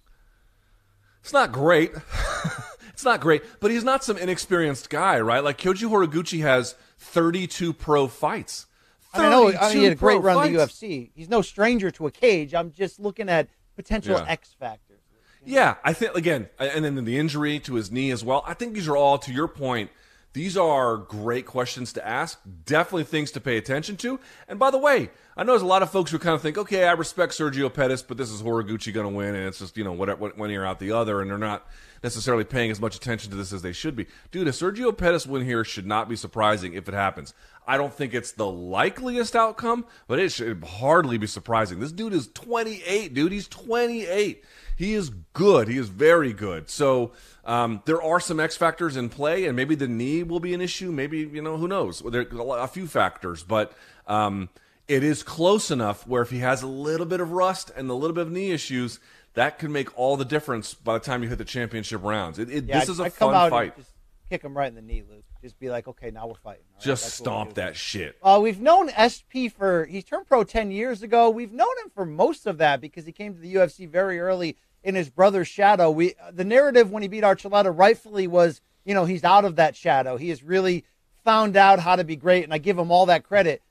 It's 1.21 1.33
not 1.33 1.51
great. 1.51 1.93
It's 2.93 3.05
not 3.05 3.21
great, 3.21 3.43
but 3.59 3.71
he's 3.71 3.83
not 3.83 4.03
some 4.03 4.17
inexperienced 4.17 4.89
guy, 4.89 5.19
right? 5.19 5.43
Like 5.43 5.57
Kyoji 5.57 5.89
Horiguchi 5.89 6.41
has 6.41 6.75
32 6.99 7.73
pro 7.73 8.07
fights. 8.07 8.67
I, 9.13 9.29
know. 9.29 9.49
I 9.49 9.69
mean, 9.69 9.77
he 9.77 9.79
uh, 9.79 9.83
had 9.83 9.91
a 9.93 9.95
great 9.95 10.21
run 10.21 10.47
in 10.47 10.53
the 10.53 10.59
UFC. 10.59 11.11
He's 11.15 11.29
no 11.29 11.41
stranger 11.41 11.91
to 11.91 12.07
a 12.07 12.11
cage. 12.11 12.53
I'm 12.53 12.71
just 12.71 12.99
looking 12.99 13.29
at 13.29 13.49
potential 13.75 14.17
yeah. 14.17 14.25
X 14.27 14.55
factors. 14.57 14.99
Yeah, 15.43 15.75
I 15.83 15.93
think 15.93 16.15
again, 16.15 16.49
and 16.59 16.85
then 16.85 17.03
the 17.03 17.17
injury 17.17 17.59
to 17.61 17.73
his 17.73 17.91
knee 17.91 18.11
as 18.11 18.23
well. 18.23 18.43
I 18.45 18.53
think 18.53 18.73
these 18.73 18.87
are 18.87 18.95
all, 18.95 19.17
to 19.17 19.33
your 19.33 19.47
point, 19.47 19.89
these 20.33 20.55
are 20.55 20.97
great 20.97 21.45
questions 21.45 21.91
to 21.93 22.07
ask. 22.07 22.39
Definitely 22.65 23.05
things 23.05 23.31
to 23.31 23.41
pay 23.41 23.57
attention 23.57 23.97
to. 23.97 24.19
And 24.47 24.59
by 24.59 24.71
the 24.71 24.77
way, 24.77 25.09
I 25.35 25.43
know 25.43 25.53
there's 25.53 25.61
a 25.61 25.65
lot 25.65 25.81
of 25.81 25.89
folks 25.89 26.11
who 26.11 26.19
kind 26.19 26.35
of 26.35 26.41
think, 26.41 26.57
okay, 26.57 26.85
I 26.85 26.91
respect 26.91 27.33
Sergio 27.33 27.73
Pettis, 27.73 28.01
but 28.03 28.17
this 28.17 28.29
is 28.29 28.41
Horiguchi 28.41 28.93
going 28.93 29.07
to 29.07 29.13
win, 29.13 29.35
and 29.35 29.47
it's 29.47 29.59
just 29.59 29.75
you 29.77 29.83
know 29.83 29.93
whatever 29.93 30.27
one 30.29 30.51
ear 30.51 30.63
out 30.63 30.79
the 30.79 30.91
other, 30.91 31.21
and 31.21 31.29
they're 31.29 31.37
not 31.37 31.67
necessarily 32.03 32.43
paying 32.43 32.71
as 32.71 32.81
much 32.81 32.95
attention 32.95 33.31
to 33.31 33.37
this 33.37 33.53
as 33.53 33.61
they 33.61 33.71
should 33.71 33.95
be. 33.95 34.07
Dude, 34.31 34.47
a 34.47 34.51
Sergio 34.51 34.95
Pettis 34.95 35.27
win 35.27 35.45
here 35.45 35.63
should 35.63 35.85
not 35.85 36.09
be 36.09 36.15
surprising 36.15 36.73
if 36.73 36.87
it 36.87 36.93
happens. 36.93 37.33
I 37.67 37.77
don't 37.77 37.93
think 37.93 38.13
it's 38.13 38.31
the 38.31 38.49
likeliest 38.49 39.35
outcome, 39.35 39.85
but 40.07 40.19
it 40.19 40.31
should 40.31 40.63
hardly 40.63 41.17
be 41.17 41.27
surprising. 41.27 41.79
This 41.79 41.91
dude 41.91 42.13
is 42.13 42.27
28, 42.33 43.13
dude. 43.13 43.31
He's 43.31 43.47
28. 43.47 44.43
He 44.75 44.93
is 44.93 45.11
good. 45.33 45.67
He 45.67 45.77
is 45.77 45.89
very 45.89 46.33
good. 46.33 46.69
So 46.69 47.11
um, 47.45 47.83
there 47.85 48.01
are 48.01 48.19
some 48.19 48.39
X 48.39 48.57
factors 48.57 48.97
in 48.97 49.09
play, 49.09 49.45
and 49.45 49.55
maybe 49.55 49.75
the 49.75 49.87
knee 49.87 50.23
will 50.23 50.39
be 50.39 50.55
an 50.55 50.61
issue. 50.61 50.91
Maybe 50.91 51.19
you 51.19 51.41
know 51.41 51.57
who 51.57 51.67
knows. 51.67 51.99
There 51.99 52.21
are 52.21 52.63
a 52.63 52.67
few 52.67 52.87
factors, 52.87 53.43
but 53.43 53.73
um, 54.07 54.49
it 54.87 55.03
is 55.03 55.21
close 55.21 55.69
enough 55.69 56.07
where 56.07 56.23
if 56.23 56.31
he 56.31 56.39
has 56.39 56.63
a 56.63 56.67
little 56.67 57.05
bit 57.05 57.21
of 57.21 57.31
rust 57.31 57.71
and 57.75 57.89
a 57.89 57.93
little 57.93 58.15
bit 58.15 58.25
of 58.27 58.31
knee 58.31 58.51
issues, 58.51 58.99
that 59.33 59.59
could 59.59 59.69
make 59.69 59.97
all 59.97 60.17
the 60.17 60.25
difference 60.25 60.73
by 60.73 60.93
the 60.93 60.99
time 60.99 61.23
you 61.23 61.29
hit 61.29 61.37
the 61.37 61.45
championship 61.45 62.03
rounds. 62.03 62.39
It, 62.39 62.49
it, 62.49 62.65
yeah, 62.65 62.79
this 62.79 62.89
is 62.89 62.99
a 62.99 63.09
fun 63.09 63.49
fight. 63.49 63.77
just 63.77 63.91
kick 64.29 64.43
him 64.43 64.57
right 64.57 64.67
in 64.67 64.75
the 64.75 64.81
knee, 64.81 65.03
Luke. 65.09 65.23
Just 65.41 65.59
be 65.59 65.69
like, 65.69 65.87
okay, 65.87 66.11
now 66.11 66.27
we're 66.27 66.35
fighting. 66.35 66.63
Right? 66.73 66.83
Just 66.83 67.03
That's 67.03 67.13
stomp 67.15 67.53
that 67.55 67.75
shit. 67.75 68.17
Uh, 68.21 68.39
we've 68.41 68.59
known 68.59 68.89
SP 68.93 69.49
for 69.55 69.85
he 69.85 70.01
turned 70.01 70.27
pro 70.27 70.43
ten 70.43 70.71
years 70.71 71.01
ago. 71.01 71.29
We've 71.29 71.51
known 71.51 71.75
him 71.83 71.89
for 71.93 72.05
most 72.05 72.45
of 72.45 72.57
that 72.59 72.81
because 72.81 73.05
he 73.05 73.11
came 73.11 73.33
to 73.33 73.39
the 73.39 73.55
UFC 73.55 73.89
very 73.89 74.19
early 74.19 74.57
in 74.83 74.95
his 74.95 75.09
brother's 75.09 75.47
shadow. 75.47 75.89
We 75.89 76.15
the 76.31 76.43
narrative 76.43 76.91
when 76.91 77.01
he 77.01 77.07
beat 77.07 77.23
Archuleta 77.23 77.75
rightfully 77.75 78.27
was, 78.27 78.61
you 78.85 78.93
know, 78.93 79.05
he's 79.05 79.23
out 79.23 79.45
of 79.45 79.55
that 79.55 79.75
shadow. 79.75 80.17
He 80.17 80.29
has 80.29 80.43
really 80.43 80.85
found 81.23 81.55
out 81.55 81.79
how 81.79 81.95
to 81.95 82.03
be 82.03 82.15
great, 82.15 82.43
and 82.43 82.53
I 82.53 82.57
give 82.57 82.77
him 82.77 82.91
all 82.91 83.05
that 83.07 83.23
credit. 83.23 83.61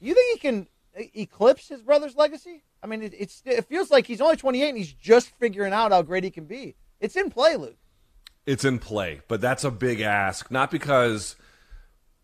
Do 0.00 0.06
you 0.06 0.14
think 0.14 0.32
he 0.32 0.38
can 0.38 0.66
eclipse 1.14 1.68
his 1.68 1.82
brother's 1.82 2.16
legacy? 2.16 2.62
I 2.82 2.86
mean, 2.86 3.02
it, 3.02 3.14
it's 3.16 3.42
it 3.44 3.66
feels 3.66 3.90
like 3.90 4.06
he's 4.06 4.20
only 4.20 4.36
28 4.36 4.68
and 4.68 4.78
he's 4.78 4.92
just 4.92 5.30
figuring 5.38 5.72
out 5.72 5.92
how 5.92 6.02
great 6.02 6.24
he 6.24 6.30
can 6.30 6.44
be. 6.44 6.76
It's 7.00 7.16
in 7.16 7.30
play, 7.30 7.56
Luke. 7.56 7.76
It's 8.46 8.64
in 8.64 8.78
play, 8.78 9.20
but 9.28 9.40
that's 9.40 9.64
a 9.64 9.70
big 9.70 10.00
ask. 10.00 10.50
Not 10.50 10.70
because 10.70 11.36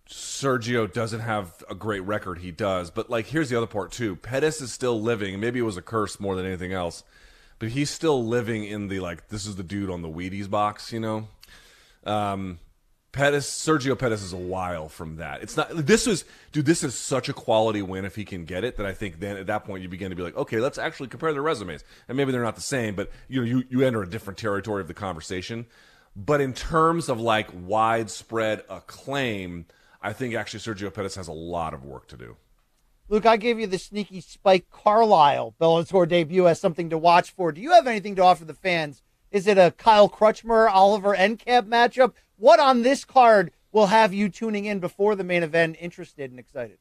Sergio 0.09 0.91
doesn't 0.91 1.21
have 1.21 1.63
a 1.69 1.75
great 1.75 2.01
record, 2.01 2.39
he 2.39 2.51
does. 2.51 2.91
But 2.91 3.11
like, 3.11 3.27
here's 3.27 3.51
the 3.51 3.57
other 3.57 3.67
part 3.67 3.93
too. 3.93 4.17
Pettis 4.17 4.61
is 4.61 4.73
still 4.73 5.01
living. 5.01 5.41
Maybe 5.41 5.59
it 5.59 5.63
was 5.63 5.77
a 5.77 5.83
curse 5.83 6.19
more 6.19 6.37
than 6.37 6.47
anything 6.47 6.73
else, 6.73 7.05
but 7.59 7.71
he's 7.71 7.91
still 7.91 8.25
living 8.25 8.65
in 8.65 8.89
the 8.89 9.01
like. 9.01 9.29
This 9.29 9.47
is 9.47 9.57
the 9.57 9.63
dude 9.63 9.91
on 9.91 10.03
the 10.03 10.09
Wheaties 10.09 10.49
box, 10.49 10.93
you 10.93 11.01
know. 11.01 11.29
Um, 12.05 12.61
Pettis, 13.17 13.49
Sergio 13.49 13.99
Pettis 13.99 14.23
is 14.23 14.35
a 14.35 14.37
while 14.37 14.91
from 14.91 15.17
that. 15.17 15.43
It's 15.43 15.57
not. 15.57 15.71
This 15.71 16.07
was, 16.07 16.27
dude. 16.53 16.67
This 16.67 16.85
is 16.85 16.95
such 16.95 17.31
a 17.31 17.33
quality 17.33 17.81
win 17.81 18.05
if 18.05 18.15
he 18.15 18.27
can 18.27 18.45
get 18.45 18.63
it. 18.63 18.77
That 18.77 18.85
I 18.85 18.93
think 18.93 19.21
then 19.21 19.39
at 19.39 19.47
that 19.47 19.65
point 19.65 19.83
you 19.83 19.89
begin 19.89 20.11
to 20.11 20.17
be 20.17 20.23
like, 20.23 20.37
okay, 20.37 20.61
let's 20.61 20.77
actually 20.77 21.09
compare 21.09 21.33
their 21.33 21.41
resumes, 21.41 21.83
and 22.09 22.17
maybe 22.19 22.31
they're 22.31 22.43
not 22.43 22.57
the 22.57 22.61
same, 22.61 22.95
but 22.95 23.11
you 23.27 23.41
know, 23.41 23.47
you 23.47 23.65
you 23.71 23.81
enter 23.81 24.03
a 24.03 24.09
different 24.09 24.39
territory 24.39 24.83
of 24.83 24.87
the 24.87 24.95
conversation. 24.95 25.65
But 26.15 26.43
in 26.43 26.53
terms 26.53 27.09
of 27.09 27.19
like 27.19 27.49
widespread 27.53 28.65
acclaim, 28.69 29.65
I 30.03 30.13
think 30.13 30.35
actually 30.35 30.61
Sergio 30.61 30.93
Pettis 30.93 31.15
has 31.15 31.29
a 31.29 31.33
lot 31.33 31.73
of 31.73 31.85
work 31.85 32.09
to 32.09 32.19
do. 32.19 32.37
Luke, 33.09 33.25
I 33.25 33.39
gave 33.39 33.59
you 33.59 33.67
the 33.67 33.79
sneaky 33.79 34.21
Spike 34.21 34.67
Carlyle 34.71 35.55
Bellator 35.59 36.07
debut 36.07 36.49
as 36.49 36.61
something 36.61 36.91
to 36.91 36.99
watch 36.99 37.31
for. 37.31 37.51
Do 37.51 37.63
you 37.63 37.73
have 37.73 37.87
anything 37.87 38.15
to 38.17 38.23
offer 38.23 38.45
the 38.45 38.53
fans? 38.53 39.01
Is 39.31 39.47
it 39.47 39.57
a 39.57 39.71
Kyle 39.71 40.09
Crutchmer 40.09 40.71
Oliver 40.71 41.17
Enkamp 41.17 41.67
matchup? 41.67 42.13
What 42.39 42.61
on 42.61 42.83
this 42.83 43.05
card 43.05 43.53
will 43.73 43.87
have 43.87 44.13
you 44.13 44.29
tuning 44.29 44.65
in 44.65 44.79
before 44.79 45.15
the 45.15 45.25
main 45.25 45.43
event 45.43 45.77
interested 45.81 46.31
and 46.31 46.39
excited? 46.39 46.79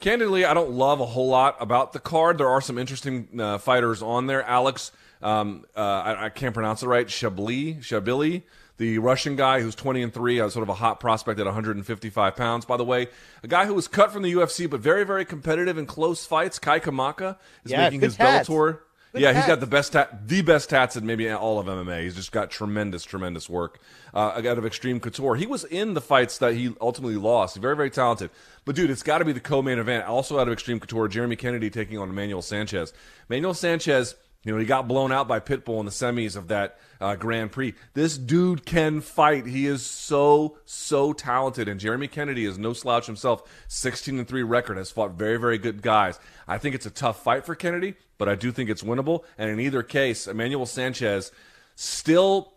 Candidly, 0.00 0.44
I 0.44 0.54
don't 0.54 0.70
love 0.70 1.00
a 1.00 1.06
whole 1.06 1.28
lot 1.28 1.56
about 1.60 1.92
the 1.92 1.98
card. 1.98 2.38
There 2.38 2.48
are 2.48 2.60
some 2.60 2.78
interesting 2.78 3.40
uh, 3.40 3.58
fighters 3.58 4.00
on 4.00 4.28
there. 4.28 4.44
Alex, 4.44 4.92
um, 5.20 5.64
uh, 5.76 5.80
I, 5.80 6.26
I, 6.26 6.28
can't 6.28 6.54
pronounce 6.54 6.84
it 6.84 6.86
right. 6.86 7.06
Shabli, 7.06 7.78
Shabili, 7.78 8.42
the 8.76 8.98
Russian 8.98 9.34
guy 9.34 9.60
who's 9.60 9.74
20 9.74 10.02
and 10.02 10.14
three, 10.14 10.38
uh, 10.38 10.48
sort 10.50 10.62
of 10.62 10.68
a 10.68 10.74
hot 10.74 11.00
prospect 11.00 11.40
at 11.40 11.46
155 11.46 12.36
pounds. 12.36 12.64
By 12.64 12.76
the 12.76 12.84
way, 12.84 13.08
a 13.42 13.48
guy 13.48 13.66
who 13.66 13.74
was 13.74 13.88
cut 13.88 14.12
from 14.12 14.22
the 14.22 14.32
UFC, 14.32 14.70
but 14.70 14.78
very, 14.78 15.04
very 15.04 15.24
competitive 15.24 15.76
in 15.76 15.86
close 15.86 16.24
fights. 16.24 16.60
Kai 16.60 16.78
Kamaka 16.78 17.36
is 17.64 17.72
yeah, 17.72 17.82
making 17.82 18.00
his 18.02 18.16
tats. 18.16 18.48
Bellator. 18.48 18.78
Yeah, 19.14 19.32
tats. 19.32 19.38
he's 19.38 19.54
got 19.54 19.60
the 19.60 19.66
best 19.66 19.92
tat, 19.92 20.28
the 20.28 20.42
best 20.42 20.70
tats 20.70 20.96
in 20.96 21.06
maybe 21.06 21.30
all 21.30 21.58
of 21.58 21.66
MMA. 21.66 22.02
He's 22.02 22.14
just 22.14 22.32
got 22.32 22.50
tremendous, 22.50 23.04
tremendous 23.04 23.48
work 23.48 23.80
uh, 24.12 24.40
out 24.44 24.58
of 24.58 24.66
Extreme 24.66 25.00
Couture. 25.00 25.36
He 25.36 25.46
was 25.46 25.64
in 25.64 25.94
the 25.94 26.00
fights 26.00 26.38
that 26.38 26.54
he 26.54 26.74
ultimately 26.80 27.16
lost. 27.16 27.56
Very, 27.56 27.76
very 27.76 27.90
talented. 27.90 28.30
But 28.64 28.76
dude, 28.76 28.90
it's 28.90 29.02
got 29.02 29.18
to 29.18 29.24
be 29.24 29.32
the 29.32 29.40
co-main 29.40 29.78
event. 29.78 30.04
Also 30.04 30.38
out 30.38 30.46
of 30.46 30.52
Extreme 30.52 30.80
Couture, 30.80 31.08
Jeremy 31.08 31.36
Kennedy 31.36 31.70
taking 31.70 31.98
on 31.98 32.10
Emmanuel 32.10 32.42
Sanchez. 32.42 32.92
Emmanuel 33.28 33.54
Sanchez, 33.54 34.14
you 34.44 34.52
know, 34.52 34.58
he 34.58 34.64
got 34.64 34.86
blown 34.86 35.10
out 35.10 35.26
by 35.26 35.40
Pitbull 35.40 35.80
in 35.80 35.84
the 35.84 35.90
semis 35.90 36.36
of 36.36 36.48
that 36.48 36.78
uh, 37.00 37.16
Grand 37.16 37.50
Prix. 37.50 37.74
This 37.94 38.16
dude 38.16 38.64
can 38.64 39.00
fight. 39.00 39.46
He 39.46 39.66
is 39.66 39.84
so 39.84 40.58
so 40.64 41.12
talented, 41.12 41.68
and 41.68 41.80
Jeremy 41.80 42.06
Kennedy 42.06 42.44
is 42.44 42.56
no 42.56 42.72
slouch 42.72 43.06
himself. 43.06 43.42
16 43.66 44.18
and 44.18 44.28
three 44.28 44.44
record 44.44 44.76
has 44.76 44.90
fought 44.90 45.12
very 45.12 45.38
very 45.38 45.58
good 45.58 45.82
guys. 45.82 46.20
I 46.46 46.58
think 46.58 46.74
it's 46.74 46.86
a 46.86 46.90
tough 46.90 47.22
fight 47.22 47.44
for 47.44 47.54
Kennedy, 47.56 47.94
but 48.16 48.28
I 48.28 48.36
do 48.36 48.52
think 48.52 48.70
it's 48.70 48.82
winnable. 48.82 49.24
And 49.36 49.50
in 49.50 49.58
either 49.58 49.82
case, 49.82 50.28
Emmanuel 50.28 50.66
Sanchez 50.66 51.32
still. 51.74 52.52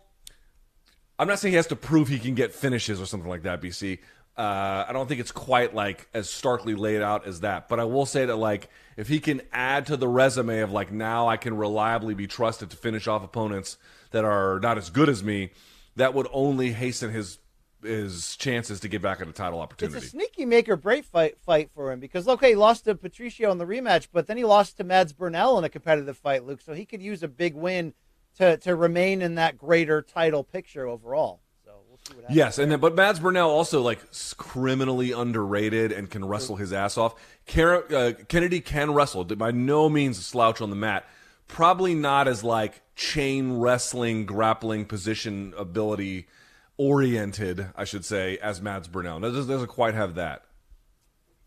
I'm 1.18 1.28
not 1.28 1.38
saying 1.38 1.52
he 1.52 1.56
has 1.56 1.66
to 1.68 1.76
prove 1.76 2.08
he 2.08 2.18
can 2.18 2.34
get 2.34 2.52
finishes 2.54 3.00
or 3.00 3.06
something 3.06 3.28
like 3.28 3.42
that, 3.42 3.60
BC. 3.60 3.98
Uh, 4.36 4.86
I 4.88 4.92
don't 4.92 5.06
think 5.08 5.20
it's 5.20 5.32
quite 5.32 5.74
like 5.74 6.08
as 6.14 6.30
starkly 6.30 6.74
laid 6.74 7.02
out 7.02 7.26
as 7.26 7.40
that, 7.40 7.68
but 7.68 7.78
I 7.78 7.84
will 7.84 8.06
say 8.06 8.24
that 8.24 8.36
like 8.36 8.70
if 8.96 9.08
he 9.08 9.20
can 9.20 9.42
add 9.52 9.86
to 9.86 9.96
the 9.96 10.08
resume 10.08 10.60
of 10.60 10.72
like 10.72 10.90
now 10.90 11.28
I 11.28 11.36
can 11.36 11.54
reliably 11.54 12.14
be 12.14 12.26
trusted 12.26 12.70
to 12.70 12.76
finish 12.76 13.06
off 13.06 13.22
opponents 13.22 13.76
that 14.10 14.24
are 14.24 14.58
not 14.60 14.78
as 14.78 14.88
good 14.88 15.10
as 15.10 15.22
me, 15.22 15.50
that 15.96 16.14
would 16.14 16.28
only 16.32 16.72
hasten 16.72 17.10
his 17.10 17.38
his 17.82 18.36
chances 18.36 18.80
to 18.80 18.88
get 18.88 19.02
back 19.02 19.20
at 19.20 19.28
a 19.28 19.32
title 19.32 19.60
opportunity. 19.60 19.98
It's 19.98 20.06
a 20.06 20.10
sneaky 20.10 20.46
make 20.46 20.68
or 20.68 20.76
break 20.76 21.04
fight 21.04 21.38
fight 21.44 21.70
for 21.74 21.92
him 21.92 22.00
because 22.00 22.26
okay, 22.26 22.50
he 22.50 22.54
lost 22.54 22.84
to 22.84 22.94
Patricio 22.94 23.50
in 23.50 23.58
the 23.58 23.66
rematch, 23.66 24.08
but 24.12 24.26
then 24.26 24.38
he 24.38 24.44
lost 24.44 24.78
to 24.78 24.84
Mads 24.84 25.12
Burnell 25.12 25.58
in 25.58 25.64
a 25.64 25.68
competitive 25.68 26.16
fight, 26.16 26.46
Luke. 26.46 26.62
So 26.62 26.72
he 26.72 26.86
could 26.86 27.02
use 27.02 27.22
a 27.22 27.28
big 27.28 27.54
win 27.54 27.92
to 28.38 28.56
to 28.58 28.74
remain 28.74 29.20
in 29.20 29.34
that 29.34 29.58
greater 29.58 30.00
title 30.00 30.44
picture 30.44 30.86
overall. 30.86 31.42
See 32.06 32.14
what 32.14 32.22
happens. 32.22 32.36
Yes, 32.36 32.58
and 32.58 32.72
then 32.72 32.80
but 32.80 32.94
Mads 32.94 33.20
Burnell 33.20 33.50
also 33.50 33.82
like 33.82 34.00
criminally 34.36 35.12
underrated 35.12 35.92
and 35.92 36.10
can 36.10 36.24
wrestle 36.24 36.56
his 36.56 36.72
ass 36.72 36.98
off. 36.98 37.14
Car- 37.46 37.84
uh, 37.92 38.12
Kennedy 38.28 38.60
can 38.60 38.92
wrestle, 38.92 39.24
by 39.24 39.50
no 39.50 39.88
means 39.88 40.18
a 40.18 40.22
slouch 40.22 40.60
on 40.60 40.70
the 40.70 40.76
mat. 40.76 41.06
Probably 41.48 41.94
not 41.94 42.28
as 42.28 42.42
like 42.42 42.82
chain 42.96 43.58
wrestling, 43.58 44.26
grappling 44.26 44.86
position 44.86 45.54
ability 45.56 46.26
oriented, 46.76 47.68
I 47.76 47.84
should 47.84 48.04
say, 48.04 48.38
as 48.38 48.60
Mads 48.60 48.88
Burnell. 48.88 49.20
Doesn't, 49.20 49.46
doesn't 49.46 49.68
quite 49.68 49.94
have 49.94 50.14
that. 50.16 50.44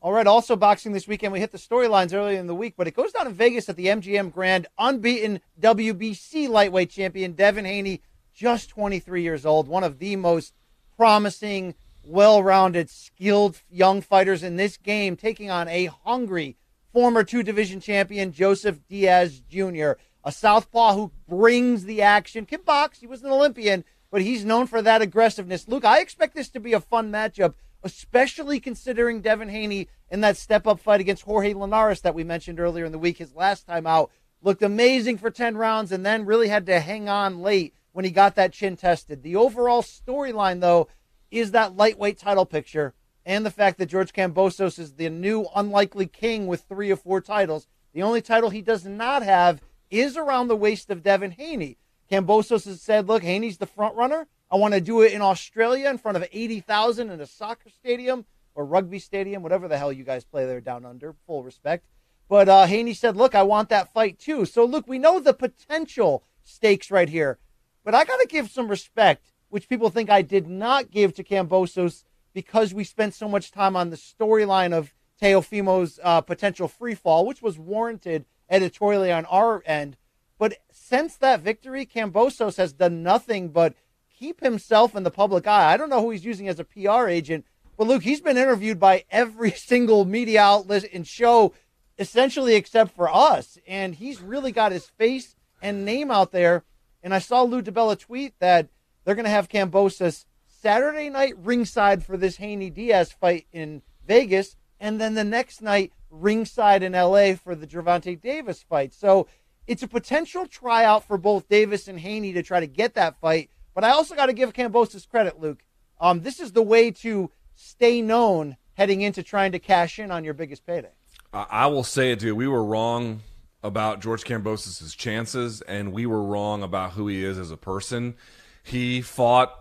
All 0.01 0.13
right, 0.13 0.27
also 0.27 0.55
boxing 0.55 0.91
this 0.91 1.07
weekend. 1.07 1.33
We 1.33 1.39
hit 1.39 1.51
the 1.51 1.57
storylines 1.57 2.13
earlier 2.13 2.39
in 2.39 2.45
the 2.45 2.53
week, 2.53 2.75
but 2.77 2.87
it 2.87 2.95
goes 2.95 3.11
down 3.11 3.25
in 3.25 3.33
Vegas 3.33 3.67
at 3.69 3.75
the 3.75 3.87
MGM 3.87 4.31
Grand. 4.31 4.67
Unbeaten 4.77 5.41
WBC 5.59 6.47
lightweight 6.47 6.91
champion 6.91 7.33
Devin 7.33 7.65
Haney, 7.65 8.01
just 8.35 8.69
23 8.69 9.23
years 9.23 9.45
old, 9.45 9.67
one 9.67 9.83
of 9.83 9.99
the 9.99 10.15
most 10.15 10.53
promising, 10.97 11.73
well 12.03 12.43
rounded, 12.43 12.89
skilled 12.89 13.61
young 13.69 14.01
fighters 14.01 14.43
in 14.43 14.57
this 14.57 14.77
game, 14.77 15.15
taking 15.15 15.49
on 15.49 15.67
a 15.67 15.85
hungry 15.85 16.57
former 16.93 17.23
two 17.23 17.43
division 17.43 17.79
champion, 17.79 18.31
Joseph 18.31 18.79
Diaz 18.87 19.41
Jr., 19.49 19.91
a 20.23 20.31
southpaw 20.31 20.95
who 20.95 21.11
brings 21.27 21.83
the 21.83 22.01
action. 22.01 22.45
Can 22.45 22.61
box, 22.61 22.99
he 22.99 23.07
was 23.07 23.21
an 23.21 23.31
Olympian, 23.31 23.83
but 24.09 24.21
he's 24.21 24.45
known 24.45 24.65
for 24.65 24.81
that 24.81 25.01
aggressiveness. 25.01 25.67
Luke, 25.67 25.85
I 25.85 25.99
expect 25.99 26.35
this 26.35 26.49
to 26.49 26.59
be 26.59 26.73
a 26.73 26.79
fun 26.79 27.11
matchup, 27.11 27.53
especially 27.83 28.59
considering 28.59 29.21
Devin 29.21 29.49
Haney 29.49 29.89
in 30.09 30.21
that 30.21 30.37
step 30.37 30.65
up 30.65 30.79
fight 30.79 31.01
against 31.01 31.23
Jorge 31.23 31.53
Linares 31.53 32.01
that 32.01 32.15
we 32.15 32.23
mentioned 32.23 32.59
earlier 32.59 32.85
in 32.85 32.91
the 32.91 32.97
week. 32.97 33.17
His 33.17 33.35
last 33.35 33.67
time 33.67 33.85
out 33.85 34.09
looked 34.41 34.63
amazing 34.63 35.17
for 35.17 35.29
10 35.29 35.57
rounds 35.57 35.91
and 35.91 36.05
then 36.05 36.25
really 36.25 36.47
had 36.47 36.65
to 36.67 36.79
hang 36.79 37.09
on 37.09 37.41
late 37.41 37.73
when 37.95 38.03
he 38.03 38.11
got 38.11 38.35
that 38.35 38.51
chin 38.51 38.75
tested. 38.75 39.23
The 39.23 39.37
overall 39.37 39.81
storyline, 39.81 40.59
though, 40.59 40.89
is 41.31 41.51
that 41.51 41.77
lightweight 41.77 42.17
title 42.17 42.45
picture 42.45 42.93
and 43.25 43.45
the 43.45 43.51
fact 43.51 43.77
that 43.77 43.85
George 43.85 44.11
Kambosos 44.11 44.77
is 44.77 44.95
the 44.95 45.09
new 45.09 45.47
unlikely 45.55 46.05
king 46.05 46.45
with 46.45 46.65
three 46.67 46.91
or 46.91 46.97
four 46.97 47.21
titles. 47.21 47.67
The 47.93 48.03
only 48.03 48.21
title 48.21 48.49
he 48.49 48.61
does 48.61 48.83
not 48.83 49.23
have 49.23 49.61
is 49.89 50.17
around 50.17 50.49
the 50.49 50.57
waist 50.57 50.89
of 50.89 51.03
Devin 51.03 51.31
Haney. 51.31 51.77
Kambosos 52.11 52.65
has 52.65 52.81
said, 52.81 53.07
look, 53.07 53.23
Haney's 53.23 53.59
the 53.59 53.65
front 53.65 53.95
runner. 53.95 54.27
I 54.51 54.57
want 54.57 54.73
to 54.73 54.81
do 54.81 55.01
it 55.01 55.13
in 55.13 55.21
Australia 55.21 55.89
in 55.89 55.97
front 55.97 56.17
of 56.17 56.27
80,000 56.29 57.09
in 57.09 57.21
a 57.21 57.25
soccer 57.25 57.69
stadium 57.69 58.25
or 58.55 58.65
rugby 58.65 58.99
stadium, 58.99 59.41
whatever 59.41 59.69
the 59.69 59.77
hell 59.77 59.93
you 59.93 60.03
guys 60.03 60.25
play 60.25 60.45
there 60.45 60.59
down 60.59 60.85
under. 60.85 61.15
Full 61.27 61.43
respect. 61.43 61.85
But 62.27 62.49
uh, 62.49 62.65
Haney 62.65 62.93
said, 62.93 63.15
look, 63.15 63.35
I 63.35 63.43
want 63.43 63.69
that 63.69 63.93
fight 63.93 64.19
too. 64.19 64.43
So, 64.43 64.65
look, 64.65 64.85
we 64.85 64.99
know 64.99 65.21
the 65.21 65.33
potential 65.33 66.23
stakes 66.43 66.91
right 66.91 67.07
here. 67.07 67.39
But 67.85 67.93
I 67.95 68.03
got 68.03 68.19
to 68.19 68.27
give 68.27 68.49
some 68.49 68.67
respect, 68.67 69.31
which 69.49 69.69
people 69.69 69.89
think 69.89 70.09
I 70.09 70.23
did 70.23 70.47
not 70.47 70.91
give 70.91 71.13
to 71.15 71.23
Kambosos 71.23 72.03
because 72.33 72.73
we 72.73 72.83
spent 72.83 73.13
so 73.13 73.29
much 73.29 73.51
time 73.51 73.77
on 73.77 73.91
the 73.91 73.95
storyline 73.95 74.73
of 74.73 74.93
Teofimo's 75.21 75.99
uh, 76.03 76.19
potential 76.19 76.67
free 76.67 76.95
fall, 76.95 77.25
which 77.25 77.41
was 77.41 77.57
warranted 77.57 78.25
editorially 78.49 79.11
on 79.11 79.25
our 79.25 79.63
end. 79.65 79.97
But 80.37 80.57
since 80.71 81.15
that 81.17 81.41
victory, 81.41 81.85
Kambosos 81.85 82.57
has 82.57 82.73
done 82.73 83.03
nothing 83.03 83.49
but 83.49 83.75
keep 84.13 84.41
himself 84.41 84.95
in 84.95 85.03
the 85.03 85.11
public 85.11 85.47
eye. 85.47 85.71
I 85.71 85.77
don't 85.77 85.89
know 85.89 86.01
who 86.01 86.09
he's 86.09 86.25
using 86.25 86.47
as 86.47 86.59
a 86.59 86.65
PR 86.65 87.07
agent, 87.07 87.45
but 87.77 87.87
Luke, 87.87 88.03
he's 88.03 88.21
been 88.21 88.37
interviewed 88.37 88.79
by 88.79 89.05
every 89.11 89.51
single 89.55 90.05
media 90.05 90.41
outlet 90.41 90.85
and 90.91 91.07
show, 91.07 91.53
essentially 91.99 92.55
except 92.55 92.95
for 92.95 93.13
us. 93.13 93.57
And 93.67 93.95
he's 93.95 94.21
really 94.21 94.51
got 94.51 94.71
his 94.71 94.87
face 94.87 95.35
and 95.61 95.85
name 95.85 96.11
out 96.11 96.31
there. 96.31 96.63
And 97.05 97.13
I 97.13 97.19
saw 97.19 97.43
Lou 97.43 97.61
DiBella 97.61 97.99
tweet 97.99 98.33
that 98.39 98.67
they're 99.03 99.13
going 99.13 99.25
to 99.25 99.29
have 99.29 99.47
Kambosos 99.47 100.25
Saturday 100.47 101.07
night 101.07 101.35
ringside 101.37 102.03
for 102.03 102.17
this 102.17 102.37
Haney 102.37 102.71
Diaz 102.71 103.11
fight 103.11 103.45
in 103.53 103.83
Vegas, 104.07 104.55
and 104.79 104.99
then 104.99 105.13
the 105.13 105.23
next 105.23 105.61
night 105.61 105.93
ringside 106.09 106.81
in 106.81 106.93
LA 106.93 107.35
for 107.35 107.53
the 107.53 107.67
Gervonta 107.67 108.19
Davis 108.19 108.63
fight. 108.63 108.91
So 108.91 109.27
it's 109.67 109.83
a 109.83 109.87
potential 109.87 110.47
tryout 110.47 111.03
for 111.03 111.19
both 111.19 111.47
Davis 111.47 111.87
and 111.87 111.99
Haney 111.99 112.33
to 112.33 112.41
try 112.41 112.59
to 112.59 112.65
get 112.65 112.95
that 112.95 113.21
fight. 113.21 113.51
But 113.75 113.83
I 113.83 113.91
also 113.91 114.15
got 114.15 114.25
to 114.25 114.33
give 114.33 114.53
Kambosos 114.53 115.07
credit, 115.07 115.39
Luke. 115.39 115.63
Um, 116.01 116.21
this 116.21 116.39
is 116.39 116.53
the 116.53 116.63
way 116.63 116.89
to 116.89 117.29
stay 117.53 118.01
known 118.01 118.57
heading 118.73 119.01
into 119.01 119.21
trying 119.21 119.51
to 119.51 119.59
cash 119.59 119.99
in 119.99 120.09
on 120.09 120.23
your 120.23 120.33
biggest 120.33 120.65
payday. 120.65 120.89
I 121.31 121.67
will 121.67 121.83
say 121.83 122.13
it, 122.13 122.19
dude. 122.19 122.35
We 122.35 122.47
were 122.47 122.63
wrong 122.63 123.21
about 123.65 123.99
George 123.99 124.23
Kambosos' 124.23 124.95
chances, 124.95 125.61
and 125.61 125.91
we 125.91 126.05
were 126.05 126.23
wrong 126.23 126.61
about 126.61 126.91
who 126.91 127.07
he 127.07 127.25
is 127.25 127.39
as 127.39 127.49
a 127.49 127.57
person. 127.57 128.15
He 128.61 129.01
fought 129.01 129.53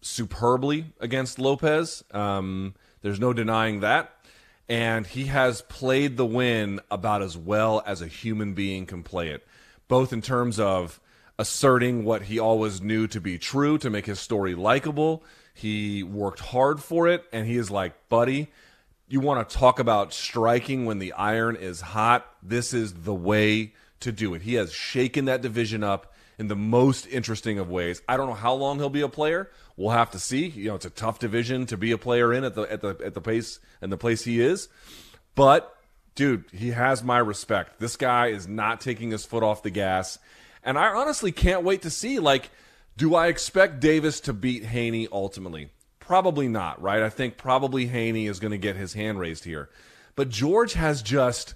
superbly 0.00 0.86
against 1.00 1.38
Lopez. 1.38 2.02
Um, 2.10 2.74
there's 3.02 3.20
no 3.20 3.32
denying 3.32 3.80
that. 3.80 4.12
And 4.68 5.06
he 5.06 5.26
has 5.26 5.62
played 5.62 6.16
the 6.16 6.26
win 6.26 6.80
about 6.90 7.22
as 7.22 7.36
well 7.36 7.82
as 7.86 8.02
a 8.02 8.08
human 8.08 8.54
being 8.54 8.84
can 8.84 9.04
play 9.04 9.28
it, 9.28 9.46
both 9.86 10.12
in 10.12 10.22
terms 10.22 10.58
of 10.58 11.00
asserting 11.38 12.04
what 12.04 12.22
he 12.22 12.40
always 12.40 12.80
knew 12.80 13.06
to 13.06 13.20
be 13.20 13.38
true 13.38 13.78
to 13.78 13.90
make 13.90 14.06
his 14.06 14.18
story 14.18 14.56
likable. 14.56 15.22
He 15.54 16.02
worked 16.02 16.40
hard 16.40 16.82
for 16.82 17.06
it, 17.06 17.24
and 17.32 17.46
he 17.46 17.56
is 17.56 17.70
like, 17.70 18.08
buddy, 18.08 18.48
you 19.08 19.20
want 19.20 19.48
to 19.48 19.56
talk 19.56 19.78
about 19.78 20.12
striking 20.12 20.84
when 20.84 20.98
the 20.98 21.12
iron 21.12 21.56
is 21.56 21.80
hot? 21.80 22.26
This 22.42 22.74
is 22.74 22.92
the 22.92 23.14
way 23.14 23.74
to 24.00 24.12
do 24.12 24.34
it. 24.34 24.42
He 24.42 24.54
has 24.54 24.72
shaken 24.72 25.26
that 25.26 25.42
division 25.42 25.84
up 25.84 26.12
in 26.38 26.48
the 26.48 26.56
most 26.56 27.06
interesting 27.06 27.58
of 27.58 27.70
ways. 27.70 28.02
I 28.08 28.16
don't 28.16 28.28
know 28.28 28.34
how 28.34 28.54
long 28.54 28.78
he'll 28.78 28.90
be 28.90 29.00
a 29.00 29.08
player. 29.08 29.50
We'll 29.76 29.90
have 29.90 30.10
to 30.10 30.18
see. 30.18 30.46
You 30.46 30.68
know, 30.68 30.74
it's 30.74 30.84
a 30.84 30.90
tough 30.90 31.18
division 31.18 31.66
to 31.66 31.76
be 31.76 31.92
a 31.92 31.98
player 31.98 32.32
in 32.32 32.44
at 32.44 32.54
the 32.54 32.62
at 32.62 32.80
the 32.80 32.96
at 33.04 33.14
the 33.14 33.20
pace 33.20 33.58
and 33.80 33.90
the 33.90 33.96
place 33.96 34.24
he 34.24 34.40
is. 34.40 34.68
But 35.34 35.74
dude, 36.14 36.44
he 36.52 36.70
has 36.70 37.02
my 37.02 37.18
respect. 37.18 37.78
This 37.78 37.96
guy 37.96 38.28
is 38.28 38.48
not 38.48 38.80
taking 38.80 39.10
his 39.10 39.24
foot 39.24 39.42
off 39.42 39.62
the 39.62 39.70
gas. 39.70 40.18
And 40.62 40.78
I 40.78 40.88
honestly 40.88 41.32
can't 41.32 41.62
wait 41.62 41.82
to 41.82 41.90
see 41.90 42.18
like 42.18 42.50
do 42.96 43.14
I 43.14 43.26
expect 43.26 43.80
Davis 43.80 44.20
to 44.20 44.32
beat 44.32 44.64
Haney 44.64 45.06
ultimately? 45.12 45.68
Probably 46.06 46.48
not, 46.48 46.80
right? 46.80 47.02
I 47.02 47.10
think 47.10 47.36
probably 47.36 47.86
Haney 47.86 48.26
is 48.26 48.38
going 48.38 48.52
to 48.52 48.58
get 48.58 48.76
his 48.76 48.92
hand 48.92 49.18
raised 49.18 49.44
here. 49.44 49.68
But 50.14 50.28
George 50.28 50.74
has 50.74 51.02
just 51.02 51.54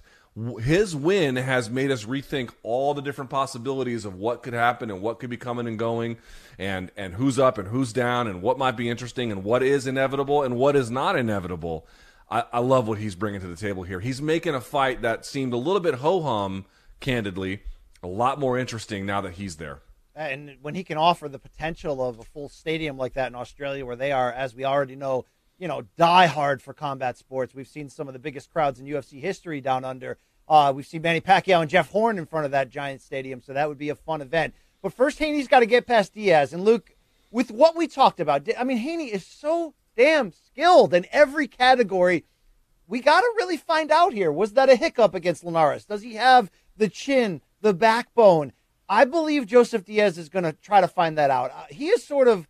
his 0.61 0.95
win 0.95 1.35
has 1.35 1.69
made 1.69 1.91
us 1.91 2.05
rethink 2.05 2.51
all 2.63 2.93
the 2.93 3.01
different 3.01 3.29
possibilities 3.29 4.05
of 4.05 4.15
what 4.15 4.43
could 4.43 4.53
happen 4.53 4.89
and 4.89 5.01
what 5.01 5.19
could 5.19 5.29
be 5.29 5.35
coming 5.35 5.67
and 5.67 5.77
going 5.77 6.17
and 6.57 6.89
and 6.95 7.15
who's 7.15 7.37
up 7.37 7.57
and 7.57 7.67
who's 7.67 7.91
down 7.91 8.27
and 8.27 8.41
what 8.41 8.57
might 8.57 8.77
be 8.77 8.89
interesting 8.89 9.29
and 9.29 9.43
what 9.43 9.61
is 9.61 9.87
inevitable 9.87 10.41
and 10.41 10.55
what 10.55 10.73
is 10.73 10.89
not 10.89 11.17
inevitable 11.17 11.85
I, 12.29 12.45
I 12.53 12.59
love 12.59 12.87
what 12.87 12.97
he's 12.97 13.15
bringing 13.15 13.41
to 13.41 13.47
the 13.47 13.57
table 13.57 13.83
here. 13.83 13.99
He's 13.99 14.21
making 14.21 14.55
a 14.55 14.61
fight 14.61 15.01
that 15.01 15.25
seemed 15.25 15.51
a 15.53 15.57
little 15.57 15.81
bit 15.81 15.95
ho 15.95 16.21
hum, 16.21 16.65
candidly, 17.01 17.63
a 18.01 18.07
lot 18.07 18.39
more 18.39 18.57
interesting 18.57 19.05
now 19.05 19.19
that 19.19 19.33
he's 19.33 19.57
there. 19.57 19.81
And 20.29 20.57
when 20.61 20.75
he 20.75 20.83
can 20.83 20.97
offer 20.97 21.27
the 21.27 21.39
potential 21.39 22.07
of 22.07 22.19
a 22.19 22.23
full 22.23 22.49
stadium 22.49 22.97
like 22.97 23.13
that 23.13 23.27
in 23.27 23.35
Australia, 23.35 23.85
where 23.85 23.95
they 23.95 24.11
are, 24.11 24.31
as 24.31 24.53
we 24.53 24.65
already 24.65 24.95
know, 24.95 25.25
you 25.57 25.67
know, 25.67 25.83
die 25.97 26.25
hard 26.25 26.61
for 26.61 26.73
combat 26.73 27.17
sports. 27.17 27.53
We've 27.53 27.67
seen 27.67 27.89
some 27.89 28.07
of 28.07 28.13
the 28.13 28.19
biggest 28.19 28.51
crowds 28.51 28.79
in 28.79 28.85
UFC 28.85 29.19
history 29.19 29.61
down 29.61 29.85
under. 29.85 30.17
Uh, 30.47 30.73
we've 30.75 30.87
seen 30.87 31.01
Manny 31.01 31.21
Pacquiao 31.21 31.61
and 31.61 31.69
Jeff 31.69 31.91
Horn 31.91 32.17
in 32.17 32.25
front 32.25 32.45
of 32.45 32.51
that 32.51 32.69
giant 32.69 33.01
stadium, 33.01 33.41
so 33.41 33.53
that 33.53 33.69
would 33.69 33.77
be 33.77 33.89
a 33.89 33.95
fun 33.95 34.21
event. 34.21 34.53
But 34.81 34.93
first, 34.93 35.19
Haney's 35.19 35.47
got 35.47 35.59
to 35.59 35.65
get 35.65 35.85
past 35.85 36.13
Diaz. 36.13 36.51
And 36.51 36.65
Luke, 36.65 36.95
with 37.29 37.51
what 37.51 37.75
we 37.75 37.87
talked 37.87 38.19
about, 38.19 38.47
I 38.57 38.63
mean, 38.63 38.77
Haney 38.77 39.13
is 39.13 39.25
so 39.25 39.75
damn 39.95 40.31
skilled 40.31 40.93
in 40.93 41.05
every 41.11 41.47
category. 41.47 42.25
We 42.87 42.99
got 42.99 43.21
to 43.21 43.33
really 43.37 43.57
find 43.57 43.91
out 43.91 44.13
here. 44.13 44.31
Was 44.31 44.53
that 44.53 44.69
a 44.69 44.75
hiccup 44.75 45.13
against 45.13 45.43
Linares? 45.43 45.85
Does 45.85 46.01
he 46.01 46.15
have 46.15 46.51
the 46.75 46.89
chin, 46.89 47.41
the 47.61 47.73
backbone? 47.73 48.51
I 48.91 49.05
believe 49.05 49.45
Joseph 49.45 49.85
Diaz 49.85 50.17
is 50.17 50.27
going 50.27 50.43
to 50.43 50.51
try 50.51 50.81
to 50.81 50.87
find 50.87 51.17
that 51.17 51.31
out. 51.31 51.51
Uh, 51.51 51.63
he 51.69 51.87
is 51.87 52.03
sort 52.03 52.27
of, 52.27 52.45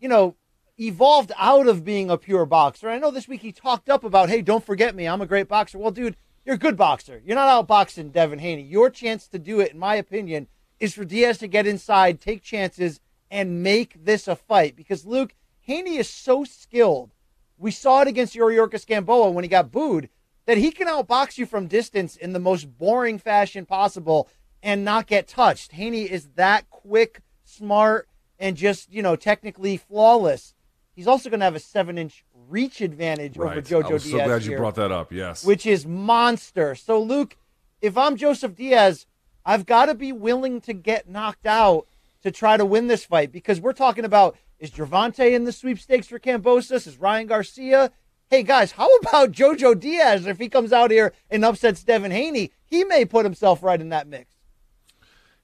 you 0.00 0.08
know, 0.08 0.34
evolved 0.76 1.30
out 1.38 1.68
of 1.68 1.84
being 1.84 2.10
a 2.10 2.18
pure 2.18 2.44
boxer. 2.44 2.88
I 2.88 2.98
know 2.98 3.12
this 3.12 3.28
week 3.28 3.42
he 3.42 3.52
talked 3.52 3.88
up 3.88 4.02
about, 4.02 4.30
hey, 4.30 4.42
don't 4.42 4.66
forget 4.66 4.96
me, 4.96 5.06
I'm 5.06 5.20
a 5.20 5.26
great 5.26 5.46
boxer. 5.46 5.78
Well, 5.78 5.92
dude, 5.92 6.16
you're 6.44 6.56
a 6.56 6.58
good 6.58 6.76
boxer. 6.76 7.22
You're 7.24 7.36
not 7.36 7.68
outboxing 7.68 8.10
Devin 8.10 8.40
Haney. 8.40 8.62
Your 8.62 8.90
chance 8.90 9.28
to 9.28 9.38
do 9.38 9.60
it, 9.60 9.70
in 9.70 9.78
my 9.78 9.94
opinion, 9.94 10.48
is 10.80 10.92
for 10.92 11.04
Diaz 11.04 11.38
to 11.38 11.46
get 11.46 11.68
inside, 11.68 12.20
take 12.20 12.42
chances, 12.42 12.98
and 13.30 13.62
make 13.62 14.04
this 14.04 14.26
a 14.26 14.34
fight. 14.34 14.74
Because 14.74 15.06
Luke, 15.06 15.36
Haney 15.60 15.98
is 15.98 16.10
so 16.10 16.42
skilled. 16.42 17.12
We 17.56 17.70
saw 17.70 18.00
it 18.00 18.08
against 18.08 18.34
Yuriorkis 18.34 18.88
Gamboa 18.88 19.30
when 19.30 19.44
he 19.44 19.48
got 19.48 19.70
booed 19.70 20.08
that 20.46 20.58
he 20.58 20.72
can 20.72 20.88
outbox 20.88 21.38
you 21.38 21.46
from 21.46 21.68
distance 21.68 22.16
in 22.16 22.32
the 22.32 22.40
most 22.40 22.76
boring 22.76 23.20
fashion 23.20 23.66
possible 23.66 24.28
and 24.62 24.84
not 24.84 25.06
get 25.06 25.28
touched. 25.28 25.72
Haney 25.72 26.02
is 26.02 26.28
that 26.36 26.68
quick, 26.70 27.20
smart, 27.44 28.08
and 28.38 28.56
just, 28.56 28.92
you 28.92 29.02
know, 29.02 29.16
technically 29.16 29.76
flawless. 29.76 30.54
He's 30.94 31.06
also 31.06 31.30
going 31.30 31.40
to 31.40 31.44
have 31.44 31.54
a 31.54 31.60
seven 31.60 31.98
inch 31.98 32.24
reach 32.48 32.80
advantage 32.80 33.36
right. 33.36 33.56
over 33.56 33.62
Jojo 33.62 33.90
I 33.90 33.92
was 33.92 34.04
Diaz. 34.04 34.18
so 34.18 34.24
glad 34.26 34.42
here, 34.42 34.50
you 34.52 34.56
brought 34.56 34.74
that 34.74 34.92
up. 34.92 35.12
Yes. 35.12 35.44
Which 35.44 35.66
is 35.66 35.86
monster. 35.86 36.74
So, 36.74 37.00
Luke, 37.00 37.36
if 37.80 37.96
I'm 37.96 38.16
Joseph 38.16 38.54
Diaz, 38.54 39.06
I've 39.44 39.66
got 39.66 39.86
to 39.86 39.94
be 39.94 40.12
willing 40.12 40.60
to 40.62 40.72
get 40.72 41.08
knocked 41.08 41.46
out 41.46 41.86
to 42.22 42.30
try 42.30 42.56
to 42.56 42.64
win 42.64 42.86
this 42.86 43.04
fight 43.04 43.32
because 43.32 43.60
we're 43.60 43.72
talking 43.72 44.04
about 44.04 44.36
is 44.58 44.70
Gervonta 44.70 45.32
in 45.32 45.44
the 45.44 45.52
sweepstakes 45.52 46.06
for 46.06 46.18
Kambosos? 46.18 46.86
Is 46.86 46.98
Ryan 46.98 47.26
Garcia? 47.26 47.90
Hey 48.28 48.42
guys, 48.42 48.72
how 48.72 48.94
about 48.96 49.32
Jojo 49.32 49.78
Diaz 49.78 50.26
if 50.26 50.38
he 50.38 50.48
comes 50.48 50.72
out 50.72 50.90
here 50.90 51.14
and 51.30 51.44
upsets 51.44 51.82
Devin 51.82 52.10
Haney? 52.10 52.52
He 52.66 52.84
may 52.84 53.04
put 53.04 53.24
himself 53.24 53.62
right 53.62 53.80
in 53.80 53.88
that 53.88 54.06
mix. 54.06 54.34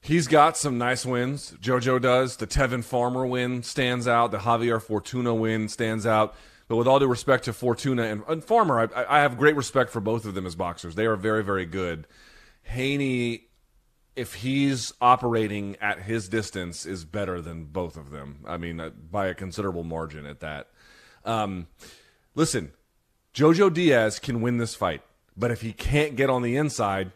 He's 0.07 0.29
got 0.29 0.55
some 0.55 0.77
nice 0.77 1.05
wins. 1.05 1.53
JoJo 1.61 2.01
does. 2.01 2.37
The 2.37 2.47
Tevin 2.47 2.81
Farmer 2.81 3.27
win 3.27 3.61
stands 3.61 4.07
out. 4.07 4.31
The 4.31 4.37
Javier 4.37 4.81
Fortuna 4.81 5.35
win 5.35 5.67
stands 5.67 6.05
out. 6.05 6.33
But 6.69 6.77
with 6.77 6.87
all 6.87 6.97
due 6.97 7.07
respect 7.07 7.43
to 7.43 7.51
Fortuna 7.51 8.03
and, 8.03 8.23
and 8.25 8.41
Farmer, 8.41 8.89
I, 8.95 9.17
I, 9.17 9.19
have 9.19 9.37
great 9.37 9.57
respect 9.57 9.89
for 9.89 9.99
both 9.99 10.23
of 10.23 10.33
them 10.33 10.45
as 10.45 10.55
boxers. 10.55 10.95
They 10.95 11.07
are 11.07 11.17
very, 11.17 11.43
very 11.43 11.65
good. 11.65 12.07
Haney, 12.63 13.47
if 14.15 14.35
he's 14.35 14.93
operating 15.01 15.75
at 15.81 15.99
his 15.99 16.29
distance, 16.29 16.85
is 16.85 17.03
better 17.03 17.41
than 17.41 17.65
both 17.65 17.97
of 17.97 18.09
them. 18.09 18.45
I 18.47 18.55
mean, 18.55 18.79
uh, 18.79 18.91
by 19.11 19.27
a 19.27 19.35
considerable 19.35 19.83
margin 19.83 20.25
at 20.25 20.39
that. 20.39 20.69
Um, 21.25 21.67
listen, 22.33 22.71
Jojo 23.33 23.73
Diaz 23.73 24.19
can 24.19 24.39
win 24.39 24.55
this 24.55 24.73
fight, 24.73 25.01
but 25.35 25.51
if 25.51 25.59
he 25.59 25.73
can't 25.73 26.15
get 26.15 26.29
on 26.29 26.43
the 26.43 26.55
inside, 26.55 27.11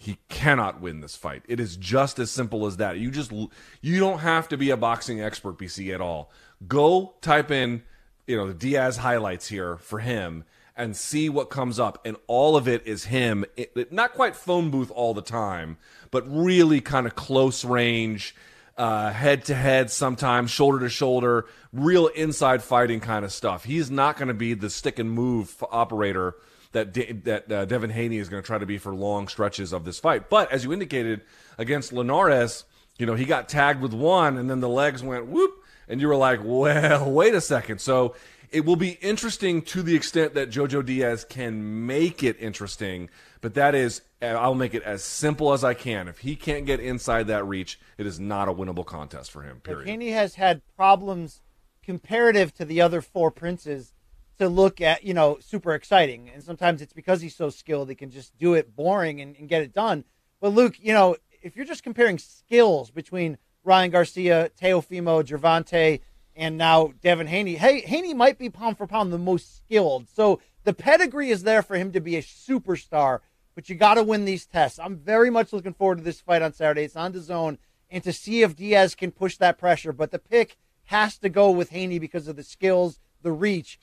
he 0.00 0.18
cannot 0.28 0.80
win 0.80 1.00
this 1.00 1.16
fight. 1.16 1.42
It 1.48 1.58
is 1.58 1.76
just 1.76 2.20
as 2.20 2.30
simple 2.30 2.66
as 2.66 2.76
that. 2.76 2.98
You 2.98 3.10
just 3.10 3.32
you 3.32 3.98
don't 3.98 4.20
have 4.20 4.48
to 4.48 4.56
be 4.56 4.70
a 4.70 4.76
boxing 4.76 5.20
expert, 5.20 5.58
BC, 5.58 5.92
at 5.92 6.00
all. 6.00 6.30
Go 6.66 7.14
type 7.20 7.50
in, 7.50 7.82
you 8.26 8.36
know, 8.36 8.46
the 8.46 8.54
Diaz 8.54 8.98
highlights 8.98 9.48
here 9.48 9.76
for 9.78 9.98
him 9.98 10.44
and 10.76 10.96
see 10.96 11.28
what 11.28 11.50
comes 11.50 11.80
up. 11.80 12.00
And 12.06 12.16
all 12.28 12.56
of 12.56 12.68
it 12.68 12.86
is 12.86 13.06
him, 13.06 13.44
it, 13.56 13.72
it, 13.74 13.92
not 13.92 14.12
quite 14.12 14.36
phone 14.36 14.70
booth 14.70 14.92
all 14.92 15.14
the 15.14 15.20
time, 15.20 15.76
but 16.12 16.22
really 16.28 16.80
kind 16.80 17.04
of 17.04 17.16
close 17.16 17.64
range, 17.64 18.36
uh, 18.76 19.10
head 19.10 19.44
to 19.46 19.54
head, 19.56 19.90
sometimes 19.90 20.52
shoulder 20.52 20.78
to 20.78 20.88
shoulder, 20.88 21.46
real 21.72 22.06
inside 22.06 22.62
fighting 22.62 23.00
kind 23.00 23.24
of 23.24 23.32
stuff. 23.32 23.64
He's 23.64 23.90
not 23.90 24.16
going 24.16 24.28
to 24.28 24.34
be 24.34 24.54
the 24.54 24.70
stick 24.70 25.00
and 25.00 25.10
move 25.10 25.64
operator 25.72 26.36
that 26.72 26.92
De- 26.92 27.12
that 27.12 27.50
uh, 27.50 27.64
Devin 27.64 27.90
Haney 27.90 28.18
is 28.18 28.28
going 28.28 28.42
to 28.42 28.46
try 28.46 28.58
to 28.58 28.66
be 28.66 28.78
for 28.78 28.94
long 28.94 29.28
stretches 29.28 29.72
of 29.72 29.84
this 29.84 29.98
fight. 29.98 30.28
But 30.28 30.50
as 30.52 30.64
you 30.64 30.72
indicated 30.72 31.22
against 31.56 31.92
Linares, 31.92 32.64
you 32.98 33.06
know 33.06 33.14
he 33.14 33.24
got 33.24 33.48
tagged 33.48 33.80
with 33.80 33.92
one, 33.92 34.36
and 34.36 34.50
then 34.50 34.60
the 34.60 34.68
legs 34.68 35.02
went 35.02 35.26
whoop, 35.26 35.62
and 35.88 36.00
you 36.00 36.08
were 36.08 36.16
like, 36.16 36.40
well, 36.42 37.10
wait 37.10 37.34
a 37.34 37.40
second. 37.40 37.80
So 37.80 38.14
it 38.50 38.64
will 38.64 38.76
be 38.76 38.92
interesting 39.00 39.62
to 39.62 39.82
the 39.82 39.94
extent 39.94 40.34
that 40.34 40.50
Jojo 40.50 40.84
Diaz 40.84 41.24
can 41.28 41.86
make 41.86 42.22
it 42.22 42.36
interesting. 42.40 43.10
But 43.40 43.54
that 43.54 43.74
is, 43.74 44.02
I'll 44.20 44.54
make 44.54 44.74
it 44.74 44.82
as 44.82 45.04
simple 45.04 45.52
as 45.52 45.62
I 45.62 45.74
can. 45.74 46.08
If 46.08 46.18
he 46.18 46.34
can't 46.34 46.66
get 46.66 46.80
inside 46.80 47.26
that 47.28 47.46
reach, 47.46 47.78
it 47.98 48.06
is 48.06 48.18
not 48.18 48.48
a 48.48 48.52
winnable 48.52 48.86
contest 48.86 49.30
for 49.30 49.42
him. 49.42 49.60
Period. 49.60 49.86
Haney 49.86 50.10
has 50.10 50.34
had 50.36 50.62
problems 50.76 51.40
comparative 51.82 52.52
to 52.54 52.64
the 52.64 52.80
other 52.80 53.00
four 53.00 53.30
princes 53.30 53.92
to 54.38 54.48
look 54.48 54.80
at, 54.80 55.04
you 55.04 55.14
know, 55.14 55.38
super 55.40 55.74
exciting. 55.74 56.30
And 56.32 56.42
sometimes 56.42 56.80
it's 56.80 56.92
because 56.92 57.20
he's 57.20 57.36
so 57.36 57.50
skilled, 57.50 57.88
he 57.88 57.94
can 57.94 58.10
just 58.10 58.36
do 58.38 58.54
it 58.54 58.74
boring 58.74 59.20
and, 59.20 59.36
and 59.36 59.48
get 59.48 59.62
it 59.62 59.72
done. 59.72 60.04
But 60.40 60.54
Luke, 60.54 60.76
you 60.78 60.92
know, 60.92 61.16
if 61.42 61.56
you're 61.56 61.64
just 61.64 61.82
comparing 61.82 62.18
skills 62.18 62.90
between 62.90 63.38
Ryan 63.64 63.90
Garcia, 63.90 64.50
Teofimo, 64.60 65.22
Gervonta, 65.24 66.00
and 66.36 66.56
now 66.56 66.92
Devin 67.02 67.26
Haney, 67.26 67.56
hey, 67.56 67.80
Haney 67.80 68.14
might 68.14 68.38
be 68.38 68.48
pound 68.48 68.78
for 68.78 68.86
pound 68.86 69.12
the 69.12 69.18
most 69.18 69.56
skilled. 69.56 70.08
So 70.08 70.40
the 70.64 70.72
pedigree 70.72 71.30
is 71.30 71.42
there 71.42 71.62
for 71.62 71.76
him 71.76 71.92
to 71.92 72.00
be 72.00 72.16
a 72.16 72.22
superstar, 72.22 73.20
but 73.54 73.68
you 73.68 73.74
got 73.74 73.94
to 73.94 74.04
win 74.04 74.24
these 74.24 74.46
tests. 74.46 74.78
I'm 74.78 74.96
very 74.96 75.30
much 75.30 75.52
looking 75.52 75.74
forward 75.74 75.98
to 75.98 76.04
this 76.04 76.20
fight 76.20 76.42
on 76.42 76.52
Saturday. 76.52 76.84
It's 76.84 76.94
on 76.94 77.12
the 77.12 77.20
zone, 77.20 77.58
and 77.90 78.04
to 78.04 78.12
see 78.12 78.42
if 78.42 78.54
Diaz 78.54 78.94
can 78.94 79.10
push 79.10 79.36
that 79.38 79.58
pressure. 79.58 79.92
But 79.92 80.12
the 80.12 80.18
pick 80.18 80.56
has 80.84 81.18
to 81.18 81.28
go 81.28 81.50
with 81.50 81.70
Haney 81.70 81.98
because 81.98 82.28
of 82.28 82.36
the 82.36 82.44
skills, 82.44 83.00
the 83.22 83.32
reach. 83.32 83.78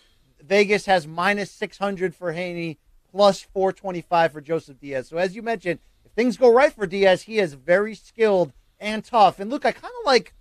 Vegas 0.47 0.85
has 0.85 1.07
minus 1.07 1.51
600 1.51 2.15
for 2.15 2.33
Haney, 2.33 2.77
plus 3.09 3.41
425 3.41 4.31
for 4.31 4.41
Joseph 4.41 4.79
Diaz. 4.79 5.07
So 5.07 5.17
as 5.17 5.35
you 5.35 5.41
mentioned, 5.41 5.79
if 6.05 6.11
things 6.11 6.37
go 6.37 6.53
right 6.53 6.71
for 6.71 6.85
Diaz, 6.85 7.23
he 7.23 7.39
is 7.39 7.53
very 7.53 7.95
skilled 7.95 8.53
and 8.79 9.03
tough. 9.03 9.39
And 9.39 9.49
look, 9.49 9.65
I 9.65 9.71
kind 9.71 9.93
of 10.01 10.05
like 10.05 10.33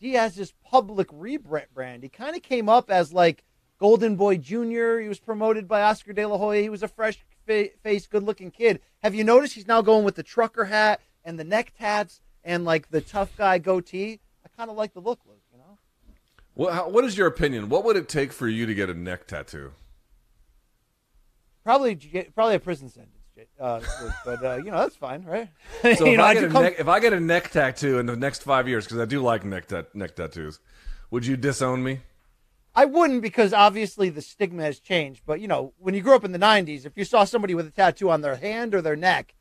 Diaz's 0.00 0.52
public 0.64 1.08
rebrand. 1.08 2.02
He 2.02 2.08
kind 2.08 2.36
of 2.36 2.42
came 2.42 2.68
up 2.68 2.90
as 2.90 3.12
like 3.12 3.44
Golden 3.78 4.16
Boy 4.16 4.38
Jr. 4.38 4.98
He 4.98 5.08
was 5.08 5.20
promoted 5.20 5.68
by 5.68 5.82
Oscar 5.82 6.12
De 6.12 6.24
La 6.24 6.38
Hoya. 6.38 6.62
He 6.62 6.68
was 6.68 6.82
a 6.82 6.88
fresh 6.88 7.18
face, 7.46 8.06
good 8.06 8.22
looking 8.22 8.50
kid. 8.50 8.80
Have 9.02 9.14
you 9.14 9.24
noticed 9.24 9.54
he's 9.54 9.68
now 9.68 9.82
going 9.82 10.04
with 10.04 10.16
the 10.16 10.22
trucker 10.22 10.64
hat 10.64 11.00
and 11.24 11.38
the 11.38 11.44
neck 11.44 11.72
tats 11.78 12.20
and 12.42 12.64
like 12.64 12.90
the 12.90 13.00
tough 13.00 13.36
guy 13.36 13.58
goatee? 13.58 14.20
I 14.44 14.48
kind 14.56 14.70
of 14.70 14.76
like 14.76 14.94
the 14.94 15.00
look, 15.00 15.20
Luke. 15.26 15.35
What, 16.56 16.90
what 16.90 17.04
is 17.04 17.18
your 17.18 17.26
opinion? 17.26 17.68
What 17.68 17.84
would 17.84 17.96
it 17.96 18.08
take 18.08 18.32
for 18.32 18.48
you 18.48 18.64
to 18.64 18.74
get 18.74 18.88
a 18.88 18.94
neck 18.94 19.26
tattoo? 19.26 19.72
Probably, 21.62 21.94
probably 22.34 22.54
a 22.54 22.60
prison 22.60 22.88
sentence. 22.88 23.12
Uh, 23.60 23.80
but 24.24 24.42
uh, 24.42 24.56
you 24.56 24.70
know 24.70 24.78
that's 24.78 24.96
fine, 24.96 25.22
right? 25.24 25.50
So 25.82 26.06
if, 26.06 26.16
know, 26.16 26.24
I 26.24 26.32
get 26.32 26.44
a 26.44 26.48
come... 26.48 26.62
neck, 26.62 26.76
if 26.78 26.88
I 26.88 27.00
get 27.00 27.12
a 27.12 27.20
neck 27.20 27.50
tattoo 27.50 27.98
in 27.98 28.06
the 28.06 28.16
next 28.16 28.42
five 28.42 28.66
years, 28.66 28.86
because 28.86 28.98
I 28.98 29.04
do 29.04 29.20
like 29.20 29.44
neck 29.44 29.66
ta- 29.68 29.82
neck 29.92 30.16
tattoos, 30.16 30.58
would 31.10 31.26
you 31.26 31.36
disown 31.36 31.84
me? 31.84 32.00
I 32.74 32.86
wouldn't 32.86 33.20
because 33.20 33.52
obviously 33.52 34.08
the 34.08 34.22
stigma 34.22 34.62
has 34.62 34.80
changed. 34.80 35.22
But 35.26 35.42
you 35.42 35.48
know, 35.48 35.74
when 35.78 35.92
you 35.92 36.00
grew 36.00 36.14
up 36.14 36.24
in 36.24 36.32
the 36.32 36.38
'90s, 36.38 36.86
if 36.86 36.96
you 36.96 37.04
saw 37.04 37.24
somebody 37.24 37.54
with 37.54 37.66
a 37.66 37.70
tattoo 37.70 38.08
on 38.08 38.22
their 38.22 38.36
hand 38.36 38.74
or 38.74 38.80
their 38.80 38.96
neck, 38.96 39.34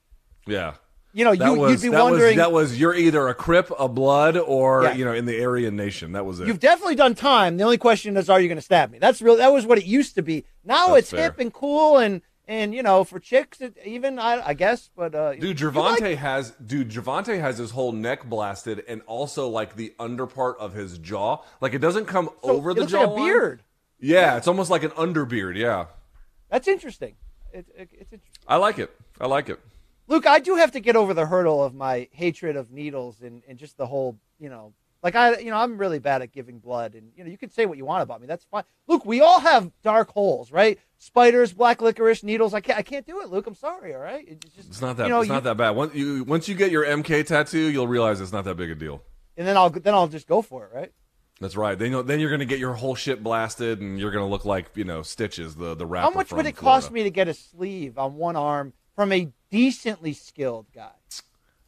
yeah, 0.46 0.74
you 1.16 1.24
know, 1.24 1.34
that 1.34 1.46
you, 1.46 1.54
was, 1.58 1.72
would 1.72 1.82
be 1.82 1.90
that 1.96 2.04
wondering. 2.04 2.28
Was, 2.32 2.36
that 2.36 2.52
was 2.52 2.80
you're 2.80 2.94
either 2.94 3.28
a 3.30 3.34
Crip, 3.34 3.72
a 3.80 3.88
Blood, 3.88 4.36
or 4.38 4.84
Yeah. 4.84 4.94
you 4.94 5.06
know, 5.06 5.14
in 5.14 5.26
the 5.26 5.42
Aryan 5.44 5.76
Nation. 5.78 6.12
That 6.12 6.26
was 6.26 6.42
it. 6.42 6.48
You've 6.48 6.60
definitely 6.60 6.96
done 6.96 7.16
time. 7.16 7.56
The 7.58 7.64
only 7.64 7.78
question 7.78 8.18
is, 8.18 8.30
are 8.30 8.40
you 8.42 8.50
going 8.50 8.58
to 8.58 8.62
stab 8.62 8.92
me? 8.92 9.00
That's 9.00 9.22
real. 9.22 9.38
That 9.38 9.54
was 9.54 9.66
what 9.66 9.78
it 9.78 9.86
used 9.86 10.16
to 10.16 10.22
be. 10.22 10.44
Now 10.66 10.88
That's 10.90 11.00
it's 11.00 11.12
fair. 11.12 11.24
hip 11.24 11.40
and 11.40 11.54
cool, 11.54 11.98
and 12.00 12.22
and 12.48 12.76
you 12.76 12.84
know, 12.84 13.04
for 13.06 13.20
chicks, 13.20 13.62
it, 13.62 13.78
even 13.86 14.20
I, 14.20 14.50
I 14.50 14.54
guess. 14.54 14.90
But 14.96 15.16
uh, 15.16 15.34
Dude, 15.36 15.58
Gervonta 15.58 16.02
like- 16.02 16.18
has 16.18 16.52
dude 16.52 16.90
Gervonta 16.92 17.40
has 17.40 17.58
his 17.58 17.72
whole 17.72 17.94
neck 17.94 18.26
blasted, 18.26 18.84
and 18.88 19.02
also 19.08 19.48
like 19.48 19.76
the 19.78 19.94
under 19.98 20.28
part 20.28 20.58
of 20.60 20.74
his 20.74 20.98
jaw, 20.98 21.38
like 21.62 21.74
it 21.74 21.80
doesn't 21.80 22.06
come 22.06 22.30
so 22.44 22.50
over 22.52 22.72
it 22.72 22.74
the 22.76 22.80
looks 22.82 22.92
jaw. 22.92 23.00
like 23.06 23.10
a 23.22 23.24
beard. 23.24 23.64
Yeah, 24.00 24.36
it's 24.36 24.48
almost 24.50 24.70
like 24.70 24.84
an 24.84 24.92
underbeard. 24.92 25.56
Yeah, 25.58 25.86
That's 26.52 26.68
interesting. 26.68 27.16
It, 27.54 27.66
it, 27.78 27.90
it's 27.94 28.12
interesting. 28.14 28.22
I 28.48 28.58
like 28.58 28.78
it. 28.80 28.92
I 29.22 29.28
like 29.28 29.48
it. 29.50 29.60
Luke, 30.08 30.28
I 30.28 30.40
do 30.40 30.56
have 30.56 30.72
to 30.72 30.80
get 30.80 30.96
over 30.96 31.14
the 31.14 31.26
hurdle 31.26 31.64
of 31.64 31.74
my 31.74 32.08
hatred 32.12 32.56
of 32.56 32.72
needles 32.72 33.22
and, 33.22 33.42
and 33.48 33.58
just 33.58 33.78
the 33.78 33.88
whole, 33.88 34.18
you 34.40 34.50
know, 34.50 34.74
Like 35.02 35.16
I, 35.16 35.38
you 35.40 35.50
know, 35.52 35.58
I'm 35.58 35.78
really 35.78 36.00
bad 36.00 36.22
at 36.22 36.32
giving 36.32 36.60
blood, 36.60 36.96
and 36.96 37.12
you 37.16 37.24
know, 37.24 37.30
you 37.30 37.38
can 37.38 37.52
say 37.52 37.66
what 37.66 37.78
you 37.78 37.86
want 37.86 38.02
about 38.02 38.22
me. 38.22 38.28
That's 38.28 38.46
fine. 38.46 38.64
Luke, 38.88 39.06
we 39.06 39.22
all 39.22 39.40
have 39.40 39.72
dark 39.84 40.12
holes, 40.12 40.52
right? 40.52 40.80
Spiders, 40.98 41.54
black 41.54 41.82
licorice, 41.82 42.24
needles. 42.24 42.54
I 42.54 42.60
can't, 42.62 42.80
I 42.80 42.82
can't 42.82 43.06
do 43.06 43.22
it, 43.22 43.30
Luke. 43.30 43.46
I'm 43.48 43.56
sorry. 43.56 43.94
All 43.94 44.02
right, 44.02 44.26
it's 44.28 44.56
just, 44.56 44.70
it's 44.70 44.82
not 44.82 44.98
that, 44.98 45.04
you 45.06 45.10
know, 45.10 45.20
it's 45.20 45.28
you, 45.28 45.34
not 45.34 45.44
that 45.44 45.58
bad. 45.58 45.72
Once 45.72 45.94
you, 45.94 46.24
once 46.24 46.48
you 46.48 46.56
get 46.56 46.72
your 46.72 46.86
MK 46.86 47.26
tattoo, 47.28 47.60
you'll 47.60 47.88
realize 47.88 48.20
it's 48.20 48.32
not 48.34 48.46
that 48.46 48.56
big 48.56 48.72
a 48.72 48.76
deal. 48.76 49.04
And 49.38 49.46
then 49.46 49.58
I'll, 49.58 49.70
then 49.70 49.94
I'll 49.94 50.08
just 50.08 50.28
go 50.28 50.42
for 50.42 50.66
it, 50.66 50.72
right? 50.74 50.92
That's 51.42 51.56
right. 51.58 51.78
Then 51.78 51.92
you 51.92 52.02
then 52.02 52.22
you're 52.22 52.32
gonna 52.32 52.46
get 52.46 52.60
your 52.60 52.74
whole 52.74 52.96
shit 52.96 53.22
blasted, 53.22 53.82
and 53.82 54.00
you're 54.00 54.12
gonna 54.12 54.30
look 54.30 54.46
like 54.46 54.68
you 54.76 54.86
know 54.86 55.02
Stitches, 55.02 55.56
the 55.56 55.76
the 55.76 55.86
rapper. 55.86 56.10
How 56.10 56.16
much 56.16 56.32
would 56.32 56.46
it 56.46 56.56
Florida. 56.56 56.82
cost 56.82 56.92
me 56.94 57.04
to 57.04 57.10
get 57.10 57.28
a 57.28 57.34
sleeve 57.34 57.98
on 57.98 58.16
one 58.16 58.38
arm 58.38 58.72
from 58.96 59.12
a 59.12 59.32
decently 59.52 60.14
skilled 60.14 60.68
guy? 60.74 60.92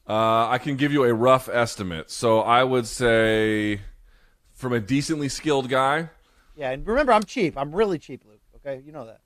Uh, 0.07 0.47
I 0.47 0.57
can 0.57 0.77
give 0.77 0.93
you 0.93 1.03
a 1.03 1.13
rough 1.13 1.49
estimate. 1.49 2.09
So 2.09 2.39
I 2.39 2.63
would 2.63 2.87
say, 2.87 3.81
from 4.53 4.73
a 4.73 4.79
decently 4.79 5.27
skilled 5.27 5.69
guy. 5.69 6.09
Yeah, 6.55 6.71
and 6.71 6.87
remember, 6.87 7.11
I'm 7.11 7.23
cheap. 7.23 7.57
I'm 7.57 7.75
really 7.75 7.99
cheap, 7.99 8.23
Luke. 8.25 8.41
Okay, 8.55 8.81
you 8.85 8.91
know 8.91 9.05
that. 9.05 9.19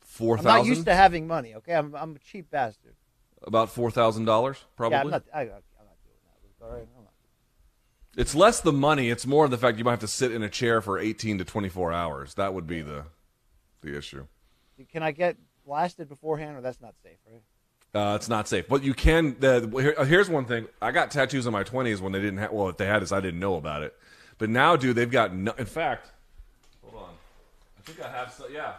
Four 0.00 0.38
thousand. 0.38 0.50
I'm 0.50 0.56
not 0.58 0.66
used 0.66 0.86
to 0.86 0.94
having 0.94 1.26
money. 1.26 1.54
Okay, 1.56 1.74
I'm 1.74 1.94
I'm 1.94 2.16
a 2.16 2.18
cheap 2.18 2.50
bastard. 2.50 2.94
About 3.42 3.70
four 3.70 3.90
thousand 3.90 4.24
dollars, 4.24 4.64
probably. 4.76 4.96
Yeah, 4.96 5.02
I'm 5.02 5.10
not. 5.10 5.24
I, 5.32 5.42
am 5.42 5.48
not 5.48 5.62
doing 6.02 6.18
that, 6.24 6.38
Luke. 6.42 6.56
All 6.62 6.70
right, 6.70 6.88
I'm 6.96 7.04
not. 7.04 7.12
It's 8.16 8.34
less 8.34 8.60
the 8.60 8.72
money. 8.72 9.10
It's 9.10 9.26
more 9.26 9.46
the 9.46 9.58
fact 9.58 9.78
you 9.78 9.84
might 9.84 9.92
have 9.92 10.00
to 10.00 10.08
sit 10.08 10.32
in 10.32 10.42
a 10.42 10.48
chair 10.48 10.80
for 10.80 10.98
18 10.98 11.38
to 11.38 11.44
24 11.44 11.92
hours. 11.92 12.34
That 12.34 12.54
would 12.54 12.66
be 12.66 12.80
the 12.80 13.04
the 13.82 13.96
issue. 13.96 14.26
Can 14.90 15.02
I 15.02 15.12
get 15.12 15.36
blasted 15.68 16.08
beforehand, 16.08 16.56
or 16.56 16.60
that's 16.62 16.80
not 16.80 16.94
safe, 17.02 17.18
right? 17.30 17.42
Uh, 17.94 18.16
it's 18.16 18.28
not 18.28 18.48
safe, 18.48 18.66
but 18.68 18.82
you 18.82 18.94
can. 18.94 19.36
Here, 19.40 19.94
uh, 19.96 20.04
here's 20.04 20.28
one 20.28 20.46
thing: 20.46 20.66
I 20.82 20.90
got 20.90 21.10
tattoos 21.10 21.46
in 21.46 21.52
my 21.52 21.62
20s 21.62 22.00
when 22.00 22.12
they 22.12 22.20
didn't 22.20 22.38
have. 22.38 22.52
Well, 22.52 22.68
if 22.68 22.76
they 22.76 22.86
had 22.86 23.02
this, 23.02 23.12
I 23.12 23.20
didn't 23.20 23.40
know 23.40 23.54
about 23.56 23.82
it. 23.82 23.94
But 24.38 24.50
now, 24.50 24.76
dude, 24.76 24.96
they've 24.96 25.10
got. 25.10 25.34
No, 25.34 25.52
in 25.52 25.66
fact, 25.66 26.10
hold 26.82 27.02
on. 27.02 27.10
I 27.78 27.82
think 27.82 28.00
I 28.02 28.10
have. 28.10 28.42
yeah. 28.52 28.74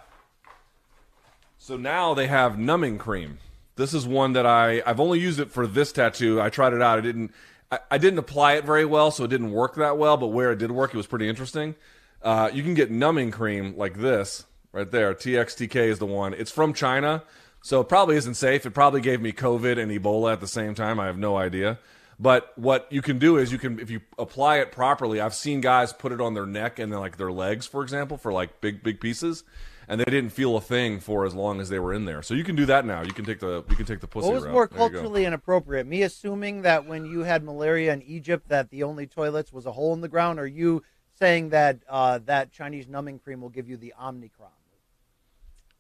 So 1.57 1.77
now 1.77 2.13
they 2.13 2.27
have 2.27 2.57
numbing 2.57 2.97
cream. 2.97 3.39
This 3.75 3.93
is 3.93 4.05
one 4.07 4.33
that 4.33 4.45
I 4.45 4.81
I've 4.85 4.99
only 4.99 5.19
used 5.19 5.39
it 5.39 5.51
for 5.51 5.65
this 5.65 5.91
tattoo. 5.91 6.41
I 6.41 6.49
tried 6.49 6.73
it 6.73 6.81
out. 6.81 6.97
I 6.97 7.01
didn't 7.01 7.31
I, 7.71 7.79
I 7.91 7.97
didn't 7.97 8.19
apply 8.19 8.53
it 8.53 8.65
very 8.65 8.85
well, 8.85 9.11
so 9.11 9.23
it 9.23 9.29
didn't 9.29 9.51
work 9.51 9.75
that 9.75 9.97
well. 9.97 10.17
But 10.17 10.27
where 10.27 10.51
it 10.51 10.59
did 10.59 10.71
work, 10.71 10.93
it 10.93 10.97
was 10.97 11.07
pretty 11.07 11.27
interesting. 11.29 11.75
Uh, 12.21 12.49
you 12.53 12.63
can 12.63 12.73
get 12.73 12.91
numbing 12.91 13.31
cream 13.31 13.75
like 13.77 13.97
this 13.97 14.45
right 14.71 14.89
there. 14.89 15.13
TXTK 15.13 15.75
is 15.75 15.99
the 15.99 16.05
one. 16.05 16.33
It's 16.33 16.51
from 16.51 16.73
China. 16.73 17.23
So 17.61 17.81
it 17.81 17.89
probably 17.89 18.15
isn't 18.15 18.35
safe. 18.35 18.65
It 18.65 18.71
probably 18.71 19.01
gave 19.01 19.21
me 19.21 19.31
COVID 19.31 19.77
and 19.77 19.91
Ebola 19.91 20.33
at 20.33 20.39
the 20.39 20.47
same 20.47 20.75
time. 20.75 20.99
I 20.99 21.07
have 21.07 21.17
no 21.17 21.37
idea. 21.37 21.79
But 22.19 22.51
what 22.57 22.87
you 22.89 23.01
can 23.01 23.17
do 23.17 23.37
is 23.37 23.51
you 23.51 23.57
can, 23.57 23.79
if 23.79 23.89
you 23.89 24.01
apply 24.17 24.57
it 24.57 24.71
properly, 24.71 25.21
I've 25.21 25.33
seen 25.33 25.61
guys 25.61 25.93
put 25.93 26.11
it 26.11 26.19
on 26.19 26.33
their 26.33 26.45
neck 26.45 26.77
and 26.77 26.91
then 26.91 26.99
like 26.99 27.17
their 27.17 27.31
legs, 27.31 27.65
for 27.65 27.81
example, 27.81 28.17
for 28.17 28.33
like 28.33 28.59
big, 28.59 28.83
big 28.83 28.99
pieces, 28.99 29.45
and 29.87 30.01
they 30.01 30.05
didn't 30.05 30.31
feel 30.31 30.57
a 30.57 30.61
thing 30.61 30.99
for 30.99 31.25
as 31.25 31.33
long 31.33 31.61
as 31.61 31.69
they 31.69 31.79
were 31.79 31.93
in 31.93 32.03
there. 32.03 32.21
So 32.21 32.33
you 32.33 32.43
can 32.43 32.57
do 32.57 32.65
that 32.65 32.85
now. 32.85 33.03
You 33.03 33.13
can 33.13 33.23
take 33.23 33.39
the, 33.39 33.63
you 33.69 33.75
can 33.77 33.85
take 33.85 34.01
the 34.01 34.07
pussy. 34.07 34.27
What 34.27 34.35
was 34.35 34.43
route. 34.43 34.51
more 34.51 34.67
culturally 34.67 35.23
inappropriate? 35.23 35.87
Me 35.87 36.01
assuming 36.01 36.63
that 36.63 36.85
when 36.85 37.05
you 37.05 37.21
had 37.21 37.41
malaria 37.41 37.93
in 37.93 38.01
Egypt, 38.01 38.49
that 38.49 38.69
the 38.69 38.83
only 38.83 39.07
toilets 39.07 39.53
was 39.53 39.65
a 39.65 39.71
hole 39.71 39.93
in 39.93 40.01
the 40.01 40.09
ground, 40.09 40.39
or 40.39 40.45
you 40.45 40.83
saying 41.17 41.49
that 41.49 41.79
uh, 41.87 42.19
that 42.25 42.51
Chinese 42.51 42.87
numbing 42.87 43.19
cream 43.19 43.39
will 43.39 43.49
give 43.49 43.69
you 43.69 43.77
the 43.77 43.93
Omicron? 44.01 44.51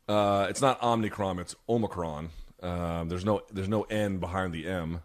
Uh, 0.09 0.47
it's 0.49 0.59
not 0.59 0.81
Omicron. 0.81 1.37
It's 1.37 1.55
Omicron. 1.69 2.31
Um, 2.63 3.09
there's 3.09 3.23
no 3.23 3.41
there's 3.53 3.69
no 3.69 3.83
N 3.83 4.17
behind 4.17 4.53
the 4.53 4.67
M. 4.67 5.01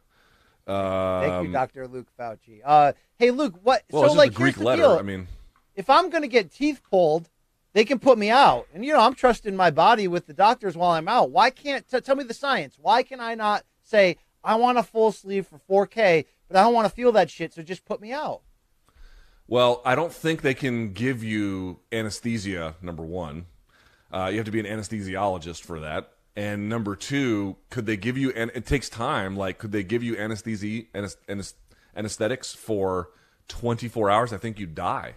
Um, 0.66 1.20
Thank 1.20 1.46
you, 1.46 1.52
Doctor 1.52 1.86
Luke 1.86 2.08
Fauci. 2.18 2.62
Uh, 2.64 2.94
hey, 3.18 3.30
Luke, 3.30 3.54
what? 3.62 3.82
Well, 3.90 4.08
so 4.08 4.14
like, 4.14 4.30
a 4.30 4.34
Greek 4.34 4.58
letter. 4.58 4.82
Deal. 4.82 4.92
I 4.92 5.02
mean, 5.02 5.28
if 5.76 5.90
I'm 5.90 6.08
going 6.08 6.22
to 6.22 6.28
get 6.28 6.50
teeth 6.50 6.80
pulled, 6.90 7.28
they 7.74 7.84
can 7.84 7.98
put 7.98 8.16
me 8.16 8.30
out, 8.30 8.66
and 8.72 8.82
you 8.82 8.94
know 8.94 9.00
I'm 9.00 9.14
trusting 9.14 9.54
my 9.54 9.70
body 9.70 10.08
with 10.08 10.26
the 10.26 10.32
doctors 10.32 10.74
while 10.74 10.92
I'm 10.92 11.06
out. 11.06 11.30
Why 11.30 11.50
can't 11.50 11.86
t- 11.86 12.00
tell 12.00 12.16
me 12.16 12.24
the 12.24 12.32
science? 12.32 12.78
Why 12.80 13.02
can 13.02 13.20
I 13.20 13.34
not 13.34 13.64
say 13.82 14.16
I 14.42 14.54
want 14.54 14.78
a 14.78 14.82
full 14.82 15.12
sleeve 15.12 15.46
for 15.46 15.86
4K, 15.86 16.24
but 16.48 16.56
I 16.56 16.62
don't 16.62 16.72
want 16.72 16.88
to 16.88 16.94
feel 16.94 17.12
that 17.12 17.30
shit, 17.30 17.52
so 17.52 17.62
just 17.62 17.84
put 17.84 18.00
me 18.00 18.12
out? 18.12 18.40
Well, 19.46 19.82
I 19.84 19.94
don't 19.94 20.12
think 20.12 20.40
they 20.40 20.54
can 20.54 20.94
give 20.94 21.22
you 21.22 21.80
anesthesia. 21.92 22.76
Number 22.80 23.02
one, 23.02 23.46
uh, 24.14 24.28
you 24.28 24.36
have 24.36 24.46
to 24.46 24.52
be 24.52 24.60
an 24.60 24.66
anesthesiologist 24.66 25.62
for 25.62 25.80
that. 25.80 26.12
And 26.36 26.68
number 26.68 26.96
two, 26.96 27.56
could 27.70 27.86
they 27.86 27.96
give 27.96 28.16
you? 28.16 28.30
And 28.30 28.50
it 28.54 28.66
takes 28.66 28.88
time. 28.88 29.36
Like, 29.36 29.58
could 29.58 29.72
they 29.72 29.82
give 29.82 30.02
you 30.02 30.16
anesthesia, 30.16 30.84
and 30.94 31.52
anesthetics 31.96 32.54
for 32.54 33.10
24 33.48 34.10
hours? 34.10 34.32
I 34.32 34.36
think 34.36 34.58
you 34.58 34.66
die. 34.66 35.14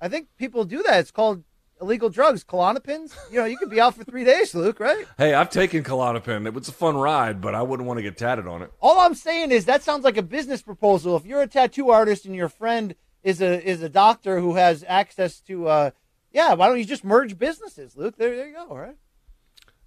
I 0.00 0.08
think 0.08 0.28
people 0.38 0.64
do 0.64 0.82
that. 0.84 1.00
It's 1.00 1.10
called 1.10 1.42
illegal 1.80 2.08
drugs, 2.08 2.44
Klonopins. 2.44 3.14
You 3.30 3.40
know, 3.40 3.44
you 3.44 3.56
could 3.56 3.70
be 3.70 3.80
out 3.80 3.94
for 3.94 4.04
three 4.04 4.24
days, 4.24 4.54
Luke. 4.54 4.80
Right? 4.80 5.06
Hey, 5.18 5.34
I've 5.34 5.50
taken 5.50 5.82
Klonopin. 5.82 6.46
It 6.46 6.54
was 6.54 6.68
a 6.68 6.72
fun 6.72 6.96
ride, 6.96 7.40
but 7.40 7.54
I 7.54 7.62
wouldn't 7.62 7.86
want 7.86 7.98
to 7.98 8.02
get 8.02 8.16
tatted 8.16 8.46
on 8.46 8.62
it. 8.62 8.72
All 8.80 9.00
I'm 9.00 9.14
saying 9.14 9.52
is 9.52 9.66
that 9.66 9.82
sounds 9.82 10.04
like 10.04 10.16
a 10.16 10.22
business 10.22 10.62
proposal. 10.62 11.16
If 11.16 11.26
you're 11.26 11.42
a 11.42 11.46
tattoo 11.46 11.90
artist 11.90 12.24
and 12.24 12.34
your 12.34 12.48
friend 12.48 12.94
is 13.22 13.42
a 13.42 13.62
is 13.68 13.82
a 13.82 13.88
doctor 13.88 14.40
who 14.40 14.54
has 14.54 14.84
access 14.86 15.40
to 15.40 15.68
uh, 15.68 15.90
yeah, 16.32 16.54
why 16.54 16.68
don't 16.68 16.78
you 16.78 16.84
just 16.84 17.04
merge 17.04 17.38
businesses, 17.38 17.96
Luke? 17.96 18.16
There, 18.16 18.34
there 18.36 18.48
you 18.48 18.54
go. 18.54 18.68
All 18.68 18.78
right. 18.78 18.96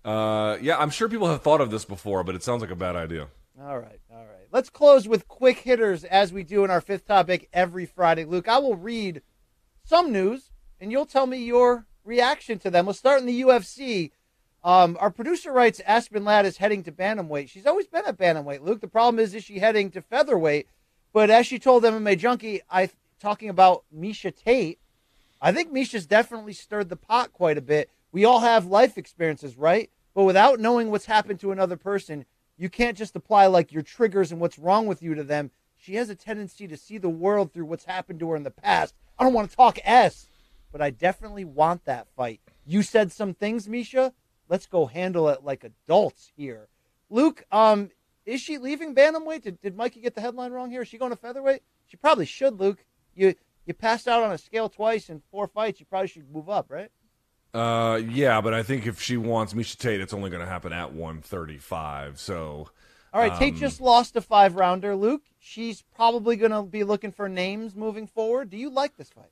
Uh, 0.04 0.58
yeah, 0.62 0.78
I'm 0.78 0.90
sure 0.90 1.08
people 1.08 1.28
have 1.28 1.42
thought 1.42 1.62
of 1.62 1.70
this 1.70 1.86
before, 1.86 2.24
but 2.24 2.36
it 2.36 2.44
sounds 2.44 2.62
like 2.62 2.72
a 2.72 2.76
bad 2.76 2.96
idea. 2.96 3.28
All 3.60 3.78
right, 3.78 4.00
all 4.12 4.26
right. 4.26 4.48
Let's 4.52 4.70
close 4.70 5.08
with 5.08 5.28
quick 5.28 5.60
hitters 5.60 6.04
as 6.04 6.34
we 6.34 6.44
do 6.44 6.64
in 6.64 6.72
our 6.72 6.82
fifth 6.82 7.06
topic 7.06 7.48
every 7.54 7.86
Friday. 7.86 8.26
Luke, 8.26 8.48
I 8.48 8.58
will 8.58 8.76
read 8.76 9.22
some 9.84 10.12
news, 10.12 10.50
and 10.80 10.92
you'll 10.92 11.06
tell 11.06 11.28
me 11.28 11.38
your 11.38 11.86
reaction 12.04 12.58
to 12.60 12.72
them. 12.72 12.86
We'll 12.86 12.94
start 12.94 13.20
in 13.20 13.28
the 13.28 13.42
UFC. 13.42 14.12
Um, 14.64 14.98
our 15.00 15.12
producer 15.12 15.52
writes 15.52 15.82
Aspen 15.86 16.26
Ladd 16.26 16.46
is 16.46 16.58
heading 16.58 16.84
to 16.84 16.92
bantamweight. 16.92 17.50
She's 17.50 17.68
always 17.68 17.88
been 17.88 18.06
at 18.06 18.18
bantamweight, 18.18 18.62
Luke. 18.62 18.82
The 18.82 18.88
problem 18.88 19.20
is, 19.20 19.34
is 19.36 19.44
she 19.44 19.60
heading 19.60 19.92
to 19.92 20.02
featherweight? 20.02 20.68
But 21.14 21.30
as 21.30 21.46
she 21.46 21.60
told 21.60 21.84
MMA 21.84 22.18
Junkie, 22.18 22.62
I 22.70 22.90
talking 23.20 23.50
about 23.50 23.84
Miesha 23.96 24.36
Tate, 24.36 24.80
I 25.42 25.52
think 25.52 25.72
Miesha's 25.72 26.06
definitely 26.06 26.54
stirred 26.54 26.90
the 26.90 26.96
pot 26.96 27.34
quite 27.34 27.58
a 27.58 27.62
bit. 27.62 27.90
We 28.12 28.26
all 28.26 28.42
have 28.42 28.66
life 28.66 28.98
experiences, 28.98 29.58
right? 29.58 29.90
But 30.14 30.26
without 30.26 30.60
knowing 30.60 30.92
what's 30.92 31.06
happened 31.06 31.40
to 31.40 31.52
another 31.52 31.78
person, 31.78 32.26
you 32.58 32.70
can't 32.70 32.98
just 32.98 33.16
apply 33.16 33.48
like 33.48 33.72
your 33.72 33.82
triggers 33.82 34.32
and 34.32 34.40
what's 34.40 34.60
wrong 34.60 34.86
with 34.86 35.02
you 35.02 35.16
to 35.16 35.24
them. 35.24 35.50
She 35.78 35.96
has 35.96 36.10
a 36.10 36.16
tendency 36.16 36.68
to 36.68 36.78
see 36.78 37.00
the 37.00 37.10
world 37.10 37.52
through 37.52 37.66
what's 37.66 37.86
happened 37.86 38.20
to 38.20 38.30
her 38.30 38.36
in 38.36 38.44
the 38.44 38.52
past. 38.52 38.94
I 39.18 39.24
don't 39.24 39.34
want 39.34 39.50
to 39.50 39.56
talk 39.56 39.80
S, 39.84 40.28
but 40.72 40.82
I 40.82 40.92
definitely 40.92 41.46
want 41.46 41.86
that 41.86 42.08
fight. 42.16 42.40
You 42.66 42.84
said 42.84 43.12
some 43.12 43.34
things, 43.34 43.68
Miesha. 43.68 44.14
Let's 44.48 44.68
go 44.68 44.86
handle 44.86 45.30
it 45.30 45.44
like 45.44 45.64
adults 45.64 46.32
here. 46.36 46.68
Luke, 47.10 47.46
um, 47.52 47.90
is 48.26 48.42
she 48.42 48.58
leaving 48.58 48.94
bantamweight? 48.94 49.42
Did, 49.42 49.62
did 49.62 49.76
Mikey 49.76 50.02
get 50.02 50.14
the 50.14 50.22
headline 50.22 50.52
wrong 50.52 50.70
here? 50.70 50.84
Is 50.84 50.88
she 50.88 50.98
going 50.98 51.12
to 51.12 51.18
featherweight? 51.18 51.64
She 51.88 51.98
probably 51.98 52.26
should, 52.26 52.60
Luke. 52.60 52.86
You 53.16 53.34
you 53.66 53.74
passed 53.74 54.08
out 54.08 54.24
on 54.24 54.32
a 54.32 54.38
scale 54.38 54.70
twice 54.70 55.10
in 55.10 55.22
four 55.32 55.48
fights. 55.48 55.80
You 55.80 55.86
probably 55.86 56.08
should 56.08 56.30
move 56.32 56.50
up, 56.50 56.68
right? 56.70 56.92
Uh, 57.54 58.00
yeah, 58.08 58.40
but 58.42 58.54
I 58.54 58.64
think 58.64 58.88
if 58.88 59.02
she 59.02 59.18
wants 59.18 59.54
Miesha 59.54 59.78
Tate, 59.78 60.00
it's 60.00 60.14
only 60.14 60.30
going 60.30 60.42
to 60.42 60.48
happen 60.48 60.72
at 60.72 60.94
135. 60.94 62.20
So, 62.20 62.70
all 63.14 63.22
right, 63.22 63.32
um, 63.32 63.38
Tate 63.38 63.56
just 63.56 63.82
lost 63.82 64.16
a 64.16 64.22
five 64.22 64.56
rounder. 64.56 64.96
Luke, 64.96 65.24
she's 65.38 65.84
probably 65.94 66.38
going 66.38 66.52
to 66.52 66.64
be 66.64 66.84
looking 66.84 67.12
for 67.12 67.28
names 67.28 67.76
moving 67.76 68.08
forward. 68.08 68.50
Do 68.50 68.58
you 68.58 68.70
like 68.70 68.96
this 68.96 69.10
fight? 69.10 69.32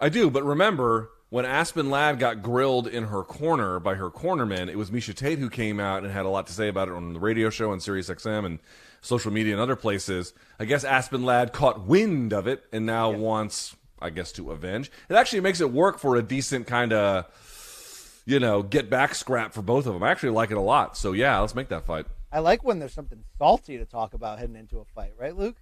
I 0.00 0.08
do, 0.08 0.30
but 0.30 0.42
remember 0.42 1.10
when 1.30 1.44
Aspen 1.44 1.90
Ladd 1.90 2.18
got 2.18 2.42
grilled 2.42 2.88
in 2.88 3.04
her 3.04 3.22
corner 3.22 3.78
by 3.78 3.94
her 3.94 4.10
cornerman, 4.10 4.68
it 4.68 4.76
was 4.76 4.90
Miesha 4.90 5.14
Tate 5.14 5.38
who 5.38 5.48
came 5.48 5.78
out 5.78 6.02
and 6.02 6.12
had 6.12 6.26
a 6.26 6.28
lot 6.28 6.48
to 6.48 6.52
say 6.52 6.68
about 6.68 6.88
it 6.88 6.94
on 6.94 7.12
the 7.12 7.20
radio 7.20 7.50
show 7.50 7.70
on 7.70 7.80
Sirius 7.80 8.08
XM 8.08 8.44
and 8.46 8.58
social 9.04 9.30
media 9.30 9.52
and 9.52 9.60
other 9.60 9.76
places. 9.76 10.32
I 10.58 10.64
guess 10.64 10.82
Aspen 10.84 11.24
Ladd 11.24 11.52
caught 11.52 11.86
wind 11.86 12.32
of 12.32 12.46
it 12.46 12.64
and 12.72 12.86
now 12.86 13.10
yeah. 13.10 13.18
wants, 13.18 13.76
I 14.00 14.10
guess, 14.10 14.32
to 14.32 14.50
avenge. 14.50 14.90
It 15.08 15.14
actually 15.14 15.40
makes 15.40 15.60
it 15.60 15.70
work 15.70 15.98
for 15.98 16.16
a 16.16 16.22
decent 16.22 16.66
kind 16.66 16.92
of, 16.92 18.22
you 18.24 18.40
know, 18.40 18.62
get 18.62 18.88
back 18.88 19.14
scrap 19.14 19.52
for 19.52 19.62
both 19.62 19.86
of 19.86 19.92
them. 19.92 20.02
I 20.02 20.10
actually 20.10 20.30
like 20.30 20.50
it 20.50 20.56
a 20.56 20.62
lot. 20.62 20.96
So 20.96 21.12
yeah, 21.12 21.38
let's 21.38 21.54
make 21.54 21.68
that 21.68 21.84
fight. 21.84 22.06
I 22.32 22.40
like 22.40 22.64
when 22.64 22.78
there's 22.78 22.94
something 22.94 23.22
salty 23.38 23.78
to 23.78 23.84
talk 23.84 24.14
about 24.14 24.38
heading 24.38 24.56
into 24.56 24.78
a 24.78 24.84
fight, 24.84 25.12
right, 25.18 25.36
Luke? 25.36 25.56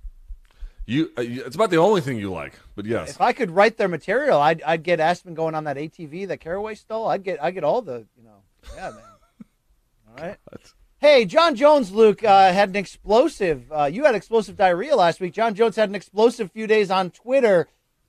You, 0.86 1.10
uh, 1.16 1.23
it's 1.23 1.55
about 1.55 1.70
the 1.70 1.77
only 1.77 2.01
thing 2.01 2.19
you 2.19 2.31
like, 2.31 2.55
but 2.74 2.86
yes. 2.86 3.10
If 3.10 3.20
I 3.20 3.32
could 3.32 3.51
write 3.51 3.77
their 3.77 3.89
material, 3.89 4.40
I'd, 4.40 4.62
I'd 4.62 4.82
get 4.82 4.98
Aspen 4.98 5.35
going 5.35 5.55
on 5.55 5.64
that 5.64 5.77
ATV 5.77 6.28
that 6.28 6.40
Caraway 6.40 6.74
stole. 6.74 7.09
I'd 7.09 7.23
get, 7.23 7.43
I 7.43 7.51
get 7.51 7.62
all 7.62 7.82
the, 7.82 8.06
you 8.16 8.24
know, 8.24 8.43
yeah, 8.74 8.90
man. 8.90 8.98
all 10.09 10.24
right. 10.24 10.39
Hey, 11.02 11.24
Jon 11.24 11.56
Jones, 11.56 11.90
Luke, 11.90 12.22
uh, 12.22 12.52
had 12.52 12.68
an 12.68 12.76
explosive. 12.76 13.72
Uh, 13.72 13.86
you 13.86 14.04
had 14.04 14.14
explosive 14.14 14.56
diarrhea 14.56 14.94
last 14.94 15.18
week. 15.18 15.32
Jon 15.32 15.52
Jones 15.52 15.74
had 15.74 15.88
an 15.88 15.96
explosive 15.96 16.52
few 16.52 16.68
days 16.68 16.92
on 16.92 17.10
Twitter, 17.10 17.66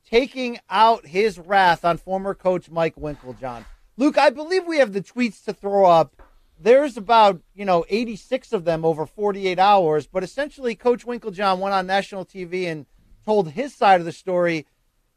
taking 0.08 0.60
out 0.70 1.08
his 1.08 1.40
wrath 1.40 1.84
on 1.84 1.98
former 1.98 2.36
coach 2.36 2.70
Mike 2.70 2.96
Winkeljohn. 2.96 3.66
Luke, 3.98 4.20
I 4.20 4.30
believe 4.30 4.68
we 4.68 4.78
have 4.78 4.94
the 4.94 5.02
tweets 5.02 5.44
to 5.46 5.54
throw 5.54 5.86
up. 5.86 6.22
There's 6.60 6.96
about 6.96 7.42
you 7.56 7.66
know 7.66 7.84
86 7.90 8.54
of 8.54 8.64
them 8.64 8.86
over 8.86 9.08
48 9.08 9.58
hours, 9.58 10.06
but 10.06 10.24
essentially, 10.24 10.76
Coach 10.76 11.04
Winkeljohn 11.04 11.58
went 11.58 11.74
on 11.74 11.88
national 11.88 12.26
TV 12.28 12.68
and 12.68 12.86
told 13.26 13.50
his 13.54 13.74
side 13.74 14.02
of 14.02 14.06
the 14.06 14.12
story, 14.12 14.68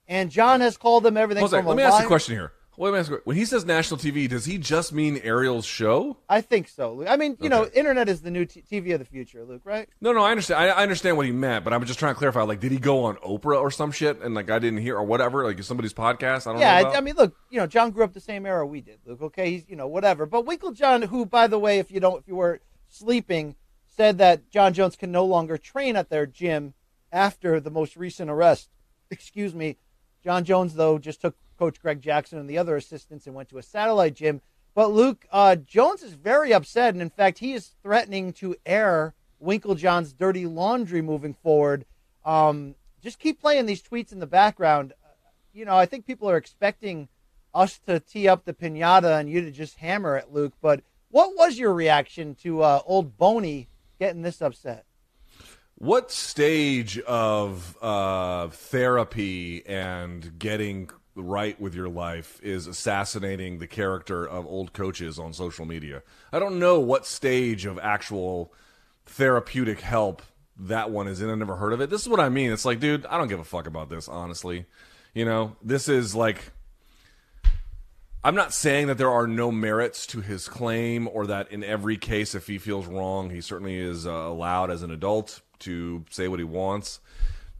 and 0.09 0.31
Jon 0.31 0.63
has 0.63 0.79
called 0.79 1.03
them 1.03 1.19
everything. 1.19 1.47
From 1.47 1.67
let 1.67 1.77
me 1.77 1.83
ask 1.83 1.99
you 1.99 2.07
a 2.07 2.09
question 2.09 2.37
here. 2.37 2.53
Wait, 2.79 3.07
when 3.25 3.37
he 3.37 3.45
says 3.45 3.65
national 3.65 3.99
TV, 3.99 4.29
does 4.29 4.45
he 4.45 4.59
just 4.59 4.93
mean 4.93 5.19
Ariel's 5.19 5.65
show? 5.65 6.19
I 6.29 6.41
think 6.41 6.69
so. 6.69 6.93
Luke. 6.93 7.09
I 7.09 7.17
mean, 7.17 7.37
you 7.41 7.49
know, 7.49 7.67
internet 7.75 8.09
is 8.09 8.21
the 8.21 8.31
new 8.31 8.45
t- 8.45 8.63
TV 8.71 8.93
of 8.93 8.99
the 8.99 9.05
future, 9.07 9.45
Luke. 9.45 9.63
Right? 9.65 9.89
No, 10.01 10.13
no, 10.13 10.23
I 10.23 10.31
understand. 10.31 10.61
I, 10.63 10.69
I 10.69 10.83
understand 10.83 11.17
what 11.17 11.27
he 11.27 11.33
meant, 11.33 11.65
but 11.65 11.73
I'm 11.73 11.85
just 11.85 11.99
trying 11.99 12.15
to 12.15 12.19
clarify. 12.19 12.43
Like, 12.43 12.61
did 12.61 12.73
he 12.73 12.79
go 12.79 13.05
on 13.05 13.17
Oprah 13.17 13.59
or 13.61 13.71
some 13.71 13.93
shit, 13.93 14.21
and 14.21 14.35
like 14.35 14.51
I 14.51 14.59
didn't 14.59 14.81
hear 14.81 14.97
or 14.97 15.05
whatever, 15.05 15.45
like 15.45 15.59
is 15.59 15.67
somebody's 15.67 15.95
podcast? 15.95 16.47
I 16.47 16.53
don't 16.53 16.61
Yeah, 16.61 16.83
know. 16.83 16.89
I. 16.91 16.97
I 16.99 17.01
mean, 17.01 17.15
look, 17.17 17.35
you 17.51 17.59
know, 17.59 17.67
Jon 17.67 17.91
grew 17.91 18.05
up 18.05 18.13
the 18.13 18.21
same 18.21 18.45
era 18.45 18.67
we 18.67 18.81
did, 18.83 18.99
Luke. 19.07 19.23
Okay, 19.23 19.51
he's 19.53 19.69
you 19.69 19.77
know 19.77 19.87
whatever. 19.89 20.27
But 20.27 20.45
Winkeljohn, 20.45 21.05
who 21.07 21.25
by 21.25 21.47
the 21.47 21.59
way, 21.59 21.79
if 21.79 21.91
you 21.91 22.01
don't, 22.01 22.21
if 22.21 22.29
you 22.29 22.37
were 22.37 22.61
sleeping, 22.89 23.57
said 23.87 24.19
that 24.19 24.51
Jon 24.51 24.75
Jones 24.75 24.97
can 24.97 25.11
no 25.11 25.25
longer 25.25 25.57
train 25.57 25.97
at 25.97 26.11
their 26.11 26.27
gym 26.27 26.75
after 27.11 27.59
the 27.61 27.71
most 27.71 27.97
recent 27.97 28.31
arrest. 28.31 28.69
Excuse 29.11 29.55
me, 29.55 29.77
Jon 30.23 30.45
Jones 30.45 30.75
though 30.75 30.99
just 30.99 31.21
took 31.23 31.37
Coach 31.59 31.81
Greg 31.81 32.01
Jackson 32.01 32.39
and 32.39 32.49
the 32.49 32.59
other 32.59 32.77
assistants 32.77 33.27
and 33.27 33.35
went 33.35 33.49
to 33.51 33.59
a 33.59 33.63
satellite 33.63 34.15
gym. 34.15 34.41
But 34.75 34.93
Luke 34.93 35.27
uh, 35.33 35.57
Jones 35.57 36.03
is 36.03 36.13
very 36.13 36.53
upset, 36.53 36.95
and 36.95 37.01
in 37.01 37.11
fact, 37.11 37.39
he 37.39 37.55
is 37.55 37.73
threatening 37.83 38.33
to 38.35 38.57
air 38.67 39.15
Winkeljohn's 39.43 40.13
dirty 40.13 40.47
laundry 40.47 41.03
moving 41.03 41.35
forward. 41.35 41.87
Um, 42.25 42.75
just 43.03 43.19
keep 43.19 43.41
playing 43.41 43.67
these 43.67 43.83
tweets 43.83 44.13
in 44.13 44.19
the 44.19 44.27
background 44.27 44.93
you 45.57 45.65
know, 45.65 45.77
I 45.77 45.87
think 45.87 46.07
people 46.07 46.29
are 46.29 46.37
expecting 46.37 47.09
us 47.55 47.79
to 47.87 47.99
tee 47.99 48.29
up 48.29 48.45
the 48.45 48.53
pinata 48.53 49.19
and 49.19 49.31
you 49.31 49.41
to 49.41 49.51
just 49.51 49.79
hammer 49.79 50.17
it, 50.17 50.31
Luke. 50.31 50.53
But 50.61 50.83
what 51.11 51.35
was 51.35 51.59
your 51.59 51.73
reaction 51.73 52.35
to 52.43 52.63
uh, 52.63 52.83
old 52.85 53.17
Boney 53.17 53.69
getting 53.99 54.21
this 54.21 54.43
upset? 54.43 54.85
What 55.75 56.11
stage 56.11 56.99
of 57.01 57.77
uh, 57.81 58.49
therapy 58.49 59.65
and 59.67 60.39
getting 60.39 60.91
right 61.17 61.59
with 61.61 61.75
your 61.75 61.89
life 61.89 62.39
is 62.43 62.67
assassinating 62.67 63.59
the 63.59 63.67
character 63.67 64.27
of 64.27 64.47
old 64.47 64.73
coaches 64.73 65.19
on 65.19 65.33
social 65.33 65.65
media? 65.65 66.03
I 66.33 66.39
don't 66.39 66.59
know 66.59 66.79
what 66.79 67.07
stage 67.07 67.65
of 67.65 67.79
actual 67.79 68.53
therapeutic 69.07 69.81
help 69.81 70.23
that 70.59 70.91
one 70.91 71.09
is 71.09 71.21
in. 71.21 71.31
I've 71.31 71.39
never 71.39 71.57
heard 71.57 71.73
of 71.73 71.81
it. 71.81 71.91
This 71.91 72.03
is 72.03 72.09
what 72.09 72.21
I 72.21 72.29
mean. 72.29 72.53
It's 72.53 72.65
like, 72.65 72.81
dude, 72.81 73.07
I 73.07 73.19
don't 73.19 73.29
give 73.29 73.41
a 73.41 73.45
fuck 73.45 73.67
about 73.67 73.91
this, 73.91 74.09
honestly. 74.09 74.67
You 75.15 75.25
know, 75.25 75.57
this 75.63 75.89
is 75.89 76.15
like. 76.15 76.53
I'm 78.25 78.35
not 78.35 78.53
saying 78.53 78.89
that 78.89 78.99
there 78.99 79.11
are 79.11 79.29
no 79.29 79.53
merits 79.53 80.05
to 80.09 80.21
his 80.21 80.49
claim 80.49 81.07
or 81.07 81.29
that 81.29 81.53
in 81.53 81.63
every 81.63 81.97
case, 81.97 82.35
if 82.35 82.49
he 82.49 82.59
feels 82.59 82.87
wrong, 82.87 83.31
he 83.31 83.41
certainly 83.41 83.79
is 83.79 84.05
uh, 84.05 84.11
allowed 84.11 84.69
as 84.69 84.83
an 84.83 84.91
adult 84.91 85.43
to 85.61 86.05
say 86.11 86.27
what 86.27 86.41
he 86.41 86.45
wants. 86.45 86.99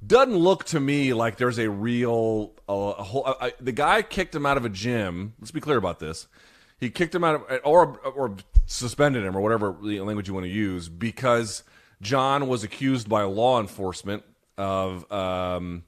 Doesn't 0.05 0.37
look 0.37 0.65
to 0.67 0.81
me 0.81 1.13
like 1.13 1.37
there's 1.37 1.59
a 1.59 1.71
real. 1.71 2.53
Uh, 2.69 2.95
a 2.99 3.03
whole, 3.03 3.25
uh, 3.27 3.51
the 3.61 3.73
guy 3.73 4.03
kicked 4.03 4.35
him 4.35 4.45
out 4.45 4.57
of 4.57 4.65
a 4.65 4.69
gym. 4.69 5.35
Let's 5.41 5.51
be 5.51 5.61
clear 5.61 5.79
about 5.79 6.01
this. 6.01 6.27
He 6.79 6.91
kicked 6.91 7.15
him 7.15 7.25
out 7.25 7.37
of, 7.37 7.61
or, 7.65 7.99
or 7.99 8.37
suspended 8.67 9.25
him, 9.25 9.37
or 9.37 9.41
whatever 9.41 9.73
language 9.73 10.29
you 10.29 10.35
want 10.35 10.45
to 10.45 10.53
use, 10.53 10.89
because 10.89 11.63
Jon 12.03 12.49
was 12.49 12.63
accused 12.63 13.09
by 13.09 13.23
law 13.23 13.61
enforcement 13.61 14.25
of, 14.59 15.11
um, 15.11 15.85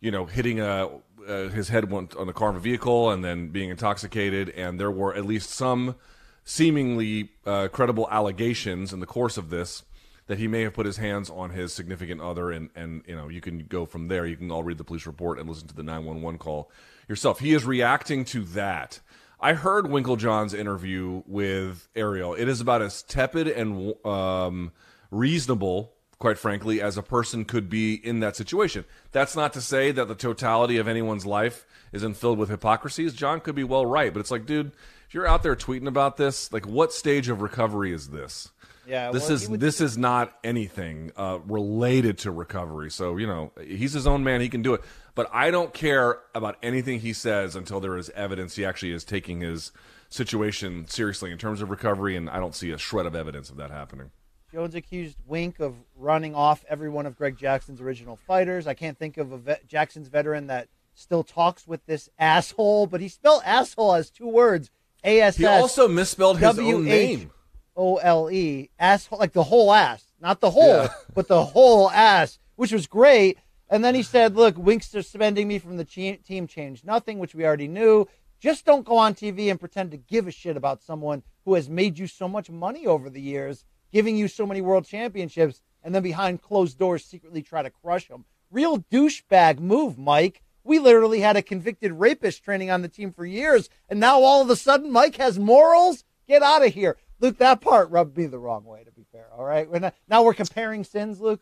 you 0.00 0.10
know, 0.10 0.26
hitting 0.26 0.60
a 0.60 0.90
uh, 1.26 1.48
his 1.48 1.68
head 1.68 1.90
went 1.90 2.14
on 2.16 2.26
the 2.26 2.32
car 2.32 2.50
of 2.50 2.56
a 2.56 2.60
vehicle 2.60 3.10
and 3.10 3.24
then 3.24 3.48
being 3.48 3.70
intoxicated, 3.70 4.50
and 4.50 4.78
there 4.78 4.90
were 4.90 5.14
at 5.14 5.24
least 5.24 5.50
some 5.50 5.96
seemingly 6.44 7.30
uh, 7.44 7.68
credible 7.68 8.08
allegations 8.10 8.92
in 8.92 9.00
the 9.00 9.06
course 9.06 9.36
of 9.36 9.50
this 9.50 9.82
that 10.26 10.38
he 10.38 10.48
may 10.48 10.62
have 10.62 10.74
put 10.74 10.86
his 10.86 10.96
hands 10.96 11.30
on 11.30 11.50
his 11.50 11.72
significant 11.72 12.20
other, 12.20 12.50
and 12.50 12.70
and 12.74 13.02
you 13.06 13.16
know 13.16 13.28
you 13.28 13.40
can 13.40 13.60
go 13.60 13.86
from 13.86 14.08
there. 14.08 14.26
You 14.26 14.36
can 14.36 14.50
all 14.50 14.64
read 14.64 14.78
the 14.78 14.84
police 14.84 15.06
report 15.06 15.38
and 15.38 15.48
listen 15.48 15.68
to 15.68 15.74
the 15.74 15.82
nine 15.82 16.04
one 16.04 16.22
one 16.22 16.38
call 16.38 16.70
yourself. 17.08 17.40
He 17.40 17.54
is 17.54 17.64
reacting 17.64 18.24
to 18.26 18.42
that. 18.44 19.00
I 19.38 19.52
heard 19.52 19.84
Winkeljohn's 19.84 20.54
interview 20.54 21.22
with 21.26 21.88
Ariel. 21.94 22.34
It 22.34 22.48
is 22.48 22.60
about 22.60 22.80
as 22.80 23.02
tepid 23.02 23.48
and 23.48 23.94
um, 24.06 24.72
reasonable 25.10 25.92
quite 26.18 26.38
frankly, 26.38 26.80
as 26.80 26.96
a 26.96 27.02
person 27.02 27.44
could 27.44 27.68
be 27.68 27.94
in 27.94 28.20
that 28.20 28.36
situation. 28.36 28.84
That's 29.12 29.36
not 29.36 29.52
to 29.52 29.60
say 29.60 29.90
that 29.92 30.08
the 30.08 30.14
totality 30.14 30.78
of 30.78 30.88
anyone's 30.88 31.26
life 31.26 31.66
isn't 31.92 32.14
filled 32.14 32.38
with 32.38 32.48
hypocrisies. 32.48 33.14
Jon 33.14 33.40
could 33.40 33.54
be 33.54 33.64
well 33.64 33.84
right, 33.84 34.12
but 34.12 34.20
it's 34.20 34.30
like, 34.30 34.46
dude, 34.46 34.72
if 35.06 35.14
you're 35.14 35.26
out 35.26 35.42
there 35.42 35.54
tweeting 35.54 35.86
about 35.86 36.16
this, 36.16 36.52
like, 36.52 36.66
what 36.66 36.92
stage 36.92 37.28
of 37.28 37.42
recovery 37.42 37.92
is 37.92 38.08
this? 38.08 38.50
Yeah, 38.86 39.10
this 39.10 39.24
well, 39.24 39.32
is 39.32 39.48
this 39.48 39.80
is 39.80 39.98
not 39.98 40.36
anything 40.44 41.12
uh, 41.16 41.38
related 41.46 42.18
to 42.18 42.30
recovery. 42.30 42.90
So 42.90 43.16
you 43.16 43.26
know, 43.26 43.52
he's 43.60 43.92
his 43.92 44.06
own 44.06 44.24
man; 44.24 44.40
he 44.40 44.48
can 44.48 44.62
do 44.62 44.74
it. 44.74 44.82
But 45.14 45.28
I 45.32 45.50
don't 45.50 45.72
care 45.72 46.18
about 46.34 46.56
anything 46.62 47.00
he 47.00 47.12
says 47.12 47.56
until 47.56 47.80
there 47.80 47.96
is 47.96 48.10
evidence 48.10 48.56
he 48.56 48.64
actually 48.64 48.92
is 48.92 49.02
taking 49.02 49.40
his 49.40 49.72
situation 50.08 50.86
seriously 50.86 51.32
in 51.32 51.38
terms 51.38 51.62
of 51.62 51.70
recovery, 51.70 52.16
and 52.16 52.28
I 52.30 52.38
don't 52.38 52.54
see 52.54 52.70
a 52.70 52.78
shred 52.78 53.06
of 53.06 53.14
evidence 53.14 53.50
of 53.50 53.56
that 53.56 53.70
happening. 53.70 54.10
Jones 54.52 54.74
accused 54.74 55.18
Wink 55.26 55.58
of 55.58 55.74
running 55.96 56.34
off 56.34 56.64
every 56.68 56.88
one 56.88 57.06
of 57.06 57.16
Greg 57.16 57.36
Jackson's 57.36 57.80
original 57.80 58.16
fighters. 58.16 58.66
I 58.66 58.74
can't 58.74 58.96
think 58.96 59.16
of 59.16 59.32
a 59.32 59.38
vet, 59.38 59.66
Jackson's 59.66 60.08
veteran 60.08 60.46
that 60.46 60.68
still 60.94 61.24
talks 61.24 61.66
with 61.66 61.84
this 61.86 62.08
asshole, 62.18 62.86
but 62.86 63.00
he 63.00 63.08
spelled 63.08 63.42
asshole 63.44 63.94
as 63.94 64.10
two 64.10 64.28
words. 64.28 64.70
A 65.04 65.20
S 65.20 65.36
He 65.36 65.46
also 65.46 65.88
misspelled 65.88 66.38
his 66.38 66.58
own 66.58 66.84
name. 66.84 67.30
O 67.76 67.96
L 67.96 68.30
E 68.30 68.70
asshole, 68.78 69.18
like 69.18 69.32
the 69.32 69.44
whole 69.44 69.72
ass, 69.72 70.04
not 70.20 70.40
the 70.40 70.50
whole, 70.50 70.84
Yeah. 70.84 70.88
but 71.14 71.28
the 71.28 71.44
whole 71.44 71.90
ass, 71.90 72.38
which 72.56 72.72
was 72.72 72.86
great. 72.86 73.38
And 73.68 73.84
then 73.84 73.94
he 73.94 74.02
said, 74.02 74.36
"Look, 74.36 74.56
Wink's 74.56 74.88
suspending 74.88 75.48
me 75.48 75.58
from 75.58 75.76
the 75.76 75.84
team 75.84 76.46
changed 76.46 76.84
nothing, 76.86 77.18
which 77.18 77.34
we 77.34 77.44
already 77.44 77.68
knew. 77.68 78.06
Just 78.40 78.64
don't 78.64 78.84
go 78.84 78.96
on 78.96 79.14
TV 79.14 79.50
and 79.50 79.58
pretend 79.58 79.90
to 79.90 79.96
give 79.96 80.26
a 80.26 80.30
shit 80.30 80.56
about 80.56 80.82
someone 80.82 81.22
who 81.44 81.54
has 81.54 81.68
made 81.68 81.98
you 81.98 82.06
so 82.06 82.28
much 82.28 82.50
money 82.50 82.86
over 82.86 83.10
the 83.10 83.20
years, 83.20 83.64
giving 83.92 84.16
you 84.16 84.28
so 84.28 84.46
many 84.46 84.60
world 84.60 84.84
championships, 84.86 85.62
and 85.82 85.94
then 85.94 86.02
behind 86.02 86.42
closed 86.42 86.78
doors 86.78 87.04
secretly 87.04 87.42
try 87.42 87.62
to 87.62 87.70
crush 87.70 88.08
them. 88.08 88.24
Real 88.50 88.78
douchebag 88.78 89.58
move, 89.58 89.98
Mike." 89.98 90.42
We 90.62 90.80
literally 90.80 91.20
had 91.20 91.36
a 91.36 91.42
convicted 91.42 91.92
rapist 91.92 92.42
training 92.42 92.70
on 92.72 92.82
the 92.82 92.88
team 92.88 93.12
for 93.12 93.24
years, 93.24 93.68
and 93.88 94.00
now 94.00 94.20
all 94.22 94.42
of 94.42 94.50
a 94.50 94.56
sudden 94.56 94.90
Mike 94.90 95.16
has 95.16 95.38
morals. 95.38 96.02
Get 96.26 96.42
out 96.42 96.66
of 96.66 96.74
here, 96.74 96.96
Luke. 97.20 97.38
That 97.38 97.60
part 97.60 97.90
rubbed 97.90 98.16
me 98.16 98.26
the 98.26 98.38
wrong 98.38 98.64
way. 98.64 98.84
To 98.84 98.90
be 98.90 99.04
fair, 99.12 99.26
all 99.36 99.44
right. 99.44 99.70
We're 99.70 99.78
not, 99.80 99.94
now 100.08 100.22
we're 100.22 100.34
comparing 100.34 100.84
sins, 100.84 101.20
Luke. 101.20 101.40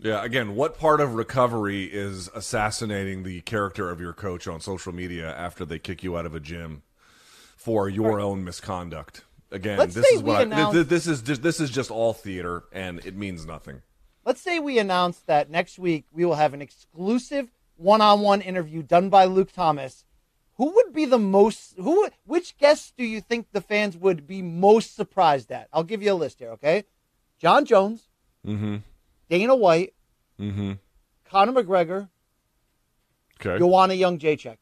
Yeah, 0.00 0.24
again, 0.24 0.54
what 0.54 0.78
part 0.78 1.00
of 1.00 1.14
recovery 1.14 1.84
is 1.84 2.30
assassinating 2.34 3.24
the 3.24 3.42
character 3.42 3.90
of 3.90 4.00
your 4.00 4.14
coach 4.14 4.48
on 4.48 4.60
social 4.60 4.92
media 4.92 5.34
after 5.36 5.64
they 5.64 5.78
kick 5.78 6.02
you 6.02 6.16
out 6.16 6.24
of 6.24 6.34
a 6.34 6.40
gym 6.40 6.82
for 7.56 7.88
your 7.88 8.18
own 8.18 8.42
misconduct? 8.42 9.24
Again, 9.50 9.78
Let's 9.78 9.94
this 9.94 10.06
is 10.06 10.22
what 10.22 10.36
I, 10.36 10.42
announce- 10.42 10.74
this, 10.74 10.86
this 10.86 11.06
is 11.06 11.20
just 11.20 11.42
this 11.42 11.60
is 11.60 11.70
just 11.70 11.90
all 11.90 12.14
theater 12.14 12.64
and 12.72 13.04
it 13.04 13.14
means 13.14 13.44
nothing. 13.44 13.82
Let's 14.24 14.40
say 14.40 14.58
we 14.58 14.78
announce 14.78 15.18
that 15.26 15.50
next 15.50 15.78
week 15.78 16.06
we 16.10 16.24
will 16.24 16.36
have 16.36 16.54
an 16.54 16.62
exclusive 16.62 17.50
one-on-one 17.76 18.40
interview 18.40 18.82
done 18.82 19.10
by 19.10 19.26
Luke 19.26 19.52
Thomas. 19.52 20.04
Who 20.56 20.70
would 20.74 20.92
be 20.92 21.04
the 21.06 21.18
most? 21.18 21.74
Who? 21.78 22.08
Which 22.24 22.56
guests 22.58 22.92
do 22.96 23.04
you 23.04 23.20
think 23.20 23.46
the 23.52 23.60
fans 23.60 23.96
would 23.96 24.26
be 24.26 24.42
most 24.42 24.94
surprised 24.94 25.50
at? 25.50 25.68
I'll 25.72 25.82
give 25.84 26.02
you 26.02 26.12
a 26.12 26.14
list 26.14 26.38
here. 26.38 26.50
Okay, 26.50 26.84
Jon 27.38 27.64
Jones, 27.64 28.08
Mm-hmm. 28.46 28.76
Dana 29.30 29.54
White, 29.56 29.94
Mm-hmm. 30.40 30.72
Conor 31.24 31.62
McGregor, 31.62 32.08
Okay. 33.40 33.58
Joanna 33.58 33.94
Jedrzejczyk. 33.94 34.56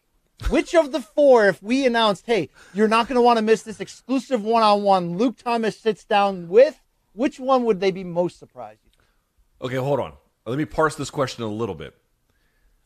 Which 0.48 0.74
of 0.74 0.90
the 0.92 1.02
four, 1.02 1.48
if 1.48 1.62
we 1.62 1.84
announced, 1.84 2.24
hey, 2.26 2.48
you're 2.72 2.88
not 2.88 3.08
going 3.08 3.16
to 3.16 3.20
want 3.22 3.36
to 3.36 3.42
miss 3.42 3.62
this 3.62 3.78
exclusive 3.80 4.42
one 4.42 4.62
on 4.62 4.82
one, 4.82 5.18
Luke 5.18 5.36
Thomas 5.36 5.78
sits 5.78 6.02
down 6.04 6.48
with, 6.48 6.80
which 7.12 7.38
one 7.38 7.64
would 7.64 7.80
they 7.80 7.90
be 7.90 8.04
most 8.04 8.38
surprised? 8.38 8.80
Okay, 9.60 9.76
hold 9.76 10.00
on. 10.00 10.14
Let 10.46 10.56
me 10.56 10.64
parse 10.64 10.94
this 10.94 11.10
question 11.10 11.44
a 11.44 11.48
little 11.48 11.74
bit. 11.74 11.94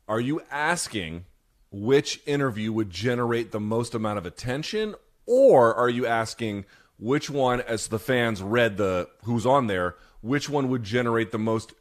Are 0.09 0.19
you 0.19 0.43
asking 0.51 1.27
which 1.75 2.21
interview 2.25 2.73
would 2.73 2.89
generate 2.89 3.51
the 3.51 3.59
most 3.59 3.95
amount 3.95 4.19
of 4.19 4.27
attention, 4.27 4.95
or 5.27 5.75
are 5.75 5.89
you 5.89 6.07
asking 6.07 6.65
which 6.99 7.29
one, 7.29 7.61
as 7.63 7.89
the 7.89 7.99
fans 7.99 8.41
read 8.43 8.77
the 8.77 9.09
who's 9.25 9.45
on 9.45 9.67
there, 9.67 9.97
which 10.21 10.49
one 10.49 10.69
would 10.69 10.85
generate 10.85 11.33
the 11.33 11.39
most 11.39 11.73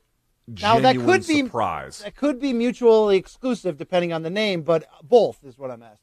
Now, 0.47 0.79
that 0.79 0.93
genuine 0.93 1.05
could 1.19 1.27
be- 1.27 1.41
surprise? 1.43 1.99
That 1.99 2.15
could 2.15 2.41
be 2.41 2.53
mutually 2.53 3.17
exclusive 3.17 3.77
depending 3.77 4.11
on 4.11 4.23
the 4.23 4.31
name, 4.31 4.63
but 4.63 4.87
both 5.03 5.43
is 5.43 5.59
what 5.59 5.69
I'm 5.69 5.83
asking. 5.83 5.99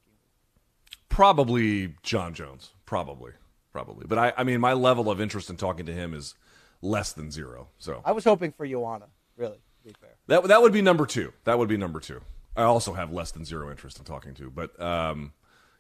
Probably 1.09 1.95
Jon 2.05 2.33
Jones. 2.33 2.71
Probably, 2.87 3.33
probably. 3.73 4.07
But 4.07 4.19
I, 4.19 4.33
I 4.37 4.45
mean, 4.45 4.61
my 4.61 4.73
level 4.73 5.11
of 5.11 5.21
interest 5.21 5.51
in 5.51 5.57
talking 5.57 5.87
to 5.87 5.93
him 5.93 6.15
is 6.15 6.37
less 6.81 7.12
than 7.12 7.33
zero. 7.33 7.69
So 7.79 8.03
I 8.05 8.12
was 8.12 8.23
hoping 8.25 8.53
for 8.53 8.67
Joanna, 8.67 9.07
really, 9.37 9.59
to 9.59 9.89
be 9.89 9.95
fair. 10.01 10.15
That 10.29 10.45
that 10.45 10.62
would 10.62 10.73
be 10.73 10.81
number 10.81 11.07
two. 11.07 11.33
That 11.45 11.59
would 11.59 11.69
be 11.69 11.77
number 11.77 11.99
two. 11.99 12.21
I 12.56 12.62
also 12.64 12.94
have 12.94 13.12
less 13.12 13.31
than 13.31 13.44
zero 13.44 13.70
interest 13.70 13.98
in 13.98 14.05
talking 14.05 14.35
to, 14.35 14.51
but 14.51 14.78
um, 14.81 15.32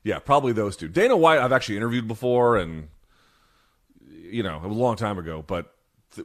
yeah, 0.04 0.18
probably 0.18 0.52
those 0.52 0.76
two. 0.76 0.88
Dana 0.88 1.16
White, 1.16 1.38
I've 1.38 1.52
actually 1.52 1.76
interviewed 1.76 2.06
before, 2.08 2.56
and 2.56 2.88
you 4.08 4.42
know, 4.42 4.56
it 4.56 4.68
was 4.68 4.76
a 4.76 4.80
long 4.80 4.96
time 4.96 5.18
ago. 5.18 5.42
But 5.46 5.74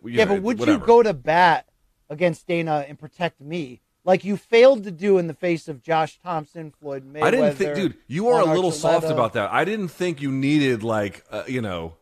Yeah, 0.04 0.26
know, 0.26 0.36
but 0.36 0.44
would 0.44 0.60
whatever. 0.60 0.80
you 0.80 0.86
go 0.86 1.04
to 1.04 1.14
bat 1.14 1.68
against 2.10 2.48
Dana 2.48 2.86
and 2.88 2.98
protect 3.00 3.42
me? 3.42 3.82
like 4.06 4.24
you 4.24 4.38
failed 4.38 4.84
to 4.84 4.92
do 4.92 5.18
in 5.18 5.26
the 5.26 5.34
face 5.34 5.68
of 5.68 5.82
Josh 5.82 6.20
Thompson, 6.20 6.72
Floyd 6.80 7.12
Mayweather. 7.12 7.24
I 7.24 7.32
didn't 7.32 7.56
think, 7.56 7.76
dude, 7.76 7.98
you 8.08 8.28
are 8.28 8.40
a 8.40 8.46
little 8.46 8.70
Archuleta. 8.70 8.74
soft 8.76 9.10
about 9.10 9.34
that. 9.34 9.52
I 9.52 9.66
didn't 9.66 9.88
think 9.88 10.22
you 10.22 10.32
needed 10.32 10.84
like, 10.84 11.24
uh, 11.32 11.42
you 11.48 11.60
know, 11.60 11.96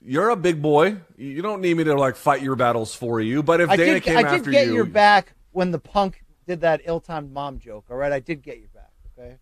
you're 0.00 0.30
a 0.30 0.36
big 0.36 0.62
boy. 0.62 0.96
You 1.18 1.42
don't 1.42 1.60
need 1.60 1.76
me 1.76 1.84
to 1.84 1.94
like 1.94 2.16
fight 2.16 2.40
your 2.42 2.56
battles 2.56 2.94
for 2.94 3.20
you. 3.20 3.42
But 3.42 3.60
if 3.60 3.68
I 3.68 3.76
Dana 3.76 3.92
did, 3.94 4.02
came 4.02 4.16
I 4.16 4.22
did 4.22 4.32
after 4.32 4.50
get 4.50 4.68
you, 4.68 4.74
your 4.74 4.86
back 4.86 5.34
when 5.52 5.72
the 5.72 5.78
punk 5.78 6.24
did 6.50 6.60
that 6.62 6.80
ill-timed 6.84 7.32
mom 7.32 7.58
joke. 7.60 7.84
All 7.90 7.96
right, 7.96 8.10
I 8.12 8.18
did 8.18 8.42
get 8.42 8.58
you 8.58 8.66
back. 8.74 8.90
Okay, 9.16 9.36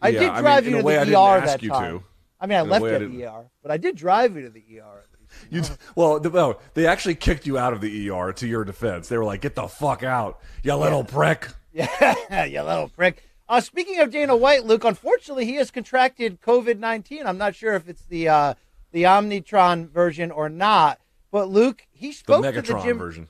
I 0.00 0.08
Yeah, 0.08 0.20
did 0.20 0.28
I 0.30 0.34
mean, 0.34 0.42
drive 0.42 0.64
you 0.66 0.70
to 0.76 0.82
the 0.82 0.88
I 0.88 1.04
didn't 1.04 1.14
ER 1.14 1.38
ask 1.38 1.46
that 1.46 1.62
you 1.62 1.68
time. 1.70 1.98
to. 2.00 2.04
I 2.40 2.46
mean, 2.46 2.58
I 2.58 2.62
In 2.62 2.68
left 2.68 2.84
you 2.84 2.90
at 2.90 3.00
the 3.10 3.24
ER, 3.26 3.50
but 3.62 3.70
I 3.70 3.76
did 3.76 3.94
drive 3.96 4.34
you 4.34 4.42
to 4.42 4.50
the 4.50 4.64
ER. 4.80 5.04
At 5.04 5.20
least. 5.52 5.70
You, 5.70 5.76
well, 5.94 6.18
the, 6.18 6.28
no, 6.30 6.58
they 6.74 6.86
actually 6.86 7.14
kicked 7.14 7.46
you 7.46 7.56
out 7.58 7.72
of 7.72 7.80
the 7.80 8.10
ER. 8.10 8.32
To 8.32 8.46
your 8.48 8.64
defense, 8.64 9.08
they 9.08 9.16
were 9.16 9.24
like, 9.24 9.40
"Get 9.42 9.54
the 9.54 9.68
fuck 9.68 10.02
out, 10.02 10.40
you 10.64 10.74
little 10.74 11.04
prick." 11.04 11.48
Yeah, 11.72 12.44
you 12.44 12.62
little 12.62 12.88
prick. 12.88 13.22
Uh, 13.48 13.60
speaking 13.60 14.00
of 14.00 14.10
Dana 14.10 14.36
White, 14.36 14.64
Luke, 14.64 14.82
unfortunately, 14.84 15.44
he 15.46 15.54
has 15.54 15.70
contracted 15.70 16.40
COVID 16.40 16.78
nineteen. 16.78 17.24
I'm 17.26 17.38
not 17.38 17.54
sure 17.54 17.74
if 17.74 17.88
it's 17.88 18.04
the 18.04 18.28
uh, 18.28 18.54
the 18.90 19.04
Omnitron 19.04 19.88
version 19.90 20.30
or 20.32 20.48
not, 20.48 20.98
but 21.30 21.48
Luke, 21.48 21.86
he 21.92 22.08
The 22.08 22.12
spoke 22.14 22.44
to 22.44 22.52
the 22.60 22.60
Megatron 22.74 22.98
version. 22.98 23.28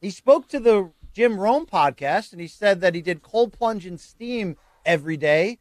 He 0.00 0.10
spoke 0.10 0.48
to 0.48 0.60
the 0.60 0.90
Jim 1.14 1.38
Rome 1.38 1.64
podcast, 1.64 2.32
and 2.32 2.40
he 2.40 2.48
said 2.48 2.80
that 2.80 2.96
he 2.96 3.00
did 3.00 3.22
cold 3.22 3.52
plunge 3.52 3.86
in 3.86 3.98
steam 3.98 4.56
every 4.84 5.16
day, 5.16 5.60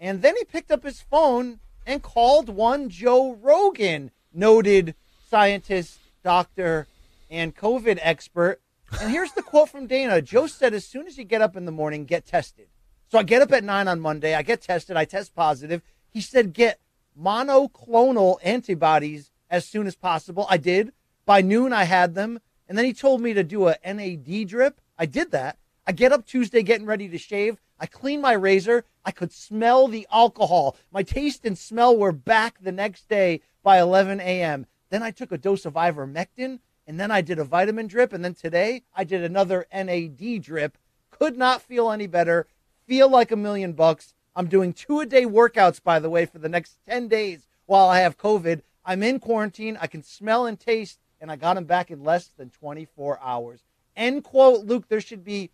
and 0.00 0.22
then 0.22 0.34
he 0.36 0.44
picked 0.44 0.72
up 0.72 0.82
his 0.82 1.02
phone 1.02 1.60
and 1.86 2.02
called 2.02 2.48
one 2.48 2.88
Joe 2.88 3.34
Rogan, 3.34 4.10
noted 4.32 4.94
scientist, 5.28 5.98
doctor, 6.22 6.86
and 7.28 7.54
COVID 7.54 7.98
expert. 8.00 8.62
And 8.98 9.10
here's 9.10 9.32
the 9.32 9.42
quote 9.42 9.68
from 9.68 9.86
Dana. 9.86 10.22
Joe 10.22 10.46
said, 10.46 10.72
as 10.72 10.86
soon 10.86 11.06
as 11.06 11.18
you 11.18 11.24
get 11.24 11.42
up 11.42 11.54
in 11.54 11.66
the 11.66 11.72
morning, 11.72 12.06
get 12.06 12.24
tested. 12.24 12.68
So 13.10 13.18
I 13.18 13.24
get 13.24 13.42
up 13.42 13.52
at 13.52 13.62
nine 13.62 13.88
on 13.88 14.00
Monday. 14.00 14.34
I 14.34 14.42
get 14.42 14.62
tested. 14.62 14.96
I 14.96 15.04
test 15.04 15.34
positive. 15.34 15.82
He 16.08 16.22
said, 16.22 16.54
get 16.54 16.80
monoclonal 17.20 18.38
antibodies 18.42 19.30
as 19.50 19.66
soon 19.66 19.86
as 19.86 19.96
possible. 19.96 20.46
I 20.48 20.56
did. 20.56 20.92
By 21.26 21.42
noon, 21.42 21.72
I 21.72 21.84
had 21.84 22.14
them. 22.14 22.40
And 22.68 22.78
then 22.78 22.84
he 22.86 22.92
told 22.94 23.20
me 23.20 23.34
to 23.34 23.44
do 23.44 23.68
a 23.68 23.76
NAD 23.84 24.48
drip. 24.48 24.80
I 24.98 25.06
did 25.06 25.30
that. 25.32 25.58
I 25.86 25.92
get 25.92 26.12
up 26.12 26.24
Tuesday 26.24 26.62
getting 26.62 26.86
ready 26.86 27.08
to 27.08 27.18
shave. 27.18 27.60
I 27.78 27.86
clean 27.86 28.20
my 28.20 28.32
razor. 28.32 28.84
I 29.04 29.10
could 29.10 29.32
smell 29.32 29.88
the 29.88 30.06
alcohol. 30.10 30.76
My 30.92 31.02
taste 31.02 31.44
and 31.44 31.58
smell 31.58 31.96
were 31.96 32.12
back 32.12 32.58
the 32.60 32.72
next 32.72 33.08
day 33.08 33.40
by 33.62 33.80
11 33.80 34.20
a.m. 34.20 34.66
Then 34.90 35.02
I 35.02 35.10
took 35.10 35.32
a 35.32 35.38
dose 35.38 35.66
of 35.66 35.74
ivermectin, 35.74 36.60
and 36.86 37.00
then 37.00 37.10
I 37.10 37.20
did 37.20 37.38
a 37.38 37.44
vitamin 37.44 37.86
drip, 37.86 38.12
and 38.12 38.24
then 38.24 38.34
today 38.34 38.84
I 38.94 39.04
did 39.04 39.22
another 39.22 39.66
NAD 39.72 40.42
drip. 40.42 40.78
Could 41.10 41.36
not 41.36 41.62
feel 41.62 41.90
any 41.90 42.06
better. 42.06 42.46
Feel 42.86 43.10
like 43.10 43.32
a 43.32 43.36
million 43.36 43.72
bucks. 43.72 44.14
I'm 44.36 44.46
doing 44.46 44.72
two 44.72 45.00
a 45.00 45.06
day 45.06 45.24
workouts, 45.24 45.82
by 45.82 45.98
the 45.98 46.10
way, 46.10 46.26
for 46.26 46.38
the 46.38 46.48
next 46.48 46.78
10 46.88 47.08
days 47.08 47.46
while 47.66 47.88
I 47.88 48.00
have 48.00 48.18
COVID. 48.18 48.62
I'm 48.84 49.02
in 49.02 49.18
quarantine. 49.18 49.76
I 49.80 49.86
can 49.86 50.02
smell 50.02 50.46
and 50.46 50.58
taste, 50.58 51.00
and 51.20 51.30
I 51.30 51.36
got 51.36 51.54
them 51.54 51.64
back 51.64 51.90
in 51.90 52.04
less 52.04 52.28
than 52.28 52.50
24 52.50 53.18
hours. 53.20 53.60
End 53.96 54.24
quote, 54.24 54.64
Luke. 54.64 54.88
There 54.88 55.00
should 55.00 55.24
be 55.24 55.50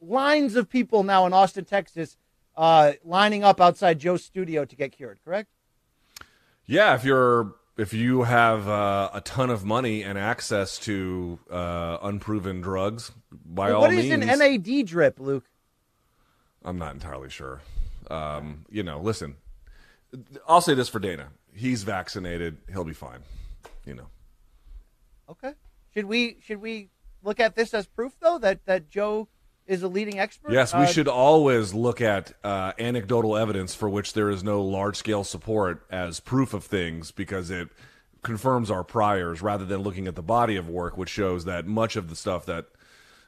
lines 0.00 0.56
of 0.56 0.68
people 0.68 1.02
now 1.02 1.26
in 1.26 1.32
Austin, 1.32 1.64
Texas, 1.64 2.16
uh, 2.56 2.92
lining 3.04 3.44
up 3.44 3.60
outside 3.60 3.98
Joe's 3.98 4.24
studio 4.24 4.64
to 4.64 4.76
get 4.76 4.92
cured. 4.92 5.18
Correct? 5.24 5.48
Yeah, 6.66 6.94
if 6.94 7.04
you're 7.04 7.54
if 7.76 7.92
you 7.92 8.22
have 8.22 8.68
uh, 8.68 9.10
a 9.12 9.20
ton 9.20 9.50
of 9.50 9.64
money 9.64 10.02
and 10.02 10.18
access 10.18 10.78
to 10.80 11.38
uh, 11.50 11.98
unproven 12.02 12.60
drugs, 12.60 13.12
by 13.30 13.68
Well, 13.68 13.76
all 13.76 13.82
what 13.82 13.92
is 13.92 14.08
means, 14.08 14.24
an 14.28 14.38
NAD 14.38 14.86
drip, 14.86 15.18
Luke? 15.18 15.44
I'm 16.64 16.78
not 16.78 16.94
entirely 16.94 17.30
sure. 17.30 17.60
Um, 18.10 18.66
you 18.70 18.82
know, 18.82 19.00
listen, 19.00 19.36
I'll 20.46 20.60
say 20.60 20.74
this 20.74 20.88
for 20.88 20.98
Dana: 21.00 21.28
he's 21.54 21.82
vaccinated, 21.82 22.58
he'll 22.70 22.84
be 22.84 22.92
fine. 22.92 23.20
You 23.84 23.94
know, 23.94 24.06
Okay. 25.30 25.54
Should 25.94 26.04
we 26.04 26.38
should 26.44 26.60
we 26.60 26.90
look 27.22 27.40
at 27.40 27.54
this 27.54 27.72
as 27.74 27.86
proof 27.86 28.12
though 28.20 28.38
that 28.38 28.64
that 28.66 28.90
Joe 28.90 29.28
is 29.66 29.82
a 29.82 29.88
leading 29.88 30.18
expert? 30.18 30.52
yes, 30.52 30.74
we 30.74 30.80
Uh, 30.80 30.86
should 30.86 31.08
always 31.08 31.72
look 31.72 32.00
at 32.00 32.32
uh, 32.42 32.72
anecdotal 32.78 33.36
evidence 33.36 33.74
for 33.74 33.88
which 33.88 34.12
there 34.12 34.28
is 34.28 34.42
no 34.42 34.60
large 34.62 34.96
scale 34.96 35.22
support 35.24 35.86
as 35.90 36.18
proof 36.20 36.52
of 36.52 36.64
things 36.64 37.10
because 37.12 37.50
it 37.50 37.68
confirms 38.22 38.70
our 38.70 38.84
priors 38.84 39.40
rather 39.42 39.64
than 39.64 39.80
looking 39.80 40.06
at 40.08 40.14
the 40.16 40.22
body 40.22 40.56
of 40.56 40.68
work, 40.68 40.96
which 40.96 41.08
shows 41.10 41.44
that 41.44 41.66
much 41.66 41.96
of 41.96 42.08
the 42.08 42.16
stuff 42.16 42.44
that, 42.46 42.66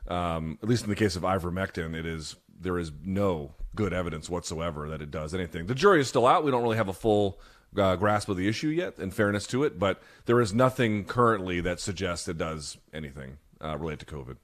um, 0.08 0.58
at 0.62 0.68
least 0.68 0.84
in 0.84 0.90
the 0.90 0.96
case 0.96 1.16
of 1.16 1.22
ivermectin, 1.22 1.94
it 1.94 2.06
is 2.06 2.36
there 2.60 2.78
is 2.78 2.92
no 3.04 3.54
good 3.74 3.92
evidence 3.92 4.30
whatsoever 4.30 4.88
that 4.88 5.02
it 5.02 5.10
does 5.10 5.34
anything. 5.34 5.66
The 5.66 5.74
jury 5.74 6.00
is 6.00 6.08
still 6.08 6.26
out. 6.26 6.44
We 6.44 6.50
don't 6.50 6.62
really 6.62 6.76
have 6.76 6.88
a 6.88 6.92
full 6.92 7.40
uh, 7.76 7.96
grasp 7.96 8.28
of 8.28 8.36
the 8.36 8.46
issue 8.48 8.68
yet, 8.68 8.98
in 9.00 9.10
fairness 9.10 9.46
to 9.48 9.64
it, 9.64 9.78
but 9.78 10.00
there 10.26 10.40
is 10.40 10.54
nothing 10.54 11.04
currently 11.04 11.60
that 11.60 11.80
suggests 11.80 12.28
it 12.28 12.38
does 12.38 12.78
anything 12.92 13.38
uh, 13.64 13.76
related 13.78 14.06
to 14.06 14.14
COVID. 14.14 14.36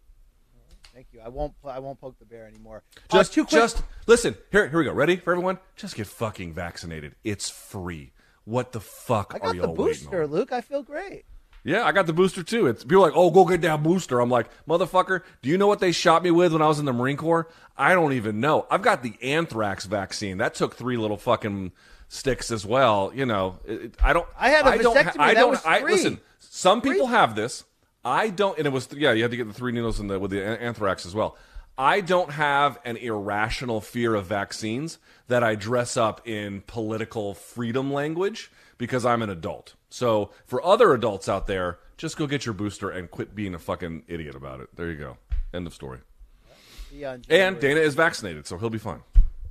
Thank 0.94 1.08
you. 1.12 1.20
I 1.24 1.28
won't 1.28 1.54
I 1.64 1.78
won't 1.78 2.00
poke 2.00 2.18
the 2.18 2.24
bear 2.24 2.46
anymore. 2.48 2.82
Just, 3.12 3.38
uh, 3.38 3.44
quick. 3.44 3.48
just 3.50 3.82
listen. 4.06 4.34
Here, 4.50 4.68
here 4.68 4.78
we 4.78 4.84
go. 4.84 4.92
Ready 4.92 5.16
for 5.16 5.30
everyone? 5.32 5.58
Just 5.76 5.94
get 5.94 6.06
fucking 6.08 6.52
vaccinated. 6.52 7.14
It's 7.22 7.48
free. 7.48 8.12
What 8.44 8.72
the 8.72 8.80
fuck 8.80 9.32
I 9.34 9.36
are 9.36 9.40
got 9.40 9.50
the 9.50 9.56
y'all 9.58 9.74
waiting 9.74 9.84
booster. 10.04 10.26
Luke. 10.26 10.52
I 10.52 10.60
feel 10.62 10.82
great. 10.82 11.24
Yeah, 11.62 11.84
I 11.84 11.92
got 11.92 12.06
the 12.06 12.12
booster 12.12 12.42
too. 12.42 12.66
It's 12.66 12.82
people 12.82 13.04
are 13.04 13.08
like, 13.08 13.16
oh, 13.16 13.30
go 13.30 13.44
get 13.44 13.60
that 13.62 13.82
booster. 13.82 14.18
I'm 14.18 14.30
like, 14.30 14.48
motherfucker, 14.66 15.22
do 15.42 15.50
you 15.50 15.58
know 15.58 15.66
what 15.66 15.78
they 15.78 15.92
shot 15.92 16.22
me 16.24 16.30
with 16.30 16.52
when 16.54 16.62
I 16.62 16.66
was 16.66 16.78
in 16.78 16.86
the 16.86 16.92
Marine 16.92 17.18
Corps? 17.18 17.48
I 17.76 17.92
don't 17.94 18.14
even 18.14 18.40
know. 18.40 18.66
I've 18.70 18.82
got 18.82 19.02
the 19.02 19.14
anthrax 19.22 19.84
vaccine. 19.84 20.38
That 20.38 20.54
took 20.54 20.74
three 20.74 20.96
little 20.96 21.18
fucking 21.18 21.72
sticks 22.08 22.50
as 22.50 22.64
well. 22.66 23.12
You 23.14 23.26
know, 23.26 23.58
it, 23.66 23.94
I 24.02 24.12
don't. 24.14 24.26
I 24.38 24.48
had 24.50 24.66
a 24.66 24.82
don't 24.82 24.96
vasectomy. 24.96 25.20
I 25.20 25.34
That 25.34 25.40
don't. 25.40 25.50
was 25.50 25.64
I 25.64 25.80
free. 25.82 25.92
listen. 25.92 26.20
Some 26.40 26.80
people 26.80 27.06
have 27.06 27.36
this. 27.36 27.64
I 28.04 28.30
don't, 28.30 28.56
and 28.58 28.66
it 28.66 28.70
was 28.70 28.88
yeah. 28.92 29.12
You 29.12 29.22
had 29.22 29.30
to 29.30 29.36
get 29.36 29.46
the 29.46 29.54
three 29.54 29.72
needles 29.72 30.00
in 30.00 30.06
the 30.06 30.18
with 30.18 30.30
the 30.30 30.42
anthrax 30.44 31.04
as 31.04 31.14
well. 31.14 31.36
I 31.76 32.00
don't 32.00 32.32
have 32.32 32.78
an 32.84 32.96
irrational 32.96 33.80
fear 33.80 34.14
of 34.14 34.26
vaccines 34.26 34.98
that 35.28 35.42
I 35.42 35.54
dress 35.54 35.96
up 35.96 36.26
in 36.26 36.62
political 36.66 37.34
freedom 37.34 37.92
language 37.92 38.50
because 38.76 39.06
I'm 39.06 39.22
an 39.22 39.30
adult. 39.30 39.74
So 39.88 40.30
for 40.44 40.64
other 40.64 40.92
adults 40.92 41.28
out 41.28 41.46
there, 41.46 41.78
just 41.96 42.16
go 42.16 42.26
get 42.26 42.44
your 42.44 42.54
booster 42.54 42.90
and 42.90 43.10
quit 43.10 43.34
being 43.34 43.54
a 43.54 43.58
fucking 43.58 44.04
idiot 44.08 44.34
about 44.34 44.60
it. 44.60 44.68
There 44.76 44.90
you 44.90 44.96
go. 44.96 45.16
End 45.54 45.66
of 45.66 45.74
story. 45.74 46.00
On 47.04 47.22
And 47.28 47.60
Dana 47.60 47.80
is 47.80 47.94
vaccinated, 47.94 48.46
so 48.46 48.58
he'll 48.58 48.68
be 48.68 48.78
fine. 48.78 49.02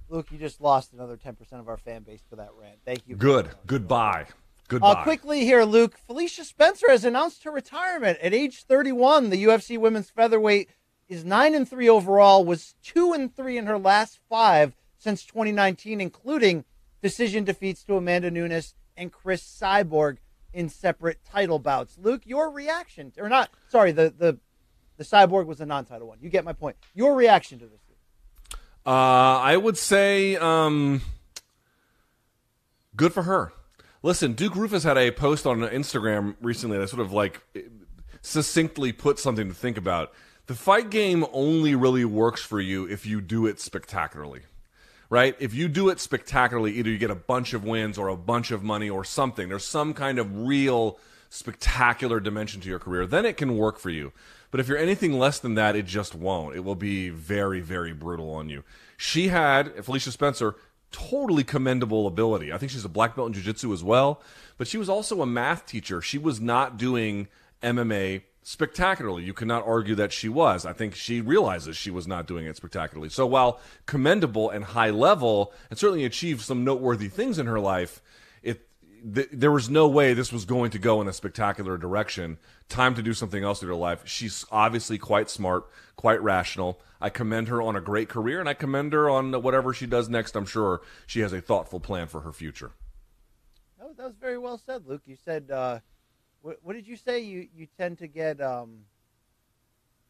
Luke, 0.09 0.27
you 0.31 0.37
just 0.37 0.59
lost 0.59 0.93
another 0.93 1.17
ten 1.17 1.35
percent 1.35 1.61
of 1.61 1.69
our 1.69 1.77
fan 1.77 2.03
base 2.03 2.21
for 2.29 2.35
that 2.35 2.49
rant. 2.59 2.79
Thank 2.85 3.07
you. 3.07 3.15
Good. 3.15 3.49
Goodbye. 3.65 4.27
Goodbye. 4.69 4.91
Uh, 4.91 5.03
quickly 5.03 5.41
here, 5.45 5.63
Luke. 5.63 5.97
Felicia 6.05 6.45
Spencer 6.45 6.89
has 6.89 7.03
announced 7.03 7.43
her 7.43 7.51
retirement 7.51 8.19
at 8.21 8.35
age 8.35 8.63
31. 8.63 9.31
The 9.31 9.43
UFC 9.43 9.79
women's 9.79 10.11
featherweight 10.11 10.69
is 11.07 11.25
nine 11.25 11.55
and 11.55 11.67
three 11.67 11.89
overall. 11.89 12.45
Was 12.45 12.75
two 12.83 13.11
and 13.11 13.35
three 13.35 13.57
in 13.57 13.65
her 13.65 13.79
last 13.79 14.19
five 14.29 14.75
since 14.99 15.25
2019, 15.25 15.99
including 15.99 16.65
decision 17.01 17.43
defeats 17.43 17.83
to 17.85 17.97
Amanda 17.97 18.29
Nunes 18.29 18.75
and 18.95 19.11
Cris 19.11 19.41
Cyborg 19.41 20.17
in 20.53 20.69
separate 20.69 21.17
title 21.25 21.57
bouts. 21.57 21.97
Luke, 21.99 22.21
your 22.25 22.51
reaction, 22.51 23.11
or 23.17 23.27
not? 23.27 23.49
Sorry, 23.69 23.91
the 23.91 24.13
the 24.15 24.37
the 24.97 25.03
Cyborg 25.03 25.47
was 25.47 25.61
a 25.61 25.65
non-title 25.65 26.07
one. 26.07 26.19
You 26.21 26.29
get 26.29 26.45
my 26.45 26.53
point. 26.53 26.75
Your 26.93 27.15
reaction 27.15 27.57
to 27.57 27.65
this? 27.65 27.79
Luke? 27.89 28.59
Uh, 28.85 28.89
I 29.39 29.57
would 29.57 29.77
say 29.77 30.35
um, 30.35 31.01
good 32.95 33.13
for 33.13 33.23
her. 33.23 33.51
Listen, 34.01 34.33
Duke 34.33 34.53
Roufus 34.53 34.83
had 34.83 34.97
a 34.97 35.11
post 35.11 35.45
on 35.45 35.59
Instagram 35.59 36.35
recently 36.41 36.77
that 36.77 36.89
sort 36.89 37.01
of 37.01 37.11
like 37.11 37.41
succinctly 38.21 38.93
put 38.93 39.19
something 39.19 39.49
to 39.49 39.53
think 39.53 39.77
about. 39.77 40.13
The 40.47 40.55
fight 40.55 40.89
game 40.89 41.25
only 41.33 41.75
really 41.75 42.05
works 42.05 42.41
for 42.41 42.61
you 42.61 42.85
if 42.85 43.05
you 43.05 43.19
do 43.21 43.45
it 43.45 43.59
spectacularly. 43.59 44.41
Right? 45.09 45.35
If 45.39 45.53
you 45.53 45.67
do 45.67 45.89
it 45.89 45.99
spectacularly, 45.99 46.73
either 46.73 46.89
you 46.89 46.97
get 46.97 47.11
a 47.11 47.15
bunch 47.15 47.53
of 47.53 47.63
wins 47.63 47.97
or 47.97 48.07
a 48.09 48.15
bunch 48.15 48.51
of 48.51 48.63
money 48.63 48.89
or 48.89 49.03
something. 49.03 49.49
There's 49.49 49.65
some 49.65 49.93
kind 49.93 50.19
of 50.19 50.45
real 50.45 50.99
spectacular 51.29 52.19
dimension 52.19 52.61
to 52.61 52.69
your 52.69 52.79
career. 52.79 53.05
Then 53.05 53.25
it 53.25 53.35
can 53.35 53.57
work 53.57 53.79
for 53.79 53.89
you. 53.89 54.13
But 54.51 54.59
if 54.59 54.67
you're 54.67 54.77
anything 54.77 55.17
less 55.17 55.39
than 55.39 55.55
that, 55.55 55.75
it 55.75 55.85
just 55.85 56.15
won't. 56.15 56.55
It 56.55 56.63
will 56.63 56.75
be 56.75 57.09
very, 57.09 57.59
very 57.59 57.93
brutal 57.93 58.31
on 58.33 58.49
you. 58.49 58.63
She 58.97 59.29
had, 59.29 59.83
Felicia 59.83 60.11
Spencer, 60.11 60.55
totally 60.91 61.43
commendable 61.43 62.07
ability. 62.07 62.51
I 62.51 62.57
think 62.57 62.71
she's 62.71 62.85
a 62.85 62.89
black 62.89 63.15
belt 63.15 63.27
in 63.27 63.33
jiu-jitsu 63.33 63.71
as 63.73 63.83
well, 63.83 64.21
but 64.57 64.67
she 64.67 64.77
was 64.77 64.89
also 64.89 65.21
a 65.21 65.25
math 65.25 65.65
teacher. 65.65 66.01
She 66.01 66.17
was 66.17 66.41
not 66.41 66.77
doing 66.77 67.27
MMA 67.61 68.23
spectacularly. 68.41 69.23
You 69.23 69.33
cannot 69.33 69.67
argue 69.67 69.95
that 69.95 70.11
she 70.11 70.29
was. 70.29 70.65
I 70.65 70.73
think 70.73 70.95
she 70.95 71.21
realizes 71.21 71.77
she 71.77 71.91
was 71.91 72.07
not 72.07 72.25
doing 72.25 72.45
it 72.45 72.55
spectacularly. 72.55 73.09
So 73.09 73.27
while 73.27 73.59
commendable 73.85 74.49
and 74.49 74.63
high 74.63 74.89
level 74.89 75.53
and 75.69 75.77
certainly 75.77 76.05
achieved 76.05 76.41
some 76.41 76.63
noteworthy 76.63 77.09
things 77.09 77.37
in 77.37 77.45
her 77.45 77.59
life, 77.59 78.01
th- 79.13 79.29
there 79.31 79.51
was 79.51 79.69
no 79.69 79.87
way 79.87 80.13
this 80.13 80.31
was 80.31 80.45
going 80.45 80.71
to 80.71 80.79
go 80.79 81.01
in 81.01 81.07
a 81.07 81.13
spectacular 81.13 81.77
direction. 81.77 82.37
Time 82.67 82.95
to 82.95 83.01
do 83.01 83.13
something 83.13 83.43
else 83.43 83.61
with 83.61 83.69
her 83.69 83.75
life. 83.75 84.01
She's 84.05 84.45
obviously 84.51 84.97
quite 84.97 85.29
smart, 85.29 85.65
quite 85.95 86.21
rational. 86.21 86.79
I 87.01 87.09
commend 87.09 87.47
her 87.47 87.61
on 87.61 87.75
a 87.75 87.81
great 87.81 88.09
career, 88.09 88.39
and 88.39 88.49
I 88.49 88.53
commend 88.53 88.93
her 88.93 89.09
on 89.09 89.31
whatever 89.41 89.73
she 89.73 89.85
does 89.85 90.09
next. 90.09 90.35
I'm 90.35 90.45
sure 90.45 90.81
she 91.07 91.21
has 91.21 91.33
a 91.33 91.41
thoughtful 91.41 91.79
plan 91.79 92.07
for 92.07 92.21
her 92.21 92.31
future. 92.31 92.71
That 93.77 93.87
was, 93.87 93.97
that 93.97 94.05
was 94.05 94.15
very 94.19 94.37
well 94.37 94.57
said, 94.57 94.85
Luke. 94.85 95.03
You 95.05 95.15
said, 95.15 95.49
uh, 95.49 95.79
what, 96.41 96.59
what, 96.61 96.73
did 96.73 96.87
you 96.87 96.95
say? 96.95 97.19
You 97.19 97.47
you 97.55 97.67
tend 97.77 97.99
to 97.99 98.07
get. 98.07 98.41
Um, 98.41 98.85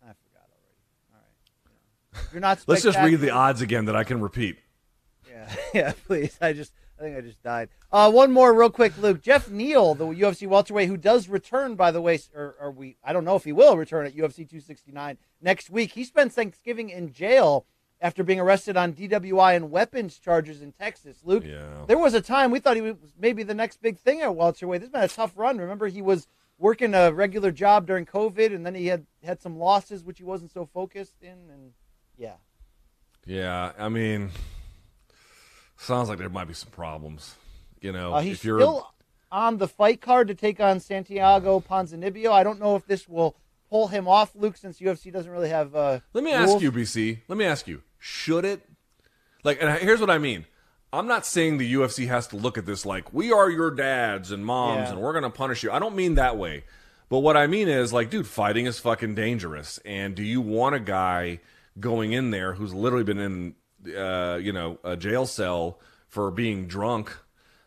I 0.02 0.14
forgot 0.14 0.48
already. 0.49 1.14
All 1.14 1.20
right. 1.20 2.14
You 2.14 2.30
you're 2.34 2.41
not. 2.41 2.64
Let's 2.68 2.84
just 2.84 2.99
read 2.99 3.20
the 3.20 3.32
odds 3.32 3.61
again 3.61 3.86
that 3.86 3.95
I 3.95 4.03
can 4.03 4.22
repeat. 4.22 4.57
Yeah, 5.30 5.56
yeah, 5.74 5.94
please. 6.07 6.38
I 6.41 6.53
just 6.53 6.74
I 7.00 7.04
think 7.04 7.18
I 7.18 7.22
just 7.22 7.42
died. 7.42 7.70
Uh, 7.92 8.12
one 8.12 8.32
more, 8.32 8.54
real 8.54 8.70
quick, 8.70 8.98
Luke. 8.98 9.22
Geoff 9.22 9.50
Neal, 9.50 9.96
the 9.96 10.06
UFC 10.06 10.48
welterweight, 10.48 10.90
who 10.90 10.98
does 10.98 11.30
return, 11.30 11.76
by 11.76 11.92
the 11.92 12.02
way, 12.02 12.20
or, 12.36 12.56
or 12.60 12.72
we, 12.72 12.98
I 13.04 13.14
don't 13.14 13.24
know 13.24 13.38
if 13.38 13.46
he 13.46 13.54
will 13.54 13.78
return 13.78 14.06
at 14.06 14.14
UFC 14.16 14.38
269 14.38 15.18
next 15.42 15.70
week. 15.70 15.94
He 15.94 16.04
spent 16.04 16.34
Thanksgiving 16.34 16.90
in 16.90 17.14
jail 17.14 17.66
after 18.02 18.24
being 18.24 18.40
arrested 18.40 18.76
on 18.76 18.94
DWI 18.94 19.56
and 19.56 19.72
weapons 19.72 20.20
charges 20.20 20.62
in 20.62 20.74
Texas. 20.74 21.20
Luke, 21.24 21.46
yeah. 21.46 21.86
there 21.88 21.98
was 21.98 22.14
a 22.14 22.22
time 22.22 22.52
we 22.52 22.60
thought 22.60 22.76
he 22.76 22.82
was 22.82 22.96
maybe 23.18 23.44
the 23.44 23.54
next 23.54 23.82
big 23.82 23.98
thing 23.98 24.22
at 24.22 24.36
welterweight. 24.36 24.82
This 24.82 24.88
has 24.88 24.92
been 24.92 25.04
a 25.04 25.08
tough 25.08 25.34
run. 25.38 25.58
Remember, 25.58 25.88
he 25.88 26.02
was 26.02 26.28
working 26.58 26.94
a 26.94 27.14
regular 27.14 27.52
job 27.52 27.88
during 27.88 28.06
COVID, 28.06 28.54
and 28.54 28.66
then 28.66 28.76
he 28.76 28.88
had 28.88 29.06
had 29.24 29.42
some 29.42 29.58
losses, 29.58 30.04
which 30.04 30.18
he 30.18 30.26
wasn't 30.26 30.52
so 30.52 30.66
focused 30.66 31.16
in, 31.22 31.50
and 31.50 31.72
yeah. 32.18 32.36
Yeah, 33.26 33.72
I 33.78 33.90
mean 33.90 34.32
Sounds 35.80 36.10
like 36.10 36.18
there 36.18 36.30
might 36.30 36.48
be 36.48 36.54
some 36.54 36.72
problems. 36.72 37.36
You 37.80 37.94
know, 37.94 38.14
uh, 38.14 38.22
he's 38.22 38.40
still 38.40 38.92
on 39.32 39.58
the 39.58 39.68
fight 39.68 40.02
card 40.02 40.28
to 40.28 40.36
take 40.36 40.60
on 40.60 40.82
Santiago 40.82 41.62
Ponzinibbio. 41.62 42.32
I 42.32 42.44
don't 42.44 42.60
know 42.60 42.76
if 42.76 42.86
this 42.86 43.08
will 43.08 43.38
pull 43.70 43.88
him 43.88 44.06
off, 44.06 44.36
Luke, 44.36 44.58
since 44.58 44.80
UFC 44.80 45.12
doesn't 45.12 45.32
really 45.32 45.48
have. 45.48 45.74
Uh, 45.74 46.02
Let 46.12 46.24
me 46.26 46.36
rules. 46.36 46.56
ask 46.56 46.62
you, 46.62 46.72
BC. 46.74 47.20
Let 47.30 47.38
me 47.38 47.46
ask 47.46 47.66
you: 47.66 47.82
Should 47.98 48.44
it? 48.44 48.62
Like, 49.44 49.62
and 49.62 49.72
here's 49.80 50.02
what 50.02 50.10
I 50.10 50.18
mean. 50.18 50.46
I'm 50.92 51.08
not 51.08 51.26
saying 51.26 51.60
the 51.60 51.74
UFC 51.74 52.08
has 52.08 52.28
to 52.28 52.36
look 52.36 52.58
at 52.58 52.66
this 52.66 52.86
like 52.86 53.14
we 53.14 53.32
are 53.32 53.50
your 53.50 53.72
dads 53.72 54.32
and 54.32 54.46
moms 54.46 54.88
yeah. 54.88 54.92
and 54.92 55.02
we're 55.02 55.14
gonna 55.14 55.30
punish 55.30 55.64
you. 55.64 55.72
I 55.72 55.80
don't 55.80 55.96
mean 55.96 56.16
that 56.16 56.38
way. 56.38 56.66
But 57.08 57.20
what 57.20 57.38
I 57.38 57.48
mean 57.48 57.70
is, 57.70 57.92
like, 57.94 58.10
dude, 58.10 58.28
fighting 58.28 58.66
is 58.68 58.80
fucking 58.80 59.16
dangerous. 59.16 59.80
And 59.86 60.14
do 60.14 60.24
you 60.24 60.42
want 60.42 60.76
a 60.76 60.80
guy 60.80 61.40
going 61.80 62.12
in 62.12 62.32
there 62.32 62.54
who's 62.54 62.74
literally 62.74 63.04
been 63.04 63.20
in 63.20 63.56
uh, 63.88 64.40
you 64.42 64.52
know, 64.52 64.80
a 64.84 64.96
jail 64.96 65.26
cell 65.26 65.80
for 66.08 66.32
being 66.32 66.68
drunk, 66.68 67.16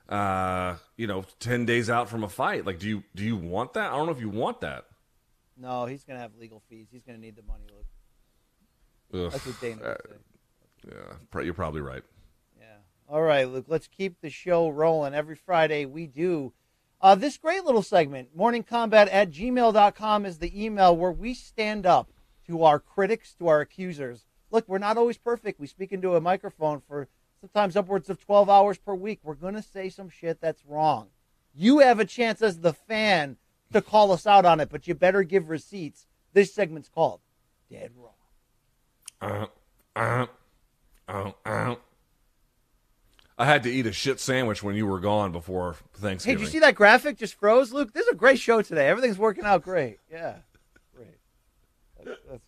uh, 0.09 0.77
you 0.97 1.07
know, 1.07 1.25
ten 1.39 1.65
days 1.65 1.89
out 1.89 2.09
from 2.09 2.25
a 2.25 2.29
fight. 2.29 2.67
Like, 2.67 2.79
do 2.79 2.89
you 2.89 3.03
do 3.15 3.25
you 3.25 3.37
want 3.37 3.75
that? 3.75 3.93
I 3.93 3.97
don't 3.97 4.07
know 4.07 4.13
if 4.13 4.21
you 4.21 4.31
want 4.31 4.61
that. 4.61 4.87
No, 5.57 5.87
he's 5.87 6.05
gonna 6.05 6.21
have 6.21 6.37
legal 6.39 6.63
fees. 6.69 6.89
He's 6.91 7.03
gonna 7.03 7.19
need 7.19 7.37
the 7.37 7.43
money, 7.43 7.65
Luke. 7.71 9.27
Ugh. 9.27 9.33
That's 9.33 9.47
what 9.47 9.61
Dana 9.61 9.83
would 9.83 9.91
uh. 9.91 11.17
Yeah, 11.35 11.43
you're 11.43 11.55
probably 11.55 11.81
right. 11.81 12.03
Yeah. 12.59 12.67
All 13.09 13.23
right, 13.23 13.49
Luke. 13.49 13.67
Let's 13.69 13.87
keep 13.87 14.21
the 14.21 14.31
show 14.31 14.69
rolling. 14.69 15.15
Every 15.15 15.37
Friday 15.37 15.87
we 15.87 16.07
do 16.09 16.53
uh, 17.01 17.15
this 17.15 17.37
great 17.37 17.65
little 17.65 17.83
segment. 17.83 18.37
Morningcombat 18.37 19.09
at 19.13 19.31
gmail.com 19.31 20.27
is 20.27 20.39
the 20.39 20.65
email 20.65 20.97
where 20.97 21.13
we 21.13 21.35
stand 21.35 21.87
up 21.87 22.11
to 22.47 22.65
our 22.65 22.79
critics, 22.79 23.35
to 23.35 23.49
our 23.49 23.61
accusers 23.61 24.27
look, 24.53 24.69
we're 24.69 24.79
not 24.79 24.97
always 24.97 25.19
perfect. 25.19 25.59
We 25.59 25.67
speak 25.67 25.93
into 25.93 26.15
a 26.15 26.21
microphone 26.21 26.81
for 26.87 27.09
sometimes 27.41 27.77
upwards 27.77 28.09
of 28.09 28.21
12 28.21 28.49
hours 28.49 28.79
per 28.79 28.95
week. 28.95 29.21
We're 29.23 29.35
going 29.35 29.55
to 29.55 29.63
say 29.63 29.89
some 29.89 30.09
shit 30.09 30.41
that's 30.41 30.65
wrong. 30.67 31.09
You 31.55 31.81
have 31.81 31.99
a 31.99 32.05
chance 32.05 32.41
as 32.43 32.61
the 32.61 32.73
fan 32.73 33.37
to 33.73 33.83
call 33.83 34.13
us 34.13 34.27
out 34.27 34.45
on 34.45 34.61
it, 34.61 34.69
but 34.71 34.87
you 34.87 34.95
better 34.95 35.23
give 35.23 35.49
receipts. 35.49 36.07
This 36.33 36.55
segment's 36.55 36.89
called 36.89 37.21
Dead 37.71 37.91
Wrong. 37.97 38.13
Uh, 39.21 39.47
uh, 39.97 40.27
uh, 41.09 41.31
uh. 41.45 41.75
I 43.39 43.45
had 43.45 43.63
to 43.65 43.71
eat 43.71 43.87
a 43.87 43.93
shit 43.93 44.21
sandwich 44.21 44.63
when 44.63 44.77
you 44.77 44.87
were 44.87 45.01
gone 45.01 45.33
before 45.33 45.77
Thanksgiving. 45.95 46.39
Hey, 46.39 46.45
did 46.45 46.47
you 46.47 46.53
see 46.53 46.59
that 46.61 46.75
graphic 46.75 47.19
just 47.19 47.35
froze, 47.35 47.73
Luke? 47.73 47.93
This 47.93 48.07
is 48.07 48.13
a 48.13 48.17
great 48.17 48.39
show 48.39 48.63
today. 48.63 48.89
Everything's 48.89 49.19
working 49.19 49.45
out 49.45 49.63
great. 49.63 49.99
Yeah, 50.11 50.37
great. 50.95 51.19
That's, 52.05 52.21
that's 52.31 52.45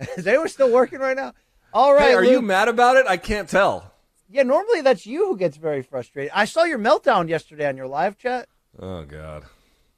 Is 0.16 0.24
were 0.24 0.48
still 0.48 0.72
working 0.72 0.98
right 0.98 1.16
now? 1.16 1.34
All 1.72 1.94
right. 1.94 2.08
Hey, 2.08 2.14
are 2.14 2.22
Luke. 2.22 2.32
you 2.32 2.42
mad 2.42 2.68
about 2.68 2.96
it? 2.96 3.06
I 3.06 3.16
can't 3.16 3.48
tell. 3.48 3.92
Yeah, 4.28 4.44
normally 4.44 4.80
that's 4.80 5.06
you 5.06 5.26
who 5.26 5.36
gets 5.36 5.56
very 5.56 5.82
frustrated. 5.82 6.32
I 6.34 6.44
saw 6.44 6.64
your 6.64 6.78
meltdown 6.78 7.28
yesterday 7.28 7.68
on 7.68 7.76
your 7.76 7.86
live 7.86 8.16
chat. 8.16 8.48
Oh 8.78 9.04
God. 9.04 9.44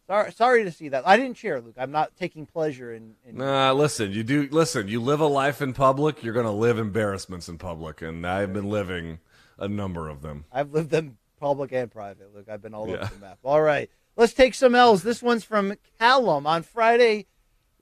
Sorry, 0.06 0.32
sorry 0.32 0.64
to 0.64 0.72
see 0.72 0.88
that. 0.88 1.06
I 1.06 1.16
didn't 1.16 1.36
cheer, 1.36 1.60
Luke. 1.60 1.76
I'm 1.78 1.92
not 1.92 2.16
taking 2.16 2.44
pleasure 2.46 2.92
in. 2.92 3.14
in 3.24 3.36
nah, 3.36 3.72
listen. 3.72 4.10
You 4.12 4.24
do 4.24 4.48
listen. 4.50 4.88
You 4.88 5.00
live 5.00 5.20
a 5.20 5.26
life 5.26 5.62
in 5.62 5.72
public. 5.72 6.22
You're 6.22 6.34
going 6.34 6.46
to 6.46 6.52
live 6.52 6.78
embarrassments 6.78 7.48
in 7.48 7.58
public, 7.58 8.02
and 8.02 8.26
I've 8.26 8.52
been 8.52 8.68
living 8.68 9.20
a 9.58 9.68
number 9.68 10.08
of 10.08 10.22
them. 10.22 10.44
I've 10.50 10.72
lived 10.72 10.90
them 10.90 11.18
public 11.38 11.72
and 11.72 11.90
private. 11.90 12.34
Luke. 12.34 12.48
I've 12.50 12.62
been 12.62 12.74
all 12.74 12.88
yeah. 12.88 12.96
over 12.96 13.14
the 13.14 13.20
map. 13.20 13.38
All 13.44 13.62
right, 13.62 13.90
let's 14.16 14.32
take 14.32 14.54
some 14.54 14.74
L's. 14.74 15.02
This 15.02 15.22
one's 15.22 15.44
from 15.44 15.74
Callum 15.98 16.46
on 16.46 16.62
Friday 16.62 17.26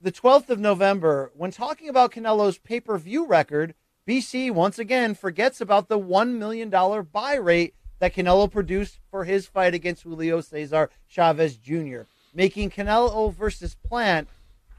the 0.02 0.12
12th 0.12 0.48
of 0.48 0.58
November, 0.58 1.30
when 1.34 1.50
talking 1.50 1.88
about 1.88 2.12
Canelo's 2.12 2.58
pay 2.58 2.80
per 2.80 2.96
view 2.96 3.26
record, 3.26 3.74
BC 4.08 4.50
once 4.50 4.78
again 4.78 5.14
forgets 5.14 5.60
about 5.60 5.88
the 5.88 5.98
$1 5.98 6.36
million 6.36 6.70
buy 7.12 7.34
rate 7.34 7.74
that 7.98 8.14
Canelo 8.14 8.50
produced 8.50 8.98
for 9.10 9.24
his 9.24 9.46
fight 9.46 9.74
against 9.74 10.02
Julio 10.02 10.40
Cesar 10.40 10.90
Chavez 11.06 11.56
Jr., 11.56 12.02
making 12.34 12.70
Canelo 12.70 13.32
versus 13.32 13.76
Plant 13.86 14.28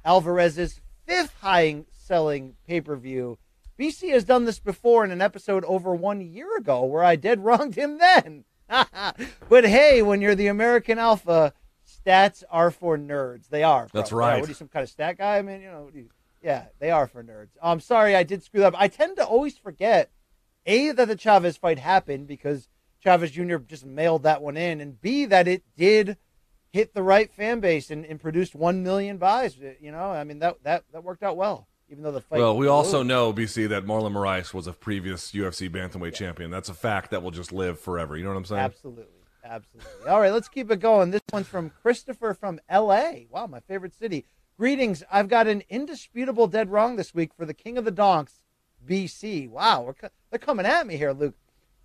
Alvarez's 0.03 0.81
fifth 1.05 1.35
high 1.41 1.83
selling 1.91 2.55
pay 2.67 2.81
per 2.81 2.95
view. 2.95 3.37
BC 3.79 4.11
has 4.11 4.23
done 4.23 4.45
this 4.45 4.59
before 4.59 5.05
in 5.05 5.11
an 5.11 5.21
episode 5.21 5.63
over 5.65 5.95
one 5.95 6.21
year 6.21 6.57
ago 6.57 6.83
where 6.83 7.03
I 7.03 7.15
dead 7.15 7.39
wronged 7.43 7.75
him 7.75 7.99
then. 7.99 8.45
but 9.49 9.65
hey, 9.65 10.01
when 10.01 10.21
you're 10.21 10.35
the 10.35 10.47
American 10.47 10.97
Alpha, 10.97 11.53
stats 12.05 12.43
are 12.49 12.71
for 12.71 12.97
nerds. 12.97 13.49
They 13.49 13.63
are. 13.63 13.87
Bro. 13.87 14.01
That's 14.01 14.11
right. 14.11 14.35
Yeah, 14.35 14.39
what 14.39 14.45
are 14.45 14.51
you, 14.51 14.55
some 14.55 14.67
kind 14.67 14.83
of 14.83 14.89
stat 14.89 15.17
guy? 15.17 15.37
I 15.37 15.41
mean, 15.41 15.61
you 15.61 15.67
know, 15.67 15.89
you, 15.93 16.09
yeah, 16.41 16.65
they 16.79 16.91
are 16.91 17.07
for 17.07 17.23
nerds. 17.23 17.49
I'm 17.61 17.79
sorry, 17.79 18.15
I 18.15 18.23
did 18.23 18.43
screw 18.43 18.63
up. 18.63 18.73
I 18.77 18.87
tend 18.87 19.17
to 19.17 19.25
always 19.25 19.57
forget 19.57 20.11
a 20.65 20.91
that 20.91 21.07
the 21.07 21.15
Chavez 21.15 21.57
fight 21.57 21.79
happened 21.79 22.27
because 22.27 22.67
Chavez 23.03 23.31
Jr. 23.31 23.57
just 23.57 23.85
mailed 23.85 24.23
that 24.23 24.41
one 24.41 24.57
in, 24.57 24.81
and 24.81 25.01
b 25.01 25.25
that 25.25 25.47
it 25.47 25.63
did 25.75 26.17
hit 26.71 26.93
the 26.93 27.03
right 27.03 27.31
fan 27.31 27.59
base 27.59 27.91
and, 27.91 28.05
and 28.05 28.19
produced 28.19 28.55
one 28.55 28.83
million 28.83 29.17
buys. 29.17 29.57
Uh, 29.57 29.73
you 29.79 29.91
know, 29.91 30.11
I 30.11 30.23
mean 30.23 30.39
that 30.39 30.63
that 30.63 30.83
that 30.93 31.03
worked 31.03 31.23
out 31.23 31.37
well. 31.37 31.67
Even 31.89 32.03
though 32.05 32.11
the 32.13 32.21
fight. 32.21 32.39
Well, 32.39 32.55
we 32.55 32.67
also 32.67 33.03
know 33.03 33.33
BC 33.33 33.67
that 33.67 33.85
Marlon 33.85 34.13
Moraes 34.13 34.53
was 34.53 34.65
a 34.65 34.71
previous 34.71 35.33
UFC 35.33 35.69
bantamweight 35.69 36.13
yeah. 36.13 36.27
champion. 36.27 36.49
That's 36.49 36.69
a 36.69 36.73
fact 36.73 37.11
that 37.11 37.21
will 37.21 37.31
just 37.31 37.51
live 37.51 37.81
forever. 37.81 38.15
You 38.15 38.23
know 38.23 38.29
what 38.29 38.37
I'm 38.37 38.45
saying? 38.45 38.61
Absolutely. 38.61 39.20
Absolutely. 39.43 40.07
All 40.07 40.19
right, 40.19 40.31
let's 40.31 40.49
keep 40.49 40.69
it 40.71 40.79
going. 40.79 41.11
This 41.11 41.21
one's 41.31 41.47
from 41.47 41.69
Christopher 41.69 42.33
from 42.33 42.59
L.A. 42.69 43.27
Wow, 43.29 43.47
my 43.47 43.59
favorite 43.59 43.93
city. 43.93 44.25
Greetings. 44.57 45.03
I've 45.11 45.27
got 45.27 45.47
an 45.47 45.63
indisputable 45.69 46.47
dead 46.47 46.71
wrong 46.71 46.95
this 46.95 47.13
week 47.13 47.33
for 47.33 47.45
the 47.45 47.53
King 47.53 47.77
of 47.77 47.85
the 47.85 47.91
Donks, 47.91 48.39
BC. 48.87 49.49
Wow, 49.49 49.81
we're, 49.81 50.09
they're 50.29 50.39
coming 50.39 50.65
at 50.65 50.85
me 50.85 50.97
here, 50.97 51.11
Luke. 51.11 51.35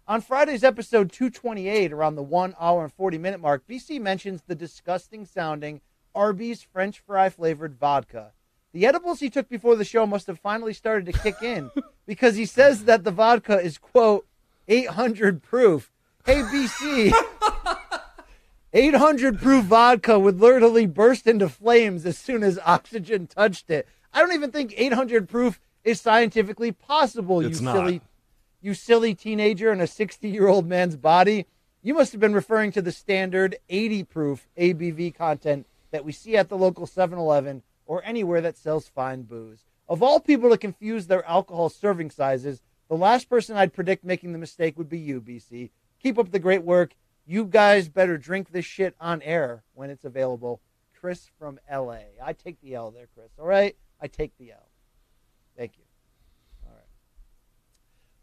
On 0.09 0.21
Friday's 0.21 0.63
episode 0.63 1.11
228, 1.11 1.93
around 1.93 2.15
the 2.15 2.23
one 2.23 2.55
hour 2.61 2.85
and 2.85 2.93
40 2.93 3.19
minute 3.19 3.41
mark, 3.41 3.67
BC 3.67 4.01
mentions 4.01 4.43
the 4.43 4.55
disgusting 4.55 5.25
sounding 5.25 5.81
Arby's 6.15 6.63
French 6.63 7.01
fry 7.01 7.29
flavored 7.29 7.75
vodka. 7.75 8.33
The 8.73 8.87
edibles 8.87 9.21
he 9.21 9.31
took 9.31 9.49
before 9.49 9.75
the 9.75 9.85
show 9.85 10.07
must 10.07 10.27
have 10.27 10.39
finally 10.39 10.75
started 10.75 11.07
to 11.07 11.19
kick 11.21 11.43
in 11.43 11.71
because 12.07 12.37
he 12.37 12.47
says 12.47 12.85
that 12.85 13.05
the 13.05 13.11
vodka 13.11 13.59
is, 13.59 13.79
quote, 13.79 14.27
800 14.69 15.43
proof. 15.43 15.91
Hey, 16.27 16.43
BC. 16.43 17.13
800 18.73 19.41
proof 19.41 19.67
vodka 19.67 20.19
would 20.19 20.41
literally 20.41 20.85
burst 20.85 21.29
into 21.29 21.49
flames 21.49 22.05
as 22.05 22.19
soon 22.19 22.43
as 22.43 22.59
oxygen 22.67 23.29
touched 23.29 23.71
it. 23.71 23.87
I 24.13 24.21
don't 24.21 24.35
even 24.35 24.51
think 24.51 24.75
800 24.77 25.29
proof 25.29 25.61
is 25.85 26.01
scientifically 26.01 26.73
possible, 26.73 27.41
it's 27.41 27.61
you 27.61 27.65
not. 27.65 27.77
silly 27.77 28.01
you 28.61 28.75
silly 28.75 29.15
teenager 29.15 29.71
in 29.71 29.81
a 29.81 29.85
60-year-old 29.85 30.67
man's 30.67 30.97
body. 30.97 31.47
You 31.81 31.95
must 31.95 32.11
have 32.11 32.21
been 32.21 32.35
referring 32.35 32.73
to 32.73 32.83
the 32.83 32.91
standard 32.91 33.57
80 33.69 34.03
proof 34.03 34.49
ABV 34.59 35.15
content 35.15 35.67
that 35.93 36.05
we 36.05 36.11
see 36.11 36.37
at 36.37 36.49
the 36.49 36.59
local 36.59 36.89
7-Eleven 36.89 37.63
or 37.87 38.03
anywhere 38.05 38.41
that 38.41 38.57
sells 38.57 38.89
fine 38.89 39.23
booze. 39.23 39.61
Of 39.89 40.03
all 40.03 40.19
people 40.19 40.51
to 40.51 40.59
confuse 40.59 41.07
their 41.07 41.25
alcohol 41.25 41.69
serving 41.69 42.11
sizes, 42.11 42.63
the 42.89 42.97
last 42.97 43.31
person 43.31 43.57
I'd 43.57 43.73
predict 43.73 44.03
making 44.05 44.33
the 44.33 44.39
mistake 44.39 44.77
would 44.77 44.89
be 44.89 44.99
you, 44.99 45.21
BC. 45.21 45.71
Keep 46.07 46.21
up 46.21 46.31
the 46.31 46.39
great 46.39 46.63
work. 46.63 46.95
You 47.27 47.45
guys 47.45 47.89
better 47.89 48.17
drink 48.17 48.53
this 48.53 48.65
shit 48.65 48.95
on 49.01 49.21
air 49.23 49.65
when 49.75 49.91
it's 49.91 50.05
available. 50.05 50.61
Chris 51.01 51.29
from 51.37 51.59
LA. 51.69 51.99
I 52.25 52.33
take 52.33 52.61
the 52.61 52.77
L 52.77 52.93
there, 52.93 53.09
Chris. 53.13 53.33
All 53.41 53.45
right? 53.45 53.75
I 54.01 54.07
take 54.07 54.31
the 54.39 54.53
L. 54.53 54.69
Thank 55.57 55.79
you. 55.79 55.83
All 56.65 56.73
right. 56.73 56.85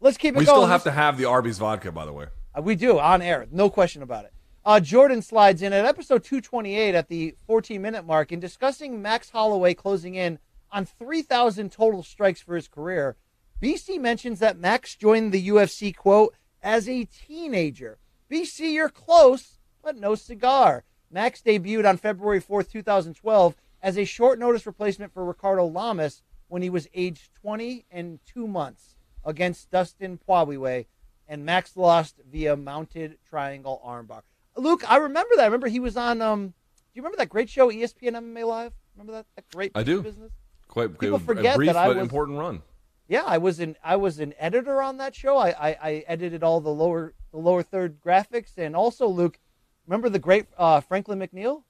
Let's 0.00 0.16
keep 0.16 0.34
it 0.34 0.38
we 0.38 0.46
going. 0.46 0.60
We 0.60 0.62
still 0.62 0.66
have 0.66 0.84
to 0.84 0.92
have 0.92 1.18
the 1.18 1.26
Arby's 1.26 1.58
vodka, 1.58 1.92
by 1.92 2.06
the 2.06 2.12
way. 2.14 2.28
Uh, 2.54 2.62
we 2.62 2.74
do 2.74 2.98
on 2.98 3.20
air. 3.20 3.46
No 3.52 3.68
question 3.68 4.00
about 4.00 4.24
it. 4.24 4.32
Uh, 4.64 4.80
Jordan 4.80 5.20
slides 5.20 5.60
in 5.60 5.74
at 5.74 5.84
episode 5.84 6.24
228 6.24 6.94
at 6.94 7.08
the 7.08 7.34
14 7.46 7.82
minute 7.82 8.06
mark 8.06 8.32
in 8.32 8.40
discussing 8.40 9.02
Max 9.02 9.28
Holloway 9.28 9.74
closing 9.74 10.14
in 10.14 10.38
on 10.72 10.86
3,000 10.86 11.70
total 11.70 12.02
strikes 12.02 12.40
for 12.40 12.56
his 12.56 12.66
career. 12.66 13.16
BC 13.62 14.00
mentions 14.00 14.38
that 14.38 14.58
Max 14.58 14.96
joined 14.96 15.32
the 15.32 15.48
UFC, 15.48 15.94
quote, 15.94 16.34
as 16.64 16.88
a 16.88 17.04
teenager. 17.04 17.98
BC, 18.30 18.72
you're 18.72 18.88
close, 18.88 19.58
but 19.82 19.96
no 19.96 20.14
cigar. 20.16 20.82
Max 21.10 21.42
debuted 21.42 21.88
on 21.88 21.98
February 21.98 22.40
4th, 22.40 22.72
2012, 22.72 23.54
as 23.82 23.98
a 23.98 24.04
short 24.04 24.38
notice 24.38 24.66
replacement 24.66 25.12
for 25.12 25.24
Ricardo 25.24 25.66
Lamas 25.66 26.22
when 26.48 26.62
he 26.62 26.70
was 26.70 26.88
aged 26.94 27.30
20 27.40 27.84
and 27.90 28.18
two 28.26 28.48
months 28.48 28.96
against 29.24 29.70
Dustin 29.70 30.18
Poirier, 30.18 30.86
and 31.28 31.44
Max 31.44 31.76
lost 31.76 32.16
via 32.30 32.56
mounted 32.56 33.18
triangle 33.28 33.80
armbar. 33.86 34.22
Luke, 34.56 34.90
I 34.90 34.96
remember 34.96 35.36
that. 35.36 35.42
I 35.42 35.46
remember 35.46 35.68
he 35.68 35.80
was 35.80 35.96
on. 35.96 36.22
Um, 36.22 36.48
do 36.48 36.54
you 36.94 37.02
remember 37.02 37.18
that 37.18 37.28
great 37.28 37.50
show, 37.50 37.70
ESPN 37.70 38.12
MMA 38.12 38.46
Live? 38.46 38.72
Remember 38.96 39.12
that? 39.12 39.26
That 39.36 39.44
great. 39.52 39.72
I 39.74 39.82
do. 39.82 40.02
Business. 40.02 40.32
Quite 40.68 40.98
people 40.98 41.18
forget 41.18 41.54
a 41.54 41.58
brief 41.58 41.68
that 41.68 41.76
I 41.76 41.88
was, 41.88 41.98
important 41.98 42.38
run. 42.38 42.62
Yeah, 43.06 43.24
I 43.26 43.38
was 43.38 43.60
an 43.60 43.76
I 43.84 43.96
was 43.96 44.18
an 44.18 44.34
editor 44.38 44.80
on 44.80 44.96
that 44.96 45.14
show. 45.14 45.36
I, 45.36 45.48
I, 45.50 45.76
I 45.82 46.04
edited 46.06 46.42
all 46.42 46.60
the 46.60 46.70
lower 46.70 47.14
the 47.30 47.38
lower 47.38 47.62
third 47.62 48.00
graphics, 48.00 48.56
and 48.56 48.74
also 48.74 49.06
Luke, 49.06 49.38
remember 49.86 50.08
the 50.08 50.18
great 50.18 50.46
uh, 50.56 50.80
Franklin 50.80 51.18
McNeil? 51.18 51.64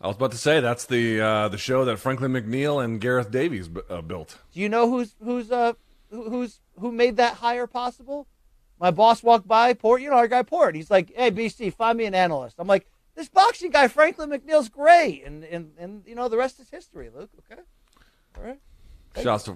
I 0.00 0.06
was 0.06 0.16
about 0.16 0.32
to 0.32 0.38
say 0.38 0.60
that's 0.60 0.84
the 0.86 1.20
uh, 1.20 1.48
the 1.48 1.58
show 1.58 1.84
that 1.84 1.98
Franklin 1.98 2.32
McNeil 2.32 2.84
and 2.84 3.00
Gareth 3.00 3.30
Davies 3.30 3.68
uh, 3.88 4.02
built. 4.02 4.38
Do 4.52 4.60
you 4.60 4.68
know 4.68 4.88
who's 4.88 5.16
who's 5.22 5.50
uh 5.50 5.72
who's 6.10 6.60
who 6.78 6.92
made 6.92 7.16
that 7.16 7.34
hire 7.34 7.66
possible? 7.66 8.28
My 8.78 8.90
boss 8.90 9.22
walked 9.22 9.48
by, 9.48 9.72
Port, 9.72 10.02
you 10.02 10.10
know 10.10 10.16
our 10.16 10.28
guy 10.28 10.42
Port. 10.42 10.74
He's 10.74 10.90
like, 10.90 11.12
"Hey 11.16 11.30
BC, 11.30 11.72
find 11.72 11.98
me 11.98 12.04
an 12.04 12.14
analyst." 12.14 12.56
I'm 12.58 12.68
like, 12.68 12.86
"This 13.16 13.28
boxing 13.28 13.70
guy 13.70 13.88
Franklin 13.88 14.30
McNeil's 14.30 14.68
great," 14.68 15.24
and 15.24 15.42
and 15.44 15.72
and 15.78 16.04
you 16.06 16.14
know 16.14 16.28
the 16.28 16.36
rest 16.36 16.60
is 16.60 16.70
history, 16.70 17.10
Luke. 17.12 17.30
Okay, 17.50 17.62
all 18.36 18.44
right. 18.44 18.60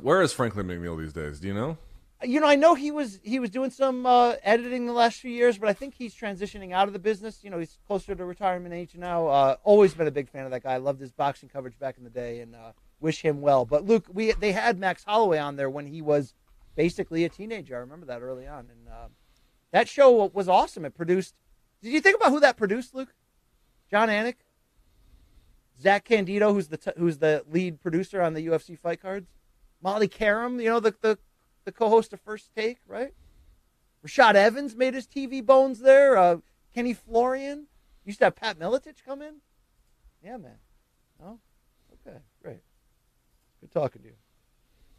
Where 0.03 0.23
is 0.23 0.33
Franklin 0.33 0.67
McNeil 0.67 0.99
these 0.99 1.13
days? 1.13 1.41
Do 1.41 1.49
you 1.49 1.55
know? 1.55 1.79
You 2.25 2.41
know, 2.41 2.49
I 2.49 2.57
know 2.57 2.75
he 2.75 2.91
was 2.91 3.21
he 3.23 3.39
was 3.39 3.51
doing 3.51 3.71
some 3.71 4.05
uh, 4.05 4.35
editing 4.43 4.87
the 4.87 4.93
last 4.93 5.21
few 5.21 5.31
years, 5.31 5.57
but 5.57 5.69
I 5.69 5.73
think 5.73 5.95
he's 5.95 6.15
transitioning 6.17 6.73
out 6.73 6.89
of 6.89 6.93
the 6.93 6.99
business. 6.99 7.45
You 7.45 7.51
know, 7.51 7.61
he's 7.61 7.79
closer 7.87 8.15
to 8.15 8.25
retirement 8.25 8.75
age 8.75 8.97
now. 8.97 9.29
Uh, 9.29 9.57
always 9.63 9.95
been 9.95 10.09
a 10.09 10.13
big 10.13 10.29
fan 10.29 10.45
of 10.45 10.51
that 10.51 10.65
guy. 10.65 10.73
I 10.73 10.79
loved 10.79 11.01
his 11.01 11.13
boxing 11.13 11.49
coverage 11.49 11.79
back 11.79 11.97
in 11.97 12.03
the 12.03 12.11
day, 12.11 12.41
and 12.41 12.57
uh, 12.57 12.73
wish 12.99 13.23
him 13.23 13.41
well. 13.41 13.65
But 13.65 13.85
Luke, 13.85 14.07
we 14.13 14.33
they 14.33 14.51
had 14.51 14.81
Max 14.81 15.05
Holloway 15.05 15.39
on 15.39 15.55
there 15.55 15.71
when 15.71 15.87
he 15.87 16.03
was 16.03 16.35
basically 16.75 17.25
a 17.25 17.29
teenager. 17.29 17.77
I 17.77 17.81
remember 17.81 18.07
that 18.07 18.21
early 18.21 18.49
on, 18.49 18.67
and 18.71 18.89
uh, 18.89 19.09
that 19.71 19.89
show 19.89 20.27
was 20.27 20.49
awesome. 20.49 20.85
It 20.85 20.95
produced. 20.95 21.35
Did 21.83 21.93
you 21.93 22.01
think 22.01 22.17
about 22.17 22.31
who 22.31 22.41
that 22.41 22.57
produced, 22.57 22.97
Luke? 22.97 23.15
Jon 23.91 24.09
Anik, 24.09 24.35
Zach 25.81 26.05
Candido, 26.05 26.53
who's 26.53 26.67
the 26.67 26.77
t- 26.79 26.91
who's 26.97 27.19
the 27.19 27.45
lead 27.49 27.81
producer 27.81 28.21
on 28.21 28.35
the 28.35 28.47
UFC 28.47 28.77
fight 28.77 29.01
cards. 29.01 29.29
Molly 29.83 30.09
Qerim, 30.09 30.63
you 30.63 30.69
know 30.69 30.81
the 30.81 30.95
the 31.01 31.19
the 31.65 31.73
co-host 31.73 32.13
of 32.13 32.21
First 32.21 32.51
Take, 32.55 32.79
right? 32.87 33.13
Rashad 34.07 34.35
Evans 34.35 34.75
made 34.75 34.95
his 34.95 35.07
TV 35.07 35.45
bones 35.45 35.81
there. 35.81 36.17
Uh, 36.17 36.39
Kenny 36.75 36.95
Florian 36.95 37.67
used 38.05 38.21
to 38.21 38.27
have 38.27 38.37
Pat 38.37 38.59
Miletich 38.59 39.05
come 39.05 39.23
in. 39.23 39.37
Yeah, 40.23 40.37
man. 40.37 40.59
Oh, 41.23 41.39
okay, 42.07 42.19
great. 42.43 42.61
Good 43.61 43.73
talking 43.73 44.03
to 44.03 44.09
you. 44.09 44.15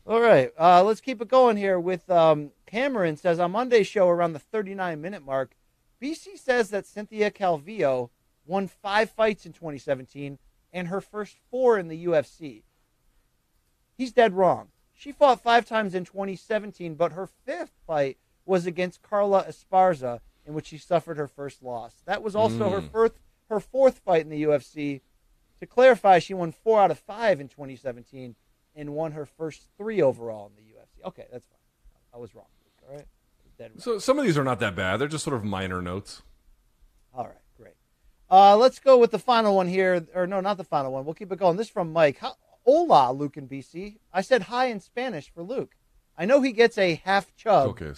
All 0.05 0.21
right, 0.21 0.51
uh, 0.59 0.83
let's 0.83 1.01
keep 1.01 1.21
it 1.21 1.27
going 1.27 1.55
here 1.55 1.79
with 1.79 2.09
um, 2.09 2.51
Cameron 2.65 3.15
says 3.15 3.39
on 3.39 3.51
Monday's 3.51 3.87
show 3.87 4.07
around 4.09 4.33
the 4.33 4.39
39 4.39 4.99
minute 4.99 5.23
mark, 5.23 5.55
BC 6.01 6.37
says 6.37 6.69
that 6.69 6.87
Cynthia 6.87 7.29
Calvillo 7.29 8.09
won 8.45 8.67
five 8.67 9.11
fights 9.11 9.45
in 9.45 9.53
2017 9.53 10.39
and 10.73 10.87
her 10.87 11.01
first 11.01 11.37
four 11.51 11.77
in 11.77 11.87
the 11.87 12.05
UFC. 12.05 12.63
He's 13.99 14.13
dead 14.13 14.33
wrong. 14.33 14.69
She 14.93 15.11
fought 15.11 15.43
five 15.43 15.65
times 15.65 15.93
in 15.93 16.05
2017, 16.05 16.95
but 16.95 17.11
her 17.11 17.27
fifth 17.27 17.73
fight 17.85 18.17
was 18.45 18.65
against 18.65 19.01
Carla 19.01 19.43
Esparza, 19.43 20.21
in 20.45 20.53
which 20.53 20.67
she 20.67 20.77
suffered 20.77 21.17
her 21.17 21.27
first 21.27 21.61
loss. 21.61 21.95
That 22.05 22.23
was 22.23 22.33
also 22.33 22.69
mm. 22.69 22.71
her 22.71 22.81
first, 22.81 23.13
her 23.49 23.59
fourth 23.59 23.99
fight 23.99 24.21
in 24.21 24.29
the 24.29 24.43
UFC. 24.43 25.01
To 25.59 25.65
clarify, 25.65 26.19
she 26.19 26.33
won 26.33 26.53
four 26.53 26.79
out 26.79 26.91
of 26.91 26.99
five 26.99 27.41
in 27.41 27.49
2017 27.49 28.35
and 28.73 28.93
won 28.93 29.11
her 29.11 29.25
first 29.25 29.63
three 29.77 30.01
overall 30.01 30.49
in 30.49 30.55
the 30.55 30.71
UFC. 30.71 31.05
Okay, 31.05 31.25
that's 31.29 31.47
fine. 31.47 31.59
I 32.13 32.19
was 32.19 32.33
wrong. 32.33 32.45
All 32.89 32.95
right. 32.95 33.05
So 33.79 33.99
some 33.99 34.17
of 34.17 34.23
these 34.23 34.37
are 34.37 34.45
not 34.45 34.61
that 34.61 34.77
bad. 34.77 34.97
They're 34.97 35.09
just 35.09 35.25
sort 35.25 35.35
of 35.35 35.43
minor 35.43 35.81
notes. 35.81 36.21
All 37.13 37.25
right, 37.25 37.35
great. 37.57 37.75
Uh, 38.31 38.55
let's 38.55 38.79
go 38.79 38.97
with 38.97 39.11
the 39.11 39.19
final 39.19 39.57
one 39.57 39.67
here. 39.67 40.07
Or 40.15 40.25
no, 40.25 40.39
not 40.39 40.55
the 40.55 40.63
final 40.63 40.93
one. 40.93 41.03
We'll 41.03 41.13
keep 41.13 41.33
it 41.33 41.39
going. 41.39 41.57
This 41.57 41.67
is 41.67 41.73
from 41.73 41.91
Mike. 41.91 42.19
How, 42.19 42.35
Hola, 42.71 43.11
Luke 43.11 43.35
in 43.35 43.49
BC. 43.49 43.97
I 44.13 44.21
said 44.21 44.43
hi 44.43 44.67
in 44.67 44.79
Spanish 44.79 45.33
for 45.33 45.41
Luke. 45.41 45.75
I 46.15 46.25
know 46.25 46.39
he 46.43 46.51
gets 46.51 46.77
a 46.77 47.01
half 47.03 47.35
chub. 47.35 47.69
Okay. 47.69 47.93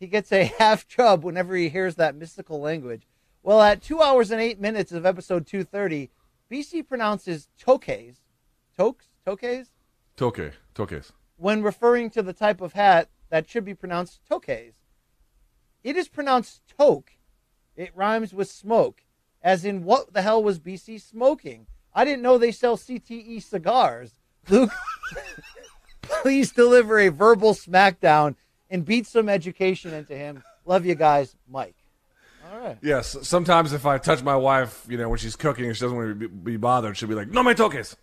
He 0.00 0.06
gets 0.06 0.32
a 0.32 0.44
half 0.58 0.88
chub 0.88 1.22
whenever 1.22 1.54
he 1.54 1.68
hears 1.68 1.96
that 1.96 2.14
mystical 2.14 2.58
language. 2.58 3.06
Well, 3.42 3.60
at 3.60 3.82
two 3.82 4.00
hours 4.00 4.30
and 4.30 4.40
eight 4.40 4.58
minutes 4.58 4.92
of 4.92 5.04
episode 5.04 5.46
230, 5.46 6.08
BC 6.50 6.88
pronounces 6.88 7.48
toques, 7.62 8.20
tokes, 8.74 9.08
toques? 9.26 9.66
Toque, 10.16 10.52
toques. 10.74 11.12
When 11.36 11.62
referring 11.62 12.08
to 12.12 12.22
the 12.22 12.32
type 12.32 12.62
of 12.62 12.72
hat 12.72 13.10
that 13.28 13.46
should 13.46 13.66
be 13.66 13.74
pronounced 13.74 14.20
toques. 14.26 14.72
It 15.84 15.96
is 15.96 16.08
pronounced 16.08 16.62
toke. 16.78 17.18
It 17.76 17.94
rhymes 17.94 18.32
with 18.32 18.50
smoke, 18.50 19.04
as 19.42 19.66
in 19.66 19.84
what 19.84 20.14
the 20.14 20.22
hell 20.22 20.42
was 20.42 20.58
BC 20.58 20.98
smoking? 20.98 21.66
I 21.94 22.04
didn't 22.04 22.22
know 22.22 22.38
they 22.38 22.52
sell 22.52 22.76
CTE 22.76 23.42
cigars. 23.42 24.12
Luke, 24.48 24.70
please 26.02 26.52
deliver 26.52 26.98
a 26.98 27.08
verbal 27.08 27.54
smackdown 27.54 28.34
and 28.70 28.84
beat 28.84 29.06
some 29.06 29.28
education 29.28 29.92
into 29.92 30.16
him. 30.16 30.42
Love 30.64 30.86
you 30.86 30.94
guys, 30.94 31.36
Mike. 31.48 31.76
All 32.50 32.58
right. 32.58 32.78
Yes. 32.82 33.16
Sometimes 33.22 33.72
if 33.72 33.86
I 33.86 33.98
touch 33.98 34.22
my 34.22 34.36
wife, 34.36 34.84
you 34.88 34.96
know, 34.96 35.08
when 35.08 35.18
she's 35.18 35.36
cooking 35.36 35.66
and 35.66 35.76
she 35.76 35.80
doesn't 35.80 35.96
want 35.96 36.20
to 36.20 36.28
be, 36.28 36.56
bothered, 36.56 36.96
she'll 36.96 37.08
be 37.08 37.14
like, 37.14 37.28
"No 37.28 37.42
me 37.42 37.54
toques, 37.54 37.96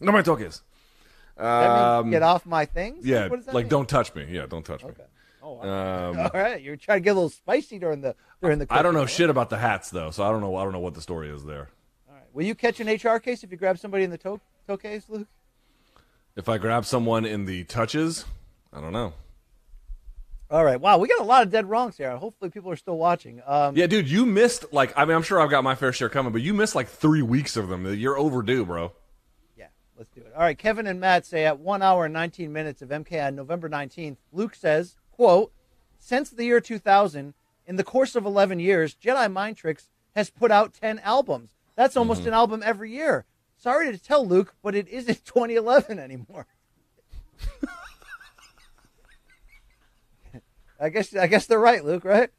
no 0.00 0.12
me 0.12 0.22
toques." 0.22 0.62
Um, 1.36 2.10
get 2.10 2.22
off 2.22 2.44
my 2.44 2.64
things. 2.64 3.06
Yeah, 3.06 3.28
like 3.30 3.54
mean? 3.54 3.68
don't 3.68 3.88
touch 3.88 4.14
me. 4.14 4.26
Yeah, 4.30 4.46
don't 4.46 4.64
touch 4.64 4.84
okay. 4.84 4.92
me. 4.92 5.04
Oh, 5.42 5.60
um, 5.60 6.18
all 6.34 6.40
right. 6.40 6.60
You're 6.60 6.76
trying 6.76 6.98
to 6.98 7.04
get 7.04 7.10
a 7.10 7.14
little 7.14 7.30
spicy 7.30 7.78
during 7.78 8.00
the 8.00 8.14
during 8.40 8.58
the. 8.58 8.66
I 8.70 8.82
don't 8.82 8.94
know 8.94 9.06
shit 9.06 9.30
about 9.30 9.50
the 9.50 9.58
hats 9.58 9.90
though, 9.90 10.10
so 10.10 10.24
I 10.24 10.30
don't 10.30 10.40
know. 10.40 10.56
I 10.56 10.64
don't 10.64 10.72
know 10.72 10.80
what 10.80 10.94
the 10.94 11.02
story 11.02 11.30
is 11.30 11.44
there. 11.44 11.68
Will 12.32 12.44
you 12.44 12.54
catch 12.54 12.80
an 12.80 12.88
HR 12.88 13.18
case 13.18 13.42
if 13.44 13.50
you 13.50 13.56
grab 13.56 13.78
somebody 13.78 14.04
in 14.04 14.10
the 14.10 14.18
toe, 14.18 14.40
toe 14.66 14.76
case, 14.76 15.04
Luke? 15.08 15.28
If 16.34 16.48
I 16.48 16.58
grab 16.58 16.86
someone 16.86 17.26
in 17.26 17.44
the 17.44 17.64
touches, 17.64 18.24
I 18.72 18.80
don't 18.80 18.92
know. 18.92 19.12
All 20.50 20.64
right. 20.64 20.80
Wow, 20.80 20.98
we 20.98 21.08
got 21.08 21.20
a 21.20 21.24
lot 21.24 21.42
of 21.42 21.50
dead 21.50 21.68
wrongs 21.68 21.96
here. 21.96 22.14
Hopefully, 22.16 22.50
people 22.50 22.70
are 22.70 22.76
still 22.76 22.96
watching. 22.98 23.42
Um, 23.46 23.76
yeah, 23.76 23.86
dude, 23.86 24.10
you 24.10 24.26
missed 24.26 24.70
like 24.72 24.92
I 24.96 25.04
mean, 25.04 25.16
I'm 25.16 25.22
sure 25.22 25.40
I've 25.40 25.50
got 25.50 25.64
my 25.64 25.74
fair 25.74 25.92
share 25.92 26.08
coming, 26.08 26.32
but 26.32 26.42
you 26.42 26.52
missed 26.52 26.74
like 26.74 26.88
three 26.88 27.22
weeks 27.22 27.56
of 27.56 27.68
them. 27.68 27.94
You're 27.94 28.18
overdue, 28.18 28.64
bro. 28.64 28.92
Yeah, 29.56 29.68
let's 29.96 30.10
do 30.10 30.20
it. 30.20 30.32
All 30.34 30.42
right, 30.42 30.56
Kevin 30.56 30.86
and 30.86 31.00
Matt 31.00 31.24
say 31.24 31.46
at 31.46 31.58
one 31.58 31.80
hour 31.80 32.04
and 32.04 32.12
19 32.12 32.52
minutes 32.52 32.82
of 32.82 32.90
MK 32.90 33.26
on 33.26 33.34
November 33.34 33.68
19th, 33.68 34.18
Luke 34.30 34.54
says, 34.54 34.96
"quote 35.10 35.52
Since 35.98 36.30
the 36.30 36.44
year 36.44 36.60
2000, 36.60 37.32
in 37.66 37.76
the 37.76 37.84
course 37.84 38.14
of 38.14 38.26
11 38.26 38.60
years, 38.60 38.94
Jedi 38.94 39.32
Mind 39.32 39.56
Tricks 39.56 39.88
has 40.14 40.28
put 40.28 40.50
out 40.50 40.74
10 40.74 40.98
albums." 40.98 41.56
That's 41.76 41.96
almost 41.96 42.20
mm-hmm. 42.20 42.28
an 42.28 42.34
album 42.34 42.62
every 42.64 42.92
year. 42.92 43.24
Sorry 43.56 43.92
to 43.92 43.98
tell 43.98 44.26
Luke, 44.26 44.54
but 44.62 44.74
it 44.74 44.88
isn't 44.88 45.24
2011 45.24 45.98
anymore. 45.98 46.46
I 50.80 50.88
guess 50.88 51.14
I 51.14 51.28
guess 51.28 51.46
they're 51.46 51.60
right, 51.60 51.84
Luke. 51.84 52.04
Right? 52.04 52.30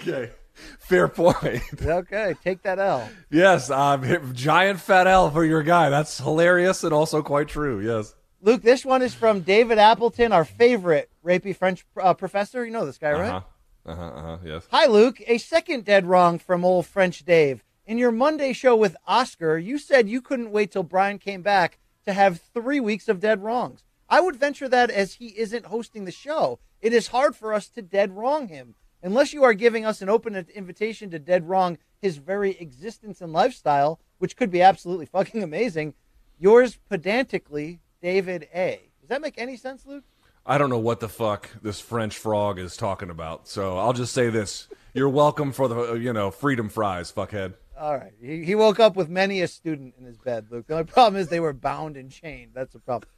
Okay, 0.00 0.30
fair 0.78 1.06
point. 1.06 1.62
okay, 1.84 2.34
take 2.42 2.62
that 2.62 2.78
L. 2.78 3.06
Yes, 3.30 3.70
um, 3.70 4.32
giant 4.34 4.80
fat 4.80 5.06
L 5.06 5.30
for 5.30 5.44
your 5.44 5.62
guy. 5.62 5.90
That's 5.90 6.18
hilarious 6.18 6.82
and 6.82 6.94
also 6.94 7.22
quite 7.22 7.48
true. 7.48 7.80
Yes. 7.80 8.14
Luke, 8.40 8.62
this 8.62 8.84
one 8.84 9.02
is 9.02 9.14
from 9.14 9.40
David 9.40 9.78
Appleton, 9.78 10.32
our 10.32 10.44
favorite 10.44 11.10
rapey 11.24 11.54
French 11.54 11.84
uh, 12.00 12.14
professor. 12.14 12.64
You 12.64 12.72
know 12.72 12.86
this 12.86 12.98
guy, 12.98 13.12
right? 13.12 13.28
Uh 13.28 13.40
huh. 13.40 13.42
Uh 13.86 13.94
huh. 13.96 14.18
Uh-huh, 14.18 14.38
yes. 14.44 14.66
Hi, 14.70 14.86
Luke. 14.86 15.22
A 15.26 15.36
second 15.36 15.84
dead 15.84 16.06
wrong 16.06 16.38
from 16.38 16.64
old 16.64 16.86
French 16.86 17.24
Dave. 17.24 17.62
In 17.86 17.98
your 17.98 18.12
Monday 18.12 18.54
show 18.54 18.74
with 18.74 18.96
Oscar, 19.06 19.58
you 19.58 19.76
said 19.76 20.08
you 20.08 20.22
couldn't 20.22 20.52
wait 20.52 20.72
till 20.72 20.82
Brian 20.82 21.18
came 21.18 21.42
back 21.42 21.78
to 22.06 22.14
have 22.14 22.40
three 22.40 22.80
weeks 22.80 23.10
of 23.10 23.20
dead 23.20 23.42
wrongs. 23.42 23.84
I 24.08 24.22
would 24.22 24.36
venture 24.36 24.70
that 24.70 24.90
as 24.90 25.14
he 25.14 25.38
isn't 25.38 25.66
hosting 25.66 26.06
the 26.06 26.10
show, 26.10 26.60
it 26.80 26.94
is 26.94 27.08
hard 27.08 27.36
for 27.36 27.52
us 27.52 27.68
to 27.68 27.82
dead 27.82 28.16
wrong 28.16 28.48
him. 28.48 28.74
Unless 29.02 29.34
you 29.34 29.44
are 29.44 29.52
giving 29.52 29.84
us 29.84 30.00
an 30.00 30.08
open 30.08 30.34
invitation 30.54 31.10
to 31.10 31.18
dead 31.18 31.46
wrong 31.46 31.76
his 32.00 32.16
very 32.16 32.52
existence 32.52 33.20
and 33.20 33.34
lifestyle, 33.34 34.00
which 34.16 34.34
could 34.34 34.50
be 34.50 34.62
absolutely 34.62 35.06
fucking 35.12 35.42
amazing, 35.42 35.92
yours 36.38 36.78
pedantically, 36.88 37.80
David 38.00 38.48
A. 38.54 38.80
Does 39.02 39.10
that 39.10 39.20
make 39.20 39.34
any 39.36 39.58
sense, 39.58 39.84
Luke? 39.84 40.04
I 40.46 40.56
don't 40.56 40.70
know 40.70 40.78
what 40.78 41.00
the 41.00 41.08
fuck 41.10 41.50
this 41.60 41.80
French 41.80 42.16
frog 42.16 42.58
is 42.58 42.78
talking 42.78 43.10
about. 43.10 43.46
So 43.46 43.76
I'll 43.76 43.92
just 43.92 44.14
say 44.14 44.30
this 44.30 44.68
You're 44.94 45.10
welcome 45.10 45.52
for 45.52 45.68
the 45.68 45.94
you 45.94 46.14
know 46.14 46.30
freedom 46.30 46.70
fries, 46.70 47.12
fuckhead. 47.12 47.54
All 47.78 47.96
right. 47.96 48.12
He, 48.20 48.44
he 48.44 48.54
woke 48.54 48.78
up 48.78 48.96
with 48.96 49.08
many 49.08 49.40
a 49.42 49.48
student 49.48 49.94
in 49.98 50.04
his 50.04 50.18
bed, 50.18 50.46
Luke. 50.50 50.66
The 50.66 50.74
only 50.74 50.84
problem 50.84 51.20
is 51.20 51.28
they 51.28 51.40
were 51.40 51.52
bound 51.52 51.96
and 51.96 52.10
chained. 52.10 52.52
That's 52.54 52.72
the 52.72 52.78
problem. 52.78 53.10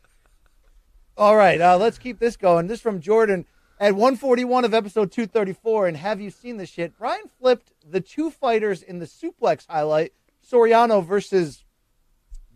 All 1.16 1.36
right. 1.36 1.60
Uh, 1.60 1.76
let's 1.76 1.98
keep 1.98 2.18
this 2.18 2.36
going. 2.36 2.66
This 2.66 2.80
from 2.80 3.00
Jordan. 3.00 3.46
At 3.78 3.92
141 3.92 4.64
of 4.64 4.72
episode 4.72 5.12
234, 5.12 5.88
and 5.88 5.96
have 5.98 6.18
you 6.18 6.30
seen 6.30 6.56
this 6.56 6.70
shit? 6.70 6.96
Brian 6.98 7.28
flipped 7.38 7.72
the 7.86 8.00
two 8.00 8.30
fighters 8.30 8.82
in 8.82 9.00
the 9.00 9.06
suplex 9.06 9.66
highlight, 9.68 10.14
Soriano 10.42 11.04
versus 11.04 11.62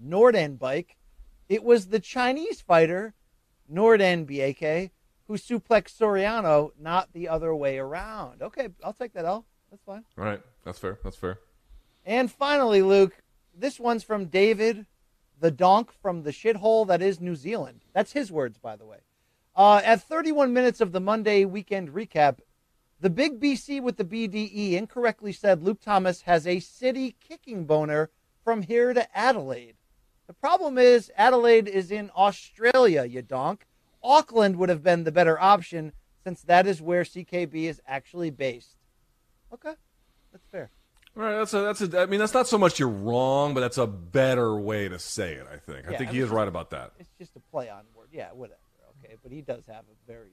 Nuerdanbieke. 0.02 0.96
It 1.50 1.62
was 1.62 1.88
the 1.88 2.00
Chinese 2.00 2.62
fighter, 2.62 3.12
Nuerdanbieke, 3.70 4.92
who 5.28 5.34
suplexed 5.34 5.98
Soriano, 5.98 6.70
not 6.80 7.12
the 7.12 7.28
other 7.28 7.54
way 7.54 7.76
around. 7.76 8.40
Okay, 8.40 8.68
I'll 8.82 8.94
take 8.94 9.12
that 9.12 9.26
L. 9.26 9.44
That's 9.70 9.82
fine. 9.84 10.04
All 10.16 10.24
right. 10.24 10.40
That's 10.64 10.78
fair. 10.78 10.98
That's 11.04 11.16
fair. 11.16 11.38
And 12.04 12.30
finally, 12.30 12.82
Luke, 12.82 13.22
this 13.54 13.78
one's 13.78 14.02
from 14.02 14.26
David, 14.26 14.86
the 15.38 15.50
donk 15.50 15.92
from 15.92 16.22
the 16.22 16.30
shithole 16.30 16.86
that 16.86 17.02
is 17.02 17.20
New 17.20 17.36
Zealand. 17.36 17.82
That's 17.92 18.12
his 18.12 18.32
words, 18.32 18.58
by 18.58 18.76
the 18.76 18.86
way. 18.86 18.98
Uh, 19.56 19.80
at 19.84 20.02
31 20.02 20.52
minutes 20.52 20.80
of 20.80 20.92
the 20.92 21.00
Monday 21.00 21.44
weekend 21.44 21.90
recap, 21.90 22.38
the 23.00 23.10
big 23.10 23.40
BC 23.40 23.82
with 23.82 23.96
the 23.96 24.04
BDE 24.04 24.72
incorrectly 24.72 25.32
said 25.32 25.62
Luke 25.62 25.80
Thomas 25.80 26.22
has 26.22 26.46
a 26.46 26.60
city 26.60 27.16
kicking 27.26 27.64
boner 27.64 28.10
from 28.44 28.62
here 28.62 28.92
to 28.92 29.16
Adelaide. 29.16 29.76
The 30.26 30.34
problem 30.34 30.78
is 30.78 31.10
Adelaide 31.16 31.66
is 31.66 31.90
in 31.90 32.10
Australia, 32.16 33.04
you 33.04 33.22
donk. 33.22 33.66
Auckland 34.02 34.56
would 34.56 34.68
have 34.68 34.82
been 34.82 35.04
the 35.04 35.12
better 35.12 35.40
option 35.40 35.92
since 36.22 36.42
that 36.42 36.66
is 36.66 36.80
where 36.80 37.02
CKB 37.02 37.64
is 37.64 37.80
actually 37.86 38.30
based. 38.30 38.76
Okay, 39.52 39.74
that's 40.32 40.46
fair. 40.46 40.70
Right, 41.14 41.36
that's 41.38 41.52
a 41.54 41.60
that's 41.60 41.80
a. 41.82 42.00
I 42.00 42.06
mean, 42.06 42.20
that's 42.20 42.34
not 42.34 42.46
so 42.46 42.56
much 42.56 42.78
you're 42.78 42.88
wrong, 42.88 43.52
but 43.52 43.60
that's 43.60 43.78
a 43.78 43.86
better 43.86 44.58
way 44.58 44.88
to 44.88 44.98
say 44.98 45.32
it. 45.34 45.46
I 45.52 45.56
think. 45.56 45.86
I 45.88 45.96
think 45.96 46.10
I 46.10 46.12
he 46.12 46.20
is 46.20 46.28
right 46.30 46.46
about 46.48 46.70
that. 46.70 46.92
It's 46.98 47.10
just 47.18 47.34
a 47.36 47.40
play 47.50 47.68
on 47.68 47.82
word. 47.94 48.08
Yeah, 48.12 48.28
whatever. 48.32 48.60
Okay, 49.04 49.16
but 49.22 49.32
he 49.32 49.40
does 49.42 49.64
have 49.66 49.84
a 49.84 50.06
very 50.10 50.30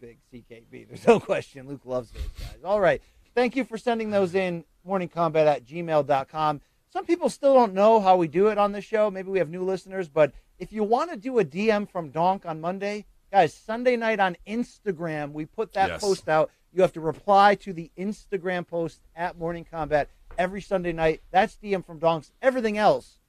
big 0.00 0.18
CKB. 0.32 0.88
There's 0.88 1.06
no 1.06 1.20
question. 1.20 1.68
Luke 1.68 1.82
loves 1.84 2.10
those 2.10 2.22
guys. 2.40 2.56
All 2.64 2.80
right. 2.80 3.02
Thank 3.34 3.54
you 3.56 3.64
for 3.64 3.76
sending 3.76 4.10
those 4.10 4.34
in. 4.34 4.64
Morningcombat 4.86 5.46
at 5.46 5.64
gmail.com. 5.66 6.60
Some 6.92 7.06
people 7.06 7.28
still 7.28 7.54
don't 7.54 7.74
know 7.74 8.00
how 8.00 8.16
we 8.16 8.28
do 8.28 8.48
it 8.48 8.58
on 8.58 8.72
the 8.72 8.80
show. 8.80 9.10
Maybe 9.10 9.30
we 9.30 9.38
have 9.38 9.48
new 9.48 9.64
listeners, 9.64 10.08
but 10.08 10.32
if 10.58 10.72
you 10.72 10.84
want 10.84 11.10
to 11.10 11.16
do 11.16 11.38
a 11.38 11.44
DM 11.44 11.88
from 11.90 12.10
Donk 12.10 12.46
on 12.46 12.60
Monday, 12.60 13.06
guys, 13.32 13.52
Sunday 13.52 13.96
night 13.96 14.20
on 14.20 14.36
Instagram, 14.46 15.32
we 15.32 15.44
put 15.46 15.72
that 15.72 15.88
Yes. 15.88 16.00
post 16.00 16.28
out. 16.28 16.50
You 16.74 16.82
have 16.82 16.92
to 16.94 17.00
reply 17.00 17.54
to 17.56 17.72
the 17.72 17.92
Instagram 17.96 18.66
post 18.66 19.00
at 19.14 19.38
Morning 19.38 19.64
Combat 19.64 20.10
every 20.36 20.60
Sunday 20.60 20.92
night. 20.92 21.22
That's 21.30 21.56
DM 21.62 21.86
from 21.86 22.00
Donks. 22.00 22.32
Everything 22.42 22.76
else, 22.78 23.20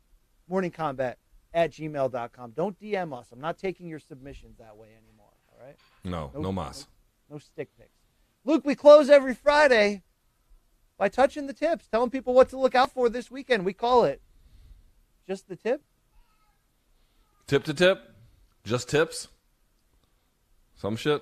Morning 0.49 0.71
Combat 0.71 1.19
at 1.53 1.69
gmail.com. 1.71 2.51
Don't 2.51 2.79
DM 2.79 3.15
us. 3.15 3.27
I'm 3.31 3.39
not 3.39 3.59
taking 3.59 3.87
your 3.87 3.99
submissions 3.99 4.57
that 4.57 4.75
way 4.75 4.87
anymore. 4.87 5.29
All 5.53 5.63
right? 5.63 5.75
No, 6.03 6.31
no 6.35 6.51
mas. 6.51 6.87
No 7.29 7.37
stick 7.37 7.69
picks. 7.77 7.91
Luke, 8.45 8.65
we 8.65 8.73
close 8.73 9.11
every 9.11 9.35
Friday 9.35 10.01
by 10.97 11.07
touching 11.07 11.45
the 11.45 11.53
tips, 11.53 11.87
telling 11.87 12.09
people 12.09 12.33
what 12.33 12.49
to 12.49 12.57
look 12.57 12.73
out 12.73 12.91
for 12.91 13.09
this 13.09 13.29
weekend. 13.29 13.63
We 13.63 13.73
call 13.73 14.05
it 14.05 14.21
just 15.27 15.47
the 15.47 15.55
tip. 15.55 15.83
Tip 17.45 17.63
to 17.65 17.75
tip, 17.75 17.99
just 18.63 18.89
tips. 18.89 19.27
Some 20.75 20.95
shit. 20.95 21.21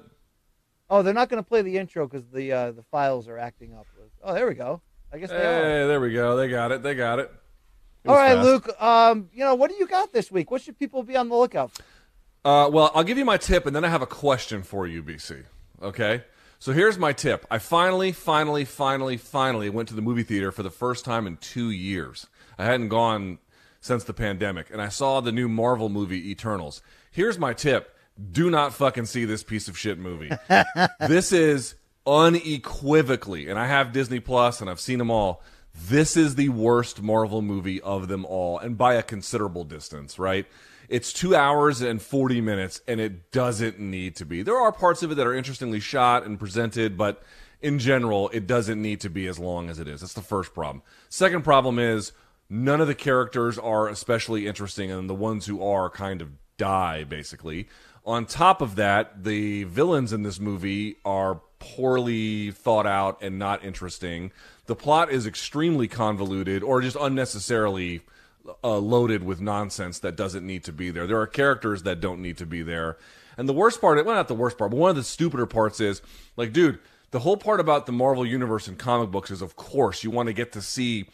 Oh, 0.93 1.01
they're 1.01 1.11
not 1.11 1.27
going 1.27 1.41
to 1.41 1.47
play 1.47 1.63
the 1.63 1.75
intro 1.79 2.07
because 2.07 2.27
the 2.27 2.51
uh, 2.51 2.71
the 2.71 2.83
files 2.83 3.27
are 3.27 3.39
acting 3.39 3.73
up. 3.73 3.87
Oh, 4.23 4.35
there 4.35 4.47
we 4.47 4.53
go. 4.53 4.79
I 5.11 5.17
guess 5.17 5.31
they 5.31 5.37
are. 5.37 5.63
Hey, 5.63 5.87
there 5.87 5.99
we 5.99 6.13
go. 6.13 6.37
They 6.37 6.47
got 6.47 6.71
it. 6.71 6.83
They 6.83 6.93
got 6.93 7.17
it. 7.17 7.31
It 8.03 8.09
All 8.09 8.15
right, 8.15 8.35
fast. 8.35 8.45
Luke. 8.45 8.69
Um, 8.79 9.27
you 9.33 9.43
know 9.43 9.55
what 9.55 9.71
do 9.71 9.77
you 9.77 9.87
got 9.87 10.13
this 10.13 10.31
week? 10.31 10.51
What 10.51 10.61
should 10.61 10.77
people 10.77 11.01
be 11.01 11.17
on 11.17 11.29
the 11.29 11.35
lookout 11.35 11.71
for? 11.71 11.81
Uh, 12.45 12.69
well, 12.69 12.91
I'll 12.93 13.03
give 13.03 13.17
you 13.17 13.25
my 13.25 13.37
tip, 13.37 13.65
and 13.65 13.75
then 13.75 13.83
I 13.83 13.87
have 13.87 14.03
a 14.03 14.05
question 14.05 14.61
for 14.61 14.85
you, 14.85 15.01
BC. 15.01 15.45
Okay. 15.81 16.25
So 16.59 16.73
here's 16.73 16.99
my 16.99 17.11
tip. 17.11 17.47
I 17.49 17.57
finally, 17.57 18.11
finally, 18.11 18.63
finally, 18.63 19.17
finally 19.17 19.71
went 19.71 19.89
to 19.89 19.95
the 19.95 20.01
movie 20.03 20.21
theater 20.21 20.51
for 20.51 20.61
the 20.61 20.69
first 20.69 21.05
time 21.05 21.25
in 21.25 21.37
two 21.37 21.71
years. 21.71 22.27
I 22.59 22.65
hadn't 22.65 22.89
gone 22.89 23.39
since 23.81 24.03
the 24.03 24.13
pandemic, 24.13 24.69
and 24.69 24.79
I 24.79 24.89
saw 24.89 25.21
the 25.21 25.31
new 25.31 25.49
Marvel 25.49 25.89
movie 25.89 26.29
Eternals. 26.29 26.83
Here's 27.09 27.39
my 27.39 27.53
tip: 27.53 27.97
Do 28.31 28.49
not 28.49 28.73
fucking 28.73 29.05
see 29.05 29.25
this 29.25 29.43
piece 29.43 29.67
of 29.67 29.77
shit 29.77 29.97
movie. 29.97 30.31
this 30.99 31.31
is 31.31 31.75
unequivocally, 32.05 33.49
and 33.49 33.57
I 33.57 33.67
have 33.67 33.91
Disney 33.91 34.19
Plus, 34.19 34.61
and 34.61 34.69
I've 34.69 34.79
seen 34.79 34.99
them 34.99 35.09
all. 35.09 35.41
This 35.73 36.15
is 36.15 36.35
the 36.35 36.49
worst 36.49 37.01
Marvel 37.01 37.41
movie 37.41 37.81
of 37.81 38.07
them 38.07 38.25
all, 38.25 38.59
and 38.59 38.77
by 38.77 38.93
a 38.93 39.03
considerable 39.03 39.63
distance, 39.63 40.19
right? 40.19 40.45
It's 40.89 41.11
two 41.11 41.35
hours 41.35 41.81
and 41.81 42.01
40 42.01 42.41
minutes, 42.41 42.81
and 42.87 42.99
it 42.99 43.31
doesn't 43.31 43.79
need 43.79 44.15
to 44.17 44.25
be. 44.25 44.43
There 44.43 44.57
are 44.57 44.71
parts 44.71 45.01
of 45.01 45.11
it 45.11 45.15
that 45.15 45.25
are 45.25 45.33
interestingly 45.33 45.79
shot 45.79 46.25
and 46.25 46.37
presented, 46.37 46.97
but 46.97 47.23
in 47.61 47.79
general, 47.79 48.29
it 48.29 48.45
doesn't 48.45 48.79
need 48.79 48.99
to 49.01 49.09
be 49.09 49.25
as 49.25 49.39
long 49.39 49.69
as 49.69 49.79
it 49.79 49.87
is. 49.87 50.01
That's 50.01 50.13
the 50.13 50.21
first 50.21 50.53
problem. 50.53 50.83
Second 51.09 51.43
problem 51.43 51.79
is 51.79 52.11
none 52.49 52.81
of 52.81 52.87
the 52.87 52.93
characters 52.93 53.57
are 53.57 53.87
especially 53.87 54.45
interesting, 54.45 54.91
and 54.91 55.09
the 55.09 55.15
ones 55.15 55.47
who 55.47 55.63
are 55.63 55.89
kind 55.89 56.21
of 56.21 56.29
die, 56.57 57.03
basically. 57.03 57.67
On 58.05 58.25
top 58.25 58.61
of 58.61 58.75
that, 58.75 59.23
the 59.23 59.63
villains 59.63 60.11
in 60.11 60.23
this 60.23 60.39
movie 60.39 60.97
are 61.05 61.41
poorly 61.59 62.51
thought 62.51 62.85
out 62.85 63.21
and 63.21 63.39
not 63.39 63.63
interesting. 63.63 64.31
The 64.65 64.75
plot 64.75 65.11
is 65.11 65.25
extremely 65.25 65.87
convoluted 65.87 66.63
or 66.63 66.81
just 66.81 66.97
unnecessarily 66.99 68.01
uh, 68.63 68.77
loaded 68.77 69.23
with 69.23 69.39
nonsense 69.39 69.99
that 69.99 70.17
doesn't 70.17 70.45
need 70.45 70.65
to 70.65 70.73
be 70.73 70.91
there. 70.91 71.07
There 71.07 71.19
are 71.19 71.27
characters 71.27 71.83
that 71.83 72.01
don't 72.01 72.21
need 72.21 72.37
to 72.37 72.45
be 72.45 72.61
there. 72.61 72.97
And 73.37 73.47
the 73.47 73.53
worst 73.53 73.79
part, 73.79 74.03
well, 74.05 74.15
not 74.15 74.27
the 74.27 74.35
worst 74.35 74.57
part, 74.57 74.71
but 74.71 74.77
one 74.77 74.89
of 74.89 74.95
the 74.97 75.03
stupider 75.03 75.45
parts 75.45 75.79
is 75.79 76.01
like, 76.35 76.51
dude, 76.51 76.79
the 77.11 77.19
whole 77.19 77.37
part 77.37 77.59
about 77.59 77.85
the 77.85 77.91
Marvel 77.91 78.25
Universe 78.25 78.67
and 78.67 78.77
comic 78.77 79.11
books 79.11 79.31
is, 79.31 79.41
of 79.41 79.55
course, 79.55 80.03
you 80.03 80.11
want 80.11 80.27
to 80.27 80.33
get 80.33 80.51
to 80.53 80.61
see 80.61 81.05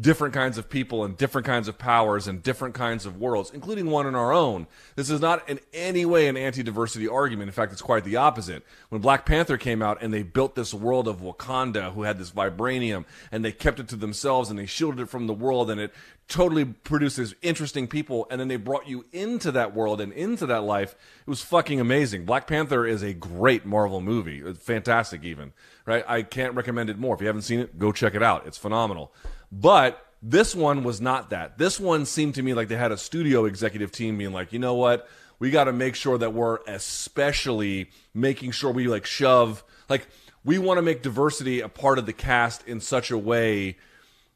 different 0.00 0.34
kinds 0.34 0.58
of 0.58 0.68
people 0.68 1.04
and 1.04 1.16
different 1.16 1.46
kinds 1.46 1.68
of 1.68 1.78
powers 1.78 2.28
and 2.28 2.42
different 2.42 2.74
kinds 2.74 3.06
of 3.06 3.18
worlds, 3.18 3.50
including 3.52 3.90
one 3.90 4.06
in 4.06 4.14
our 4.14 4.32
own. 4.32 4.66
This 4.96 5.10
is 5.10 5.20
not 5.20 5.48
in 5.48 5.58
any 5.72 6.04
way 6.04 6.28
an 6.28 6.36
anti 6.36 6.62
diversity 6.62 7.08
argument. 7.08 7.48
In 7.48 7.52
fact, 7.52 7.72
it's 7.72 7.82
quite 7.82 8.04
the 8.04 8.16
opposite. 8.16 8.64
When 8.90 9.00
Black 9.00 9.26
Panther 9.26 9.56
came 9.56 9.82
out 9.82 10.02
and 10.02 10.12
they 10.12 10.22
built 10.22 10.54
this 10.54 10.72
world 10.72 11.08
of 11.08 11.20
Wakanda 11.20 11.92
who 11.94 12.02
had 12.02 12.18
this 12.18 12.30
vibranium 12.30 13.04
and 13.32 13.44
they 13.44 13.52
kept 13.52 13.80
it 13.80 13.88
to 13.88 13.96
themselves 13.96 14.50
and 14.50 14.58
they 14.58 14.66
shielded 14.66 15.00
it 15.00 15.08
from 15.08 15.26
the 15.26 15.34
world 15.34 15.70
and 15.70 15.80
it 15.80 15.92
totally 16.28 16.66
produces 16.66 17.34
interesting 17.40 17.88
people 17.88 18.26
and 18.30 18.38
then 18.38 18.48
they 18.48 18.56
brought 18.56 18.86
you 18.86 19.04
into 19.12 19.50
that 19.50 19.74
world 19.74 19.98
and 19.98 20.12
into 20.12 20.44
that 20.44 20.62
life 20.62 20.94
it 21.26 21.30
was 21.30 21.40
fucking 21.40 21.80
amazing 21.80 22.26
black 22.26 22.46
panther 22.46 22.86
is 22.86 23.02
a 23.02 23.14
great 23.14 23.64
marvel 23.64 24.02
movie 24.02 24.42
it's 24.44 24.62
fantastic 24.62 25.24
even 25.24 25.54
right 25.86 26.04
i 26.06 26.20
can't 26.20 26.54
recommend 26.54 26.90
it 26.90 26.98
more 26.98 27.14
if 27.14 27.22
you 27.22 27.26
haven't 27.26 27.42
seen 27.42 27.60
it 27.60 27.78
go 27.78 27.90
check 27.90 28.14
it 28.14 28.22
out 28.22 28.46
it's 28.46 28.58
phenomenal 28.58 29.10
but 29.50 30.04
this 30.22 30.54
one 30.54 30.84
was 30.84 31.00
not 31.00 31.30
that. 31.30 31.58
This 31.58 31.78
one 31.78 32.04
seemed 32.06 32.34
to 32.36 32.42
me 32.42 32.54
like 32.54 32.68
they 32.68 32.76
had 32.76 32.92
a 32.92 32.98
studio 32.98 33.44
executive 33.44 33.92
team 33.92 34.18
being 34.18 34.32
like 34.32 34.52
you 34.52 34.58
know 34.58 34.74
what? 34.74 35.08
We 35.38 35.50
got 35.50 35.64
to 35.64 35.72
make 35.72 35.94
sure 35.94 36.18
that 36.18 36.34
we're 36.34 36.58
especially 36.66 37.90
making 38.12 38.50
sure 38.50 38.72
we 38.72 38.88
like 38.88 39.06
shove 39.06 39.62
like 39.88 40.06
we 40.44 40.58
want 40.58 40.78
to 40.78 40.82
make 40.82 41.02
diversity 41.02 41.60
a 41.60 41.68
part 41.68 41.98
of 41.98 42.06
the 42.06 42.12
cast 42.12 42.66
in 42.66 42.80
such 42.80 43.10
a 43.10 43.18
way 43.18 43.76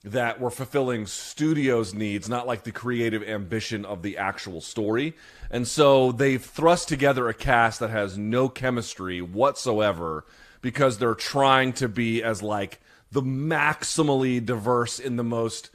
that 0.05 0.40
we're 0.40 0.51
fulfilling 0.51 1.06
studios 1.06 1.94
needs 1.94 2.28
not 2.28 2.47
like 2.47 2.64
the 2.64 2.72
creative 2.72 3.22
ambition 3.22 3.84
of 3.84 4.02
the 4.02 4.18
actual 4.18 4.60
story. 4.60 5.14
And 5.51 5.66
so 5.66 6.10
they've 6.10 6.44
thrust 6.44 6.89
together 6.89 7.28
a 7.28 7.34
cast 7.34 7.80
that 7.80 7.90
has 7.90 8.18
no 8.18 8.48
chemistry 8.48 9.22
whatsoever 9.22 10.24
because 10.60 10.98
they're 10.98 11.14
trying 11.14 11.72
to 11.74 11.89
be 11.89 12.22
as 12.22 12.43
like 12.43 12.80
the 13.12 13.22
maximally 13.22 14.44
diverse 14.44 14.98
in 14.98 15.16
the 15.16 15.24
most 15.24 15.70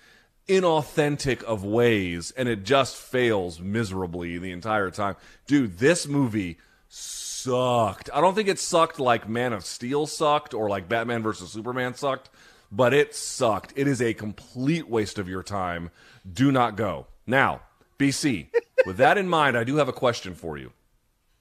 inauthentic 0.47 1.43
of 1.43 1.63
ways 1.63 2.31
and 2.37 2.47
it 2.49 2.63
just 2.63 2.95
fails 2.95 3.59
miserably 3.59 4.37
the 4.37 4.51
entire 4.51 4.89
time 4.89 5.15
dude 5.45 5.77
this 5.77 6.07
movie 6.07 6.57
sucked 6.87 8.09
i 8.13 8.21
don't 8.21 8.33
think 8.33 8.47
it 8.47 8.59
sucked 8.59 8.97
like 8.99 9.27
man 9.27 9.51
of 9.51 9.65
steel 9.65 10.05
sucked 10.05 10.53
or 10.53 10.69
like 10.69 10.87
batman 10.87 11.21
versus 11.21 11.51
superman 11.51 11.93
sucked 11.93 12.29
but 12.71 12.93
it 12.93 13.15
sucked. 13.15 13.73
It 13.75 13.87
is 13.87 14.01
a 14.01 14.13
complete 14.13 14.89
waste 14.89 15.17
of 15.17 15.29
your 15.29 15.43
time. 15.43 15.89
Do 16.31 16.51
not 16.51 16.75
go. 16.75 17.07
Now, 17.25 17.61
BC, 17.97 18.47
with 18.85 18.97
that 18.97 19.17
in 19.17 19.27
mind, 19.27 19.57
I 19.57 19.63
do 19.63 19.77
have 19.77 19.87
a 19.87 19.93
question 19.93 20.33
for 20.33 20.57
you. 20.57 20.71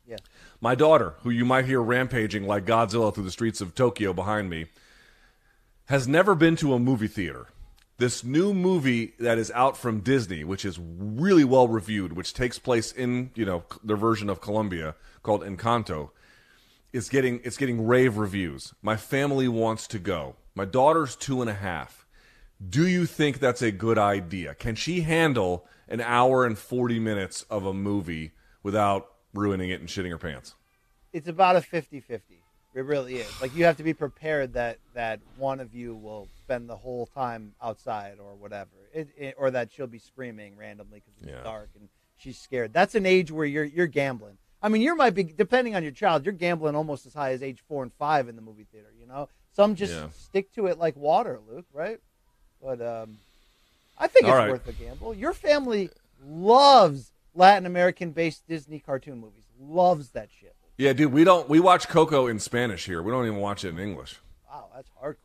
Yeah. 0.06 0.16
My 0.60 0.74
daughter, 0.74 1.14
who 1.22 1.30
you 1.30 1.44
might 1.44 1.64
hear 1.64 1.82
rampaging 1.82 2.46
like 2.46 2.64
Godzilla 2.64 3.12
through 3.12 3.24
the 3.24 3.30
streets 3.30 3.60
of 3.60 3.74
Tokyo 3.74 4.12
behind 4.12 4.48
me, 4.48 4.66
has 5.86 6.06
never 6.08 6.34
been 6.34 6.56
to 6.56 6.74
a 6.74 6.78
movie 6.78 7.08
theater. 7.08 7.48
This 7.98 8.22
new 8.22 8.52
movie 8.52 9.14
that 9.18 9.38
is 9.38 9.50
out 9.52 9.76
from 9.76 10.00
Disney, 10.00 10.44
which 10.44 10.64
is 10.64 10.78
really 10.78 11.44
well 11.44 11.66
reviewed, 11.66 12.12
which 12.12 12.34
takes 12.34 12.58
place 12.58 12.92
in, 12.92 13.30
you 13.34 13.46
know, 13.46 13.64
their 13.82 13.96
version 13.96 14.28
of 14.28 14.40
Colombia 14.40 14.94
called 15.22 15.42
Encanto, 15.42 16.10
is 16.92 17.08
getting 17.08 17.40
it's 17.42 17.56
getting 17.56 17.86
rave 17.86 18.18
reviews. 18.18 18.74
My 18.82 18.96
family 18.96 19.48
wants 19.48 19.86
to 19.88 19.98
go. 19.98 20.36
My 20.54 20.64
daughter's 20.64 21.16
two 21.16 21.40
and 21.40 21.48
a 21.48 21.54
half. 21.54 22.06
Do 22.66 22.86
you 22.86 23.06
think 23.06 23.38
that's 23.38 23.62
a 23.62 23.70
good 23.70 23.98
idea? 23.98 24.54
Can 24.54 24.74
she 24.74 25.02
handle 25.02 25.66
an 25.88 26.00
hour 26.00 26.44
and 26.44 26.58
forty 26.58 26.98
minutes 26.98 27.42
of 27.48 27.64
a 27.64 27.72
movie 27.72 28.32
without 28.62 29.08
ruining 29.32 29.70
it 29.70 29.80
and 29.80 29.88
shitting 29.88 30.10
her 30.10 30.18
pants? 30.18 30.54
It's 31.12 31.28
about 31.28 31.56
a 31.56 31.60
50-50. 31.60 32.35
It 32.76 32.84
really 32.84 33.16
is. 33.16 33.40
Like 33.40 33.56
you 33.56 33.64
have 33.64 33.78
to 33.78 33.82
be 33.82 33.94
prepared 33.94 34.52
that 34.52 34.76
that 34.92 35.20
one 35.38 35.60
of 35.60 35.74
you 35.74 35.94
will 35.94 36.28
spend 36.36 36.68
the 36.68 36.76
whole 36.76 37.06
time 37.06 37.54
outside 37.62 38.18
or 38.20 38.34
whatever, 38.34 38.68
it, 38.92 39.08
it, 39.16 39.34
or 39.38 39.50
that 39.50 39.72
she'll 39.72 39.86
be 39.86 39.98
screaming 39.98 40.58
randomly 40.58 41.00
because 41.00 41.22
it's 41.22 41.32
yeah. 41.32 41.42
dark 41.42 41.70
and 41.74 41.88
she's 42.18 42.38
scared. 42.38 42.74
That's 42.74 42.94
an 42.94 43.06
age 43.06 43.30
where 43.30 43.46
you're 43.46 43.64
you're 43.64 43.86
gambling. 43.86 44.36
I 44.62 44.68
mean, 44.68 44.82
you 44.82 44.94
might 44.94 45.14
be 45.14 45.22
depending 45.22 45.74
on 45.74 45.84
your 45.84 45.92
child. 45.92 46.26
You're 46.26 46.34
gambling 46.34 46.76
almost 46.76 47.06
as 47.06 47.14
high 47.14 47.32
as 47.32 47.42
age 47.42 47.62
four 47.66 47.82
and 47.82 47.94
five 47.94 48.28
in 48.28 48.36
the 48.36 48.42
movie 48.42 48.66
theater. 48.70 48.92
You 49.00 49.06
know, 49.06 49.30
some 49.54 49.74
just 49.74 49.94
yeah. 49.94 50.08
stick 50.10 50.52
to 50.56 50.66
it 50.66 50.78
like 50.78 50.96
water, 50.96 51.40
Luke. 51.48 51.66
Right? 51.72 51.98
But 52.62 52.82
um, 52.82 53.16
I 53.96 54.06
think 54.06 54.26
it's 54.26 54.34
right. 54.34 54.50
worth 54.50 54.68
a 54.68 54.72
gamble. 54.72 55.14
Your 55.14 55.32
family 55.32 55.88
loves 56.22 57.12
Latin 57.34 57.64
American 57.64 58.10
based 58.10 58.46
Disney 58.46 58.80
cartoon 58.80 59.18
movies. 59.18 59.44
Loves 59.58 60.10
that 60.10 60.28
shit. 60.30 60.55
Yeah, 60.78 60.92
dude, 60.92 61.12
we 61.12 61.24
don't 61.24 61.48
we 61.48 61.58
watch 61.60 61.88
Coco 61.88 62.26
in 62.26 62.38
Spanish 62.38 62.84
here. 62.84 63.02
We 63.02 63.10
don't 63.10 63.26
even 63.26 63.38
watch 63.38 63.64
it 63.64 63.70
in 63.70 63.78
English. 63.78 64.20
Wow, 64.48 64.68
that's 64.74 64.90
hardcore 64.90 65.04
right 65.04 65.16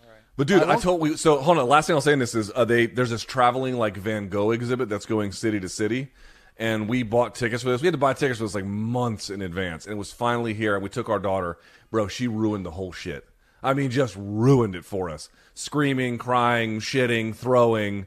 there. 0.00 0.08
All 0.08 0.14
right. 0.14 0.22
But 0.36 0.46
dude, 0.46 0.62
I, 0.62 0.74
I 0.74 0.76
told 0.76 1.00
we 1.00 1.16
so 1.16 1.40
hold 1.40 1.58
on. 1.58 1.68
Last 1.68 1.86
thing 1.86 1.94
I'll 1.94 2.00
say 2.00 2.14
in 2.14 2.18
this 2.18 2.34
is 2.34 2.50
uh, 2.54 2.64
they 2.64 2.86
there's 2.86 3.10
this 3.10 3.22
traveling 3.22 3.76
like 3.76 3.96
Van 3.96 4.28
Gogh 4.28 4.50
exhibit 4.50 4.88
that's 4.88 5.04
going 5.04 5.32
city 5.32 5.60
to 5.60 5.68
city, 5.68 6.08
and 6.56 6.88
we 6.88 7.02
bought 7.02 7.34
tickets 7.34 7.62
for 7.62 7.70
this. 7.70 7.82
We 7.82 7.86
had 7.86 7.94
to 7.94 7.98
buy 7.98 8.14
tickets 8.14 8.38
for 8.38 8.44
this 8.44 8.54
like 8.54 8.64
months 8.64 9.28
in 9.28 9.42
advance, 9.42 9.84
and 9.84 9.92
it 9.92 9.98
was 9.98 10.10
finally 10.10 10.54
here. 10.54 10.74
And 10.74 10.82
we 10.82 10.88
took 10.88 11.10
our 11.10 11.18
daughter, 11.18 11.58
bro. 11.90 12.08
She 12.08 12.26
ruined 12.26 12.64
the 12.64 12.72
whole 12.72 12.92
shit. 12.92 13.28
I 13.62 13.74
mean, 13.74 13.90
just 13.90 14.16
ruined 14.18 14.74
it 14.74 14.84
for 14.84 15.10
us. 15.10 15.28
Screaming, 15.54 16.16
crying, 16.16 16.80
shitting, 16.80 17.34
throwing 17.34 18.06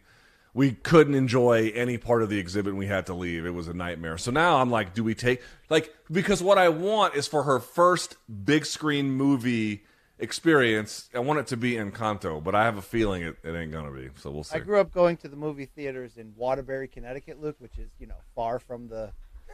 we 0.56 0.72
couldn't 0.72 1.16
enjoy 1.16 1.70
any 1.76 1.98
part 1.98 2.24
of 2.24 2.30
the 2.30 2.40
exhibit 2.40 2.72
and 2.72 2.80
we 2.80 2.88
had 2.88 3.06
to 3.08 3.14
leave. 3.14 3.46
It 3.46 3.54
was 3.54 3.68
a 3.68 3.74
nightmare. 3.74 4.18
So 4.18 4.32
now 4.32 4.62
I'm 4.62 4.72
like, 4.72 4.94
do 4.94 5.04
we 5.04 5.14
take 5.14 5.44
like 5.70 5.94
because 6.10 6.42
what 6.42 6.58
I 6.58 6.70
want 6.70 7.14
is 7.14 7.28
for 7.28 7.44
her 7.44 7.60
first 7.60 8.16
big 8.46 8.66
screen 8.66 9.12
movie 9.12 9.84
experience. 10.18 11.10
I 11.14 11.20
want 11.20 11.40
it 11.40 11.48
to 11.48 11.58
be 11.58 11.74
Encanto, 11.74 12.42
but 12.42 12.56
I 12.56 12.64
have 12.64 12.78
a 12.78 12.82
feeling 12.82 13.22
it, 13.22 13.36
it 13.44 13.54
ain't 13.54 13.74
gonna 13.74 13.92
be. 13.92 14.10
So 14.16 14.32
we'll 14.32 14.46
see. 14.46 14.56
I 14.56 14.60
grew 14.60 14.80
up 14.80 14.94
going 14.94 15.18
to 15.18 15.28
the 15.28 15.36
movie 15.36 15.66
theaters 15.66 16.16
in 16.16 16.34
Waterbury, 16.38 16.88
Connecticut, 16.88 17.42
Luke, 17.42 17.58
which 17.60 17.78
is 17.78 17.90
you 18.00 18.08
know 18.08 18.16
far 18.34 18.58
from 18.58 18.88
the 18.88 19.12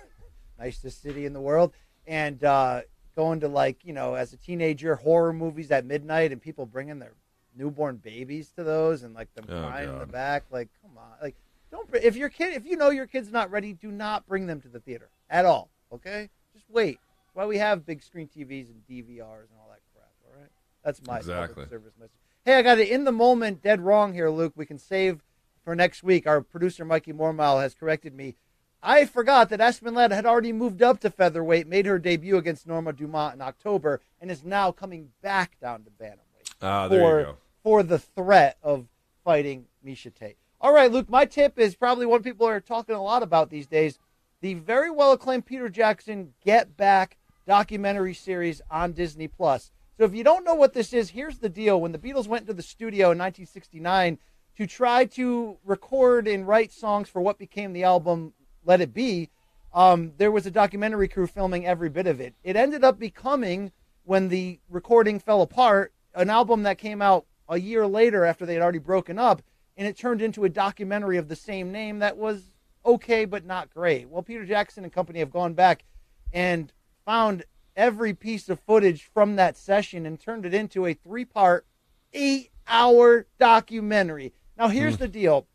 nicest 0.60 1.02
city 1.02 1.26
in 1.26 1.34
the 1.34 1.42
world, 1.42 1.74
and 2.06 2.44
uh, 2.44 2.82
going 3.16 3.40
to 3.40 3.48
like 3.48 3.84
you 3.84 3.94
know 3.94 4.14
as 4.14 4.34
a 4.34 4.38
teenager 4.38 4.96
horror 4.96 5.34
movies 5.34 5.72
at 5.72 5.84
midnight 5.84 6.32
and 6.32 6.40
people 6.40 6.68
bringing 6.68 7.00
their 7.00 7.16
newborn 7.56 7.98
babies 7.98 8.50
to 8.56 8.64
those 8.64 9.04
and 9.04 9.14
like 9.14 9.34
them 9.34 9.46
oh, 9.50 9.62
crying 9.62 9.88
God. 9.88 9.94
in 9.94 10.00
the 10.00 10.06
back. 10.06 10.46
Like, 10.52 10.70
come 10.82 10.98
on, 10.98 11.12
like 11.22 11.36
don't 11.72 11.88
if 11.94 12.16
your 12.16 12.30
kid 12.30 12.54
if 12.54 12.66
you 12.66 12.76
know 12.76 12.90
your 12.90 13.08
kid's 13.08 13.32
not 13.32 13.50
ready, 13.52 13.74
do 13.74 13.92
not 13.92 14.28
bring 14.28 14.48
them 14.48 14.62
to 14.62 14.68
the 14.68 14.80
theater 14.80 15.10
at 15.30 15.46
all. 15.46 15.70
Okay, 15.94 16.30
just 16.54 16.70
wait. 16.70 17.00
That's 17.26 17.36
why 17.36 17.46
we 17.46 17.58
have 17.58 17.86
big 17.86 18.04
screen 18.04 18.28
TVs 18.28 18.68
and 18.70 18.82
DVRs 18.90 19.50
and 19.50 19.60
all 19.60 19.70
that 19.70 19.82
crap. 19.94 20.12
All 20.26 20.40
right, 20.40 20.50
that's 20.84 21.02
my 21.06 21.18
exactly. 21.18 21.66
service 21.70 21.94
message. 22.00 22.12
Hey, 22.44 22.56
I 22.56 22.62
got 22.62 22.80
it 22.80 22.90
in 22.90 23.04
the 23.04 23.12
moment, 23.12 23.62
dead 23.62 23.82
wrong 23.82 24.14
here, 24.14 24.30
Luke. 24.30 24.54
We 24.56 24.66
can 24.66 24.80
save 24.80 25.22
for 25.64 25.76
next 25.76 26.04
week. 26.04 26.26
Our 26.26 26.42
producer 26.42 26.84
Mikey 26.84 27.14
Mormile 27.14 27.62
has 27.62 27.76
corrected 27.76 28.16
me. 28.16 28.36
I 28.84 29.06
forgot 29.06 29.50
that 29.50 29.62
Aspen 29.62 29.94
Ladd 29.94 30.12
had 30.12 30.26
already 30.26 30.52
moved 30.52 30.82
up 30.82 31.00
to 31.02 31.12
featherweight, 31.12 31.68
made 31.68 31.86
her 31.86 32.00
debut 32.00 32.38
against 32.38 32.66
Norma 32.66 32.94
Dumont 32.94 33.36
in 33.36 33.42
October, 33.42 34.02
and 34.20 34.32
is 34.32 34.44
now 34.44 34.72
coming 34.72 35.10
back 35.22 35.60
down 35.62 35.84
to 35.84 35.92
bantamweight. 35.92 36.56
Ah, 36.62 36.88
there 36.88 37.20
you 37.20 37.26
go. 37.26 37.38
For 37.64 37.84
the 37.84 38.00
threat 38.00 38.58
of 38.64 38.88
fighting 39.24 39.66
Miesha 39.86 40.14
Tate. 40.14 40.38
All 40.60 40.74
right, 40.74 40.92
Luke, 40.92 41.10
my 41.10 41.26
tip 41.26 41.60
is 41.60 41.76
probably 41.76 42.06
one 42.06 42.24
people 42.24 42.48
are 42.48 42.60
talking 42.60 42.96
a 42.96 43.02
lot 43.02 43.24
about 43.24 43.50
these 43.50 43.68
days. 43.68 44.00
The 44.42 44.56
very 44.56 44.90
well 44.90 45.12
acclaimed 45.12 45.46
Peter 45.46 45.70
Jackson 45.70 46.34
Get 46.44 46.76
Back 46.76 47.18
documentary 47.46 48.14
series 48.14 48.62
on 48.72 48.94
Disney 48.94 49.28
Plus. 49.28 49.72
So 49.98 50.06
if 50.06 50.16
you 50.16 50.24
don't 50.24 50.44
know 50.44 50.56
what 50.56 50.74
this 50.74 50.94
is, 50.94 51.12
here's 51.12 51.38
the 51.38 51.50
deal. 51.50 51.80
When 51.80 51.92
the 51.92 52.00
Beatles 52.00 52.28
went 52.28 52.48
to 52.48 52.54
the 52.54 52.64
studio 52.64 53.12
in 53.12 53.20
1969 53.20 54.18
to 54.58 54.68
try 54.68 55.06
to 55.06 55.58
record 55.64 56.28
and 56.28 56.48
write 56.48 56.72
songs 56.72 57.10
for 57.10 57.22
what 57.22 57.38
became 57.38 57.74
the 57.74 57.84
album 57.84 58.34
Let 58.66 58.82
It 58.82 58.94
Be, 58.94 59.30
um, 59.74 60.14
there 60.18 60.32
was 60.32 60.46
a 60.46 60.52
documentary 60.52 61.08
crew 61.08 61.28
filming 61.28 61.66
every 61.66 61.90
bit 61.90 62.08
of 62.08 62.20
it. 62.20 62.34
It 62.44 62.56
ended 62.56 62.84
up 62.84 62.98
becoming, 62.98 63.72
when 64.04 64.30
the 64.30 64.60
recording 64.70 65.20
fell 65.20 65.42
apart, 65.42 65.94
an 66.14 66.30
album 66.30 66.64
that 66.64 66.78
came 66.78 67.02
out 67.02 67.26
a 67.52 67.60
year 67.60 67.86
later 67.86 68.26
after 68.26 68.46
they 68.46 68.54
had 68.54 68.64
already 68.64 68.80
broken 68.80 69.20
up, 69.20 69.44
and 69.76 69.88
it 69.88 69.98
turned 69.98 70.22
into 70.22 70.46
a 70.46 70.50
documentary 70.50 71.18
of 71.18 71.28
the 71.28 71.36
same 71.36 71.72
name 71.72 72.00
that 72.00 72.18
was 72.18 72.52
okay 72.86 73.26
but 73.26 73.46
not 73.46 73.70
great. 73.70 74.10
Well, 74.10 74.24
Peter 74.24 74.46
Jackson 74.46 74.84
and 74.84 74.94
company 74.94 75.20
have 75.20 75.32
gone 75.32 75.54
back 75.54 75.84
and 76.32 76.72
found 77.06 77.44
every 77.76 78.14
piece 78.14 78.48
of 78.48 78.60
footage 78.62 79.04
from 79.14 79.36
that 79.36 79.58
session 79.58 80.06
and 80.06 80.20
turned 80.20 80.46
it 80.46 80.54
into 80.54 80.86
a 80.86 80.94
three-part, 80.94 81.66
eight-hour 82.14 83.28
documentary. 83.38 84.34
Now, 84.58 84.70
here's 84.70 84.96
mm. 84.96 85.00
the 85.00 85.08
deal: 85.10 85.46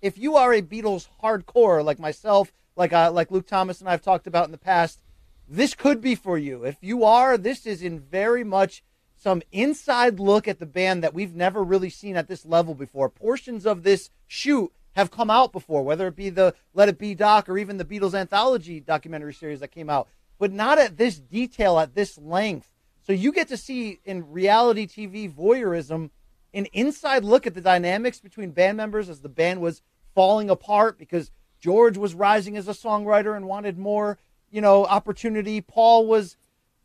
if 0.00 0.16
you 0.16 0.36
are 0.36 0.54
a 0.54 0.62
Beatles 0.62 1.08
hardcore 1.22 1.84
like 1.84 1.98
myself, 1.98 2.52
like 2.76 2.92
uh, 2.92 3.10
like 3.10 3.32
Luke 3.32 3.46
Thomas 3.46 3.80
and 3.80 3.88
I 3.88 3.92
have 3.92 4.02
talked 4.02 4.28
about 4.28 4.46
in 4.46 4.52
the 4.52 4.58
past, 4.58 5.00
this 5.48 5.74
could 5.74 6.00
be 6.00 6.14
for 6.14 6.38
you. 6.38 6.64
If 6.64 6.76
you 6.80 7.04
are, 7.04 7.36
this 7.36 7.66
is 7.66 7.82
in 7.82 7.98
very 7.98 8.44
much 8.44 8.84
some 9.24 9.40
inside 9.52 10.20
look 10.20 10.46
at 10.46 10.58
the 10.58 10.66
band 10.66 11.02
that 11.02 11.14
we've 11.14 11.34
never 11.34 11.64
really 11.64 11.88
seen 11.88 12.14
at 12.14 12.28
this 12.28 12.44
level 12.44 12.74
before. 12.74 13.08
Portions 13.08 13.64
of 13.64 13.82
this 13.82 14.10
shoot 14.26 14.70
have 14.92 15.10
come 15.10 15.30
out 15.30 15.50
before, 15.50 15.82
whether 15.82 16.06
it 16.06 16.14
be 16.14 16.28
the 16.28 16.54
Let 16.74 16.90
It 16.90 16.98
Be 16.98 17.14
doc 17.14 17.48
or 17.48 17.56
even 17.56 17.78
the 17.78 17.86
Beatles 17.86 18.12
anthology 18.12 18.80
documentary 18.80 19.32
series 19.32 19.60
that 19.60 19.68
came 19.68 19.88
out, 19.88 20.08
but 20.38 20.52
not 20.52 20.78
at 20.78 20.98
this 20.98 21.18
detail, 21.18 21.78
at 21.78 21.94
this 21.94 22.18
length. 22.18 22.70
So 23.00 23.14
you 23.14 23.32
get 23.32 23.48
to 23.48 23.56
see 23.56 23.98
in 24.04 24.30
reality 24.30 24.86
TV 24.86 25.32
voyeurism 25.32 26.10
an 26.52 26.66
inside 26.74 27.24
look 27.24 27.46
at 27.46 27.54
the 27.54 27.62
dynamics 27.62 28.20
between 28.20 28.50
band 28.50 28.76
members 28.76 29.08
as 29.08 29.22
the 29.22 29.30
band 29.30 29.62
was 29.62 29.80
falling 30.14 30.50
apart 30.50 30.98
because 30.98 31.30
George 31.58 31.96
was 31.96 32.14
rising 32.14 32.58
as 32.58 32.68
a 32.68 32.72
songwriter 32.72 33.34
and 33.34 33.46
wanted 33.48 33.78
more, 33.78 34.18
you 34.50 34.60
know, 34.60 34.84
opportunity. 34.84 35.62
Paul 35.62 36.06
was 36.06 36.36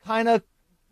kind 0.06 0.30
of 0.30 0.42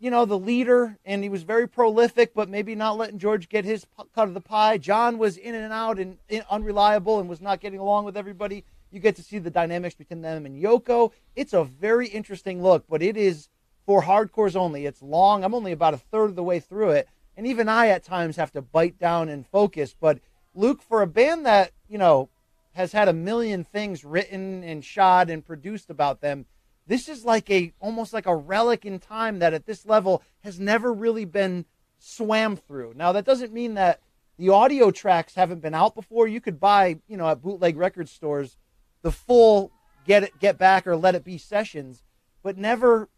you 0.00 0.10
know, 0.10 0.24
the 0.24 0.38
leader, 0.38 0.96
and 1.04 1.22
he 1.22 1.28
was 1.28 1.42
very 1.42 1.66
prolific, 1.66 2.32
but 2.34 2.48
maybe 2.48 2.74
not 2.74 2.96
letting 2.96 3.18
George 3.18 3.48
get 3.48 3.64
his 3.64 3.86
cut 4.14 4.28
of 4.28 4.34
the 4.34 4.40
pie. 4.40 4.78
John 4.78 5.18
was 5.18 5.36
in 5.36 5.54
and 5.54 5.72
out 5.72 5.98
and 5.98 6.18
unreliable 6.50 7.18
and 7.18 7.28
was 7.28 7.40
not 7.40 7.60
getting 7.60 7.80
along 7.80 8.04
with 8.04 8.16
everybody. 8.16 8.64
You 8.90 9.00
get 9.00 9.16
to 9.16 9.22
see 9.22 9.38
the 9.38 9.50
dynamics 9.50 9.94
between 9.94 10.22
them 10.22 10.46
and 10.46 10.62
Yoko. 10.62 11.12
It's 11.34 11.52
a 11.52 11.64
very 11.64 12.06
interesting 12.06 12.62
look, 12.62 12.84
but 12.88 13.02
it 13.02 13.16
is 13.16 13.48
for 13.86 14.02
hardcores 14.02 14.54
only. 14.54 14.86
It's 14.86 15.02
long. 15.02 15.42
I'm 15.42 15.54
only 15.54 15.72
about 15.72 15.94
a 15.94 15.98
third 15.98 16.30
of 16.30 16.36
the 16.36 16.42
way 16.42 16.60
through 16.60 16.90
it, 16.90 17.08
and 17.36 17.46
even 17.46 17.68
I 17.68 17.88
at 17.88 18.04
times 18.04 18.36
have 18.36 18.52
to 18.52 18.62
bite 18.62 18.98
down 18.98 19.28
and 19.28 19.46
focus. 19.46 19.94
But 19.98 20.20
Luke, 20.54 20.80
for 20.80 21.02
a 21.02 21.06
band 21.06 21.44
that 21.46 21.72
you 21.88 21.98
know 21.98 22.28
has 22.72 22.92
had 22.92 23.08
a 23.08 23.12
million 23.12 23.64
things 23.64 24.04
written 24.04 24.62
and 24.62 24.84
shot 24.84 25.28
and 25.28 25.44
produced 25.44 25.90
about 25.90 26.20
them 26.20 26.46
this 26.88 27.08
is 27.08 27.24
like 27.24 27.48
a 27.50 27.72
almost 27.78 28.12
like 28.12 28.26
a 28.26 28.34
relic 28.34 28.84
in 28.84 28.98
time 28.98 29.38
that 29.38 29.54
at 29.54 29.66
this 29.66 29.86
level 29.86 30.22
has 30.40 30.58
never 30.58 30.92
really 30.92 31.26
been 31.26 31.66
swam 31.98 32.56
through. 32.56 32.94
Now 32.96 33.12
that 33.12 33.26
doesn't 33.26 33.52
mean 33.52 33.74
that 33.74 34.00
the 34.38 34.48
audio 34.48 34.90
tracks 34.90 35.34
haven't 35.34 35.60
been 35.60 35.74
out 35.74 35.94
before. 35.94 36.26
You 36.26 36.40
could 36.40 36.58
buy, 36.58 36.98
you 37.06 37.16
know, 37.16 37.28
at 37.28 37.42
bootleg 37.42 37.76
record 37.76 38.08
stores 38.08 38.56
the 39.02 39.12
full 39.12 39.70
get 40.06 40.24
it 40.24 40.40
get 40.40 40.58
back 40.58 40.86
or 40.86 40.96
let 40.96 41.14
it 41.14 41.24
be 41.24 41.38
sessions, 41.38 42.02
but 42.42 42.56
never 42.56 43.08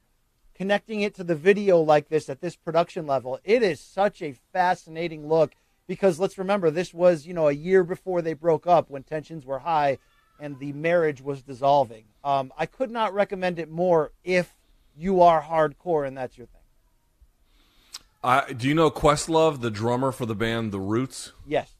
connecting 0.54 1.00
it 1.00 1.14
to 1.14 1.24
the 1.24 1.36
video 1.36 1.80
like 1.80 2.08
this 2.08 2.28
at 2.28 2.40
this 2.40 2.56
production 2.56 3.06
level. 3.06 3.38
It 3.44 3.62
is 3.62 3.80
such 3.80 4.20
a 4.20 4.34
fascinating 4.52 5.28
look 5.28 5.52
because 5.86 6.18
let's 6.18 6.38
remember 6.38 6.70
this 6.70 6.92
was, 6.92 7.26
you 7.26 7.34
know, 7.34 7.48
a 7.48 7.52
year 7.52 7.84
before 7.84 8.20
they 8.20 8.34
broke 8.34 8.66
up 8.66 8.90
when 8.90 9.02
tensions 9.04 9.46
were 9.46 9.60
high 9.60 9.98
and 10.40 10.58
the 10.58 10.72
marriage 10.72 11.20
was 11.20 11.42
dissolving. 11.42 12.04
Um, 12.24 12.52
I 12.56 12.66
could 12.66 12.90
not 12.90 13.14
recommend 13.14 13.58
it 13.58 13.70
more 13.70 14.12
if 14.24 14.54
you 14.96 15.22
are 15.22 15.42
hardcore 15.42 16.06
and 16.06 16.16
that's 16.16 16.36
your 16.36 16.46
thing. 16.46 16.60
Uh, 18.22 18.42
do 18.52 18.68
you 18.68 18.74
know 18.74 18.90
Questlove, 18.90 19.60
the 19.60 19.70
drummer 19.70 20.12
for 20.12 20.26
the 20.26 20.34
band 20.34 20.72
The 20.72 20.80
Roots? 20.80 21.32
Yes. 21.46 21.74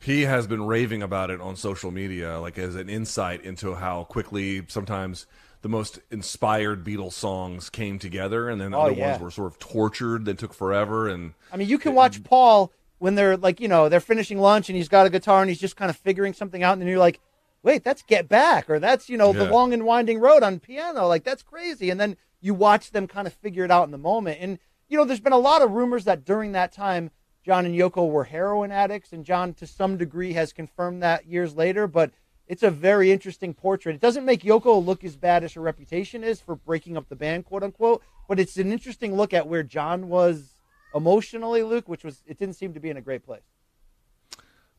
He 0.00 0.22
has 0.22 0.46
been 0.46 0.62
raving 0.62 1.02
about 1.02 1.30
it 1.30 1.40
on 1.40 1.56
social 1.56 1.90
media, 1.90 2.38
like 2.38 2.56
as 2.56 2.76
an 2.76 2.88
insight 2.88 3.44
into 3.44 3.74
how 3.74 4.04
quickly 4.04 4.62
sometimes 4.68 5.26
the 5.62 5.68
most 5.68 5.98
inspired 6.12 6.84
Beatles 6.84 7.14
songs 7.14 7.68
came 7.68 7.98
together, 7.98 8.48
and 8.48 8.60
then 8.60 8.72
oh, 8.74 8.82
other 8.82 8.92
yeah. 8.92 9.10
ones 9.10 9.20
were 9.20 9.30
sort 9.32 9.52
of 9.52 9.58
tortured. 9.58 10.24
They 10.24 10.34
took 10.34 10.54
forever. 10.54 11.08
And 11.08 11.34
I 11.52 11.56
mean, 11.56 11.68
you 11.68 11.78
can 11.78 11.94
watch 11.94 12.22
Paul 12.22 12.72
when 12.98 13.16
they're 13.16 13.36
like, 13.36 13.60
you 13.60 13.66
know, 13.66 13.88
they're 13.88 13.98
finishing 13.98 14.38
lunch, 14.38 14.68
and 14.68 14.76
he's 14.76 14.88
got 14.88 15.06
a 15.06 15.10
guitar, 15.10 15.40
and 15.40 15.48
he's 15.48 15.60
just 15.60 15.74
kind 15.74 15.90
of 15.90 15.96
figuring 15.96 16.32
something 16.32 16.62
out, 16.62 16.74
and 16.74 16.82
then 16.82 16.88
you're 16.88 16.98
like, 16.98 17.18
wait, 17.62 17.84
that's 17.84 18.02
Get 18.02 18.28
Back, 18.28 18.68
or 18.70 18.78
that's, 18.78 19.08
you 19.08 19.16
know, 19.16 19.32
yeah. 19.32 19.44
The 19.44 19.50
Long 19.50 19.72
and 19.72 19.84
Winding 19.84 20.20
Road 20.20 20.42
on 20.42 20.60
piano. 20.60 21.06
Like, 21.06 21.24
that's 21.24 21.42
crazy. 21.42 21.90
And 21.90 22.00
then 22.00 22.16
you 22.40 22.54
watch 22.54 22.92
them 22.92 23.06
kind 23.06 23.26
of 23.26 23.32
figure 23.32 23.64
it 23.64 23.70
out 23.70 23.84
in 23.84 23.90
the 23.90 23.98
moment. 23.98 24.38
And 24.40 24.58
you 24.88 24.96
know, 24.96 25.04
there's 25.04 25.20
been 25.20 25.32
a 25.32 25.38
lot 25.38 25.62
of 25.62 25.72
rumors 25.72 26.04
that 26.04 26.24
during 26.24 26.52
that 26.52 26.72
time, 26.72 27.10
John 27.44 27.66
and 27.66 27.74
Yoko 27.74 28.10
were 28.10 28.24
heroin 28.24 28.72
addicts, 28.72 29.12
and 29.12 29.24
John, 29.24 29.54
to 29.54 29.66
some 29.66 29.96
degree, 29.96 30.32
has 30.32 30.52
confirmed 30.52 31.02
that 31.02 31.26
years 31.26 31.54
later. 31.54 31.86
But 31.86 32.10
it's 32.46 32.62
a 32.62 32.70
very 32.70 33.12
interesting 33.12 33.54
portrait. 33.54 33.94
It 33.94 34.00
doesn't 34.00 34.24
make 34.24 34.42
Yoko 34.42 34.84
look 34.84 35.04
as 35.04 35.16
bad 35.16 35.44
as 35.44 35.52
her 35.54 35.60
reputation 35.60 36.24
is 36.24 36.40
for 36.40 36.56
breaking 36.56 36.96
up 36.96 37.08
the 37.08 37.16
band, 37.16 37.44
quote 37.44 37.62
unquote. 37.62 38.02
But 38.26 38.40
it's 38.40 38.56
an 38.56 38.72
interesting 38.72 39.16
look 39.16 39.32
at 39.32 39.46
where 39.46 39.62
John 39.62 40.08
was 40.08 40.54
emotionally, 40.94 41.62
Luke, 41.62 41.88
which 41.88 42.04
was 42.04 42.22
it 42.26 42.38
didn't 42.38 42.56
seem 42.56 42.74
to 42.74 42.80
be 42.80 42.90
in 42.90 42.96
a 42.96 43.02
great 43.02 43.24
place. 43.24 43.42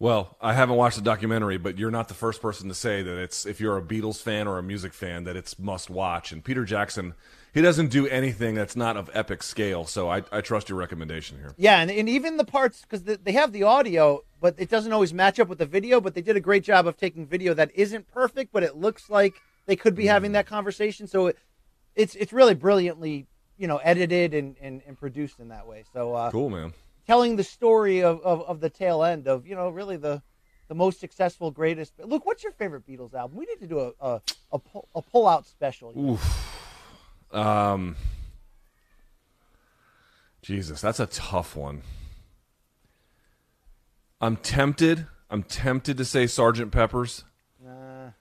Well, 0.01 0.37
I 0.39 0.53
haven't 0.53 0.77
watched 0.77 0.95
the 0.95 1.03
documentary, 1.03 1.57
but 1.57 1.77
you're 1.77 1.91
not 1.91 2.07
the 2.07 2.13
first 2.13 2.41
person 2.41 2.69
to 2.69 2.73
say 2.73 3.03
that 3.03 3.17
it's 3.17 3.45
if 3.45 3.59
you're 3.59 3.77
a 3.77 3.81
Beatles 3.81 4.21
fan 4.21 4.47
or 4.47 4.57
a 4.57 4.63
music 4.63 4.93
fan 4.93 5.25
that 5.25 5.35
it's 5.35 5.59
must 5.59 5.89
watch. 5.89 6.31
And 6.31 6.41
Peter 6.41 6.63
Jackson, 6.63 7.15
he 7.53 7.61
doesn't 7.61 7.89
do 7.89 8.07
anything 8.07 8.55
that's 8.55 8.77
not 8.77 8.95
of 8.95 9.09
epic 9.13 9.43
scale. 9.43 9.83
So 9.85 10.09
I, 10.09 10.23
I 10.31 10.39
trust 10.39 10.69
your 10.69 10.77
recommendation 10.77 11.37
here. 11.37 11.53
Yeah, 11.57 11.81
and, 11.81 11.91
and 11.91 12.07
even 12.07 12.37
the 12.37 12.45
parts 12.45 12.81
because 12.83 13.03
the, 13.03 13.19
they 13.21 13.33
have 13.33 13.51
the 13.51 13.63
audio, 13.63 14.23
but 14.39 14.55
it 14.57 14.69
doesn't 14.69 14.93
always 14.93 15.13
match 15.13 15.37
up 15.37 15.49
with 15.49 15.57
the 15.57 15.65
video. 15.65 15.99
But 15.99 16.13
they 16.13 16.21
did 16.21 16.37
a 16.37 16.41
great 16.41 16.63
job 16.63 16.87
of 16.87 16.95
taking 16.95 17.25
video 17.25 17.53
that 17.55 17.69
isn't 17.75 18.07
perfect, 18.07 18.53
but 18.53 18.63
it 18.63 18.77
looks 18.77 19.09
like 19.09 19.35
they 19.65 19.75
could 19.75 19.95
be 19.95 20.05
mm. 20.05 20.11
having 20.11 20.31
that 20.31 20.45
conversation. 20.45 21.07
So 21.07 21.27
it, 21.27 21.37
it's 21.97 22.15
it's 22.15 22.31
really 22.31 22.55
brilliantly 22.55 23.27
you 23.57 23.67
know 23.67 23.77
edited 23.77 24.33
and, 24.33 24.55
and, 24.61 24.81
and 24.87 24.97
produced 24.97 25.41
in 25.41 25.49
that 25.49 25.67
way. 25.67 25.83
So 25.91 26.13
uh, 26.13 26.31
cool, 26.31 26.49
man 26.49 26.73
telling 27.09 27.37
the 27.37 27.43
story 27.43 28.03
of, 28.03 28.21
of, 28.21 28.43
of 28.43 28.59
the 28.59 28.69
tail 28.69 29.03
end 29.03 29.27
of 29.27 29.47
you 29.47 29.55
know 29.55 29.69
really 29.69 29.97
the 29.97 30.21
the 30.67 30.75
most 30.75 30.99
successful, 30.99 31.49
greatest. 31.49 31.93
Luke, 31.97 32.27
what's 32.27 32.43
your 32.43 32.51
favorite 32.51 32.85
Beatles 32.87 33.15
album? 33.15 33.35
We 33.35 33.47
need 33.47 33.59
to 33.61 33.67
do 33.67 33.79
a 33.79 33.91
a, 33.99 34.21
a, 34.51 34.59
pull, 34.59 34.87
a 34.93 35.01
pull 35.01 35.27
out 35.27 35.47
special. 35.47 35.91
Oof. 35.97 37.35
Um, 37.35 37.95
Jesus, 40.43 40.81
that's 40.81 40.99
a 40.99 41.07
tough 41.07 41.55
one. 41.55 41.81
I'm 44.21 44.35
tempted. 44.35 45.07
I'm 45.31 45.41
tempted 45.41 45.97
to 45.97 46.05
say 46.05 46.27
Sergeant 46.27 46.71
Pepper's. 46.71 47.23
Nah, 47.63 47.71
nah 48.05 48.11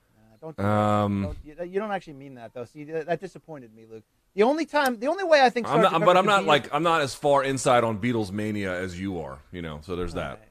don't. 0.41 0.57
Do 0.57 0.63
um, 0.63 1.21
don't, 1.21 1.37
you, 1.43 1.73
you, 1.73 1.79
don't 1.79 1.91
actually 1.91 2.13
mean 2.13 2.33
that 2.35 2.55
though. 2.55 2.65
See, 2.65 2.85
that, 2.85 3.05
that 3.05 3.19
disappointed 3.19 3.71
me, 3.75 3.85
Luke. 3.87 4.03
The 4.35 4.43
only 4.43 4.65
time, 4.65 4.99
the 4.99 5.07
only 5.07 5.23
way 5.23 5.41
I 5.41 5.49
think, 5.49 5.67
I'm 5.67 5.81
not, 5.81 5.99
but 6.05 6.15
I'm 6.15 6.25
not 6.25 6.45
like 6.45 6.73
I'm 6.73 6.83
not 6.83 7.01
as 7.01 7.15
far 7.15 7.43
inside 7.43 7.83
on 7.83 7.99
Beatles 7.99 8.31
mania 8.31 8.73
as 8.79 8.99
you 8.99 9.19
are. 9.19 9.39
You 9.51 9.61
know, 9.61 9.79
so 9.83 9.95
there's 9.95 10.13
that. 10.13 10.39
Right. 10.39 10.49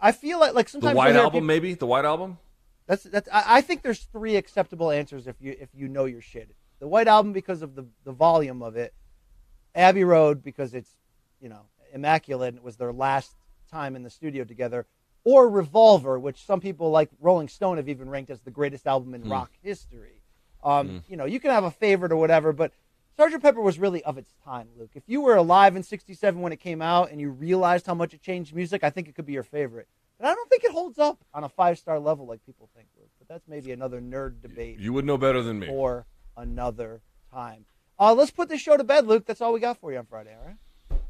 I 0.00 0.12
feel 0.12 0.40
like 0.40 0.54
like 0.54 0.68
sometimes 0.68 0.92
the 0.92 0.98
White 0.98 1.16
Album, 1.16 1.32
people, 1.32 1.46
maybe 1.46 1.74
the 1.74 1.86
White 1.86 2.04
Album. 2.04 2.38
That's 2.86 3.04
that's. 3.04 3.28
I, 3.32 3.44
I, 3.46 3.60
think 3.60 3.82
there's 3.82 4.00
three 4.00 4.36
acceptable 4.36 4.90
answers 4.90 5.26
if 5.26 5.36
you 5.40 5.56
if 5.58 5.68
you 5.74 5.88
know 5.88 6.04
your 6.04 6.20
shit. 6.20 6.50
The 6.80 6.88
White 6.88 7.08
Album 7.08 7.32
because 7.32 7.62
of 7.62 7.74
the 7.74 7.86
the 8.04 8.12
volume 8.12 8.62
of 8.62 8.76
it. 8.76 8.94
Abbey 9.74 10.04
Road 10.04 10.42
because 10.42 10.74
it's 10.74 10.90
you 11.40 11.48
know 11.48 11.62
immaculate 11.92 12.48
and 12.48 12.58
it 12.58 12.64
was 12.64 12.76
their 12.76 12.92
last 12.92 13.32
time 13.70 13.96
in 13.96 14.02
the 14.02 14.10
studio 14.10 14.44
together. 14.44 14.86
Or 15.24 15.48
Revolver, 15.48 16.18
which 16.18 16.44
some 16.44 16.60
people 16.60 16.90
like 16.90 17.08
Rolling 17.18 17.48
Stone 17.48 17.78
have 17.78 17.88
even 17.88 18.10
ranked 18.10 18.30
as 18.30 18.42
the 18.42 18.50
greatest 18.50 18.86
album 18.86 19.14
in 19.14 19.22
mm. 19.22 19.30
rock 19.30 19.50
history. 19.62 20.20
Um, 20.62 20.88
mm. 20.88 21.02
You 21.08 21.16
know, 21.16 21.24
you 21.24 21.40
can 21.40 21.50
have 21.50 21.64
a 21.64 21.70
favorite 21.70 22.12
or 22.12 22.16
whatever, 22.16 22.52
but 22.52 22.72
Sgt. 23.18 23.40
Pepper 23.40 23.60
was 23.60 23.78
really 23.78 24.02
of 24.04 24.18
its 24.18 24.34
time, 24.44 24.68
Luke. 24.76 24.90
If 24.94 25.04
you 25.06 25.20
were 25.20 25.36
alive 25.36 25.76
in 25.76 25.82
67 25.82 26.40
when 26.40 26.52
it 26.52 26.58
came 26.58 26.82
out 26.82 27.10
and 27.10 27.20
you 27.20 27.30
realized 27.30 27.86
how 27.86 27.94
much 27.94 28.12
it 28.12 28.20
changed 28.20 28.54
music, 28.54 28.82
I 28.82 28.90
think 28.90 29.08
it 29.08 29.14
could 29.14 29.26
be 29.26 29.32
your 29.32 29.44
favorite. 29.44 29.88
But 30.18 30.28
I 30.28 30.34
don't 30.34 30.48
think 30.50 30.64
it 30.64 30.72
holds 30.72 30.98
up 30.98 31.24
on 31.32 31.44
a 31.44 31.48
five 31.48 31.78
star 31.78 31.98
level 32.00 32.26
like 32.26 32.44
people 32.44 32.68
think, 32.74 32.88
Luke. 32.98 33.10
But 33.18 33.28
that's 33.28 33.46
maybe 33.46 33.72
another 33.72 34.00
nerd 34.00 34.42
debate. 34.42 34.78
You 34.78 34.92
would 34.92 35.04
know 35.04 35.16
better 35.16 35.42
than 35.42 35.60
me. 35.60 35.68
Or 35.68 36.06
another 36.36 37.02
time. 37.32 37.66
Uh, 37.98 38.14
let's 38.14 38.32
put 38.32 38.48
this 38.48 38.60
show 38.60 38.76
to 38.76 38.84
bed, 38.84 39.06
Luke. 39.06 39.26
That's 39.26 39.40
all 39.40 39.52
we 39.52 39.60
got 39.60 39.78
for 39.78 39.92
you 39.92 39.98
on 39.98 40.06
Friday, 40.06 40.34
all 40.36 40.46
right? 40.46 40.56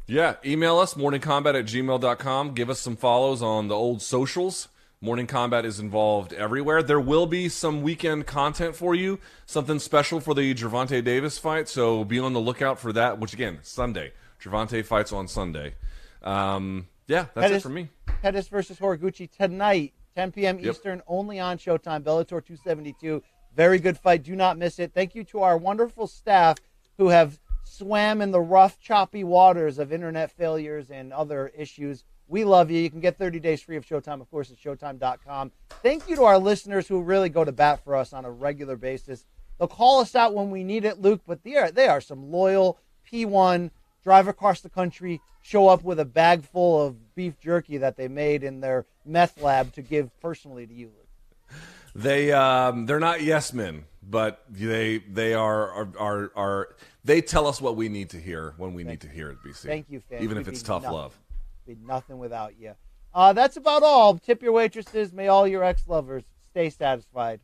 Yeah, 0.07 0.37
email 0.45 0.79
us, 0.79 0.95
morningcombat 0.95 1.59
at 1.59 1.65
gmail.com. 1.65 2.53
Give 2.53 2.69
us 2.69 2.81
some 2.81 2.97
follows 2.97 3.41
on 3.41 3.69
the 3.69 3.75
old 3.75 4.03
socials. 4.03 4.69
Morning 5.05 5.27
Combat 5.27 5.67
is 5.67 5.81
involved 5.81 6.33
everywhere. 6.33 6.83
There 6.83 6.99
will 6.99 7.27
be 7.27 7.51
some 7.51 7.83
weekend 7.83 8.27
content 8.27 8.75
for 8.75 8.95
you, 8.95 9.21
something 9.45 9.79
special 9.79 10.19
for 10.19 10.33
the 10.33 10.55
Gervonta 10.55 11.05
Davis 11.05 11.37
fight. 11.37 11.69
So 11.69 12.05
be 12.05 12.19
on 12.19 12.33
the 12.33 12.41
lookout 12.41 12.79
for 12.79 12.91
that. 12.95 13.19
Which 13.19 13.35
again, 13.35 13.59
Sunday. 13.61 14.13
Gervonta 14.41 14.83
fights 14.83 15.13
on 15.13 15.29
Sunday. 15.29 15.75
Um, 16.23 16.89
yeah, 17.07 17.27
that's 17.35 17.49
Pettis, 17.49 17.59
it 17.59 17.63
for 17.65 17.69
me. 17.69 17.91
Pettis 18.23 18.49
versus 18.49 18.79
Horiguchi 18.79 19.31
tonight, 19.31 19.93
10 20.15 20.33
p.m. 20.33 20.59
Yep. 20.59 20.75
Eastern, 20.75 21.03
only 21.07 21.39
on 21.39 21.59
Showtime. 21.59 22.03
Bellator 22.03 22.43
272. 22.43 23.23
Very 23.55 23.79
good 23.81 23.99
fight. 23.99 24.23
Do 24.23 24.35
not 24.35 24.57
miss 24.57 24.79
it. 24.79 24.95
Thank 24.95 25.15
you 25.15 25.23
to 25.25 25.43
our 25.43 25.59
wonderful 25.59 26.07
staff 26.07 26.57
who 26.97 27.11
have 27.11 27.39
swam 27.63 28.23
in 28.23 28.31
the 28.31 28.41
rough, 28.41 28.81
choppy 28.81 29.23
waters 29.23 29.79
of 29.79 29.93
internet 29.93 30.31
failures 30.31 30.91
and 30.91 31.13
other 31.13 31.49
issues 31.49 32.05
we 32.29 32.45
love 32.45 32.71
you. 32.71 32.81
You 32.81 32.91
can 32.91 33.01
get 33.01 33.19
30 33.19 33.41
days 33.41 33.61
free 33.61 33.77
of 33.77 33.87
Showtime, 33.87 34.21
of 34.21 34.31
course, 34.31 34.51
at 34.51 34.59
Showtime.com. 34.59 35.53
Thank 35.83 36.09
you 36.09 36.17
to 36.17 36.25
our 36.25 36.39
listeners 36.39 36.89
who 36.89 37.03
really 37.03 37.29
go 37.29 37.45
to 37.45 37.53
bat 37.53 37.83
for 37.85 37.97
us 37.97 38.13
on 38.13 38.25
a 38.25 38.31
regular 38.31 38.77
basis. 38.77 39.25
They'll 39.59 39.69
call 39.69 40.01
us 40.01 40.15
out 40.15 40.35
when 40.35 40.51
we 40.51 40.65
need 40.65 40.85
it, 40.85 41.01
Luke, 41.01 41.23
but 41.27 41.45
they 41.45 41.57
are, 41.57 41.71
they 41.71 41.87
are 41.87 42.01
some 42.01 42.33
loyal 42.33 42.79
P1, 43.11 43.71
drive 44.03 44.27
across 44.27 44.61
the 44.61 44.71
country, 44.71 45.21
show 45.43 45.69
up 45.69 45.85
with 45.85 46.01
a 46.01 46.05
bag 46.05 46.45
full 46.45 46.85
of 46.85 47.15
beef 47.15 47.39
jerky 47.39 47.77
that 47.79 47.97
they 47.97 48.09
made 48.09 48.43
in 48.43 48.61
their 48.61 48.87
meth 49.05 49.41
lab 49.41 49.73
to 49.75 49.83
give 49.83 50.11
personally 50.21 50.67
to 50.67 50.75
you, 50.75 50.87
Luke. 50.87 51.61
They 51.95 52.33
um, 52.33 52.87
they're 52.87 52.99
not 52.99 53.23
yes 53.23 53.53
men, 53.53 53.85
but 54.03 54.43
they 54.51 54.99
they 54.99 55.33
are 55.33 55.71
are, 55.71 55.89
are 55.97 56.33
are 56.35 56.77
they 57.05 57.21
tell 57.21 57.47
us 57.47 57.61
what 57.61 57.77
we 57.77 57.89
need 57.89 58.11
to 58.11 58.19
hear 58.19 58.55
when 58.57 58.75
we 58.75 58.83
Thank 58.83 59.05
need 59.05 59.05
you. 59.05 59.11
to 59.11 59.15
hear 59.15 59.31
it. 59.31 59.39
BC. 59.47 59.59
Thank 59.59 59.87
you, 59.91 60.01
fans. 60.01 60.25
Even 60.25 60.39
if 60.39 60.49
it's 60.49 60.61
tough 60.61 60.83
love 60.83 61.17
be 61.67 61.77
nothing 61.85 62.19
without 62.19 62.59
you. 62.59 62.75
Uh, 63.13 63.33
that's 63.33 63.57
about 63.57 63.83
all. 63.83 64.19
Tip 64.19 64.43
your 64.43 64.53
waitresses. 64.53 65.13
May 65.13 65.29
all 65.29 65.47
your 65.47 65.63
ex 65.63 65.87
lovers 65.87 66.25
stay 66.51 66.71
satisfied. 66.71 67.41